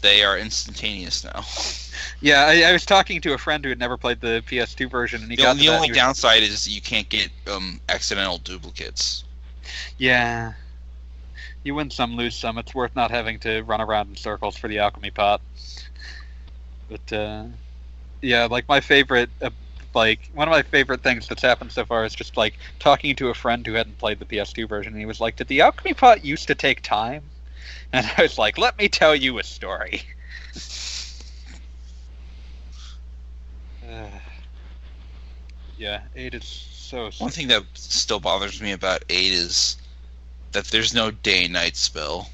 they 0.00 0.22
are 0.24 0.36
instantaneous 0.36 1.24
now. 1.24 1.44
Yeah, 2.20 2.44
I, 2.46 2.62
I 2.70 2.72
was 2.72 2.84
talking 2.84 3.20
to 3.22 3.34
a 3.34 3.38
friend 3.38 3.64
who 3.64 3.70
had 3.70 3.78
never 3.78 3.96
played 3.96 4.20
the 4.20 4.42
PS2 4.46 4.90
version, 4.90 5.22
and 5.22 5.30
he 5.30 5.36
The, 5.36 5.42
got 5.44 5.56
the 5.56 5.68
only 5.68 5.88
was- 5.88 5.96
downside 5.96 6.42
is 6.42 6.68
you 6.68 6.80
can't 6.80 7.08
get 7.08 7.30
um, 7.50 7.80
accidental 7.88 8.38
duplicates. 8.38 9.24
Yeah, 9.96 10.52
you 11.64 11.74
win 11.74 11.90
some, 11.90 12.16
lose 12.16 12.36
some. 12.36 12.58
It's 12.58 12.74
worth 12.74 12.94
not 12.96 13.10
having 13.10 13.38
to 13.40 13.62
run 13.62 13.80
around 13.80 14.10
in 14.10 14.16
circles 14.16 14.56
for 14.56 14.68
the 14.68 14.78
alchemy 14.78 15.10
pot. 15.10 15.42
But 16.88 17.12
uh, 17.12 17.44
yeah, 18.20 18.46
like 18.46 18.68
my 18.68 18.80
favorite, 18.80 19.30
uh, 19.40 19.50
like 19.94 20.30
one 20.32 20.48
of 20.48 20.52
my 20.52 20.62
favorite 20.62 21.02
things 21.02 21.28
that's 21.28 21.42
happened 21.42 21.72
so 21.72 21.84
far 21.84 22.04
is 22.04 22.14
just 22.14 22.36
like 22.36 22.58
talking 22.78 23.14
to 23.16 23.28
a 23.30 23.34
friend 23.34 23.66
who 23.66 23.74
hadn't 23.74 23.98
played 23.98 24.18
the 24.18 24.26
PS2 24.26 24.68
version, 24.68 24.92
and 24.92 25.00
he 25.00 25.06
was 25.06 25.20
like, 25.20 25.36
"Did 25.36 25.48
the 25.48 25.60
alchemy 25.60 25.94
pot 25.94 26.24
used 26.24 26.48
to 26.48 26.54
take 26.54 26.82
time?" 26.82 27.30
And 27.92 28.10
I 28.18 28.22
was 28.22 28.38
like, 28.38 28.58
"Let 28.58 28.78
me 28.78 28.88
tell 28.88 29.14
you 29.14 29.38
a 29.38 29.44
story." 29.44 30.02
Uh, 33.86 34.08
yeah, 35.76 36.02
eight 36.14 36.34
is 36.34 36.46
so. 36.46 37.10
One 37.18 37.30
thing 37.30 37.48
that 37.48 37.64
still 37.74 38.20
bothers 38.20 38.60
me 38.60 38.72
about 38.72 39.04
8 39.08 39.32
is 39.32 39.76
that 40.52 40.66
there's 40.66 40.94
no 40.94 41.10
day 41.10 41.48
night 41.48 41.76
spell, 41.76 42.30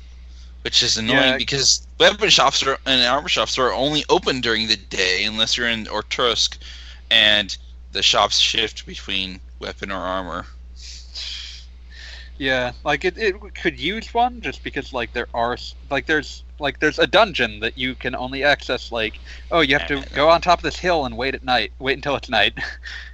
which 0.62 0.82
is 0.82 0.96
annoying 0.96 1.32
Yeah. 1.32 1.36
because 1.36 1.86
weapon 1.98 2.30
shops 2.30 2.62
are, 2.62 2.78
and 2.86 3.06
armor 3.06 3.28
shops 3.28 3.58
are 3.58 3.72
only 3.72 4.04
open 4.08 4.40
during 4.40 4.68
the 4.68 4.76
day 4.76 5.24
unless 5.24 5.56
you're 5.56 5.68
in 5.68 5.86
Orkutsk, 5.86 6.58
and 7.10 7.56
the 7.92 8.02
shops 8.02 8.38
shift 8.38 8.86
between 8.86 9.40
weapon 9.60 9.90
or 9.90 10.00
armor. 10.00 10.46
Yeah, 12.38 12.72
like 12.84 13.04
it, 13.04 13.18
it 13.18 13.34
could 13.54 13.80
use 13.80 14.14
one 14.14 14.40
just 14.40 14.62
because 14.62 14.92
like 14.92 15.12
there 15.12 15.26
are 15.34 15.56
like 15.90 16.06
there's 16.06 16.44
like 16.60 16.78
there's 16.78 17.00
a 17.00 17.06
dungeon 17.06 17.58
that 17.60 17.76
you 17.76 17.96
can 17.96 18.14
only 18.14 18.44
access 18.44 18.92
like 18.92 19.18
oh 19.50 19.60
you 19.60 19.76
have 19.76 19.88
to 19.88 20.04
go 20.14 20.28
on 20.28 20.40
top 20.40 20.60
of 20.60 20.62
this 20.62 20.78
hill 20.78 21.04
and 21.04 21.16
wait 21.16 21.34
at 21.34 21.42
night 21.42 21.72
wait 21.80 21.94
until 21.94 22.14
it's 22.14 22.28
night 22.28 22.56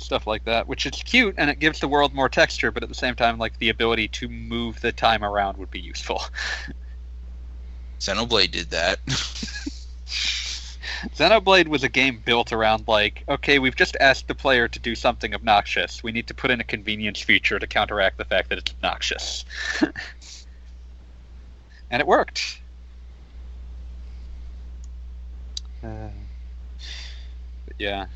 stuff 0.00 0.26
like 0.26 0.44
that 0.44 0.66
which 0.66 0.86
is 0.86 1.02
cute 1.04 1.34
and 1.38 1.50
it 1.50 1.58
gives 1.58 1.80
the 1.80 1.88
world 1.88 2.14
more 2.14 2.28
texture 2.28 2.70
but 2.70 2.82
at 2.82 2.88
the 2.88 2.94
same 2.94 3.14
time 3.14 3.38
like 3.38 3.58
the 3.58 3.68
ability 3.68 4.08
to 4.08 4.28
move 4.28 4.80
the 4.80 4.92
time 4.92 5.24
around 5.24 5.56
would 5.56 5.70
be 5.70 5.80
useful. 5.80 6.22
Xenoblade 8.00 8.50
did 8.50 8.70
that. 8.70 8.98
Xenoblade 11.14 11.68
was 11.68 11.82
a 11.82 11.88
game 11.88 12.22
built 12.24 12.52
around 12.52 12.86
like 12.86 13.24
okay 13.28 13.58
we've 13.58 13.76
just 13.76 13.96
asked 14.00 14.28
the 14.28 14.34
player 14.34 14.68
to 14.68 14.78
do 14.78 14.94
something 14.94 15.34
obnoxious. 15.34 16.02
We 16.02 16.12
need 16.12 16.26
to 16.28 16.34
put 16.34 16.50
in 16.50 16.60
a 16.60 16.64
convenience 16.64 17.20
feature 17.20 17.58
to 17.58 17.66
counteract 17.66 18.18
the 18.18 18.24
fact 18.24 18.50
that 18.50 18.58
it's 18.58 18.72
obnoxious. 18.72 19.44
And 21.88 22.00
it 22.00 22.06
worked. 22.08 22.60
Uh, 25.84 26.08
but 27.64 27.76
yeah 27.78 28.06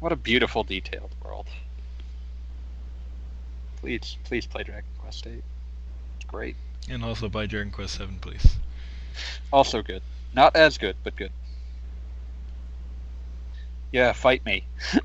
what 0.00 0.12
a 0.12 0.16
beautiful 0.16 0.64
detailed 0.64 1.14
world 1.24 1.46
please 3.76 4.16
please 4.24 4.46
play 4.46 4.62
dragon 4.62 4.90
quest 4.98 5.26
8 5.26 5.42
it's 6.16 6.24
great 6.26 6.56
And 6.88 7.04
also 7.04 7.28
buy 7.28 7.46
Dragon 7.46 7.70
Quest 7.72 7.94
Seven, 7.96 8.18
please. 8.20 8.56
also 9.52 9.82
good 9.82 10.02
not 10.34 10.56
as 10.56 10.78
good 10.78 10.96
but 11.04 11.14
good 11.16 11.32
yeah 13.92 14.12
fight 14.12 14.44
me 14.44 14.64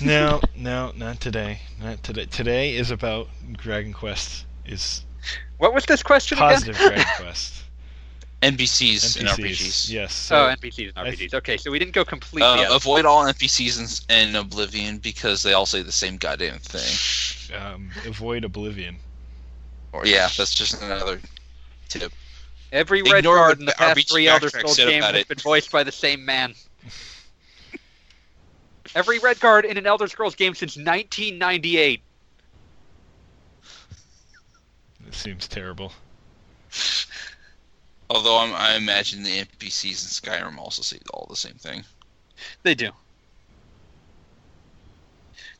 No, 0.00 0.42
no, 0.54 0.92
not 0.94 1.20
today. 1.20 1.60
Not 1.80 2.02
today. 2.02 2.26
Today 2.26 2.76
is 2.76 2.90
about 2.90 3.28
Dragon 3.52 3.94
Quest. 3.94 4.44
Is 4.66 5.04
what 5.56 5.72
was 5.72 5.86
this 5.86 6.02
question 6.02 6.36
positive 6.36 6.76
again 6.76 6.88
Dragon 6.88 7.12
Quest. 7.16 7.62
NPCs, 8.42 9.18
and 9.18 9.28
RPGs. 9.28 9.90
Yes. 9.90 10.12
So 10.14 10.36
oh, 10.36 10.54
NPCs 10.54 10.92
and 10.94 11.08
I 11.08 11.10
RPGs. 11.10 11.34
Okay, 11.34 11.56
so 11.56 11.70
we 11.70 11.78
didn't 11.78 11.94
go 11.94 12.04
completely. 12.04 12.64
Uh, 12.64 12.76
avoid 12.76 13.06
all 13.06 13.24
NPCs 13.24 14.10
in, 14.10 14.28
in 14.28 14.36
Oblivion 14.36 14.98
because 14.98 15.42
they 15.42 15.54
all 15.54 15.66
say 15.66 15.82
the 15.82 15.92
same 15.92 16.18
goddamn 16.18 16.58
thing. 16.58 17.58
um, 17.58 17.90
avoid 18.06 18.44
Oblivion. 18.44 18.96
Or 19.92 20.06
yeah, 20.06 20.28
that's 20.36 20.54
just 20.54 20.82
another 20.82 21.20
tip. 21.88 22.12
Every 22.72 23.02
red 23.02 23.18
ignore 23.18 23.36
card 23.36 23.50
what 23.52 23.58
in 23.60 23.64
the 23.64 23.72
the 23.72 23.76
past 23.76 23.98
RPG 23.98 24.10
three 24.10 24.28
Elder 24.28 24.50
Scrolls 24.50 24.76
said 24.76 24.88
games 24.88 25.04
has 25.04 25.14
it. 25.14 25.28
been 25.28 25.38
voiced 25.38 25.72
by 25.72 25.82
the 25.82 25.92
same 25.92 26.24
man. 26.24 26.54
Every 28.94 29.18
red 29.18 29.40
card 29.40 29.64
in 29.64 29.78
an 29.78 29.86
Elder 29.86 30.08
Scrolls 30.08 30.34
game 30.34 30.54
since 30.54 30.76
1998. 30.76 32.02
It 35.06 35.14
seems 35.14 35.48
terrible. 35.48 35.92
Although 38.08 38.38
I'm, 38.38 38.54
I 38.54 38.76
imagine 38.76 39.22
the 39.22 39.44
NPCs 39.44 39.84
in 39.84 40.30
Skyrim 40.32 40.58
also 40.58 40.82
say 40.82 40.98
all 41.12 41.26
the 41.28 41.36
same 41.36 41.54
thing. 41.54 41.84
They 42.62 42.74
do. 42.74 42.90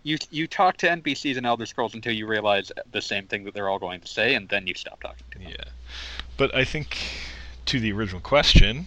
You 0.03 0.19
you 0.31 0.47
talk 0.47 0.77
to 0.79 0.87
NPCs 0.87 1.37
in 1.37 1.45
Elder 1.45 1.67
Scrolls 1.67 1.95
until 1.95 2.13
you 2.13 2.27
realize 2.27 2.71
the 2.93 3.03
same 3.03 3.27
thing 3.27 3.45
that 3.45 3.55
they're 3.55 3.69
all 3.69 3.79
going 3.81 4.01
to 4.01 4.07
say, 4.07 4.35
and 4.35 4.49
then 4.49 4.67
you 4.67 4.75
stop 4.75 5.01
talking 5.01 5.27
to 5.33 5.39
them. 5.39 5.49
Yeah. 5.49 5.65
But 6.37 6.55
I 6.55 6.65
think 6.65 6.97
to 7.67 7.81
the 7.81 7.93
original 7.93 8.21
question, 8.21 8.87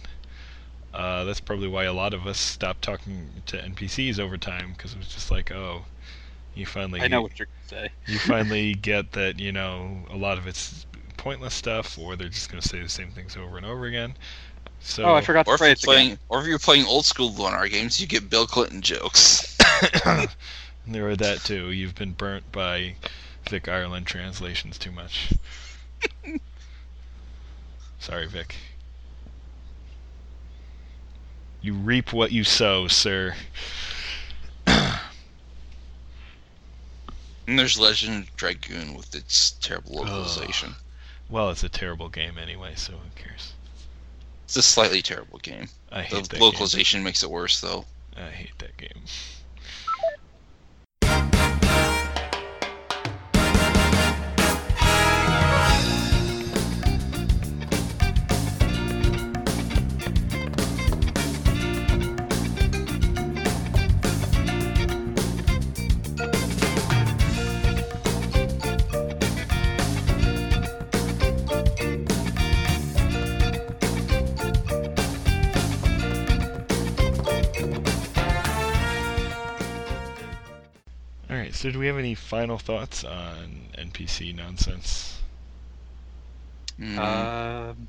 uh, 0.94 1.24
that's 1.24 1.40
probably 1.40 1.68
why 1.68 1.84
a 1.84 1.92
lot 1.92 2.14
of 2.14 2.26
us 2.26 2.38
stopped 2.38 2.82
talking 2.82 3.42
to 3.46 3.58
NPCs 3.58 4.18
over 4.18 4.38
time 4.38 4.72
because 4.72 4.92
it 4.92 4.98
was 4.98 5.08
just 5.08 5.30
like, 5.30 5.52
oh, 5.52 5.84
You 6.54 6.64
finally 6.64 7.00
I 7.02 7.08
know 7.08 7.20
what 7.22 7.38
you're 7.38 7.48
gonna 7.68 7.82
say. 7.86 7.92
you 8.06 8.18
finally 8.18 8.74
get 8.90 9.12
that 9.12 9.38
you 9.38 9.52
know 9.52 10.04
a 10.10 10.16
lot 10.16 10.38
of 10.38 10.46
it's 10.46 10.86
pointless 11.20 11.54
stuff, 11.54 11.98
or 11.98 12.16
they're 12.16 12.28
just 12.28 12.50
going 12.50 12.60
to 12.62 12.68
say 12.68 12.80
the 12.82 12.88
same 12.88 13.10
things 13.12 13.36
over 13.36 13.56
and 13.58 13.66
over 13.66 13.84
again. 13.86 14.16
So 14.80 15.04
Oh, 15.04 15.14
I 15.14 15.20
forgot 15.20 15.46
Or 15.46 15.56
to 15.56 15.64
if 15.64 15.68
you're 15.68 15.76
phrase 15.76 15.84
again. 15.84 15.84
playing, 15.84 16.18
or 16.28 16.40
if 16.40 16.46
you're 16.46 16.58
playing 16.58 16.86
old 16.86 17.04
school 17.04 17.32
Lunar 17.32 17.68
games, 17.68 18.00
you 18.00 18.06
get 18.06 18.30
Bill 18.30 18.46
Clinton 18.46 18.80
jokes. 18.80 19.56
there 20.86 21.04
were 21.04 21.16
that 21.16 21.40
too. 21.44 21.70
You've 21.70 21.94
been 21.94 22.12
burnt 22.12 22.50
by 22.52 22.96
Vic 23.48 23.68
Ireland 23.68 24.06
translations 24.06 24.78
too 24.78 24.90
much. 24.90 25.32
Sorry, 28.00 28.26
Vic. 28.26 28.56
You 31.60 31.74
reap 31.74 32.12
what 32.14 32.32
you 32.32 32.42
sow, 32.44 32.88
sir. 32.88 33.34
And 37.46 37.58
there's 37.58 37.78
Legend 37.78 38.28
of 38.28 38.36
Dragoon 38.36 38.94
with 38.94 39.14
its 39.14 39.50
terrible 39.50 39.96
localization. 39.96 40.76
Well, 41.30 41.50
it's 41.50 41.62
a 41.62 41.68
terrible 41.68 42.08
game 42.08 42.38
anyway, 42.38 42.72
so 42.74 42.92
who 42.92 43.10
cares? 43.14 43.52
It's 44.44 44.56
a 44.56 44.62
slightly 44.62 45.00
terrible 45.00 45.38
game. 45.38 45.68
I 45.92 46.02
hate 46.02 46.24
The 46.24 46.30
that 46.30 46.40
localization 46.40 47.04
makes 47.04 47.22
it 47.22 47.30
worse, 47.30 47.60
though. 47.60 47.84
I 48.16 48.30
hate 48.30 48.58
that 48.58 48.76
game. 48.76 49.04
So, 81.60 81.70
do 81.70 81.78
we 81.78 81.88
have 81.88 81.98
any 81.98 82.14
final 82.14 82.56
thoughts 82.56 83.04
on 83.04 83.68
NPC 83.76 84.32
nonsense? 84.32 85.20
Mm. 86.78 87.30
Um, 87.70 87.88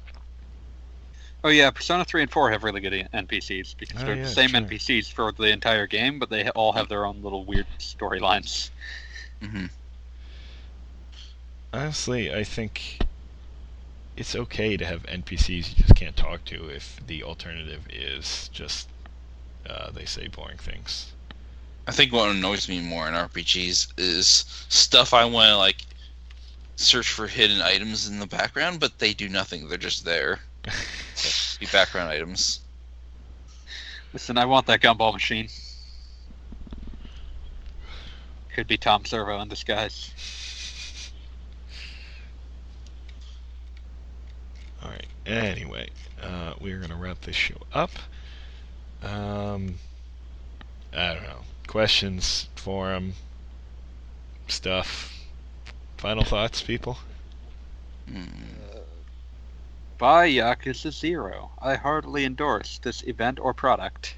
oh 1.43 1.49
yeah, 1.49 1.69
Persona 1.71 2.03
3 2.05 2.23
and 2.23 2.31
4 2.31 2.51
have 2.51 2.63
really 2.63 2.81
good 2.81 3.07
NPCs 3.13 3.75
because 3.77 4.03
Oh, 4.03 4.03
they're 4.03 4.15
yeah, 4.15 4.35
the 4.35 4.41
same 4.41 4.55
sure. 4.55 4.55
NPCs 4.55 5.11
for 5.11 5.31
the 5.31 5.49
entire 5.49 5.85
game, 5.87 6.19
but 6.19 6.29
they 6.31 6.49
all 6.49 6.73
have 6.73 6.89
their 6.89 7.05
own 7.05 7.21
little 7.21 7.45
weird 7.45 7.67
storylines. 7.79 8.71
hmm 9.41 9.65
Honestly, 11.73 12.33
I 12.33 12.45
think 12.45 12.99
it's 14.15 14.35
okay 14.35 14.77
to 14.77 14.85
have 14.85 15.05
NPCs 15.07 15.69
you 15.69 15.75
just 15.83 15.95
can't 15.95 16.15
talk 16.15 16.45
to 16.45 16.69
if 16.69 16.99
the 17.05 17.23
alternative 17.23 17.87
is 17.89 18.49
just 18.53 18.87
uh, 19.69 19.91
they 19.91 20.05
say 20.05 20.27
boring 20.27 20.57
things. 20.59 21.13
I 21.87 21.91
think 21.91 22.13
what 22.13 22.29
annoys 22.29 22.69
me 22.69 22.79
more 22.79 23.07
in 23.07 23.13
RPGs 23.13 23.93
is 23.97 24.45
stuff 24.69 25.13
I 25.13 25.25
want 25.25 25.49
to 25.49 25.57
like 25.57 25.85
search 26.75 27.09
for 27.09 27.27
hidden 27.27 27.61
items 27.61 28.07
in 28.07 28.19
the 28.19 28.27
background, 28.27 28.79
but 28.79 28.99
they 28.99 29.13
do 29.13 29.27
nothing. 29.27 29.67
They're 29.67 29.77
just 29.77 30.05
there. 30.05 30.39
Be 31.59 31.65
background 31.71 32.09
items. 32.09 32.59
Listen, 34.13 34.37
I 34.37 34.45
want 34.45 34.67
that 34.67 34.81
gumball 34.81 35.13
machine. 35.13 35.47
Could 38.53 38.67
be 38.67 38.77
Tom 38.77 39.05
Servo 39.05 39.39
in 39.39 39.47
disguise. 39.47 40.11
All 44.83 44.89
right. 44.89 45.07
Anyway, 45.25 45.89
uh, 46.21 46.53
we're 46.59 46.79
gonna 46.79 46.97
wrap 46.97 47.21
this 47.21 47.35
show 47.35 47.55
up. 47.73 47.91
Um, 49.01 49.75
I 50.93 51.13
don't 51.13 51.23
know. 51.23 51.41
Questions, 51.71 52.49
forum, 52.57 53.13
stuff. 54.49 55.17
Final 55.95 56.25
thoughts, 56.25 56.61
people. 56.61 56.97
Mm. 58.11 58.27
Buy 59.97 60.27
Yakuza 60.29 60.91
Zero. 60.91 61.51
I 61.61 61.75
heartily 61.75 62.25
endorse 62.25 62.77
this 62.79 63.03
event 63.03 63.39
or 63.39 63.53
product. 63.53 64.15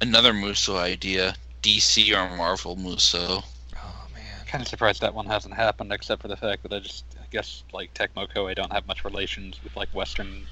Another 0.00 0.32
Muso 0.32 0.76
idea: 0.76 1.34
DC 1.60 2.14
or 2.14 2.36
Marvel 2.36 2.76
Muso. 2.76 3.42
Oh 3.74 4.06
man. 4.14 4.46
Kind 4.46 4.62
of 4.62 4.68
surprised 4.68 5.00
that 5.00 5.12
one 5.12 5.26
hasn't 5.26 5.54
happened, 5.54 5.92
except 5.92 6.22
for 6.22 6.28
the 6.28 6.36
fact 6.36 6.62
that 6.62 6.72
I 6.72 6.78
just, 6.78 7.04
I 7.20 7.26
guess, 7.32 7.64
like 7.72 7.92
Tecmo 7.94 8.32
Koei 8.32 8.54
don't 8.54 8.72
have 8.72 8.86
much 8.86 9.04
relations 9.04 9.58
with 9.64 9.74
like 9.74 9.88
Western 9.88 10.46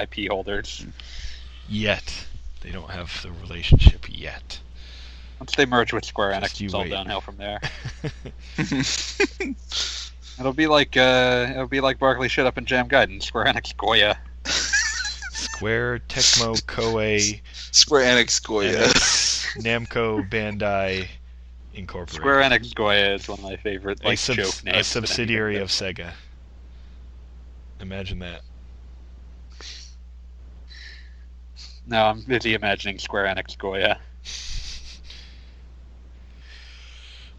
IP 0.00 0.30
holders. 0.30 0.86
Yet 1.68 2.26
they 2.60 2.70
don't 2.70 2.90
have 2.90 3.22
the 3.22 3.32
relationship 3.32 4.06
yet. 4.08 4.60
Once 5.40 5.54
they 5.54 5.66
merge 5.66 5.92
with 5.92 6.04
Square 6.04 6.32
Enix, 6.32 6.60
you 6.60 6.66
it's 6.66 6.74
all 6.74 6.82
wait. 6.82 6.90
downhill 6.90 7.20
from 7.20 7.36
there. 7.36 7.60
It'll 10.38 10.52
be 10.52 10.68
like, 10.68 10.96
uh, 10.96 11.48
it'll 11.50 11.66
be 11.66 11.80
like 11.80 11.98
Barkley 11.98 12.28
shut 12.28 12.46
up 12.46 12.56
and 12.56 12.66
Jam 12.66 12.88
Gaiden. 12.88 13.20
Square 13.22 13.46
Enix 13.46 13.76
Goya. 13.76 14.16
Square, 14.44 16.00
Tecmo, 16.08 16.60
Koei, 16.66 17.40
Square 17.72 18.04
Enix 18.04 18.40
Goya. 18.44 18.84
NX, 18.84 19.56
Namco, 19.88 20.28
Bandai, 20.30 21.08
Incorporated. 21.74 22.20
Square 22.20 22.42
Enix 22.42 22.74
Goya 22.74 23.14
is 23.14 23.28
one 23.28 23.38
of 23.38 23.44
my 23.44 23.56
favorite 23.56 24.00
a, 24.04 24.08
like 24.08 24.18
subs- 24.18 24.36
joke 24.36 24.64
names. 24.64 24.78
a 24.78 24.84
subsidiary 24.84 25.56
of 25.58 25.68
Sega. 25.68 26.12
Imagine 27.80 28.20
that. 28.20 28.42
No, 31.86 32.04
I'm 32.04 32.20
busy 32.22 32.54
imagining 32.54 32.98
Square 32.98 33.26
Enix 33.26 33.58
Goya. 33.58 33.98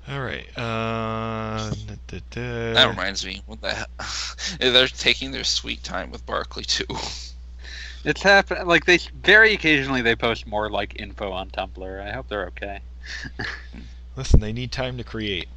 All 0.10 0.22
right. 0.22 0.48
Uh, 0.58 1.70
da, 1.88 1.96
da, 2.08 2.20
da. 2.32 2.74
That 2.74 2.90
reminds 2.90 3.26
me. 3.26 3.44
What 3.46 3.62
the 3.62 3.74
hell? 3.74 3.88
They're 4.60 4.88
taking 4.88 5.32
their 5.32 5.44
sweet 5.44 5.84
time 5.84 6.12
with 6.12 6.26
Barkley 6.26 6.64
too. 6.64 6.86
It's 8.06 8.22
happened. 8.22 8.68
Like 8.68 8.86
they 8.86 8.98
very 8.98 9.54
occasionally 9.54 10.02
they 10.02 10.16
post 10.16 10.48
more 10.48 10.70
like 10.70 11.00
info 11.00 11.32
on 11.32 11.50
Tumblr. 11.50 12.02
I 12.08 12.12
hope 12.14 12.30
they're 12.30 12.46
okay. 12.48 12.80
Listen, 14.16 14.40
they 14.40 14.54
need 14.54 14.72
time 14.72 14.98
to 14.98 15.04
create. 15.04 15.50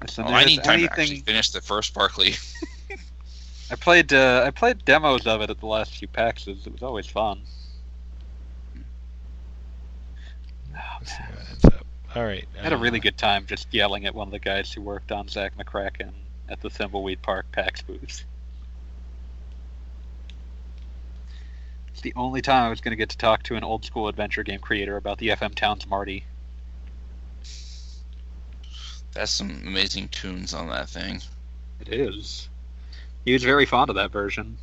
Listen, 0.00 0.24
Oh, 0.26 0.32
I 0.32 0.40
if 0.40 0.46
need 0.46 0.64
time 0.64 0.74
anything, 0.74 0.88
to 0.88 0.92
actually 1.02 1.20
finish 1.20 1.50
the 1.50 1.60
first 1.60 1.92
Barkley. 1.92 2.34
I 3.70 3.76
played 3.76 4.12
uh, 4.12 4.44
I 4.46 4.50
played 4.50 4.84
demos 4.84 5.26
of 5.26 5.42
it 5.42 5.50
at 5.50 5.60
the 5.60 5.66
last 5.66 5.94
few 5.94 6.08
packs. 6.08 6.46
It 6.46 6.72
was 6.72 6.82
always 6.82 7.06
fun. 7.06 7.42
Oh, 10.74 11.69
Let's 12.14 12.24
see 12.24 12.56
man. 12.56 12.56
what 12.56 12.56
ends 12.56 12.56
up. 12.56 12.56
All 12.56 12.56
right. 12.56 12.58
I 12.58 12.62
had 12.62 12.72
a 12.72 12.76
really 12.76 12.98
uh, 12.98 13.02
good 13.02 13.18
time 13.18 13.46
just 13.46 13.72
yelling 13.72 14.06
at 14.06 14.14
one 14.14 14.28
of 14.28 14.32
the 14.32 14.38
guys 14.38 14.72
who 14.72 14.82
worked 14.82 15.12
on 15.12 15.28
Zak 15.28 15.56
McKracken 15.56 16.12
at 16.48 16.60
the 16.60 16.68
Thimbleweed 16.68 17.22
Park 17.22 17.46
PAX 17.52 17.82
booth. 17.82 18.24
It's 21.88 22.00
the 22.02 22.12
only 22.16 22.42
time 22.42 22.64
I 22.64 22.70
was 22.70 22.80
going 22.80 22.92
to 22.92 22.96
get 22.96 23.10
to 23.10 23.18
talk 23.18 23.42
to 23.44 23.56
an 23.56 23.64
old 23.64 23.84
school 23.84 24.08
adventure 24.08 24.42
game 24.42 24.60
creator 24.60 24.96
about 24.96 25.18
the 25.18 25.28
FM 25.28 25.54
Towns 25.54 25.86
Marty. 25.86 26.24
That's 29.12 29.32
some 29.32 29.62
amazing 29.66 30.08
tunes 30.08 30.54
on 30.54 30.68
that 30.68 30.88
thing. 30.88 31.20
It 31.80 31.88
is. 31.92 32.48
He 33.24 33.32
was 33.32 33.44
very 33.44 33.66
fond 33.66 33.90
of 33.90 33.96
that 33.96 34.12
version. 34.12 34.56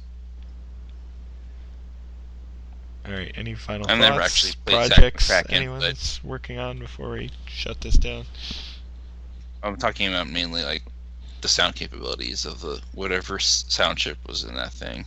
All 3.07 3.13
right. 3.13 3.31
Any 3.35 3.53
final 3.55 3.89
I've 3.89 3.97
thoughts? 3.97 4.09
never 4.09 4.21
actually 4.21 4.53
played 4.65 4.87
Zak 4.87 4.97
projects 4.97 5.29
McKracken, 5.29 5.51
anyone 5.53 5.79
but- 5.79 5.85
that's 5.87 6.23
working 6.23 6.59
on 6.59 6.79
before 6.79 7.11
we 7.11 7.31
shut 7.47 7.79
this 7.81 7.95
down? 7.95 8.25
I'm 9.63 9.77
talking 9.77 10.07
about 10.07 10.27
mainly 10.29 10.63
like 10.63 10.83
the 11.41 11.47
sound 11.47 11.75
capabilities 11.75 12.45
of 12.45 12.61
the 12.61 12.81
whatever 12.93 13.39
sound 13.39 13.97
chip 13.97 14.17
was 14.27 14.43
in 14.43 14.55
that 14.55 14.71
thing. 14.73 15.05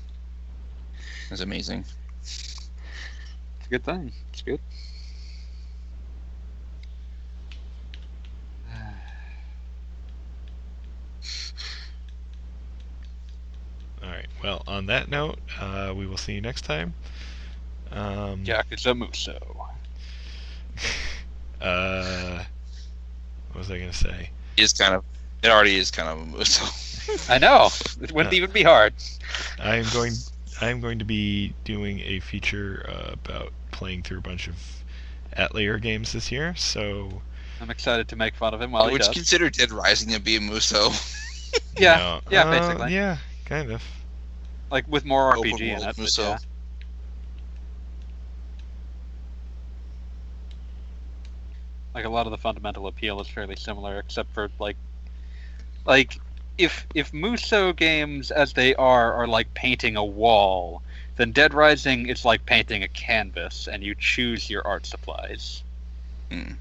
It's 1.30 1.40
amazing. 1.40 1.84
It's 2.22 2.68
a 3.66 3.68
good 3.68 3.84
thing. 3.84 4.12
It's 4.32 4.42
good. 4.42 4.60
All 14.02 14.08
right. 14.08 14.26
Well, 14.42 14.62
on 14.66 14.86
that 14.86 15.08
note, 15.08 15.38
uh, 15.60 15.92
we 15.96 16.06
will 16.06 16.16
see 16.16 16.32
you 16.34 16.40
next 16.40 16.62
time. 16.62 16.94
Um, 17.92 18.44
Yakuza 18.44 18.96
Muso. 18.96 19.38
Uh, 21.60 22.42
what 23.52 23.58
was 23.58 23.70
I 23.70 23.78
gonna 23.78 23.92
say? 23.92 24.30
It's 24.56 24.72
kind 24.72 24.94
of. 24.94 25.04
It 25.42 25.48
already 25.50 25.76
is 25.76 25.90
kind 25.90 26.08
of 26.08 26.20
a 26.20 26.24
Muso. 26.24 26.64
I 27.32 27.38
know. 27.38 27.68
It 28.00 28.12
wouldn't 28.12 28.32
Yeah. 28.32 28.38
even 28.38 28.50
be 28.50 28.62
hard. 28.62 28.94
I 29.58 29.76
am 29.76 29.84
going. 29.92 30.14
I 30.62 30.68
am 30.70 30.80
going 30.80 30.98
to 30.98 31.04
be 31.04 31.52
doing 31.64 32.00
a 32.00 32.20
feature 32.20 32.86
uh, 32.88 33.12
about 33.12 33.52
playing 33.72 34.02
through 34.02 34.18
a 34.18 34.22
bunch 34.22 34.48
of 34.48 34.54
Atlayer 35.36 35.80
games 35.80 36.12
this 36.12 36.32
year. 36.32 36.54
So 36.56 37.20
I'm 37.60 37.68
excited 37.70 38.08
to 38.08 38.16
make 38.16 38.34
fun 38.34 38.54
of 38.54 38.60
him 38.62 38.70
while 38.72 38.86
he 38.86 38.92
Would 38.92 39.02
you 39.02 39.06
does. 39.08 39.14
consider 39.14 39.50
Dead 39.50 39.70
Rising 39.70 40.10
to 40.12 40.20
be 40.20 40.36
a 40.36 40.40
Muso? 40.40 40.90
Yeah, 41.78 41.96
No. 41.98 42.20
yeah, 42.30 42.44
Uh, 42.44 42.50
basically. 42.50 42.94
Yeah, 42.94 43.18
kind 43.44 43.70
of. 43.72 43.82
Like 44.70 44.86
with 44.88 45.04
more 45.04 45.36
Open 45.36 45.52
RPG 45.52 45.60
in 45.60 45.68
world 45.70 45.82
it. 45.82 45.86
but 45.88 45.98
Muso. 45.98 46.22
yeah. 46.22 46.38
Like 52.00 52.06
a 52.06 52.10
lot 52.10 52.26
of 52.26 52.30
the 52.30 52.38
fundamental 52.38 52.86
appeal 52.86 53.20
is 53.20 53.28
fairly 53.28 53.56
similar, 53.56 53.98
except 53.98 54.32
for 54.32 54.48
like, 54.58 54.78
like 55.84 56.18
if 56.56 56.86
if 56.94 57.12
Muso 57.12 57.74
games 57.74 58.30
as 58.30 58.54
they 58.54 58.74
are 58.76 59.12
are 59.12 59.26
like 59.26 59.52
painting 59.52 59.96
a 59.96 60.04
wall, 60.04 60.80
then 61.16 61.30
Dead 61.30 61.52
Rising 61.52 62.06
is 62.06 62.24
like 62.24 62.46
painting 62.46 62.82
a 62.82 62.88
canvas, 62.88 63.68
and 63.70 63.82
you 63.84 63.94
choose 63.94 64.48
your 64.48 64.66
art 64.66 64.86
supplies. 64.86 65.62
Hmm. 66.30 66.52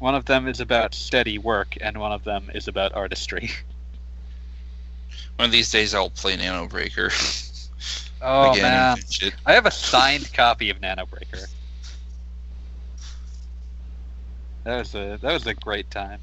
One 0.00 0.16
of 0.16 0.24
them 0.24 0.48
is 0.48 0.58
about 0.58 0.94
steady 0.94 1.38
work, 1.38 1.76
and 1.80 2.00
one 2.00 2.10
of 2.10 2.24
them 2.24 2.50
is 2.52 2.66
about 2.66 2.92
artistry. 2.94 3.50
One 5.36 5.46
of 5.46 5.52
these 5.52 5.70
days 5.70 5.94
I'll 5.94 6.10
play 6.10 6.36
Nano 6.36 6.66
Breaker. 6.66 7.12
Oh 8.20 8.50
again 8.50 8.62
man, 8.62 8.90
and 8.90 8.98
finish 8.98 9.22
it. 9.22 9.34
I 9.46 9.52
have 9.52 9.66
a 9.66 9.70
signed 9.70 10.32
copy 10.32 10.70
of 10.70 10.80
Nano 10.80 11.06
Breaker. 11.06 11.46
That 14.64 14.78
was 14.78 14.94
a 14.94 15.18
that 15.22 15.32
was 15.32 15.46
a 15.46 15.54
great 15.54 15.90
time. 15.90 16.20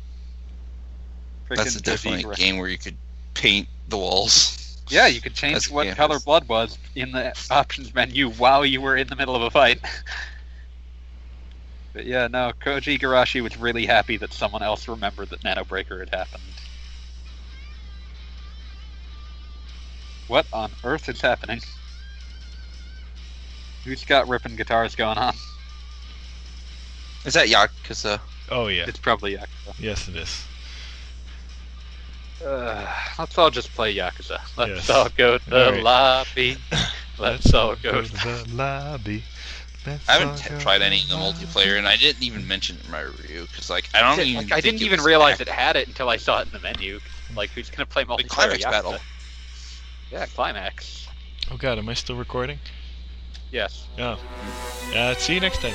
That's 1.49 1.75
a 1.75 1.81
definitely 1.81 2.31
a 2.31 2.35
game 2.35 2.57
where 2.57 2.67
you 2.67 2.77
could 2.77 2.97
paint 3.33 3.67
the 3.87 3.97
walls. 3.97 4.61
Yeah, 4.91 5.07
you 5.07 5.19
could 5.19 5.33
change 5.33 5.53
That's 5.53 5.71
what 5.71 5.95
color 5.95 6.19
blood 6.19 6.47
was 6.47 6.77
in 6.93 7.11
the 7.11 7.33
options 7.49 7.91
menu 7.95 8.29
while 8.29 8.63
you 8.63 8.81
were 8.81 8.95
in 8.95 9.07
the 9.07 9.15
middle 9.15 9.35
of 9.35 9.41
a 9.41 9.49
fight. 9.49 9.79
but 11.93 12.05
yeah, 12.05 12.27
no, 12.27 12.51
Koji 12.61 12.99
Igarashi 12.99 13.41
was 13.41 13.57
really 13.57 13.87
happy 13.87 14.17
that 14.17 14.31
someone 14.31 14.61
else 14.61 14.87
remembered 14.87 15.31
that 15.31 15.43
Nano 15.43 15.63
Breaker 15.63 15.97
had 15.97 16.13
happened. 16.13 16.61
What 20.27 20.45
on 20.53 20.71
earth 20.83 21.09
is 21.09 21.19
happening? 21.19 21.61
Who's 23.85 24.05
got 24.05 24.27
ripping 24.27 24.55
guitars 24.55 24.95
going 24.95 25.17
on? 25.17 25.33
Is 27.25 27.33
that 27.33 27.47
Yakuza? 27.47 28.19
Oh 28.49 28.67
yeah. 28.67 28.85
It's 28.87 28.99
probably 28.99 29.35
Yakuza. 29.35 29.73
Yes, 29.79 30.07
it 30.07 30.15
is. 30.15 30.45
Uh, 32.45 32.85
let's 33.17 33.37
all 33.37 33.49
just 33.49 33.73
play 33.73 33.95
Yakuza. 33.95 34.39
Let's 34.57 34.87
Yes. 34.87 34.89
all 34.89 35.09
go 35.17 35.37
to 35.37 35.49
the 35.49 35.65
Alright. 35.67 35.83
lobby. 35.83 36.57
Let's 37.17 37.53
all 37.53 37.75
go 37.77 38.01
to 38.01 38.07
to 38.09 38.13
the 38.27 38.45
lobby. 38.53 39.23
Let's 39.87 40.09
I 40.09 40.13
haven't 40.13 40.37
t- 40.37 40.49
tried 40.59 40.81
any 40.81 41.01
of 41.01 41.07
the 41.07 41.15
multiplayer, 41.15 41.77
and 41.77 41.87
I 41.87 41.95
didn't 41.95 42.21
even 42.23 42.45
mention 42.45 42.75
it 42.75 42.83
in 42.85 42.91
my 42.91 43.01
review 43.01 43.47
because, 43.49 43.69
like, 43.69 43.87
I 43.93 44.01
don't 44.01 44.19
even. 44.19 44.43
Like, 44.43 44.51
I 44.51 44.59
didn't 44.59 44.81
even 44.81 44.97
was 44.97 45.05
realize 45.05 45.39
it 45.39 45.47
had 45.47 45.77
it 45.77 45.87
until 45.87 46.09
I 46.09 46.17
saw 46.17 46.41
it 46.41 46.47
in 46.47 46.51
the 46.51 46.59
menu. 46.59 46.99
Like, 47.33 47.51
who's 47.51 47.69
gonna 47.69 47.85
play 47.85 48.03
multiplayer? 48.03 48.23
The 48.23 48.29
climax 48.29 48.65
Yakuza? 48.65 48.71
battle. 48.71 48.95
Yeah, 50.11 50.25
climax. 50.25 51.07
Oh 51.49 51.55
god, 51.57 51.77
am 51.77 51.87
I 51.87 51.93
still 51.93 52.17
recording? 52.17 52.59
Yes. 53.51 53.87
Oh. 53.97 54.19
Uh, 54.93 55.13
see 55.15 55.35
you 55.35 55.39
next 55.39 55.61
time. 55.61 55.73